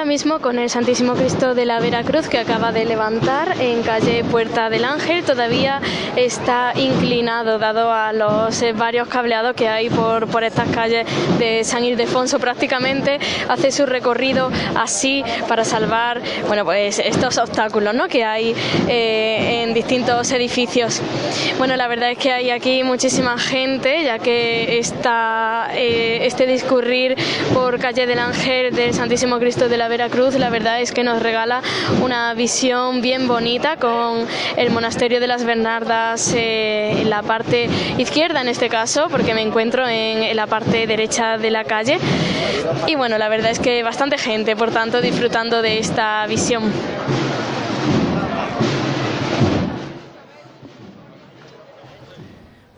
Ahora 0.00 0.12
mismo 0.12 0.40
con 0.40 0.58
el 0.58 0.70
Santísimo 0.70 1.12
Cristo 1.12 1.54
de 1.54 1.66
la 1.66 1.78
Veracruz 1.78 2.26
que 2.26 2.38
acaba 2.38 2.72
de 2.72 2.86
levantar 2.86 3.60
en 3.60 3.82
calle 3.82 4.24
Puerta 4.24 4.70
del 4.70 4.86
Ángel. 4.86 5.24
Todavía 5.24 5.82
está 6.16 6.72
inclinado 6.74 7.58
dado 7.58 7.92
a 7.92 8.14
los 8.14 8.62
eh, 8.62 8.72
varios 8.72 9.08
cableados 9.08 9.54
que 9.54 9.68
hay 9.68 9.90
por, 9.90 10.26
por 10.28 10.42
estas 10.42 10.70
calles 10.70 11.06
de 11.38 11.64
San 11.64 11.84
Ildefonso. 11.84 12.38
Prácticamente 12.38 13.20
hace 13.46 13.70
su 13.72 13.84
recorrido 13.84 14.50
así 14.74 15.22
para 15.46 15.66
salvar 15.66 16.22
bueno, 16.46 16.64
pues 16.64 16.98
estos 16.98 17.36
obstáculos 17.36 17.94
¿no? 17.94 18.08
que 18.08 18.24
hay 18.24 18.54
eh, 18.88 19.64
en 19.64 19.74
distintos 19.74 20.32
edificios. 20.32 21.02
Bueno, 21.58 21.76
la 21.76 21.88
verdad 21.88 22.12
es 22.12 22.16
que 22.16 22.32
hay 22.32 22.48
aquí 22.48 22.82
muchísima 22.84 23.36
gente 23.36 24.02
ya 24.02 24.18
que 24.18 24.78
está 24.78 25.68
eh, 25.74 26.20
este 26.22 26.46
discurrir 26.46 27.16
por 27.52 27.78
calle 27.78 28.06
del 28.06 28.18
Ángel 28.18 28.74
del 28.74 28.94
Santísimo 28.94 29.38
Cristo 29.38 29.68
de 29.68 29.76
la 29.76 29.89
Veracruz, 29.90 30.36
la 30.36 30.48
verdad 30.48 30.80
es 30.80 30.92
que 30.92 31.02
nos 31.02 31.22
regala 31.22 31.60
una 32.00 32.32
visión 32.32 33.02
bien 33.02 33.28
bonita 33.28 33.76
con 33.76 34.26
el 34.56 34.70
monasterio 34.70 35.20
de 35.20 35.26
las 35.26 35.44
Bernardas 35.44 36.32
eh, 36.34 37.02
en 37.02 37.10
la 37.10 37.22
parte 37.22 37.68
izquierda 37.98 38.40
en 38.40 38.48
este 38.48 38.70
caso, 38.70 39.08
porque 39.10 39.34
me 39.34 39.42
encuentro 39.42 39.86
en, 39.86 40.22
en 40.22 40.36
la 40.36 40.46
parte 40.46 40.86
derecha 40.86 41.36
de 41.36 41.50
la 41.50 41.64
calle. 41.64 41.98
Y 42.86 42.94
bueno, 42.94 43.18
la 43.18 43.28
verdad 43.28 43.50
es 43.50 43.58
que 43.58 43.82
bastante 43.82 44.16
gente, 44.16 44.56
por 44.56 44.70
tanto, 44.70 45.00
disfrutando 45.00 45.60
de 45.60 45.78
esta 45.78 46.24
visión. 46.26 46.72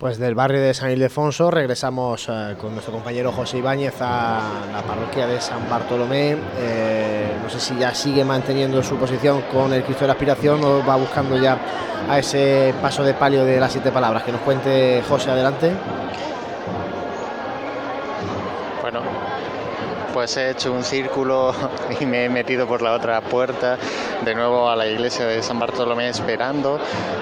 Pues 0.03 0.19
del 0.19 0.35
barrio 0.35 0.61
de 0.61 0.75
San 0.75 0.91
Ildefonso 0.91 1.49
regresamos 1.49 2.29
eh, 2.29 2.57
con 2.61 2.73
nuestro 2.73 2.93
compañero 2.93 3.31
José 3.31 3.59
Ibáñez 3.59 3.95
a 4.01 4.41
la 4.73 4.83
parroquia 4.83 5.29
de 5.29 5.41
San 5.41 5.71
Bartolomé. 5.71 6.37
Eh, 6.59 7.31
no 7.41 7.49
sé 7.49 7.61
si 7.61 7.79
ya 7.79 7.95
sigue 7.95 8.25
manteniendo 8.25 8.83
su 8.83 8.97
posición 8.97 9.43
con 9.43 9.73
el 9.73 9.85
Cristo 9.85 10.01
de 10.01 10.09
la 10.09 10.15
Aspiración 10.15 10.65
o 10.65 10.85
va 10.85 10.97
buscando 10.97 11.41
ya 11.41 11.57
a 12.11 12.19
ese 12.19 12.75
paso 12.83 13.05
de 13.05 13.15
palio 13.15 13.45
de 13.45 13.61
las 13.61 13.71
siete 13.71 13.93
palabras. 13.93 14.25
Que 14.25 14.33
nos 14.33 14.41
cuente 14.41 15.05
José 15.09 15.31
adelante. 15.31 15.71
Pues 20.23 20.37
he 20.37 20.51
hecho 20.51 20.73
un 20.73 20.85
círculo 20.85 21.53
y 22.01 22.07
me 22.07 22.27
he 22.27 22.29
metido 22.29 22.69
por 22.69 22.81
la 22.81 22.93
otra 22.93 23.21
puerta 23.23 23.77
de 24.25 24.37
nuevo 24.37 24.71
a 24.71 24.77
la 24.77 24.87
iglesia 24.87 25.27
de 25.27 25.43
San 25.43 25.59
Bartolomé 25.59 26.11
esperando 26.11 26.79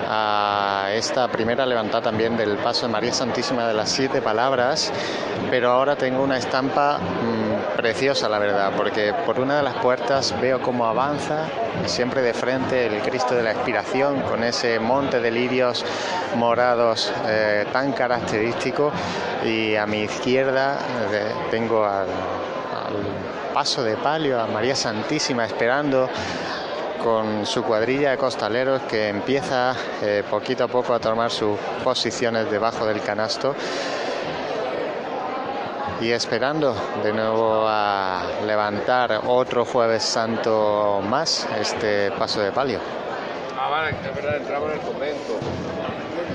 a 0.06 0.90
esta 0.92 1.26
primera 1.28 1.64
levantada 1.64 2.02
también 2.02 2.36
del 2.36 2.58
paso 2.58 2.84
de 2.84 2.92
María 2.92 3.14
Santísima 3.14 3.66
de 3.66 3.72
las 3.72 3.88
siete 3.88 4.20
palabras, 4.20 4.92
pero 5.48 5.70
ahora 5.70 5.96
tengo 5.96 6.22
una 6.22 6.36
estampa 6.36 6.98
mmm, 6.98 7.76
preciosa 7.78 8.28
la 8.28 8.38
verdad, 8.38 8.70
porque 8.76 9.14
por 9.24 9.40
una 9.40 9.56
de 9.56 9.62
las 9.62 9.76
puertas 9.76 10.38
veo 10.38 10.60
cómo 10.60 10.84
avanza 10.84 11.46
siempre 11.86 12.20
de 12.20 12.34
frente 12.34 12.84
el 12.84 13.00
Cristo 13.00 13.34
de 13.34 13.42
la 13.42 13.52
Expiración 13.52 14.20
con 14.20 14.44
ese 14.44 14.78
monte 14.78 15.20
de 15.20 15.30
lirios 15.30 15.86
morados 16.36 17.10
eh, 17.26 17.64
tan 17.72 17.92
característico. 17.92 18.92
Y 19.42 19.74
a 19.74 19.86
mi 19.86 20.02
izquierda 20.02 20.78
eh, 21.10 21.32
tengo 21.50 21.86
al, 21.86 22.08
al 22.90 23.54
paso 23.54 23.82
de 23.82 23.96
palio 23.96 24.40
a 24.40 24.46
María 24.46 24.74
Santísima 24.74 25.44
esperando 25.44 26.08
con 27.02 27.46
su 27.46 27.62
cuadrilla 27.62 28.10
de 28.10 28.18
costaleros 28.18 28.82
que 28.82 29.08
empieza 29.08 29.74
eh, 30.02 30.22
poquito 30.28 30.64
a 30.64 30.68
poco 30.68 30.92
a 30.94 30.98
tomar 30.98 31.30
sus 31.30 31.58
posiciones 31.82 32.50
debajo 32.50 32.84
del 32.86 33.00
canasto 33.00 33.54
y 36.00 36.10
esperando 36.12 36.74
de 37.02 37.12
nuevo 37.12 37.64
a 37.66 38.22
levantar 38.46 39.20
otro 39.26 39.64
jueves 39.64 40.02
santo 40.02 41.00
más 41.06 41.46
este 41.58 42.10
paso 42.12 42.40
de 42.40 42.52
palio. 42.52 42.80
Ah, 43.58 43.88
el. 43.88 44.00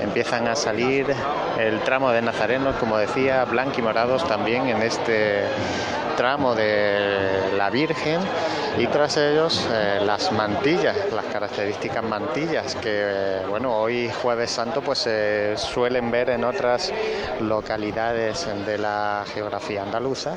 Empiezan 0.02 0.46
a 0.46 0.54
salir 0.54 1.06
el 1.58 1.80
tramo 1.80 2.10
de 2.10 2.22
nazarenos, 2.22 2.76
como 2.76 2.96
decía, 2.96 3.44
blanquimorados 3.44 4.26
también 4.28 4.68
en 4.68 4.82
este 4.82 5.44
tramo 6.16 6.54
de 6.54 7.52
la 7.56 7.70
Virgen 7.70 8.20
y 8.78 8.86
tras 8.86 9.16
ellos 9.18 9.68
eh, 9.70 10.00
las 10.04 10.32
mantillas, 10.32 10.96
las 11.12 11.26
características 11.26 12.02
mantillas 12.02 12.74
que 12.76 12.90
eh, 12.90 13.42
bueno 13.48 13.76
hoy 13.76 14.10
jueves 14.22 14.50
santo 14.50 14.80
pues 14.80 15.00
se 15.00 15.56
suelen 15.56 16.10
ver 16.10 16.30
en 16.30 16.44
otras 16.44 16.92
localidades 17.40 18.48
de 18.64 18.78
la 18.78 19.24
geografía 19.32 19.82
andaluza 19.82 20.36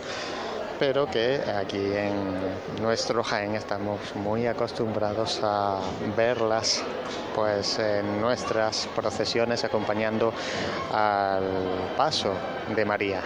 pero 0.79 1.07
que 1.07 1.41
aquí 1.57 1.93
en 1.93 2.81
nuestro 2.81 3.23
Jaén 3.23 3.55
estamos 3.55 3.99
muy 4.15 4.47
acostumbrados 4.47 5.41
a 5.43 5.79
verlas 6.15 6.83
pues 7.35 7.79
en 7.79 8.21
nuestras 8.21 8.87
procesiones 8.95 9.63
acompañando 9.63 10.33
al 10.93 11.93
paso 11.97 12.33
de 12.73 12.85
María. 12.85 13.21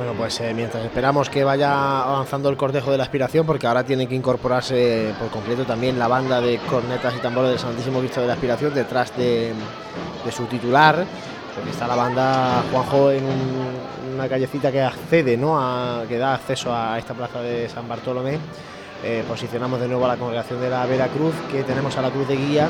Bueno, 0.00 0.14
pues 0.14 0.40
eh, 0.40 0.54
mientras 0.54 0.82
esperamos 0.82 1.28
que 1.28 1.44
vaya 1.44 2.00
avanzando 2.00 2.48
el 2.48 2.56
cortejo 2.56 2.90
de 2.90 2.96
la 2.96 3.02
aspiración, 3.02 3.44
porque 3.44 3.66
ahora 3.66 3.84
tiene 3.84 4.06
que 4.06 4.14
incorporarse 4.14 5.12
por 5.18 5.28
completo 5.28 5.66
también 5.66 5.98
la 5.98 6.08
banda 6.08 6.40
de 6.40 6.56
cornetas 6.70 7.14
y 7.16 7.18
tambores 7.18 7.50
del 7.50 7.58
Santísimo 7.58 7.98
Cristo 7.98 8.22
de 8.22 8.28
la 8.28 8.32
Aspiración 8.32 8.72
detrás 8.72 9.14
de, 9.14 9.52
su 10.34 10.46
titular, 10.46 11.04
porque 11.54 11.70
está 11.70 11.86
la 11.86 11.96
banda 11.96 12.64
Juanjo 12.72 13.10
en 13.10 13.24
un, 13.24 14.14
una 14.14 14.26
callecita 14.26 14.72
que 14.72 14.80
accede, 14.80 15.36
¿no? 15.36 15.60
Que 16.08 16.16
da 16.16 16.32
acceso 16.32 16.74
a 16.74 16.98
esta 16.98 17.12
plaza 17.12 17.42
de 17.42 17.68
San 17.68 17.86
Bartolomé. 17.86 18.38
Eh, 19.02 19.24
posicionamos 19.26 19.80
de 19.80 19.88
nuevo 19.88 20.04
a 20.04 20.08
la 20.08 20.16
congregación 20.16 20.60
de 20.60 20.68
la 20.68 20.84
Veracruz, 20.84 21.34
que 21.50 21.62
tenemos 21.62 21.96
a 21.96 22.02
la 22.02 22.10
cruz 22.10 22.28
de 22.28 22.36
guía, 22.36 22.68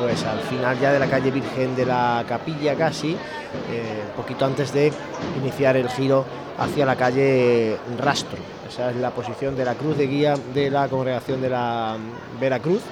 pues 0.00 0.24
al 0.24 0.40
final 0.40 0.80
ya 0.80 0.92
de 0.92 0.98
la 0.98 1.06
calle 1.06 1.30
Virgen 1.30 1.76
de 1.76 1.86
la 1.86 2.24
Capilla 2.26 2.74
casi, 2.74 3.12
eh, 3.12 4.02
poquito 4.16 4.46
antes 4.46 4.72
de 4.72 4.92
iniciar 5.40 5.76
el 5.76 5.88
giro 5.88 6.24
hacia 6.58 6.84
la 6.84 6.96
calle 6.96 7.76
Rastro. 7.98 8.38
Esa 8.68 8.90
es 8.90 8.96
la 8.96 9.10
posición 9.10 9.56
de 9.56 9.64
la 9.64 9.74
cruz 9.74 9.96
de 9.96 10.08
guía 10.08 10.34
de 10.52 10.70
la 10.70 10.88
congregación 10.88 11.40
de 11.40 11.50
la 11.50 11.96
Veracruz. 12.40 12.82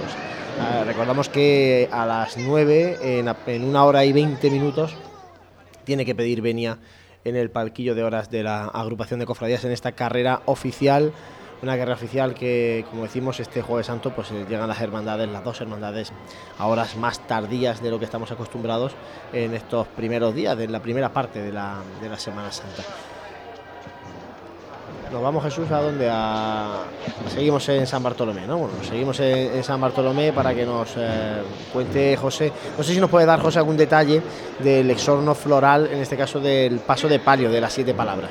Pues, 0.00 0.12
eh, 0.12 0.84
recordamos 0.84 1.28
que 1.28 1.88
a 1.92 2.04
las 2.04 2.36
9, 2.36 2.98
en, 3.00 3.32
en, 3.46 3.64
una 3.64 3.84
hora 3.84 4.04
y 4.04 4.12
20 4.12 4.50
minutos, 4.50 4.92
tiene 5.84 6.04
que 6.04 6.16
pedir 6.16 6.42
venia 6.42 6.78
en 7.24 7.36
el 7.36 7.50
palquillo 7.50 7.94
de 7.94 8.02
horas 8.02 8.28
de 8.30 8.42
la 8.42 8.64
agrupación 8.66 9.20
de 9.20 9.26
cofradías 9.26 9.64
en 9.64 9.70
esta 9.70 9.92
carrera 9.92 10.42
oficial 10.46 11.12
una 11.62 11.76
guerra 11.76 11.94
oficial 11.94 12.34
que, 12.34 12.84
como 12.90 13.04
decimos, 13.04 13.40
este 13.40 13.62
Jueves 13.62 13.86
Santo, 13.86 14.10
pues 14.14 14.30
eh, 14.30 14.44
llegan 14.48 14.68
las 14.68 14.80
hermandades, 14.80 15.28
las 15.28 15.44
dos 15.44 15.60
hermandades, 15.60 16.12
a 16.58 16.66
horas 16.66 16.96
más 16.96 17.20
tardías 17.26 17.82
de 17.82 17.90
lo 17.90 17.98
que 17.98 18.04
estamos 18.04 18.30
acostumbrados 18.30 18.92
en 19.32 19.54
estos 19.54 19.86
primeros 19.88 20.34
días, 20.34 20.56
de 20.56 20.68
la 20.68 20.80
primera 20.80 21.12
parte 21.12 21.40
de 21.40 21.52
la, 21.52 21.78
de 22.00 22.08
la 22.08 22.18
Semana 22.18 22.52
Santa. 22.52 22.82
Nos 25.12 25.22
vamos 25.22 25.44
Jesús 25.44 25.70
a 25.70 25.80
donde 25.80 26.08
a... 26.10 26.82
seguimos 27.28 27.68
en 27.68 27.86
San 27.86 28.02
Bartolomé, 28.02 28.48
¿no? 28.48 28.58
Bueno, 28.58 28.74
seguimos 28.82 29.20
en, 29.20 29.62
San 29.62 29.80
Bartolomé 29.80 30.32
para 30.32 30.52
que 30.52 30.66
nos 30.66 30.94
eh, 30.96 31.40
cuente 31.72 32.16
José. 32.16 32.50
No 32.76 32.82
sé 32.82 32.94
si 32.94 33.00
nos 33.00 33.08
puede 33.10 33.24
dar 33.24 33.40
José 33.40 33.60
algún 33.60 33.76
detalle 33.76 34.20
del 34.58 34.90
exorno 34.90 35.36
floral, 35.36 35.88
en 35.92 36.00
este 36.00 36.16
caso 36.16 36.40
del 36.40 36.80
paso 36.80 37.06
de 37.06 37.20
palio 37.20 37.48
de 37.48 37.60
las 37.60 37.72
siete 37.72 37.94
palabras. 37.94 38.30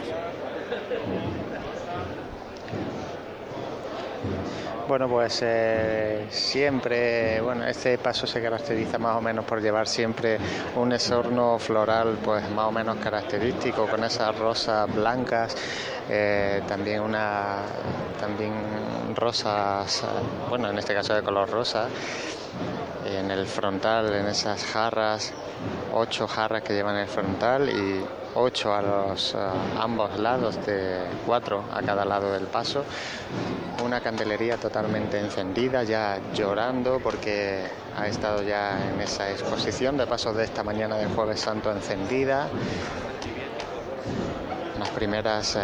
Bueno, 4.94 5.10
pues 5.10 5.40
eh, 5.42 6.28
siempre, 6.30 7.42
bueno, 7.42 7.66
este 7.66 7.98
paso 7.98 8.28
se 8.28 8.40
caracteriza 8.40 9.00
más 9.00 9.18
o 9.18 9.22
menos 9.22 9.44
por 9.44 9.60
llevar 9.60 9.88
siempre 9.88 10.38
un 10.76 10.94
esorno 10.94 11.58
floral, 11.58 12.20
pues 12.24 12.48
más 12.52 12.68
o 12.68 12.72
menos 12.72 12.98
característico, 12.98 13.88
con 13.88 14.04
esas 14.04 14.38
rosas 14.38 14.94
blancas, 14.94 15.58
eh, 16.12 16.62
también 16.68 17.02
una, 17.02 17.62
también 18.20 18.54
rosas, 19.16 20.04
bueno, 20.48 20.70
en 20.70 20.78
este 20.78 20.94
caso 20.94 21.16
de 21.16 21.24
color 21.24 21.50
rosa, 21.50 21.88
en 23.06 23.32
el 23.32 23.46
frontal, 23.46 24.14
en 24.14 24.28
esas 24.28 24.64
jarras, 24.66 25.34
ocho 25.94 26.28
jarras 26.28 26.64
que 26.64 26.74
llevan 26.74 26.96
el 26.98 27.08
frontal 27.08 27.70
y 27.70 28.04
ocho 28.36 28.74
a 28.74 28.82
los 28.82 29.36
ambos 29.80 30.18
lados 30.18 30.66
de 30.66 31.04
cuatro 31.26 31.64
a 31.74 31.82
cada 31.82 32.06
lado 32.06 32.32
del 32.32 32.48
paso. 32.48 32.84
Una 33.84 34.02
candelería 34.02 34.58
totalmente 34.58 35.20
encendida 35.20 35.84
ya 35.84 36.20
llorando 36.34 37.00
porque 37.00 37.66
ha 37.98 38.08
estado 38.08 38.42
ya 38.44 38.80
en 38.90 39.02
esa 39.02 39.30
exposición 39.30 39.98
de 39.98 40.08
pasos 40.08 40.36
de 40.36 40.46
esta 40.46 40.64
mañana 40.64 40.96
del 40.98 41.10
jueves 41.10 41.42
santo 41.42 41.72
encendida 41.72 42.48
unas 44.84 44.96
primeras 44.96 45.56
eh, 45.56 45.60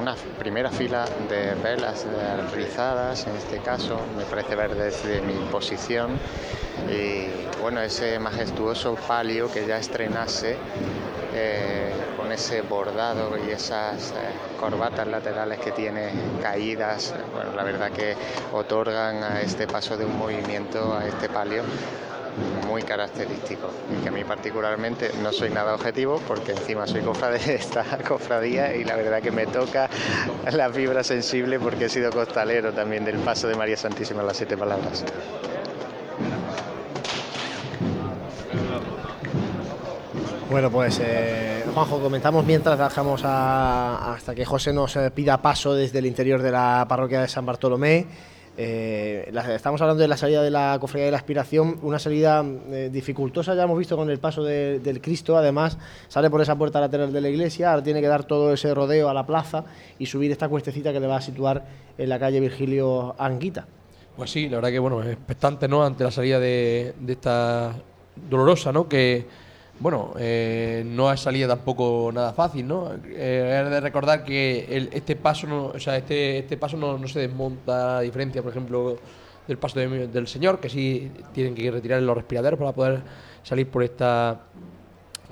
una 0.00 0.14
primera 0.38 0.70
fila 0.70 1.04
de 1.28 1.54
velas 1.56 2.06
rizadas 2.54 3.26
en 3.26 3.34
este 3.34 3.58
caso 3.58 3.98
me 4.16 4.22
parece 4.22 4.54
ver 4.54 4.76
desde 4.76 5.20
mi 5.20 5.34
posición. 5.50 6.12
Y 6.88 7.26
bueno 7.60 7.80
ese 7.80 8.20
majestuoso 8.20 8.94
palio 8.94 9.50
que 9.50 9.66
ya 9.66 9.78
estrenase 9.78 10.56
eh, 11.34 11.92
con 12.16 12.30
ese 12.30 12.62
bordado 12.62 13.36
y 13.36 13.50
esas 13.50 14.12
eh, 14.12 14.14
corbatas 14.60 15.08
laterales 15.08 15.58
que 15.58 15.72
tiene 15.72 16.12
caídas, 16.40 17.12
bueno, 17.34 17.52
la 17.56 17.64
verdad 17.64 17.90
que 17.90 18.14
otorgan 18.52 19.24
a 19.24 19.40
este 19.40 19.66
paso 19.66 19.96
de 19.96 20.04
un 20.04 20.16
movimiento, 20.16 20.96
a 20.96 21.04
este 21.04 21.28
palio, 21.28 21.64
muy 22.66 22.82
característico 22.82 23.68
y 23.92 24.02
que 24.02 24.08
a 24.08 24.12
mí 24.12 24.22
particularmente 24.24 25.10
no 25.22 25.32
soy 25.32 25.50
nada 25.50 25.74
objetivo 25.74 26.20
porque 26.28 26.52
encima 26.52 26.86
soy 26.86 27.00
cofrade 27.02 27.38
de 27.38 27.54
esta 27.56 27.84
cofradía 28.06 28.74
y 28.76 28.84
la 28.84 28.96
verdad 28.96 29.20
que 29.20 29.30
me 29.32 29.46
toca 29.46 29.88
la 30.52 30.70
fibra 30.70 31.02
sensible 31.02 31.58
porque 31.58 31.86
he 31.86 31.88
sido 31.88 32.10
costalero 32.12 32.72
también 32.72 33.04
del 33.04 33.16
paso 33.18 33.48
de 33.48 33.56
María 33.56 33.76
Santísima 33.76 34.22
las 34.22 34.36
siete 34.36 34.56
palabras. 34.56 35.04
Bueno, 40.50 40.68
pues 40.70 41.00
eh, 41.02 41.64
Juanjo, 41.72 42.00
comentamos 42.00 42.44
mientras 42.44 42.76
dejamos 42.78 43.22
a- 43.24 44.14
hasta 44.14 44.34
que 44.34 44.44
José 44.44 44.72
nos 44.72 44.96
eh, 44.96 45.10
pida 45.12 45.40
paso 45.40 45.74
desde 45.74 46.00
el 46.00 46.06
interior 46.06 46.42
de 46.42 46.50
la 46.50 46.84
parroquia 46.88 47.20
de 47.20 47.28
San 47.28 47.46
Bartolomé. 47.46 48.06
Eh, 48.56 49.32
estamos 49.54 49.80
hablando 49.80 50.02
de 50.02 50.08
la 50.08 50.16
salida 50.16 50.42
de 50.42 50.50
la 50.50 50.76
cofradía 50.80 51.06
de 51.06 51.12
la 51.12 51.16
aspiración, 51.16 51.78
una 51.82 51.98
salida 51.98 52.44
eh, 52.70 52.90
dificultosa, 52.92 53.54
ya 53.54 53.62
hemos 53.62 53.78
visto 53.78 53.96
con 53.96 54.10
el 54.10 54.18
paso 54.18 54.42
de- 54.42 54.80
del 54.80 55.00
Cristo, 55.00 55.36
además 55.36 55.78
sale 56.08 56.28
por 56.28 56.42
esa 56.42 56.56
puerta 56.56 56.78
lateral 56.80 57.12
de 57.12 57.20
la 57.20 57.28
iglesia, 57.30 57.70
ahora 57.70 57.82
tiene 57.82 58.00
que 58.02 58.08
dar 58.08 58.24
todo 58.24 58.52
ese 58.52 58.74
rodeo 58.74 59.08
a 59.08 59.14
la 59.14 59.24
plaza 59.24 59.64
y 59.98 60.06
subir 60.06 60.30
esta 60.30 60.48
cuestecita 60.48 60.92
que 60.92 61.00
le 61.00 61.06
va 61.06 61.16
a 61.16 61.20
situar 61.22 61.64
en 61.96 62.08
la 62.08 62.18
calle 62.18 62.40
Virgilio 62.40 63.14
Anguita. 63.18 63.66
Pues 64.16 64.30
sí, 64.30 64.48
la 64.48 64.56
verdad 64.56 64.70
que 64.70 64.78
bueno, 64.80 65.02
expectante, 65.04 65.66
¿no? 65.66 65.82
Ante 65.84 66.04
la 66.04 66.10
salida 66.10 66.38
de, 66.38 66.92
de 67.00 67.12
esta 67.12 67.72
dolorosa, 68.28 68.72
¿no? 68.72 68.88
Que 68.88 69.24
bueno, 69.80 70.12
eh, 70.18 70.82
no 70.86 71.10
es 71.12 71.20
salida 71.20 71.48
tampoco 71.48 72.10
nada 72.12 72.32
fácil, 72.34 72.68
¿no? 72.68 72.92
Eh, 73.06 73.62
es 73.64 73.70
de 73.70 73.80
recordar 73.80 74.24
que 74.24 74.66
el- 74.68 74.90
este 74.92 75.16
paso, 75.16 75.46
no, 75.46 75.66
o 75.66 75.78
sea, 75.80 75.96
este, 75.96 76.38
este 76.38 76.56
paso 76.58 76.76
no, 76.76 76.98
no 76.98 77.08
se 77.08 77.20
desmonta 77.20 77.98
a 77.98 78.00
diferencia, 78.02 78.42
por 78.42 78.50
ejemplo, 78.52 78.96
del 79.48 79.56
paso 79.58 79.80
de- 79.80 80.06
del 80.08 80.28
señor, 80.28 80.60
que 80.60 80.68
sí 80.68 81.10
tienen 81.32 81.54
que 81.54 81.70
retirar 81.70 82.00
los 82.02 82.14
respiraderos 82.16 82.58
para 82.58 82.72
poder 82.72 83.00
salir 83.42 83.66
por 83.68 83.82
esta 83.82 84.40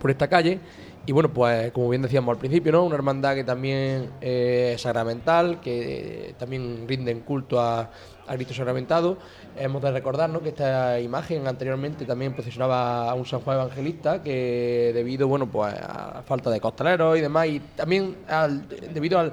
por 0.01 0.11
esta 0.11 0.29
calle. 0.29 0.61
Y 1.07 1.13
bueno, 1.13 1.33
pues 1.33 1.73
como 1.73 1.89
bien 1.89 2.03
decíamos 2.03 2.33
al 2.33 2.39
principio, 2.39 2.71
¿no? 2.73 2.85
Una 2.85 2.95
hermandad 2.95 3.35
que 3.35 3.43
también 3.45 4.11
eh, 4.21 4.73
es 4.75 4.83
sacramental, 4.83 5.61
que 5.61 6.35
también 6.39 6.85
rinden 6.87 7.21
culto 7.21 7.61
a, 7.61 7.91
a 8.27 8.35
Cristo 8.35 8.55
sacramentado. 8.55 9.19
Hemos 9.61 9.83
de 9.83 9.91
recordar 9.91 10.31
¿no? 10.31 10.41
que 10.41 10.51
esta 10.51 11.01
imagen 11.01 11.47
anteriormente 11.49 12.05
también 12.05 12.33
procesionaba 12.33 13.11
a 13.11 13.15
un 13.15 13.27
San 13.27 13.41
Juan 13.41 13.59
Evangelista 13.59 14.23
que 14.23 14.93
debido 14.95 15.27
bueno 15.27 15.47
pues 15.47 15.75
a 15.75 16.23
falta 16.25 16.49
de 16.51 16.61
costaleros 16.61 17.19
y 17.19 17.21
demás 17.21 17.47
y 17.49 17.61
también 17.75 18.17
al- 18.29 18.69
debido 18.69 19.19
al, 19.19 19.33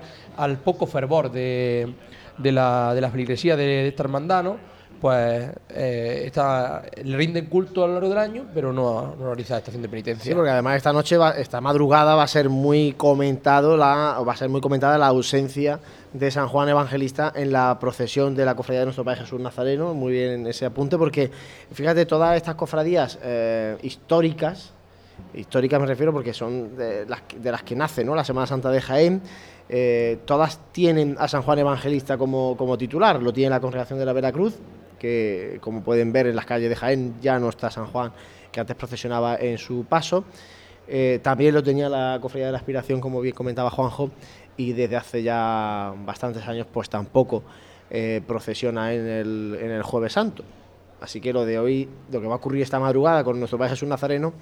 poco 0.57 0.87
fervor 0.87 1.31
de, 1.31 1.93
de 2.37 2.51
la, 2.51 2.93
de 2.95 3.01
la 3.01 3.09
feligresía 3.11 3.55
de, 3.55 3.63
de 3.65 3.87
esta. 3.89 4.57
Pues 5.05 5.51
eh, 5.69 6.23
está, 6.25 6.81
le 7.03 7.15
rinden 7.15 7.45
culto 7.45 7.83
a 7.83 7.87
lo 7.87 7.93
largo 7.93 8.09
del 8.09 8.17
año, 8.17 8.45
pero 8.55 8.73
no, 8.73 9.15
no 9.15 9.25
realiza 9.27 9.55
estación 9.59 9.83
de 9.83 9.87
penitencia. 9.87 10.23
Sí, 10.31 10.33
porque 10.33 10.49
además 10.49 10.77
esta 10.77 10.91
noche, 10.91 11.15
va- 11.15 11.37
esta 11.37 11.61
madrugada 11.61 12.15
va 12.15 12.23
a 12.23 12.27
ser 12.27 12.49
muy 12.49 12.93
comentado 12.93 13.77
la, 13.77 14.17
va 14.27 14.33
a 14.33 14.35
ser 14.35 14.49
muy 14.49 14.61
comentada 14.61 14.97
la 14.97 15.05
ausencia 15.05 15.79
de 16.11 16.31
San 16.31 16.47
Juan 16.47 16.69
Evangelista 16.69 17.31
en 17.35 17.51
la 17.51 17.77
procesión 17.79 18.33
de 18.35 18.45
la 18.45 18.55
cofradía 18.55 18.79
de 18.79 18.85
nuestro 18.87 19.03
Padre 19.05 19.21
Jesús 19.21 19.39
Nazareno. 19.39 19.93
Muy 19.93 20.11
bien 20.13 20.47
ese 20.47 20.65
apunte, 20.65 20.97
porque 20.97 21.29
fíjate, 21.71 22.07
todas 22.07 22.35
estas 22.35 22.55
cofradías 22.55 23.19
eh, 23.21 23.77
históricas, 23.83 24.73
históricas 25.35 25.79
me 25.79 25.85
refiero 25.85 26.13
porque 26.13 26.33
son 26.33 26.75
de 26.75 27.05
las, 27.05 27.21
que- 27.61 27.75
nace 27.75 28.03
¿no? 28.03 28.15
la 28.15 28.23
Semana 28.23 28.47
Santa 28.47 28.71
de 28.71 28.81
Jaén, 28.81 29.21
eh, 29.69 30.17
todas 30.25 30.59
tienen 30.71 31.15
a 31.19 31.27
San 31.27 31.43
Juan 31.43 31.59
Evangelista 31.59 32.17
como, 32.17 32.57
como 32.57 32.75
titular. 32.75 33.21
Lo 33.21 33.31
tiene 33.31 33.51
la 33.51 33.59
Congregación 33.59 33.99
de 33.99 34.05
la 34.05 34.13
Veracruz, 34.13 34.55
que 34.95 35.57
como 35.61 35.83
pueden 35.83 36.11
ver 36.11 36.27
en 36.27 36.35
las 36.35 36.45
calles 36.45 36.69
de 36.69 36.75
Jaén 36.75 37.15
ya 37.21 37.39
no 37.39 37.49
está 37.49 37.69
San 37.69 37.87
Juan, 37.87 38.11
que 38.51 38.59
antes 38.59 38.75
procesionaba 38.75 39.35
en 39.35 39.57
su 39.57 39.85
paso. 39.85 40.25
Eh, 40.87 41.19
también 41.23 41.53
lo 41.53 41.63
tenía 41.63 41.89
la 41.89 42.19
Cofradía 42.21 42.47
de 42.47 42.51
la 42.51 42.57
Aspiración, 42.59 43.01
como 43.01 43.21
bien 43.21 43.33
comentaba 43.33 43.69
Juanjo, 43.69 44.11
y 44.57 44.73
desde 44.73 44.95
hace 44.95 45.23
ya 45.23 45.93
bastantes 46.05 46.47
años 46.47 46.67
pues 46.71 46.89
tampoco 46.89 47.43
eh, 47.89 48.21
procesiona 48.25 48.93
en 48.93 49.07
el, 49.07 49.57
en 49.61 49.71
el 49.71 49.83
Jueves 49.83 50.13
Santo. 50.13 50.43
Así 51.01 51.19
que 51.19 51.33
lo 51.33 51.45
de 51.45 51.59
hoy, 51.59 51.89
lo 52.11 52.21
que 52.21 52.27
va 52.27 52.33
a 52.33 52.37
ocurrir 52.37 52.61
esta 52.61 52.79
madrugada 52.79 53.23
con 53.23 53.37
nuestro 53.37 53.57
Padre 53.57 53.71
Jesús 53.71 53.87
Nazareno, 53.87 54.33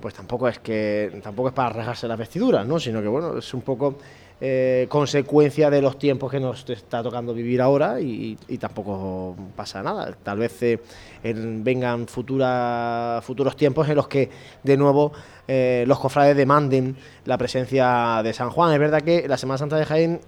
pues 0.00 0.14
tampoco 0.14 0.48
es 0.48 0.58
que 0.58 1.20
tampoco 1.22 1.48
es 1.48 1.54
para 1.54 1.70
rasgarse 1.70 2.06
las 2.08 2.18
vestiduras, 2.18 2.66
¿no? 2.66 2.78
Sino 2.78 3.00
que 3.00 3.08
bueno, 3.08 3.38
es 3.38 3.54
un 3.54 3.62
poco 3.62 3.98
eh, 4.40 4.86
consecuencia 4.88 5.68
de 5.68 5.82
los 5.82 5.98
tiempos 5.98 6.30
que 6.30 6.38
nos 6.38 6.68
está 6.70 7.02
tocando 7.02 7.34
vivir 7.34 7.60
ahora 7.60 8.00
y, 8.00 8.36
tampoco 8.60 9.34
pasa 9.56 9.82
nada. 9.82 10.16
Tal 10.22 10.38
vez 10.38 10.62
eh, 10.62 10.80
en- 11.24 11.64
vengan 11.64 12.06
futuros 12.06 13.56
tiempos 13.56 13.88
en 13.88 13.96
los 13.96 14.06
que 14.08 14.30
de 14.62 14.76
nuevo 14.76 15.12
eh, 15.48 15.84
los 15.88 15.98
cofrades 15.98 16.36
demanden 16.36 16.96
la 17.24 17.36
presencia 17.38 18.20
de 18.22 18.32
San 18.32 18.50
Juan. 18.50 18.72
Es 18.72 18.78
verdad 18.78 19.02
que 19.02 19.26
la 19.26 19.36
Semana 19.36 19.58
Santa 19.58 19.76
de 19.76 19.84
Jaén, 19.84 20.20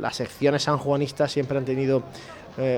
las 0.00 0.16
secciones 0.16 0.62
sanjuanistas 0.62 1.32
siempre 1.32 1.58
han 1.58 1.64
tenido 1.64 2.02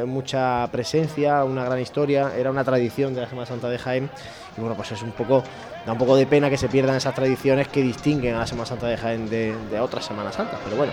mucha 0.06 0.66
presencia, 0.72 1.44
una 1.44 1.64
gran 1.66 1.78
historia, 1.80 2.32
era 2.34 2.50
una 2.50 2.64
tradición 2.64 3.12
de 3.14 3.20
la 3.20 3.28
Semana 3.28 3.44
Santa 3.46 3.68
de 3.68 3.76
Jaén 3.76 4.08
y 4.56 4.60
bueno, 4.62 4.74
pues 4.74 4.92
es 4.92 5.02
un 5.02 5.10
poco, 5.10 5.42
da 5.86 5.92
un 5.92 5.98
poco 5.98 6.16
de 6.16 6.26
pena 6.26 6.50
que 6.50 6.56
se 6.58 6.68
pierdan 6.68 6.96
esas 6.96 7.14
tradiciones 7.14 7.68
que 7.68 7.80
distinguen 7.80 8.34
a 8.34 8.40
la 8.40 8.46
Semana 8.46 8.66
Santa 8.66 8.88
de 8.88 8.96
Jaén 8.96 9.30
de, 9.30 9.54
otras 9.80 10.04
Semanas 10.04 10.34
Santas, 10.34 10.58
pero 10.64 10.76
bueno, 10.76 10.92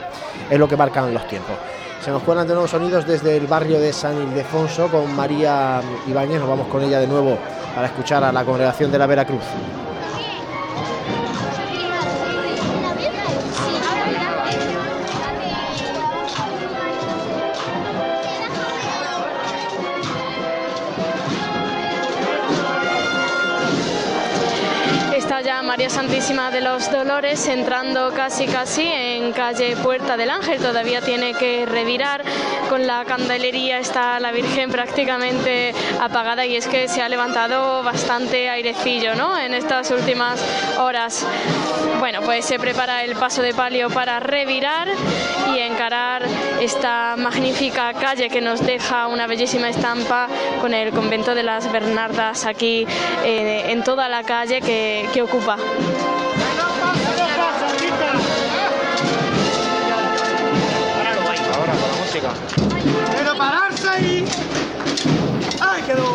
es 0.49 0.59
lo 0.59 0.67
que 0.67 0.77
marcan 0.77 1.11
los 1.13 1.27
tiempos. 1.27 1.55
Se 2.01 2.11
nos 2.11 2.21
cuelan 2.21 2.47
de 2.47 2.53
nuevo 2.53 2.67
sonidos 2.67 3.07
desde 3.07 3.37
el 3.37 3.47
barrio 3.47 3.79
de 3.79 3.91
San 3.91 4.15
Ildefonso 4.21 4.89
con 4.89 5.15
María 5.15 5.81
Ibáñez, 6.07 6.39
nos 6.39 6.49
vamos 6.49 6.67
con 6.67 6.83
ella 6.83 6.99
de 6.99 7.07
nuevo 7.07 7.37
para 7.73 7.87
escuchar 7.87 8.23
a 8.23 8.31
la 8.31 8.45
congregación 8.45 8.91
de 8.91 8.99
la 8.99 9.07
Veracruz. 9.07 9.43
María 25.73 25.89
Santísima 25.89 26.51
de 26.51 26.61
los 26.61 26.91
Dolores 26.91 27.47
entrando 27.47 28.13
casi 28.13 28.45
casi 28.45 28.83
en 28.83 29.31
calle 29.31 29.75
Puerta 29.75 30.15
del 30.15 30.29
Ángel. 30.29 30.61
Todavía 30.61 31.01
tiene 31.01 31.33
que 31.33 31.65
revirar. 31.65 32.23
Con 32.69 32.85
la 32.85 33.03
candelería 33.05 33.79
está 33.79 34.19
la 34.19 34.31
Virgen 34.31 34.69
prácticamente 34.69 35.73
apagada 35.99 36.45
y 36.45 36.55
es 36.55 36.67
que 36.67 36.87
se 36.87 37.01
ha 37.01 37.09
levantado 37.09 37.81
bastante 37.81 38.49
airecillo 38.49 39.15
¿no? 39.15 39.35
en 39.39 39.55
estas 39.55 39.89
últimas 39.89 40.39
horas. 40.77 41.25
Bueno, 41.99 42.21
pues 42.21 42.45
se 42.45 42.59
prepara 42.59 43.03
el 43.03 43.15
paso 43.15 43.41
de 43.41 43.55
palio 43.55 43.89
para 43.89 44.19
revirar 44.19 44.87
y 45.55 45.59
encarar 45.59 46.23
esta 46.61 47.15
magnífica 47.17 47.93
calle 47.93 48.29
que 48.29 48.41
nos 48.41 48.63
deja 48.65 49.07
una 49.07 49.25
bellísima 49.25 49.69
estampa 49.69 50.27
con 50.61 50.73
el 50.73 50.91
convento 50.91 51.33
de 51.33 51.43
las 51.43 51.71
Bernardas 51.71 52.45
aquí 52.45 52.85
eh, 53.23 53.65
en 53.69 53.83
toda 53.83 54.07
la 54.07 54.23
calle 54.23 54.61
que 54.61 55.21
ocupa. 55.21 55.62
Ahora 61.55 61.71
con 61.73 61.81
la 61.81 61.97
música. 61.97 62.29
Pero 63.17 63.37
pararse 63.37 63.89
ahí. 63.89 64.25
¡Ay, 65.61 65.81
quedó! 65.83 66.13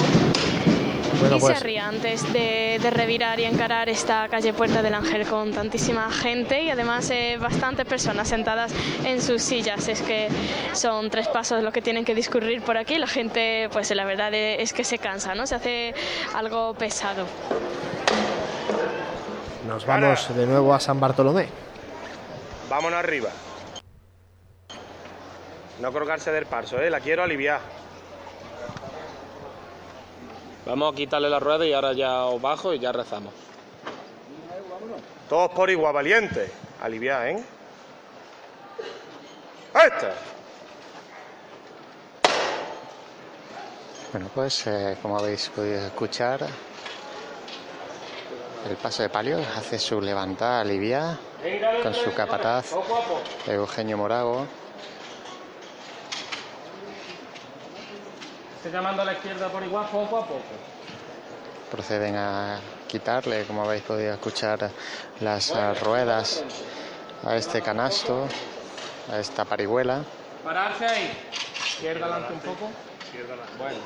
Bueno, 1.20 1.36
y 1.36 1.40
pues 1.40 1.58
se 1.58 1.64
ría 1.64 1.88
antes 1.88 2.32
de, 2.32 2.78
de 2.80 2.90
revirar 2.90 3.40
y 3.40 3.44
encarar 3.44 3.88
esta 3.88 4.28
calle 4.28 4.52
Puerta 4.52 4.82
del 4.82 4.94
Ángel 4.94 5.26
con 5.26 5.52
tantísima 5.52 6.10
gente 6.10 6.62
y 6.62 6.70
además 6.70 7.10
eh, 7.10 7.36
bastantes 7.40 7.86
personas 7.86 8.28
sentadas 8.28 8.72
en 9.04 9.20
sus 9.20 9.42
sillas. 9.42 9.88
Es 9.88 10.00
que 10.02 10.28
son 10.72 11.10
tres 11.10 11.28
pasos 11.28 11.62
lo 11.62 11.72
que 11.72 11.82
tienen 11.82 12.04
que 12.04 12.14
discurrir 12.14 12.62
por 12.62 12.76
aquí. 12.76 12.98
La 12.98 13.08
gente, 13.08 13.68
pues 13.72 13.90
la 13.94 14.04
verdad 14.04 14.32
es 14.34 14.72
que 14.72 14.84
se 14.84 14.98
cansa, 14.98 15.34
¿no? 15.34 15.46
Se 15.46 15.56
hace 15.56 15.94
algo 16.34 16.74
pesado. 16.74 17.26
Nos 19.68 19.84
vamos 19.84 20.34
de 20.34 20.46
nuevo 20.46 20.72
a 20.72 20.80
San 20.80 20.98
Bartolomé. 20.98 21.46
Vámonos 22.70 22.98
arriba. 22.98 23.28
No 25.80 25.92
colgarse 25.92 26.32
del 26.32 26.46
paso, 26.46 26.80
¿eh? 26.80 26.88
La 26.88 27.00
quiero 27.00 27.22
aliviar. 27.22 27.60
Vamos 30.64 30.92
a 30.92 30.96
quitarle 30.96 31.28
la 31.28 31.38
rueda 31.38 31.66
y 31.66 31.72
ahora 31.74 31.92
ya 31.92 32.24
os 32.24 32.40
bajo 32.40 32.72
y 32.72 32.78
ya 32.78 32.92
rezamos. 32.92 33.32
Todos 35.28 35.50
por 35.52 35.68
igual, 35.68 35.92
valiente. 35.92 36.50
Aliviar, 36.80 37.28
¿eh? 37.28 37.44
¡Este! 39.74 40.08
Bueno, 44.12 44.30
pues 44.34 44.66
eh, 44.66 44.96
como 45.02 45.18
habéis 45.18 45.50
podido 45.50 45.86
escuchar, 45.86 46.46
el 48.68 48.76
paso 48.76 49.02
de 49.02 49.08
palio 49.08 49.38
hace 49.56 49.78
su 49.78 50.00
levantada 50.00 50.60
aliviada 50.60 51.18
con 51.82 51.94
su 51.94 52.12
capataz 52.12 52.74
Eugenio 53.46 53.96
Morago. 53.96 54.46
Estoy 58.56 58.72
llamando 58.72 59.02
a 59.02 59.04
la 59.06 59.12
izquierda 59.14 59.48
por 59.48 59.62
igual 59.62 59.86
poco 59.86 60.18
a 60.18 60.26
poco. 60.26 60.40
Proceden 61.70 62.16
a 62.16 62.60
quitarle, 62.86 63.44
como 63.44 63.64
habéis 63.64 63.82
podido 63.82 64.12
escuchar, 64.12 64.70
las 65.20 65.52
ruedas 65.80 66.44
a 67.24 67.36
este 67.36 67.62
canasto, 67.62 68.26
a 69.10 69.18
esta 69.18 69.44
parihuela. 69.44 70.02
Pararse 70.44 70.86
ahí. 70.86 71.12
Izquierda 71.56 72.06
adelante 72.06 72.34
un 72.34 72.40
poco. 72.40 72.70
Izquierda 73.04 73.34
adelante. 73.34 73.56
Bueno. 73.58 73.78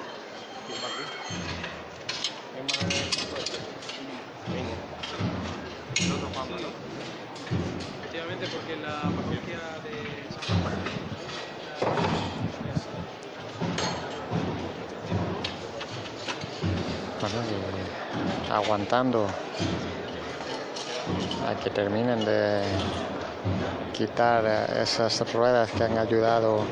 Porque 8.51 8.77
la 8.77 9.09
parroquia 9.15 9.61
de 9.85 10.27
San 10.33 10.63
Juan 10.63 11.03
aguantando 18.51 19.29
a 21.47 21.55
que 21.55 21.71
terminen 21.71 22.25
de 22.25 22.65
quitar 23.93 24.45
esas 24.77 25.33
ruedas 25.33 25.71
que 25.71 25.85
han 25.85 25.99
ayudado 25.99 26.67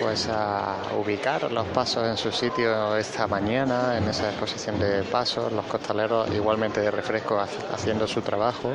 pues 0.00 0.28
a 0.30 0.76
ubicar 0.98 1.52
los 1.52 1.66
pasos 1.68 2.06
en 2.08 2.16
su 2.16 2.32
sitio 2.32 2.96
esta 2.96 3.26
mañana 3.26 3.98
en 3.98 4.08
esa 4.08 4.30
exposición 4.30 4.78
de 4.78 5.04
pasos 5.04 5.52
los 5.52 5.66
costaleros 5.66 6.28
igualmente 6.34 6.80
de 6.80 6.90
refresco 6.90 7.38
haci- 7.38 7.62
haciendo 7.72 8.06
su 8.08 8.22
trabajo. 8.22 8.72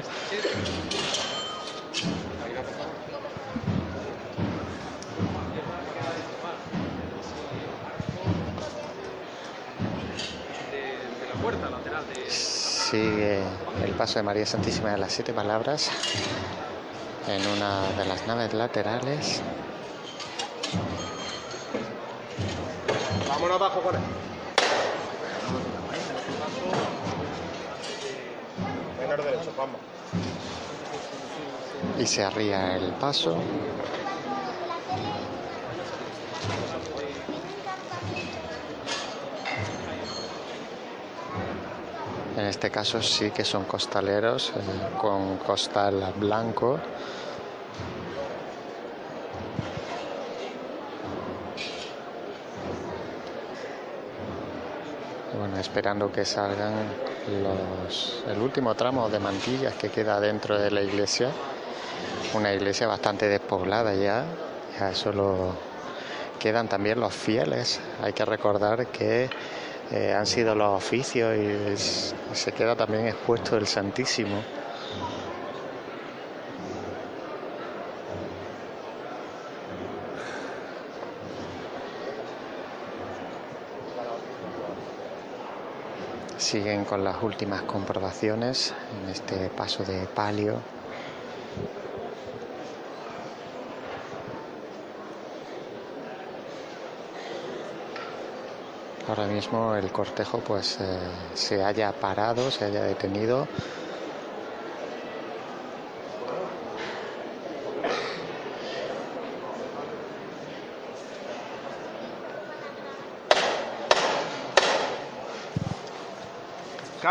Sigue 12.27 13.39
el 13.83 13.91
paso 13.93 14.19
de 14.19 14.23
María 14.23 14.45
Santísima 14.45 14.91
de 14.91 14.97
las 14.97 15.11
Siete 15.11 15.33
Palabras 15.33 15.89
en 17.27 17.47
una 17.47 17.91
de 17.93 18.05
las 18.05 18.27
naves 18.27 18.53
laterales 18.53 19.41
Vámonos 23.27 23.55
abajo 23.55 23.81
con 23.81 23.95
él. 23.95 24.01
Derecho, 29.23 29.51
vamos. 29.57 29.79
y 31.99 32.05
se 32.05 32.23
arría 32.23 32.75
el 32.75 32.91
paso. 32.93 33.35
En 42.37 42.45
este 42.45 42.69
caso 42.69 43.01
sí 43.01 43.31
que 43.31 43.45
son 43.45 43.63
costaleros 43.63 44.51
eh, 44.57 44.61
con 44.99 45.37
costal 45.37 46.13
blanco. 46.19 46.79
Bueno, 55.37 55.59
esperando 55.59 56.11
que 56.11 56.23
salgan 56.23 56.73
los, 57.27 58.23
el 58.27 58.39
último 58.39 58.73
tramo 58.75 59.09
de 59.09 59.19
mantillas 59.19 59.75
que 59.75 59.89
queda 59.89 60.19
dentro 60.19 60.57
de 60.57 60.71
la 60.71 60.81
iglesia. 60.81 61.29
Una 62.33 62.53
iglesia 62.53 62.87
bastante 62.87 63.27
despoblada 63.27 63.93
ya. 63.93 64.23
Ya 64.79 64.93
solo 64.93 65.53
quedan 66.39 66.67
también 66.67 66.99
los 66.99 67.13
fieles. 67.13 67.79
Hay 68.01 68.13
que 68.13 68.23
recordar 68.23 68.87
que 68.87 69.29
eh, 69.91 70.13
han 70.13 70.25
sido 70.25 70.55
los 70.55 70.77
oficios 70.77 71.35
y 71.35 72.35
se 72.35 72.51
queda 72.53 72.75
también 72.75 73.07
expuesto 73.07 73.57
el 73.57 73.67
Santísimo. 73.67 74.41
Siguen 86.45 86.85
con 86.85 87.03
las 87.03 87.23
últimas 87.23 87.63
comprobaciones 87.63 88.71
en 89.01 89.09
este 89.09 89.49
paso 89.49 89.83
de 89.83 90.05
palio. 90.05 90.61
Ahora 99.07 99.25
mismo 99.25 99.75
el 99.75 99.91
cortejo 99.91 100.37
pues 100.37 100.77
eh, 100.81 100.99
se 101.33 101.63
haya 101.63 101.91
parado, 101.91 102.51
se 102.51 102.65
haya 102.65 102.83
detenido. 102.83 103.47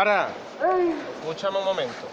Escúchame 0.05 1.57
un 1.57 1.65
momento. 1.65 2.07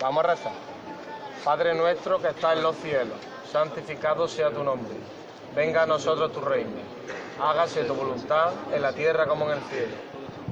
Vamos 0.00 0.24
a 0.24 0.26
rezar. 0.28 0.52
Padre 1.44 1.74
nuestro 1.74 2.20
que 2.20 2.28
estás 2.28 2.56
en 2.56 2.62
los 2.62 2.76
cielos, 2.76 3.18
santificado 3.50 4.28
sea 4.28 4.50
tu 4.50 4.62
nombre. 4.62 4.94
Venga 5.56 5.82
a 5.82 5.86
nosotros 5.86 6.32
tu 6.32 6.40
reino. 6.40 6.76
Hágase 7.40 7.82
tu 7.84 7.94
voluntad 7.94 8.52
en 8.72 8.82
la 8.82 8.92
tierra 8.92 9.26
como 9.26 9.46
en 9.46 9.58
el 9.58 9.62
cielo. 9.64 9.96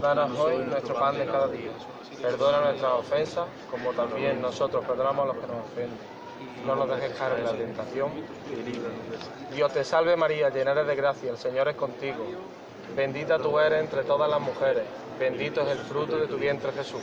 Danos 0.01 0.37
hoy 0.37 0.59
nuestro 0.59 0.99
pan 0.99 1.17
de 1.17 1.27
cada 1.27 1.47
día. 1.47 1.71
Perdona 2.21 2.63
nuestras 2.63 2.93
ofensas, 2.95 3.47
como 3.71 3.93
también 3.93 4.43
nosotros 4.43 4.85
perdonamos 4.85 5.23
a 5.23 5.27
los 5.35 5.37
que 5.37 5.47
nos 5.47 5.65
ofenden. 5.67 5.99
No 6.67 6.75
nos 6.75 6.89
dejes 6.89 7.17
caer 7.17 7.39
en 7.39 7.45
la 7.45 7.53
tentación. 7.53 8.11
Dios 9.53 9.73
te 9.73 9.85
salve 9.85 10.17
María, 10.17 10.49
llena 10.49 10.73
eres 10.73 10.89
de 10.89 10.97
gracia, 10.97 11.31
el 11.31 11.39
Señor 11.39 11.69
es 11.69 11.77
contigo. 11.77 12.25
Bendita 12.97 13.39
tú 13.39 13.59
eres 13.59 13.81
entre 13.81 14.05
todas 14.05 14.31
las 14.31 14.41
mujeres, 14.41 14.85
bendito 15.19 15.63
es 15.63 15.69
el 15.69 15.79
fruto 15.79 16.17
de 16.17 16.27
tu 16.27 16.37
vientre 16.37 16.71
Jesús. 16.73 17.03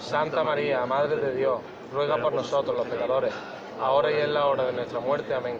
Santa 0.00 0.42
María, 0.42 0.86
Madre 0.86 1.16
de 1.16 1.34
Dios, 1.34 1.60
ruega 1.92 2.16
por 2.16 2.32
nosotros 2.32 2.76
los 2.76 2.86
pecadores, 2.86 3.32
ahora 3.80 4.10
y 4.10 4.20
en 4.20 4.32
la 4.32 4.46
hora 4.46 4.64
de 4.64 4.72
nuestra 4.72 5.00
muerte. 5.00 5.34
Amén. 5.34 5.58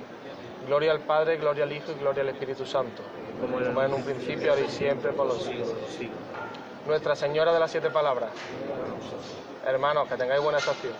Gloria 0.66 0.92
al 0.92 1.00
Padre, 1.00 1.36
gloria 1.36 1.64
al 1.64 1.72
Hijo 1.72 1.92
y 1.92 1.94
gloria 1.94 2.22
al 2.22 2.30
Espíritu 2.30 2.64
Santo, 2.64 3.02
como 3.40 3.82
en 3.82 3.92
un 3.92 4.02
principio, 4.02 4.52
ahora 4.52 4.62
y 4.62 4.68
siempre, 4.68 5.12
por 5.12 5.26
los 5.26 5.42
siglos 5.42 5.68
los 5.68 5.90
siglos. 5.90 6.16
Nuestra 6.86 7.14
Señora 7.14 7.52
de 7.52 7.60
las 7.60 7.70
Siete 7.70 7.90
Palabras. 7.90 8.30
Hermanos, 9.66 10.08
que 10.08 10.16
tengáis 10.16 10.42
buena 10.42 10.58
estación. 10.58 10.94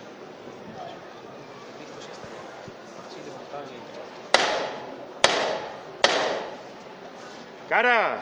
Cara, 7.69 8.17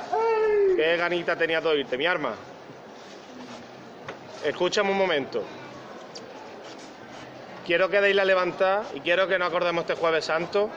qué 0.75 0.97
ganita 0.97 1.35
tenía 1.37 1.61
de 1.61 1.69
oírte, 1.69 1.97
mi 1.97 2.05
arma. 2.05 2.35
Escúchame 4.43 4.91
un 4.91 4.97
momento. 4.97 5.43
Quiero 7.65 7.89
que 7.89 8.01
deis 8.01 8.15
la 8.15 8.25
levantada 8.25 8.83
y 8.93 8.99
quiero 9.01 9.27
que 9.27 9.39
nos 9.39 9.47
acordemos 9.49 9.83
este 9.83 9.95
jueves 9.95 10.25
santo 10.25 10.69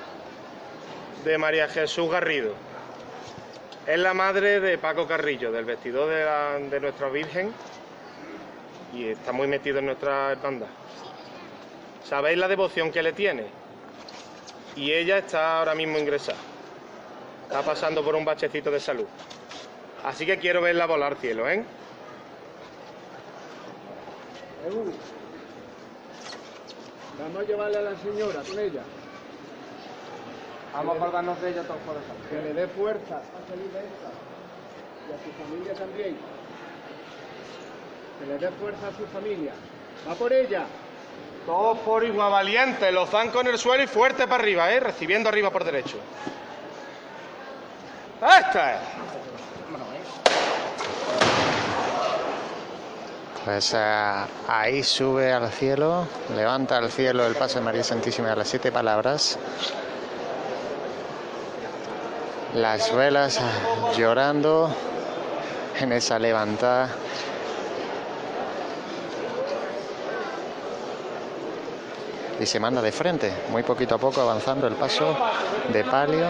de 1.25 1.37
María 1.39 1.69
Jesús 1.69 2.11
Garrido. 2.11 2.55
Es 3.87 3.99
la 3.99 4.15
madre 4.15 4.61
de 4.61 4.79
Paco 4.79 5.07
Carrillo, 5.07 5.51
del 5.51 5.65
vestidor 5.65 6.09
de, 6.09 6.25
la- 6.25 6.59
de 6.59 6.81
nuestra 6.81 7.09
Virgen 7.09 7.53
y 8.95 9.09
está 9.09 9.33
muy 9.33 9.47
metido 9.49 9.79
en 9.79 9.87
nuestra 9.87 10.33
hermandad. 10.33 10.67
¿Sabéis 12.05 12.39
la 12.39 12.49
devoción 12.49 12.91
que 12.93 13.03
le 13.03 13.13
tiene? 13.13 13.47
Y 14.77 14.93
ella 14.93 15.19
está 15.19 15.59
ahora 15.59 15.75
mismo 15.75 15.99
ingresada. 15.99 16.39
Está 17.51 17.63
pasando 17.63 18.05
por 18.05 18.15
un 18.15 18.25
bachecito 18.25 18.71
de 18.71 18.79
salud. 18.79 19.07
Así 20.05 20.25
que 20.25 20.39
quiero 20.39 20.63
verla 20.63 20.87
volar 20.87 21.15
al 21.15 21.19
cielo, 21.19 21.51
¿eh? 21.51 21.65
Vamos 27.19 27.43
a 27.43 27.43
llevarle 27.43 27.77
a 27.77 27.81
la 27.81 27.97
señora 27.97 28.41
con 28.49 28.57
ella. 28.57 28.83
Vamos 30.73 30.95
a 30.95 30.99
acordarnos 30.99 31.43
de 31.43 31.51
ella 31.51 31.63
todos 31.65 31.81
por 31.81 31.97
eso. 31.97 32.15
Que 32.31 32.41
le 32.41 32.55
dé 32.55 32.69
fuerza 32.69 33.17
a 33.17 33.49
salir 33.51 33.69
de 33.73 33.81
esta. 33.81 34.11
Y 35.09 35.13
a 35.13 35.19
su 35.19 35.33
familia 35.43 35.75
también. 35.75 36.17
Que 38.21 38.27
le 38.27 38.39
dé 38.39 38.49
fuerza 38.61 38.87
a 38.87 38.97
su 38.97 39.07
familia. 39.07 39.55
Va 40.09 40.15
por 40.15 40.33
ella. 40.33 40.67
Todos 41.47 41.79
por 41.79 42.05
igual 42.05 42.31
valiente, 42.31 42.93
los 42.93 43.11
zancos 43.11 43.41
en 43.41 43.49
el 43.49 43.59
suelo 43.59 43.83
y 43.83 43.89
fuerte 43.89 44.29
para 44.29 44.41
arriba, 44.41 44.73
¿eh? 44.73 44.79
Recibiendo 44.79 45.29
arriba 45.29 45.51
por 45.51 45.65
derecho. 45.65 45.97
¡Esta 48.21 48.75
es! 48.75 48.81
Pues 53.47 53.73
ah, 53.75 54.27
ahí 54.47 54.83
sube 54.83 55.33
al 55.33 55.51
cielo, 55.51 56.07
levanta 56.37 56.77
al 56.77 56.91
cielo 56.91 57.27
el 57.27 57.35
paso 57.35 57.59
de 57.59 57.65
María 57.65 57.83
Santísima 57.83 58.29
de 58.29 58.37
las 58.37 58.49
siete 58.49 58.71
palabras. 58.71 59.39
Las 62.55 62.95
velas 62.95 63.39
ah, 63.41 63.93
llorando 63.97 64.71
en 65.81 65.93
esa 65.93 66.19
levantada. 66.19 66.91
Y 72.39 72.45
se 72.45 72.61
manda 72.61 72.83
de 72.83 72.93
frente, 72.93 73.33
muy 73.51 73.63
poquito 73.63 73.95
a 73.95 73.99
poco 73.99 74.21
avanzando 74.21 74.67
el 74.67 74.75
paso 74.75 75.17
de 75.73 75.85
palio. 75.85 76.27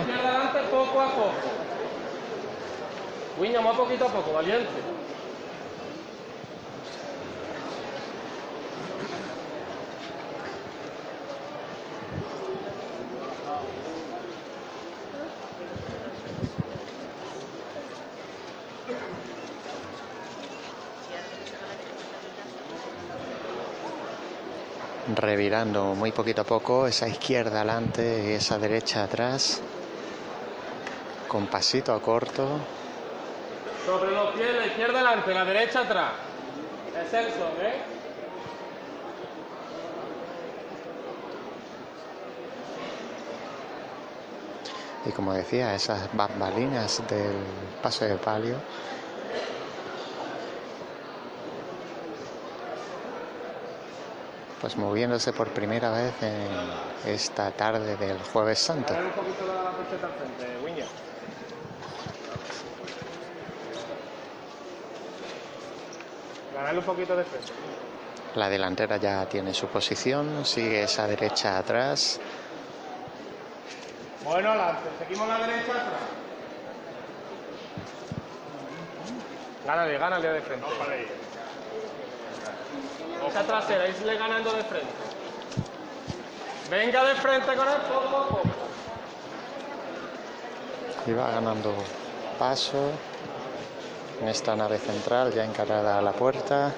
Guiño, 3.40 3.62
más 3.62 3.74
poquito 3.74 4.04
a 4.04 4.08
poco, 4.08 4.34
valiente. 4.34 4.68
revirando 25.16 25.94
muy 25.94 26.12
poquito 26.12 26.42
a 26.42 26.44
poco, 26.44 26.86
esa 26.86 27.08
izquierda 27.08 27.56
adelante 27.56 28.30
y 28.30 28.34
esa 28.34 28.58
derecha 28.58 29.04
atrás, 29.04 29.60
con 31.26 31.46
pasito 31.46 31.92
a 31.94 32.00
corto. 32.00 32.60
Sobre 33.90 34.12
los 34.12 34.30
pies, 34.36 34.54
la 34.54 34.66
izquierda 34.66 35.00
adelante, 35.00 35.34
la 35.34 35.44
derecha 35.44 35.80
atrás. 35.80 36.12
Es 36.96 37.12
el 37.12 37.24
son, 37.32 37.60
¿eh? 37.60 37.82
Y 45.06 45.10
como 45.10 45.32
decía, 45.32 45.74
esas 45.74 46.08
bambalinas 46.12 47.02
del 47.08 47.34
paso 47.82 48.04
de 48.04 48.14
palio. 48.14 48.54
Pues 54.60 54.76
moviéndose 54.76 55.32
por 55.32 55.48
primera 55.48 55.90
vez 55.90 56.14
en 56.22 57.10
esta 57.12 57.50
tarde 57.50 57.96
del 57.96 58.22
Jueves 58.22 58.60
Santo. 58.60 58.92
Dale 58.92 59.06
un 59.06 59.12
poquito 59.14 59.46
la 59.46 59.72
corcheta 59.72 60.06
al 60.06 60.12
frente, 60.12 60.58
Guiño. 60.64 60.86
Ganarle 66.60 66.80
un 66.80 66.84
poquito 66.84 67.16
de 67.16 67.24
frente. 67.24 67.52
La 68.34 68.50
delantera 68.50 68.98
ya 68.98 69.24
tiene 69.26 69.54
su 69.54 69.66
posición, 69.68 70.44
sigue 70.44 70.82
esa 70.82 71.06
derecha 71.06 71.56
atrás. 71.56 72.20
Bueno, 74.22 74.50
adelante. 74.50 74.90
Seguimos 74.98 75.26
la 75.26 75.38
derecha 75.38 75.72
atrás. 75.72 76.02
Gánale, 79.66 79.96
gánale 79.98 80.28
de 80.28 80.40
frente. 80.42 80.66
Esa 83.26 83.42
trasera, 83.44 83.88
irle 83.88 84.18
ganando 84.18 84.52
de 84.52 84.64
frente. 84.64 84.92
Venga 86.70 87.04
de 87.04 87.14
frente 87.14 87.56
con 87.56 87.68
él 87.68 87.80
poco 87.88 88.06
a 88.06 88.28
poco. 88.28 88.42
Y 91.06 91.12
va 91.12 91.30
ganando 91.30 91.74
paso 92.38 92.92
en 94.20 94.28
esta 94.28 94.54
nave 94.54 94.78
central 94.78 95.32
ya 95.32 95.44
encarada 95.44 95.98
a 95.98 96.02
la 96.02 96.12
puerta. 96.12 96.72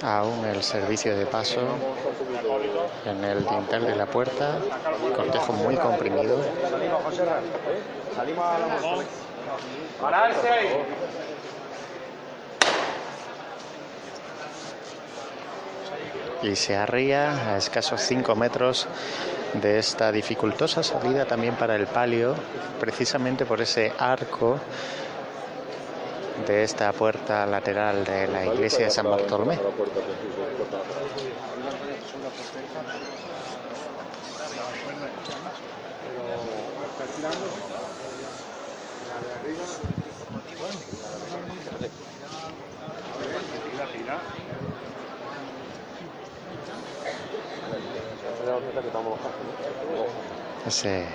Aún 0.00 0.47
el 0.58 0.64
servicio 0.64 1.16
de 1.16 1.24
paso 1.24 1.60
en 3.04 3.22
el 3.24 3.46
dintel 3.46 3.86
de 3.86 3.94
la 3.94 4.06
puerta, 4.06 4.58
cortejo 5.14 5.52
muy 5.52 5.76
comprimido. 5.76 6.36
Y 16.42 16.56
se 16.56 16.76
arría 16.76 17.52
a 17.52 17.56
escasos 17.56 18.00
5 18.00 18.34
metros 18.34 18.88
de 19.54 19.78
esta 19.78 20.10
dificultosa 20.10 20.82
salida 20.82 21.24
también 21.24 21.54
para 21.54 21.76
el 21.76 21.86
palio, 21.86 22.34
precisamente 22.80 23.46
por 23.46 23.60
ese 23.60 23.92
arco 23.96 24.58
de 26.46 26.62
esta 26.64 26.92
puerta 26.92 27.46
lateral 27.46 28.04
de 28.04 28.28
la 28.28 28.46
iglesia 28.46 28.86
de 28.86 28.90
San 28.90 29.10
Bartolomé. 29.10 29.58
Ese, 50.66 51.06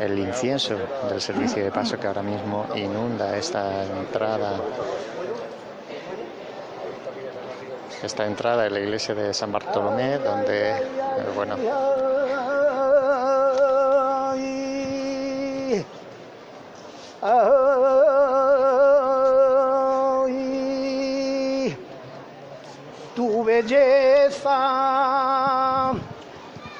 el 0.00 0.18
incienso 0.18 0.76
del 1.08 1.20
servicio 1.20 1.62
de 1.64 1.70
paso 1.70 1.98
que 1.98 2.06
ahora 2.06 2.22
mismo 2.22 2.66
inunda 2.74 3.36
esta 3.36 3.84
entrada. 3.84 4.60
Esta 8.02 8.26
entrada 8.26 8.64
de 8.64 8.70
la 8.70 8.80
iglesia 8.80 9.14
de 9.14 9.32
San 9.32 9.52
Bartolomé, 9.52 10.18
donde, 10.18 10.70
eh, 10.70 10.82
bueno, 11.36 11.56
tu 23.14 23.44
belleza, 23.44 24.52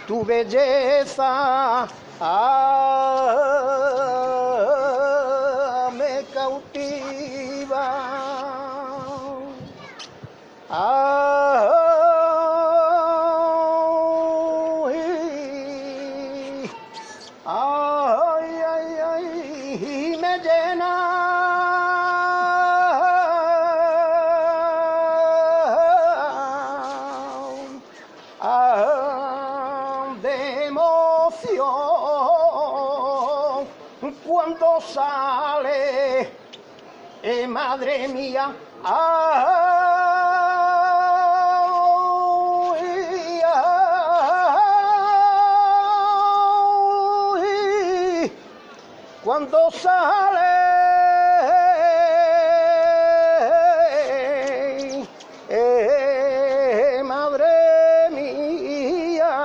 tu 0.08 0.24
belleza, 0.24 1.86
Ah. 2.24 3.71
Sale, 49.82 50.62
eh, 55.48 57.02
madre 57.04 58.10
mía, 58.10 59.36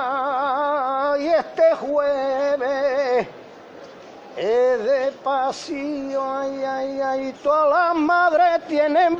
y 1.18 1.26
este 1.26 1.74
jueves 1.80 3.26
es 4.36 4.84
de 4.84 5.12
pasión, 5.24 6.22
ay, 6.22 6.64
ay, 6.64 7.00
ay, 7.00 7.32
todas 7.42 7.70
las 7.70 7.94
madres 7.96 8.64
tienen 8.68 9.18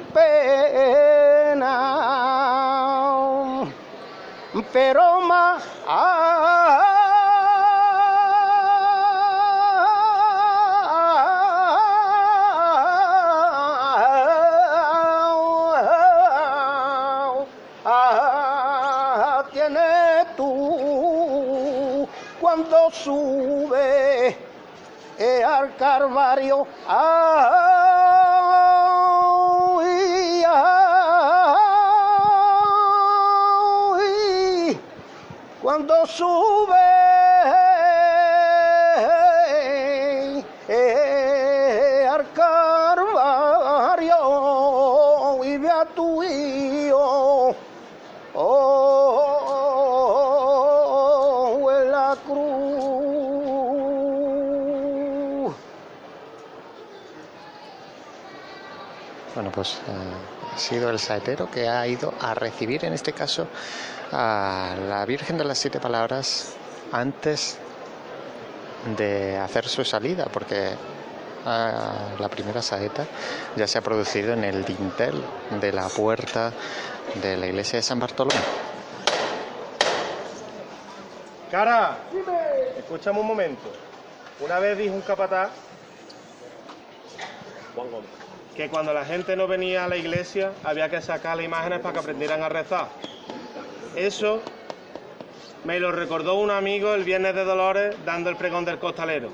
sube 23.09 24.37
eh, 25.19 25.43
al 25.43 25.75
Calvario. 25.77 26.67
Ay, 26.87 27.65
ay, 33.95 34.79
cuando 35.63 36.07
sube 36.07 36.88
ha 60.59 60.61
sido 60.61 60.91
el 60.91 60.99
saetero 60.99 61.49
que 61.49 61.69
ha 61.69 61.87
ido 61.87 62.13
a 62.21 62.35
recibir, 62.35 62.85
en 62.85 62.93
este 62.93 63.13
caso, 63.13 63.47
a 64.11 64.75
la 64.89 65.05
Virgen 65.05 65.39
de 65.39 65.45
las 65.45 65.57
Siete 65.57 65.79
Palabras 65.79 66.53
antes 66.91 67.59
de 68.97 69.37
hacer 69.37 69.69
su 69.69 69.85
salida, 69.85 70.27
porque 70.33 70.71
ah, 71.47 72.09
la 72.19 72.29
primera 72.29 72.61
saeta 72.61 73.07
ya 73.55 73.69
se 73.69 73.79
ha 73.79 73.83
producido 73.83 74.33
en 74.33 74.43
el 74.43 74.65
dintel 74.65 75.23
de 75.61 75.73
la 75.73 75.89
puerta 75.89 76.53
de 77.23 77.37
la 77.37 77.47
iglesia 77.47 77.79
de 77.79 77.85
San 77.85 78.01
Bartolomé. 78.01 78.41
Cara, 81.53 81.99
escúchame 82.77 83.21
un 83.21 83.27
momento. 83.29 83.71
Una 84.41 84.59
vez 84.59 84.77
dijo 84.77 84.93
un 84.93 85.03
capataz 85.03 85.51
que 88.59 88.69
cuando 88.69 88.93
la 88.93 89.05
gente 89.05 89.37
no 89.37 89.47
venía 89.47 89.85
a 89.85 89.89
la 89.89 89.97
iglesia 89.97 90.51
había 90.65 90.89
que 90.89 91.01
sacar 91.01 91.37
las 91.37 91.47
imágenes 91.47 91.79
para 91.79 91.93
que 91.93 92.01
aprendieran 92.01 92.43
a 92.43 92.49
rezar. 92.49 92.89
Eso 93.95 94.43
me 95.63 95.79
lo 95.79 95.93
recordó 95.93 96.35
un 96.35 96.51
amigo 96.51 96.93
el 96.93 97.05
viernes 97.05 97.37
de 97.37 97.45
Dolores 97.45 97.95
dando 98.05 98.31
el 98.31 98.37
pregón 98.37 98.65
del 98.65 98.81
costalero. 98.81 99.31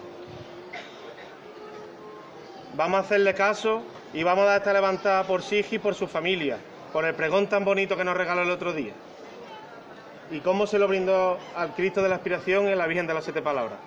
Vamos 2.75 2.99
a 2.99 3.01
hacerle 3.01 3.33
caso 3.33 3.83
y 4.13 4.23
vamos 4.25 4.43
a 4.43 4.49
dar 4.49 4.59
esta 4.59 4.75
levantada 4.75 5.25
por 5.25 5.43
Sigi 5.43 5.77
y 5.77 5.79
por 5.79 5.95
su 5.95 6.07
familia, 6.07 6.59
por 6.93 7.07
el 7.07 7.15
pregón 7.15 7.47
tan 7.47 7.65
bonito 7.65 7.97
que 7.97 8.05
nos 8.05 8.19
regaló 8.19 8.43
el 8.43 8.51
otro 8.51 8.75
día. 8.75 8.93
Y 10.31 10.41
cómo 10.41 10.67
se 10.67 10.79
lo 10.79 10.87
brindó 10.87 11.39
al 11.57 11.73
Cristo 11.73 12.03
de 12.03 12.11
la 12.11 12.17
Aspiración 12.17 12.69
y 12.69 12.73
a 12.73 12.77
la 12.77 12.87
Virgen 12.87 13.07
de 13.07 13.15
las 13.15 13.25
Siete 13.25 13.41
Palabras. 13.41 13.79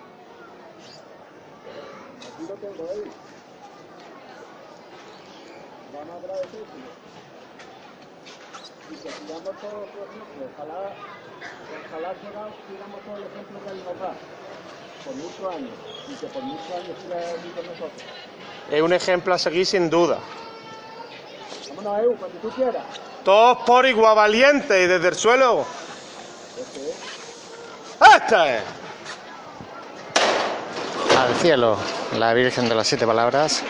Aquí 2.34 2.48
lo 2.50 2.56
tengo 2.56 2.90
ahí. 2.90 3.27
Vamos 5.98 6.14
a 6.14 6.18
agradecérselo. 6.20 6.90
Y 8.90 8.96
que 8.96 9.10
sigamos 9.12 9.42
todos 9.44 9.74
los 9.74 10.08
ejemplos. 10.08 10.50
Ojalá, 10.56 10.94
ojalá 11.90 12.10
siga- 12.22 12.54
sigamos 12.70 13.00
todos 13.06 13.20
los 13.20 13.30
ejemplos 13.32 13.62
que 13.64 13.70
nos 13.84 14.00
da. 14.00 14.14
Por 15.04 15.16
muchos 15.16 15.56
años. 15.56 15.76
Y 16.10 16.14
que 16.16 16.28
por 16.28 16.44
muchos 16.44 16.72
años 16.72 16.96
siga 17.02 17.18
aquí 17.18 17.50
con 17.56 17.66
nosotros. 17.66 18.02
Es 18.72 18.82
un 18.82 18.94
ejemplo 18.94 19.34
a 19.34 19.38
seguir 19.40 19.66
sin 19.66 19.90
duda. 19.90 20.20
Vámonos, 21.76 22.04
Eu, 22.04 22.16
cuando 22.18 22.38
tú 22.40 22.50
quieras. 22.52 22.84
Todos 23.24 23.58
por 23.66 23.86
igual 23.86 24.16
valientes 24.16 24.78
y 24.84 24.88
desde 24.88 25.08
el 25.10 25.16
suelo. 25.16 25.66
Este 26.58 26.90
es. 26.90 26.96
¡Esta 28.16 28.56
es! 28.58 28.64
Al 31.18 31.36
cielo, 31.36 31.78
la 32.18 32.34
Virgen 32.34 32.70
de 32.70 32.76
las 32.76 32.88
Siete 32.88 33.06
Palabras, 33.08 33.64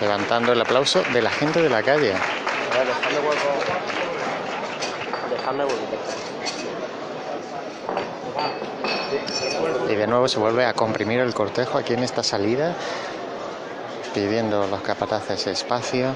levantando 0.00 0.52
el 0.52 0.60
aplauso 0.60 1.02
de 1.12 1.22
la 1.22 1.30
gente 1.30 1.62
de 1.62 1.68
la 1.68 1.82
calle. 1.82 2.12
Dejadme 2.12 3.18
hueco. 3.18 3.48
Dejadme 5.30 5.64
hueco. 5.64 5.76
Y 9.90 9.94
de 9.94 10.06
nuevo 10.06 10.28
se 10.28 10.38
vuelve 10.38 10.64
a 10.64 10.74
comprimir 10.74 11.20
el 11.20 11.34
cortejo 11.34 11.78
aquí 11.78 11.94
en 11.94 12.04
esta 12.04 12.22
salida, 12.22 12.74
pidiendo 14.14 14.66
los 14.68 14.80
capataces 14.82 15.46
espacio. 15.48 16.14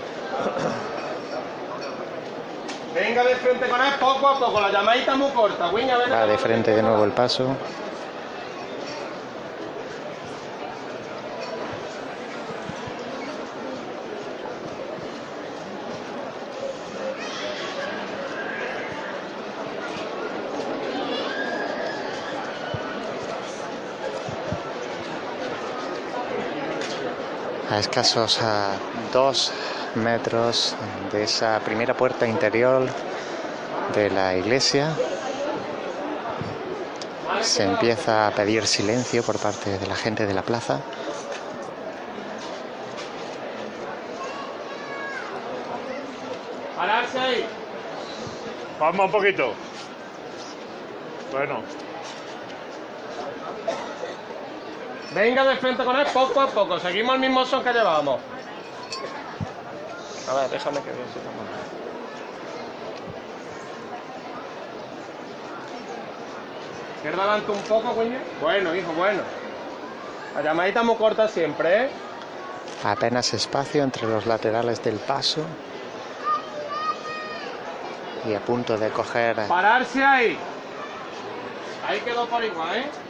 Venga 2.95 3.25
de 3.25 3.35
frente 3.37 3.69
con 3.69 3.81
él 3.81 3.93
poco 3.99 4.29
a 4.29 4.39
poco, 4.39 4.61
la 4.61 4.71
llamadita 4.71 5.17
muy 5.17 5.31
corta. 5.33 5.71
Va 5.71 6.27
de 6.27 6.39
frente 6.39 6.71
de 6.71 6.83
nuevo 6.83 7.05
el 7.05 7.11
paso. 7.11 7.57
A 27.75 27.81
escasos 27.81 28.41
a 28.41 28.77
dos 29.13 29.51
metros 29.97 30.77
de 31.11 31.25
esa 31.25 31.59
primera 31.59 31.93
puerta 31.93 32.25
interior 32.25 32.87
de 33.93 34.11
la 34.11 34.37
iglesia 34.37 34.95
se 37.41 37.65
empieza 37.65 38.29
a 38.29 38.31
pedir 38.31 38.65
silencio 38.69 39.25
por 39.25 39.41
parte 39.41 39.77
de 39.77 39.89
la 39.89 39.97
gente 39.97 40.25
de 40.25 40.35
la 40.35 40.43
plaza. 40.43 40.83
Pararse 46.77 47.19
ahí. 47.19 47.47
Vamos 48.79 49.07
un 49.07 49.11
poquito. 49.11 49.53
Bueno. 51.33 51.84
Venga 55.15 55.45
de 55.45 55.57
frente 55.57 55.85
con 55.85 55.97
él 55.97 56.07
poco 56.13 56.41
a 56.41 56.49
poco. 56.49 56.81
Seguimos 56.81 57.15
el 57.15 57.21
mismo 57.21 57.45
son 57.45 57.63
que 57.63 57.73
llevábamos. 57.73 58.21
A 60.29 60.35
ver, 60.35 60.51
déjame 60.51 60.81
que 60.81 60.91
vea 60.91 61.07
si 61.13 61.19
estamos. 61.19 61.45
Izquierda 66.97 67.23
adelante 67.23 67.53
un 67.53 67.63
poco, 67.63 67.95
coño. 67.95 68.19
Bueno, 68.41 68.75
hijo, 68.75 68.93
bueno. 68.93 69.23
La 70.35 70.43
llamadita 70.43 70.83
muy 70.83 70.97
corta 70.97 71.29
siempre, 71.29 71.85
¿eh? 71.85 71.91
Apenas 72.83 73.33
espacio 73.35 73.85
entre 73.85 74.09
los 74.09 74.27
laterales 74.27 74.83
del 74.83 74.97
paso. 74.97 75.45
Y 78.27 78.35
a 78.35 78.41
punto 78.41 78.77
de 78.77 78.89
coger. 78.89 79.47
Pararse 79.47 80.03
ahí. 80.03 80.37
Ahí 81.87 82.01
quedó 82.01 82.27
por 82.27 82.43
igual, 82.43 82.79
¿eh? 82.79 83.04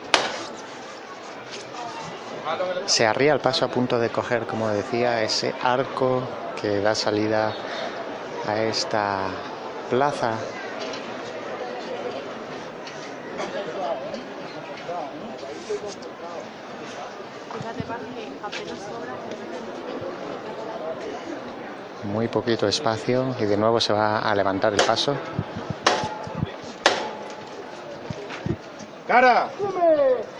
Se 2.86 3.06
arría 3.06 3.32
el 3.32 3.40
paso 3.40 3.64
a 3.64 3.68
punto 3.68 3.98
de 3.98 4.10
coger, 4.10 4.46
como 4.46 4.68
decía, 4.68 5.22
ese 5.22 5.54
arco 5.62 6.22
que 6.60 6.80
da 6.80 6.94
salida 6.94 7.52
a 8.46 8.62
esta 8.62 9.28
plaza. 9.90 10.32
Muy 22.04 22.28
poquito 22.28 22.68
espacio 22.68 23.34
y 23.40 23.44
de 23.44 23.56
nuevo 23.56 23.80
se 23.80 23.92
va 23.92 24.18
a 24.18 24.34
levantar 24.34 24.74
el 24.74 24.82
paso. 24.82 25.16
Cara, 29.08 29.50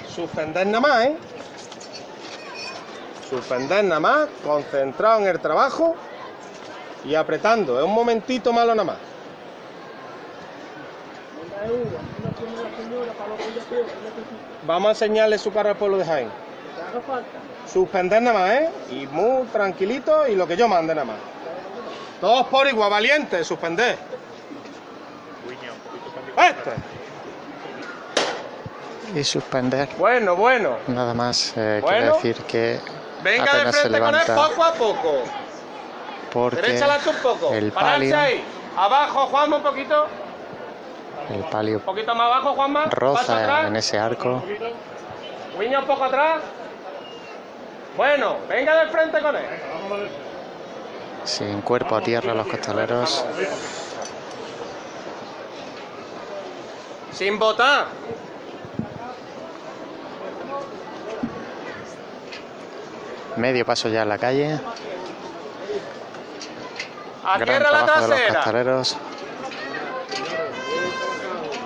suspender 0.08 0.66
nada 0.66 0.80
más, 0.80 1.04
¿eh? 1.04 1.16
Suspender 3.34 3.82
nada 3.82 3.98
más, 3.98 4.28
concentrado 4.44 5.20
en 5.22 5.26
el 5.26 5.40
trabajo 5.40 5.96
y 7.04 7.16
apretando. 7.16 7.80
Es 7.80 7.84
un 7.84 7.92
momentito 7.92 8.52
malo 8.52 8.76
nada 8.76 8.84
más. 8.84 8.96
Vamos 14.64 14.88
a 14.88 14.90
enseñarle 14.92 15.36
su 15.38 15.52
cara 15.52 15.70
al 15.70 15.76
pueblo 15.76 15.98
de 15.98 16.04
Jaén. 16.04 16.28
Suspender 17.70 18.22
nada 18.22 18.38
más, 18.38 18.50
¿eh? 18.52 18.70
Y 18.92 19.06
muy 19.08 19.46
tranquilito 19.48 20.28
y 20.28 20.36
lo 20.36 20.46
que 20.46 20.56
yo 20.56 20.68
mande 20.68 20.94
nada 20.94 21.06
más. 21.06 21.16
Todos 22.20 22.46
por 22.46 22.68
igual, 22.68 22.88
valiente, 22.90 23.42
suspender. 23.42 23.98
Este. 26.36 26.70
Y 29.18 29.24
suspender. 29.24 29.88
Bueno, 29.98 30.36
bueno. 30.36 30.76
Nada 30.86 31.14
más 31.14 31.52
eh, 31.56 31.80
Bueno. 31.82 32.16
quiere 32.20 32.34
decir 32.34 32.36
que 32.46 32.80
Venga 33.24 33.54
de 33.54 33.72
se 33.72 33.80
frente 33.80 33.98
con 34.00 34.14
él 34.14 34.20
poco 34.26 34.64
a 34.64 34.72
poco. 34.74 35.22
porque 36.30 36.60
Derecha 36.60 36.98
un 37.08 37.16
poco. 37.22 37.54
el 37.54 37.72
palio, 37.72 38.18
ahí. 38.18 38.44
Abajo, 38.76 39.26
Juanma, 39.28 39.56
un 39.56 39.62
poquito. 39.62 40.06
el 41.30 41.44
palio 41.44 41.78
Un 41.78 41.84
poquito 41.84 42.14
más 42.14 42.26
abajo, 42.26 42.54
Juanma. 42.54 42.84
Roza 42.90 43.38
atrás. 43.38 43.66
en 43.68 43.76
ese 43.76 43.98
arco. 43.98 44.42
Guiña 45.58 45.78
un 45.78 45.86
poco 45.86 46.04
atrás. 46.04 46.42
Bueno, 47.96 48.36
venga 48.46 48.84
de 48.84 48.90
frente 48.90 49.20
con 49.20 49.36
él. 49.36 49.44
Sin 51.24 51.62
cuerpo 51.62 51.96
a 51.96 52.02
tierra 52.02 52.34
los 52.34 52.46
costaleros. 52.46 53.24
Sin 57.10 57.38
botar. 57.38 57.86
Medio 63.36 63.64
paso 63.64 63.88
ya 63.88 64.02
en 64.02 64.08
la 64.08 64.18
calle. 64.18 64.60
Gran 67.38 67.62
la 67.62 67.68
trabajo 67.68 67.86
de 67.86 68.00
los 68.00 68.08
trasera. 68.08 68.34
costaleros. 68.34 68.96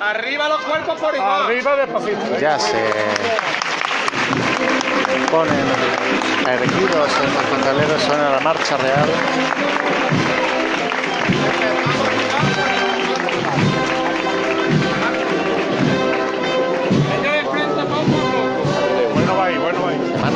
Arriba 0.00 0.48
los 0.48 0.60
cuerpos 0.62 1.00
por 1.00 1.14
igual. 1.14 1.42
Arriba 1.42 1.76
despacito. 1.76 2.38
Ya 2.40 2.58
se 2.58 2.92
ponen 5.30 5.66
erguidos 6.48 7.08
estos 7.08 7.44
costaleros. 7.50 8.02
Suena 8.02 8.30
la 8.30 8.40
marcha 8.40 8.76
real. 8.76 9.08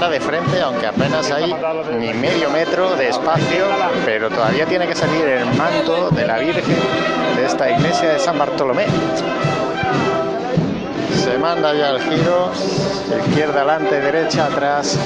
De 0.09 0.21
frente, 0.21 0.61
aunque 0.61 0.87
apenas 0.87 1.31
hay 1.31 1.55
ni 1.99 2.13
medio 2.15 2.51
metro 2.51 2.95
de 2.97 3.09
espacio, 3.09 3.67
pero 4.05 4.31
todavía 4.31 4.67
tiene 4.67 4.87
que 4.87 4.95
salir 4.95 5.25
el 5.25 5.45
manto 5.55 6.11
de 6.11 6.27
la 6.27 6.39
Virgen 6.39 6.77
de 7.37 7.47
esta 7.47 7.71
iglesia 7.71 8.11
de 8.11 8.19
San 8.19 8.39
Bartolomé. 8.39 8.87
Se 11.15 11.39
manda 11.39 11.73
ya 11.75 11.91
el 11.91 12.01
giro, 12.03 12.51
izquierda 13.29 13.61
adelante, 13.61 14.01
derecha 14.01 14.47
atrás, 14.47 14.99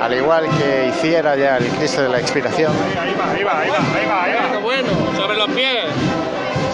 al 0.00 0.14
igual 0.14 0.46
que 0.58 0.88
hiciera 0.88 1.36
ya 1.36 1.56
el 1.56 1.66
Cristo 1.68 2.02
de 2.02 2.08
la 2.08 2.20
Expiración. 2.20 2.72
Bueno, 4.62 4.88
sobre 5.16 5.36
los 5.36 5.48
pies. 5.50 5.84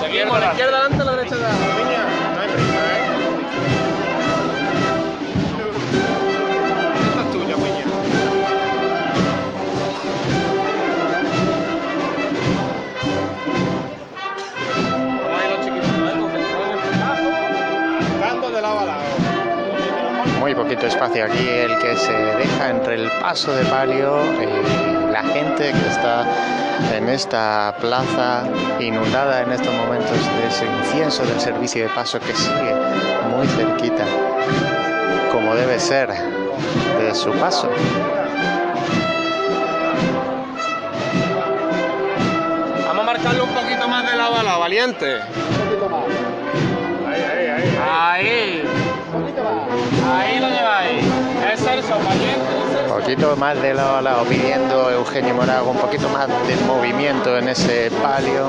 Seguimos 0.01 0.41
la 0.41 0.47
izquierda 0.49 0.78
adelante, 0.78 1.05
la 1.05 1.17
derecha. 1.17 1.36
Poquito 20.75 20.89
espacio 20.89 21.25
aquí, 21.25 21.49
el 21.49 21.78
que 21.78 21.97
se 21.97 22.12
deja 22.12 22.70
entre 22.70 22.97
el 22.97 23.09
paso 23.20 23.55
de 23.55 23.65
palio 23.67 24.19
y 24.43 25.12
la 25.12 25.23
gente 25.23 25.70
que 25.70 25.89
está 25.89 26.27
en 26.97 27.09
esta 27.09 27.77
plaza 27.81 28.43
inundada 28.81 29.43
en 29.43 29.53
estos 29.53 29.73
momentos 29.73 30.19
de 30.36 30.49
ese 30.49 30.67
incienso 30.67 31.25
del 31.27 31.41
servicio 31.41 31.85
de 31.85 31.91
paso 31.91 32.19
que 32.19 32.35
sigue 32.35 32.75
muy 33.31 33.47
cerquita, 33.47 34.05
como 35.31 35.55
debe 35.55 35.78
ser 35.78 36.09
de 36.09 37.15
su 37.15 37.31
paso. 37.35 37.70
Vamos 42.85 43.01
a 43.01 43.07
marcarle 43.07 43.43
un 43.43 43.55
poquito 43.55 43.86
más 43.86 44.11
de 44.11 44.17
lado 44.17 44.35
a 44.35 44.43
lado, 44.43 44.59
valiente. 44.59 45.20
Ahí, 47.07 47.23
ahí, 47.23 47.47
ahí. 47.47 47.78
Ahí. 47.81 48.27
Ahí 48.27 48.64
lo 50.40 50.48
lleváis. 50.48 51.05
Un 52.86 53.00
poquito 53.00 53.36
más 53.36 53.60
de 53.60 53.74
lado 53.74 53.97
a 53.97 54.02
lado 54.02 54.24
pidiendo 54.24 54.90
Eugenio 54.90 55.34
Morago, 55.34 55.70
un 55.70 55.78
poquito 55.78 56.08
más 56.08 56.28
de 56.28 56.56
movimiento 56.66 57.36
en 57.36 57.48
ese 57.48 57.90
palio. 58.02 58.48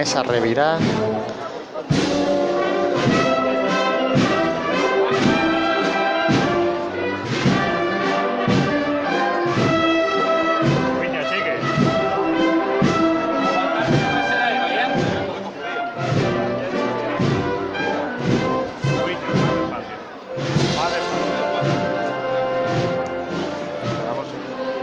Esa 0.00 0.22
revirada. 0.22 0.78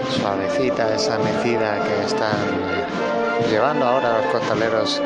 Suavecita 0.10 0.94
esa 0.96 1.18
mecida 1.18 1.80
que 1.84 2.06
están 2.06 2.97
llevando 3.58 3.88
ahora 3.88 4.14
a 4.14 4.22
los 4.22 4.28
costaleros 4.28 5.02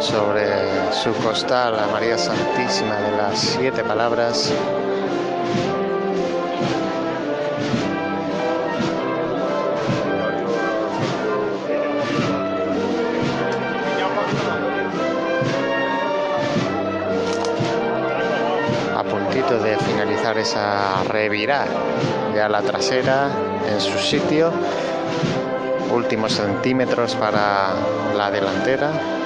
sobre 0.00 0.92
su 0.92 1.14
costal 1.22 1.78
a 1.78 1.86
María 1.86 2.18
Santísima 2.18 2.96
de 2.96 3.16
las 3.16 3.38
Siete 3.38 3.84
Palabras. 3.84 4.52
A 18.96 19.04
puntito 19.04 19.60
de 19.60 19.76
finalizar 19.76 20.36
esa 20.38 21.04
revirada, 21.04 21.68
ya 22.34 22.48
la 22.48 22.62
trasera 22.62 23.30
en 23.70 23.80
su 23.80 23.96
sitio 23.96 24.50
Últimos 25.92 26.32
centímetros 26.32 27.14
para 27.14 27.74
la 28.16 28.30
delantera. 28.30 29.21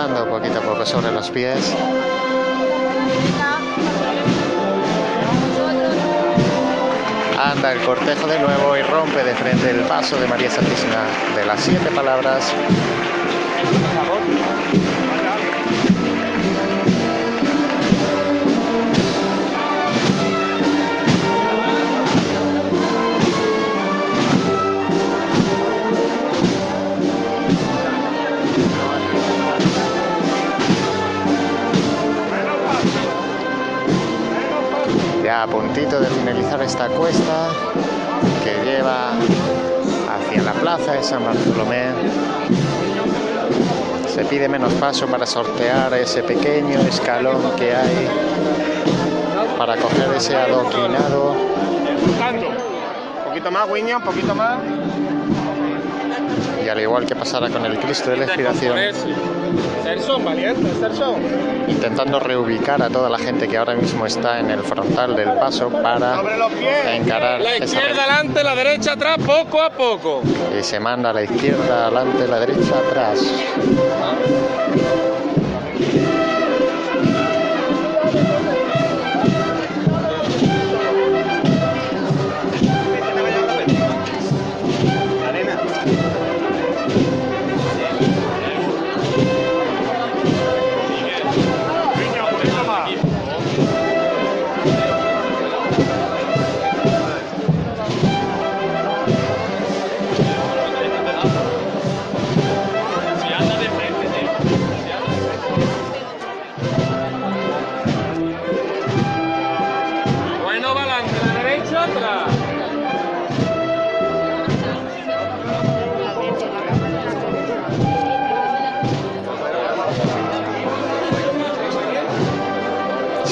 Aguantando 0.00 0.30
poquito 0.30 0.58
a 0.60 0.62
poco 0.62 0.86
sobre 0.86 1.12
los 1.12 1.28
pies. 1.28 1.76
Anda 7.38 7.72
el 7.72 7.80
cortejo 7.80 8.26
de 8.26 8.38
nuevo 8.38 8.78
y 8.78 8.82
rompe 8.82 9.22
de 9.22 9.34
frente 9.34 9.68
el 9.68 9.80
paso 9.80 10.18
de 10.18 10.26
María 10.26 10.50
Santísima 10.50 11.04
de 11.36 11.44
las 11.44 11.60
siete 11.60 11.90
palabras. 11.90 12.50
A 35.40 35.46
puntito 35.46 35.98
de 35.98 36.06
finalizar 36.08 36.60
esta 36.60 36.86
cuesta 36.88 37.48
que 38.44 38.62
lleva 38.62 39.12
hacia 39.12 40.42
la 40.42 40.52
plaza 40.52 40.92
de 40.92 41.02
San 41.02 41.24
Bartolomé. 41.24 41.92
Se 44.06 44.22
pide 44.26 44.50
menos 44.50 44.70
paso 44.74 45.06
para 45.06 45.24
sortear 45.24 45.94
ese 45.94 46.22
pequeño 46.22 46.80
escalón 46.80 47.56
que 47.56 47.74
hay 47.74 48.06
para 49.56 49.78
coger 49.78 50.12
ese 50.14 50.36
adoquinado. 50.36 51.30
Un 51.30 53.24
poquito 53.24 53.50
más, 53.50 53.70
Wiño, 53.70 53.96
un 53.96 54.02
poquito 54.02 54.34
más. 54.34 54.58
Y 56.64 56.68
al 56.68 56.80
igual 56.80 57.06
que 57.06 57.16
pasará 57.16 57.48
con 57.48 57.64
el 57.64 57.78
Cristo 57.78 58.10
de 58.10 58.18
la 58.18 58.26
Serson. 58.28 58.78
intentando 61.68 62.20
reubicar 62.20 62.82
a 62.82 62.88
toda 62.90 63.08
la 63.08 63.18
gente 63.18 63.48
que 63.48 63.56
ahora 63.56 63.74
mismo 63.74 64.06
está 64.06 64.38
en 64.38 64.50
el 64.50 64.60
frontal 64.60 65.16
del 65.16 65.32
paso 65.32 65.68
para 65.70 66.20
encarar 66.94 67.40
La 67.40 67.56
izquierda 67.56 68.04
adelante, 68.04 68.44
la 68.44 68.54
derecha 68.54 68.92
atrás, 68.92 69.18
poco 69.24 69.62
a 69.62 69.70
poco. 69.70 70.22
y 70.58 70.62
se 70.62 70.78
manda 70.78 71.10
a 71.10 71.12
la 71.12 71.22
izquierda, 71.22 71.86
adelante, 71.86 72.26
la 72.28 72.40
derecha, 72.40 72.78
atrás. 72.88 73.20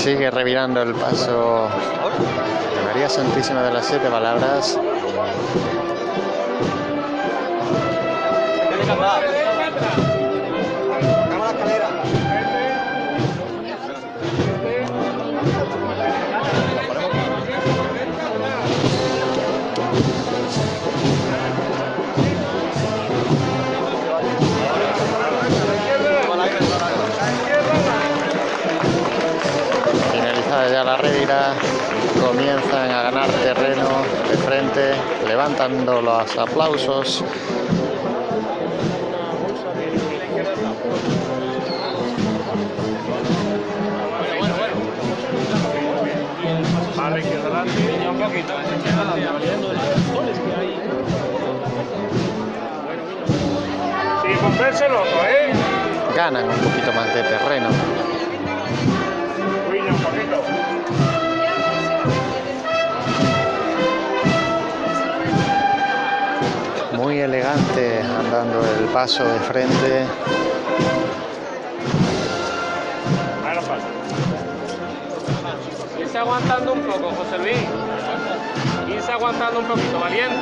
Sigue 0.08 0.30
revirando 0.30 0.80
el 0.80 0.94
paso 0.94 1.68
de 1.68 2.82
María 2.86 3.10
Santísima 3.10 3.62
de 3.62 3.74
las 3.74 3.84
Siete 3.84 4.08
Palabras. 4.08 4.80
Comienzan 32.28 32.90
a 32.90 33.02
ganar 33.04 33.30
terreno 33.42 33.88
de 34.28 34.36
frente, 34.36 34.92
levantando 35.26 36.02
los 36.02 36.36
aplausos. 36.36 37.24
¿eh? 55.28 55.52
Ganan 56.14 56.44
un 56.44 56.56
poquito 56.56 56.92
más 56.92 57.14
de 57.14 57.22
terreno. 57.22 57.68
Muy 67.18 67.24
elegante 67.24 68.00
andando 68.00 68.60
el 68.78 68.84
paso 68.92 69.24
de 69.24 69.40
frente. 69.40 70.06
Irse 75.98 76.16
aguantando 76.16 76.74
un 76.74 76.80
poco, 76.82 77.10
José 77.10 77.38
Luis. 77.38 77.58
Irse 78.88 79.10
aguantando 79.10 79.58
un 79.58 79.66
poquito, 79.66 79.98
valiente. 79.98 80.36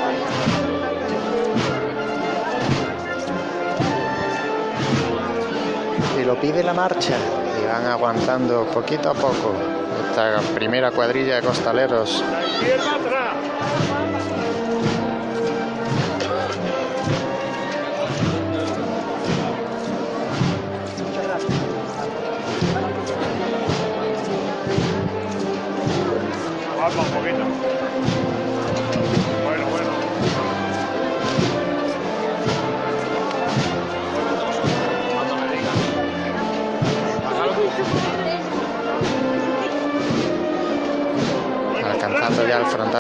Y 6.21 6.25
lo 6.27 6.39
pide 6.39 6.63
la 6.63 6.75
marcha. 6.75 7.17
Y 7.59 7.67
van 7.67 7.87
aguantando 7.87 8.67
poquito 8.67 9.09
a 9.09 9.15
poco 9.15 9.55
esta 10.11 10.41
primera 10.55 10.91
cuadrilla 10.91 11.37
de 11.37 11.43
costaleros. 11.43 12.23
Izquierda 12.61 12.97
atrás. 12.97 13.56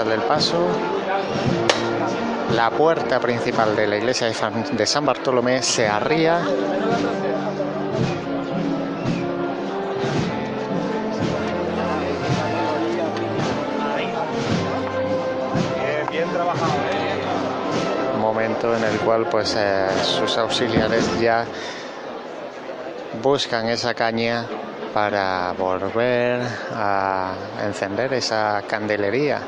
del 0.04 0.20
paso. 0.22 0.66
La 2.54 2.70
puerta 2.70 3.18
principal 3.20 3.74
de 3.74 3.86
la 3.86 3.96
iglesia 3.96 4.28
de 4.28 4.86
San 4.86 5.06
Bartolomé 5.06 5.62
se 5.62 5.88
arría. 5.88 6.40
Momento 18.20 18.76
en 18.76 18.84
el 18.84 18.98
cual 18.98 19.26
pues 19.30 19.56
eh, 19.58 19.86
sus 20.02 20.36
auxiliares 20.36 21.20
ya 21.20 21.46
buscan 23.22 23.68
esa 23.68 23.94
caña 23.94 24.46
para 24.92 25.52
volver 25.52 26.40
a 26.74 27.34
encender 27.64 28.14
esa 28.14 28.62
candelería. 28.66 29.40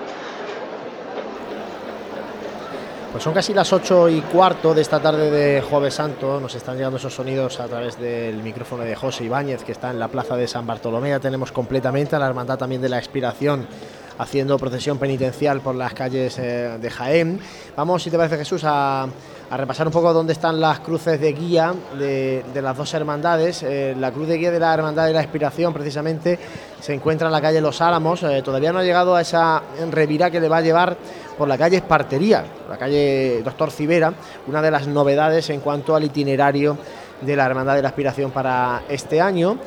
Pues 3.19 3.25
son 3.25 3.35
casi 3.35 3.53
las 3.53 3.73
ocho 3.73 4.09
y 4.09 4.21
cuarto 4.21 4.73
de 4.73 4.81
esta 4.81 5.01
tarde 5.01 5.29
de 5.29 5.61
Jueves 5.61 5.95
Santo. 5.95 6.39
Nos 6.39 6.55
están 6.55 6.77
llegando 6.77 6.99
esos 6.99 7.13
sonidos 7.13 7.59
a 7.59 7.67
través 7.67 7.99
del 7.99 8.41
micrófono 8.45 8.85
de 8.85 8.95
José 8.95 9.25
Ibáñez, 9.25 9.65
que 9.65 9.73
está 9.73 9.91
en 9.91 9.99
la 9.99 10.07
plaza 10.07 10.37
de 10.37 10.47
San 10.47 10.69
Bartolomé. 10.69 11.19
Tenemos 11.19 11.51
completamente 11.51 12.15
a 12.15 12.21
la 12.21 12.29
Hermandad 12.29 12.59
también 12.59 12.81
de 12.81 12.89
la 12.89 12.99
Expiración 12.99 13.67
haciendo 14.19 14.57
procesión 14.57 14.99
penitencial 14.99 15.61
por 15.61 15.75
las 15.75 15.95
calles 15.95 16.39
eh, 16.39 16.79
de 16.81 16.91
Jaén. 16.91 17.41
Vamos, 17.77 18.05
si 18.05 18.11
te 18.13 18.17
parece 18.17 18.37
Jesús, 18.37 18.63
a, 18.65 19.09
a 19.51 19.57
repasar 19.57 19.87
un 19.87 19.93
poco 19.93 20.13
dónde 20.13 20.35
están 20.35 20.61
las 20.61 20.81
cruces 20.81 21.19
de 21.21 21.33
guía 21.33 21.75
de, 21.99 22.45
las 22.61 22.77
dos 22.77 22.93
hermandades. 22.93 23.63
Eh, 23.63 23.95
la 23.99 24.13
cruz 24.13 24.29
de 24.29 24.37
guía 24.37 24.51
de 24.51 24.61
la 24.61 24.75
Hermandad 24.75 25.07
de 25.07 25.15
la 25.15 25.23
Expiración, 25.23 25.73
precisamente, 25.73 26.39
se 26.81 26.93
encuentra 26.93 27.29
en 27.29 27.33
la 27.33 27.41
calle 27.41 27.61
Los 27.61 27.81
Álamos. 27.81 28.23
Eh, 28.23 28.43
todavía 28.43 28.73
no 28.73 28.81
ha 28.81 28.85
llegado 28.85 29.15
a 29.15 29.23
esa 29.23 29.63
revira 29.91 30.31
que 30.31 30.41
le 30.41 30.49
va 30.49 30.59
a 30.59 30.61
llevar 30.61 30.97
por 31.39 31.49
la 31.49 31.57
calle 31.57 31.77
Espartería, 31.79 32.45
la 32.69 32.77
calle 32.77 33.43
Doctor 33.43 33.71
Civera, 33.71 34.13
una 34.47 34.61
de 34.61 34.71
las 34.71 34.87
novedades 34.87 35.49
en 35.51 35.61
cuanto 35.61 35.97
al 35.97 36.05
itinerario 36.05 36.77
de 37.23 37.37
la 37.37 37.47
Hermandad 37.47 37.77
de 37.77 37.83
la 37.83 37.89
Aspiración 37.89 38.31
para 38.31 38.83
este 38.89 39.21
año. 39.21 39.59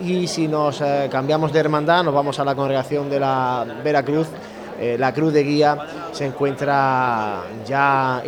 Y 0.00 0.26
si 0.26 0.48
nos 0.48 0.80
eh, 0.80 1.08
cambiamos 1.10 1.52
de 1.52 1.60
hermandad, 1.60 2.02
nos 2.04 2.14
vamos 2.14 2.38
a 2.38 2.44
la 2.44 2.54
congregación 2.54 3.10
de 3.10 3.20
la 3.20 3.66
Veracruz. 3.84 4.28
Eh, 4.80 4.96
la 4.98 5.12
cruz 5.12 5.32
de 5.32 5.42
guía 5.42 5.76
se 6.12 6.26
encuentra 6.26 7.42
ya 7.66 8.22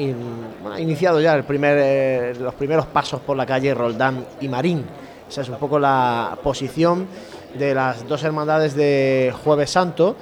iniciado 0.79 1.20
ya 1.20 1.35
el 1.35 1.45
primer, 1.45 1.79
eh, 1.81 2.35
los 2.39 2.55
primeros 2.55 2.87
pasos 2.87 3.20
por 3.20 3.37
la 3.37 3.47
calle 3.47 3.73
Roldán 3.73 4.25
y 4.41 4.49
Marín. 4.49 4.85
Esa 5.29 5.43
es 5.43 5.49
un 5.49 5.57
poco 5.57 5.79
la 5.79 6.37
posición 6.43 7.07
de 7.55 7.75
las 7.75 8.07
dos 8.09 8.25
hermandades 8.25 8.75
de 8.75 9.33
Jueves 9.45 9.70
Santo 9.70 10.17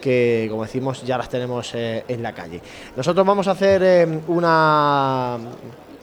que 0.00 0.48
como 0.50 0.64
decimos 0.64 1.02
ya 1.04 1.16
las 1.16 1.28
tenemos 1.28 1.74
eh, 1.74 2.04
en 2.08 2.22
la 2.22 2.32
calle. 2.32 2.60
Nosotros 2.96 3.24
vamos 3.24 3.46
a 3.48 3.52
hacer 3.52 4.08
una 4.26 5.38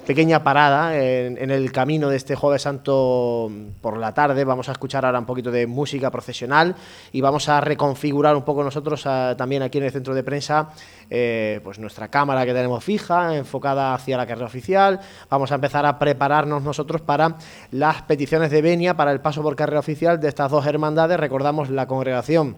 pequeña 0.09 0.43
parada 0.43 0.97
en, 0.97 1.51
el 1.51 1.71
camino 1.71 2.09
de 2.09 2.17
este 2.17 2.33
jueves 2.33 2.63
santo 2.63 3.51
por 3.79 3.95
la 3.95 4.11
tarde. 4.11 4.43
Vamos 4.43 4.67
a 4.67 4.71
escuchar 4.71 5.05
ahora 5.05 5.19
un 5.19 5.27
poquito 5.27 5.51
de 5.51 5.67
música 5.67 6.09
profesional 6.09 6.75
y 7.11 7.21
vamos 7.21 7.47
a 7.47 7.61
reconfigurar 7.61 8.35
un 8.35 8.41
poco 8.41 8.63
nosotros 8.63 9.05
ah, 9.05 9.35
también 9.37 9.61
aquí 9.61 9.77
en 9.77 9.83
el 9.83 9.91
centro 9.91 10.15
de 10.15 10.23
prensa 10.23 10.69
eh, 11.11 11.61
pues 11.63 11.77
nuestra 11.77 12.07
cámara 12.07 12.43
que 12.43 12.55
tenemos 12.55 12.83
fija, 12.83 13.35
enfocada 13.35 13.93
hacia 13.93 14.17
la 14.17 14.25
carrera 14.25 14.47
oficial. 14.47 14.99
Vamos 15.29 15.51
a 15.51 15.55
empezar 15.55 15.85
a 15.85 15.99
prepararnos 15.99 16.63
nosotros 16.63 17.01
para 17.01 17.35
las 17.69 18.01
peticiones 18.01 18.49
de 18.49 18.63
venia 18.63 18.97
para 18.97 19.11
el 19.11 19.21
paso 19.21 19.43
por 19.43 19.55
carrera 19.55 19.79
oficial 19.79 20.19
de 20.19 20.27
estas 20.27 20.49
dos 20.49 20.65
hermandades. 20.65 21.19
Recordamos 21.19 21.69
la 21.69 21.85
congregación 21.85 22.57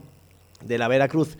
de 0.63 0.77
la 0.77 0.88
Veracruz 0.88 1.38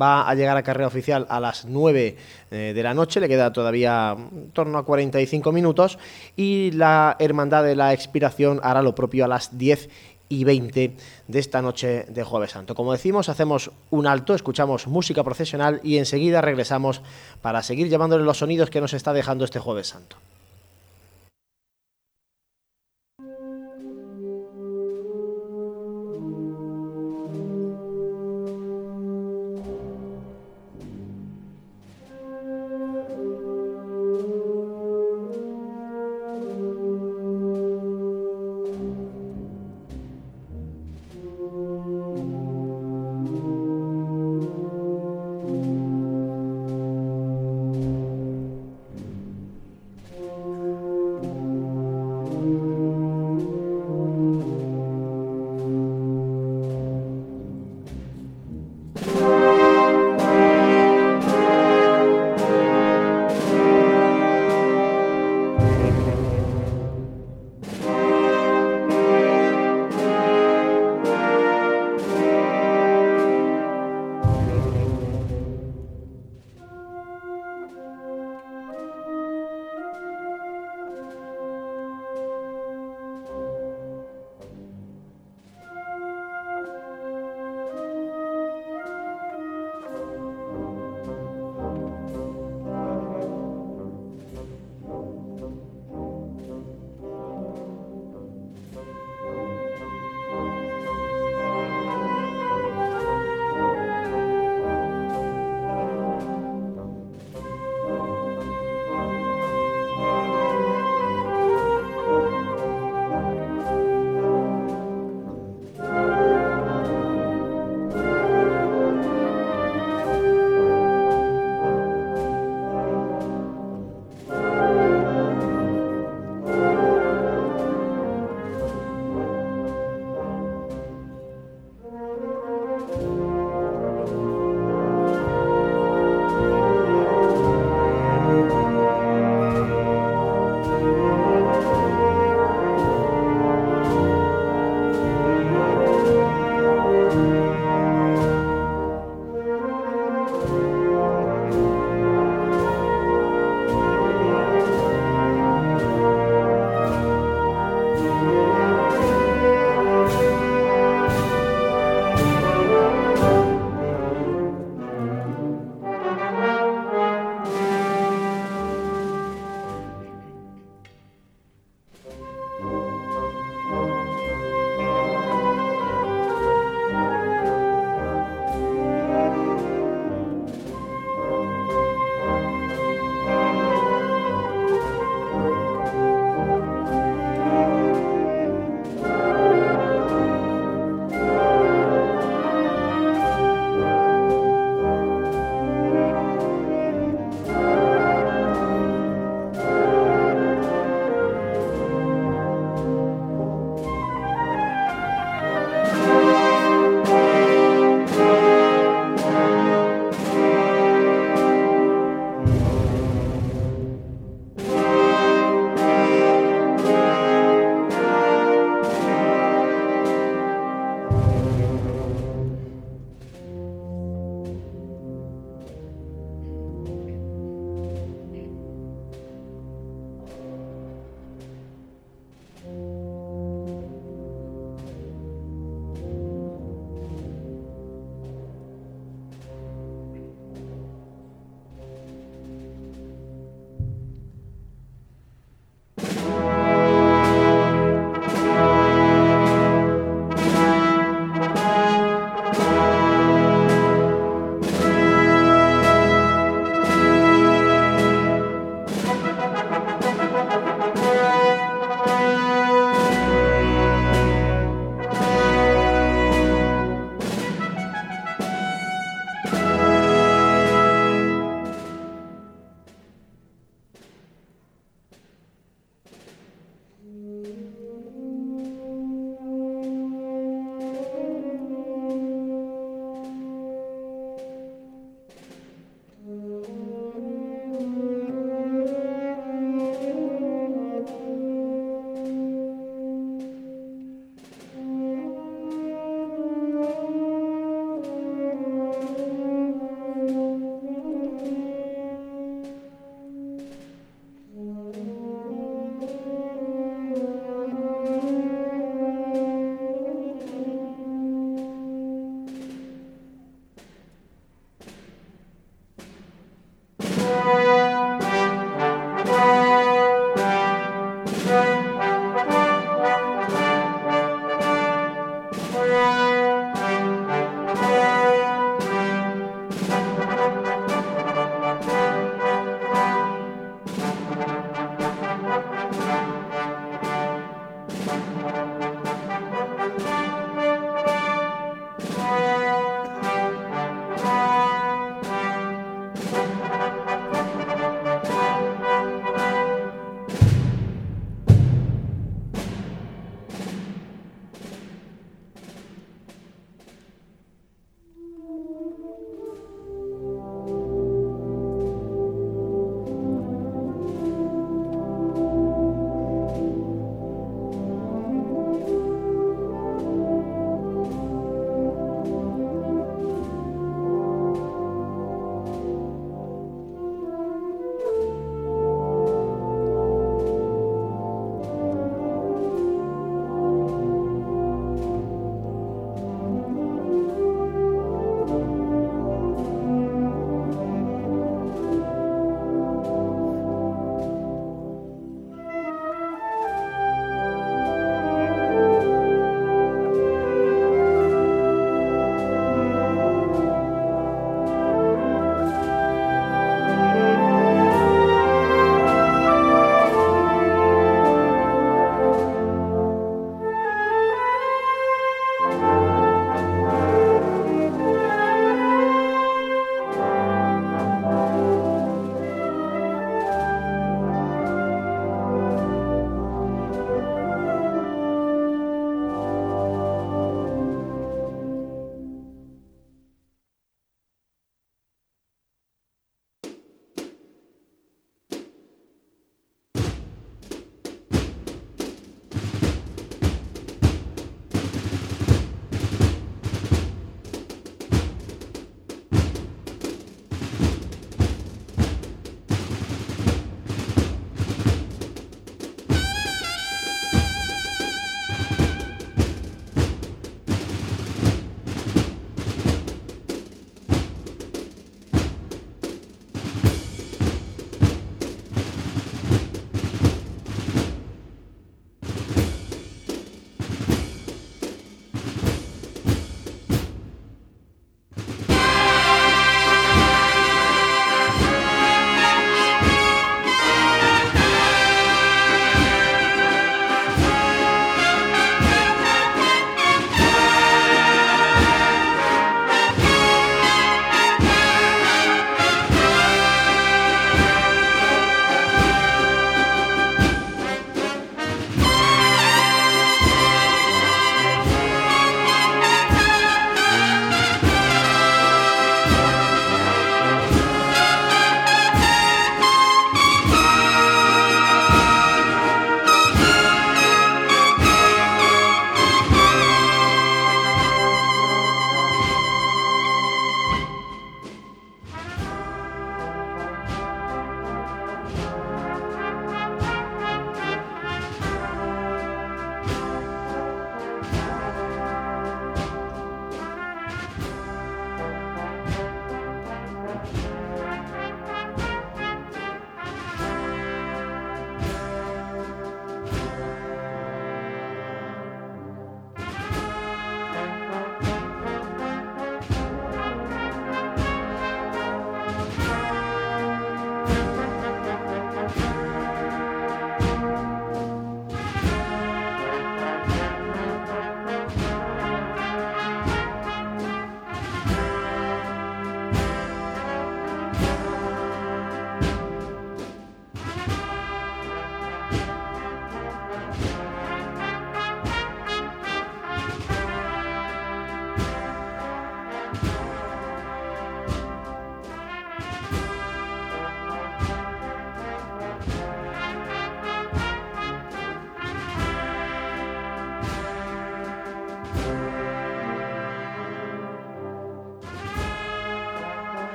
va 0.00 0.28
a 0.28 0.34
llegar 0.34 0.56
a 0.56 0.62
carrera 0.62 0.86
oficial 0.86 1.26
a 1.28 1.40
las 1.40 1.64
9 1.64 2.16
eh, 2.50 2.72
de 2.74 2.82
la 2.82 2.94
noche, 2.94 3.20
le 3.20 3.28
queda 3.28 3.52
todavía 3.52 4.16
en 4.18 4.50
torno 4.50 4.78
a 4.78 4.84
45 4.84 5.52
minutos 5.52 5.98
y 6.36 6.70
la 6.72 7.16
Hermandad 7.18 7.64
de 7.64 7.76
la 7.76 7.92
Expiración 7.92 8.60
hará 8.62 8.82
lo 8.82 8.94
propio 8.94 9.24
a 9.24 9.28
las 9.28 9.56
10 9.56 9.88
y 10.28 10.44
20 10.44 10.96
de 11.28 11.38
esta 11.38 11.62
noche 11.62 12.06
de 12.08 12.24
Jueves 12.24 12.52
Santo. 12.52 12.74
Como 12.74 12.92
decimos, 12.92 13.28
hacemos 13.28 13.70
un 13.90 14.06
alto, 14.06 14.34
escuchamos 14.34 14.86
música 14.86 15.22
profesional 15.22 15.80
y 15.82 15.98
enseguida 15.98 16.40
regresamos 16.40 17.02
para 17.42 17.62
seguir 17.62 17.88
llevándole 17.88 18.24
los 18.24 18.38
sonidos 18.38 18.70
que 18.70 18.80
nos 18.80 18.94
está 18.94 19.12
dejando 19.12 19.44
este 19.44 19.58
Jueves 19.58 19.88
Santo. 19.88 20.16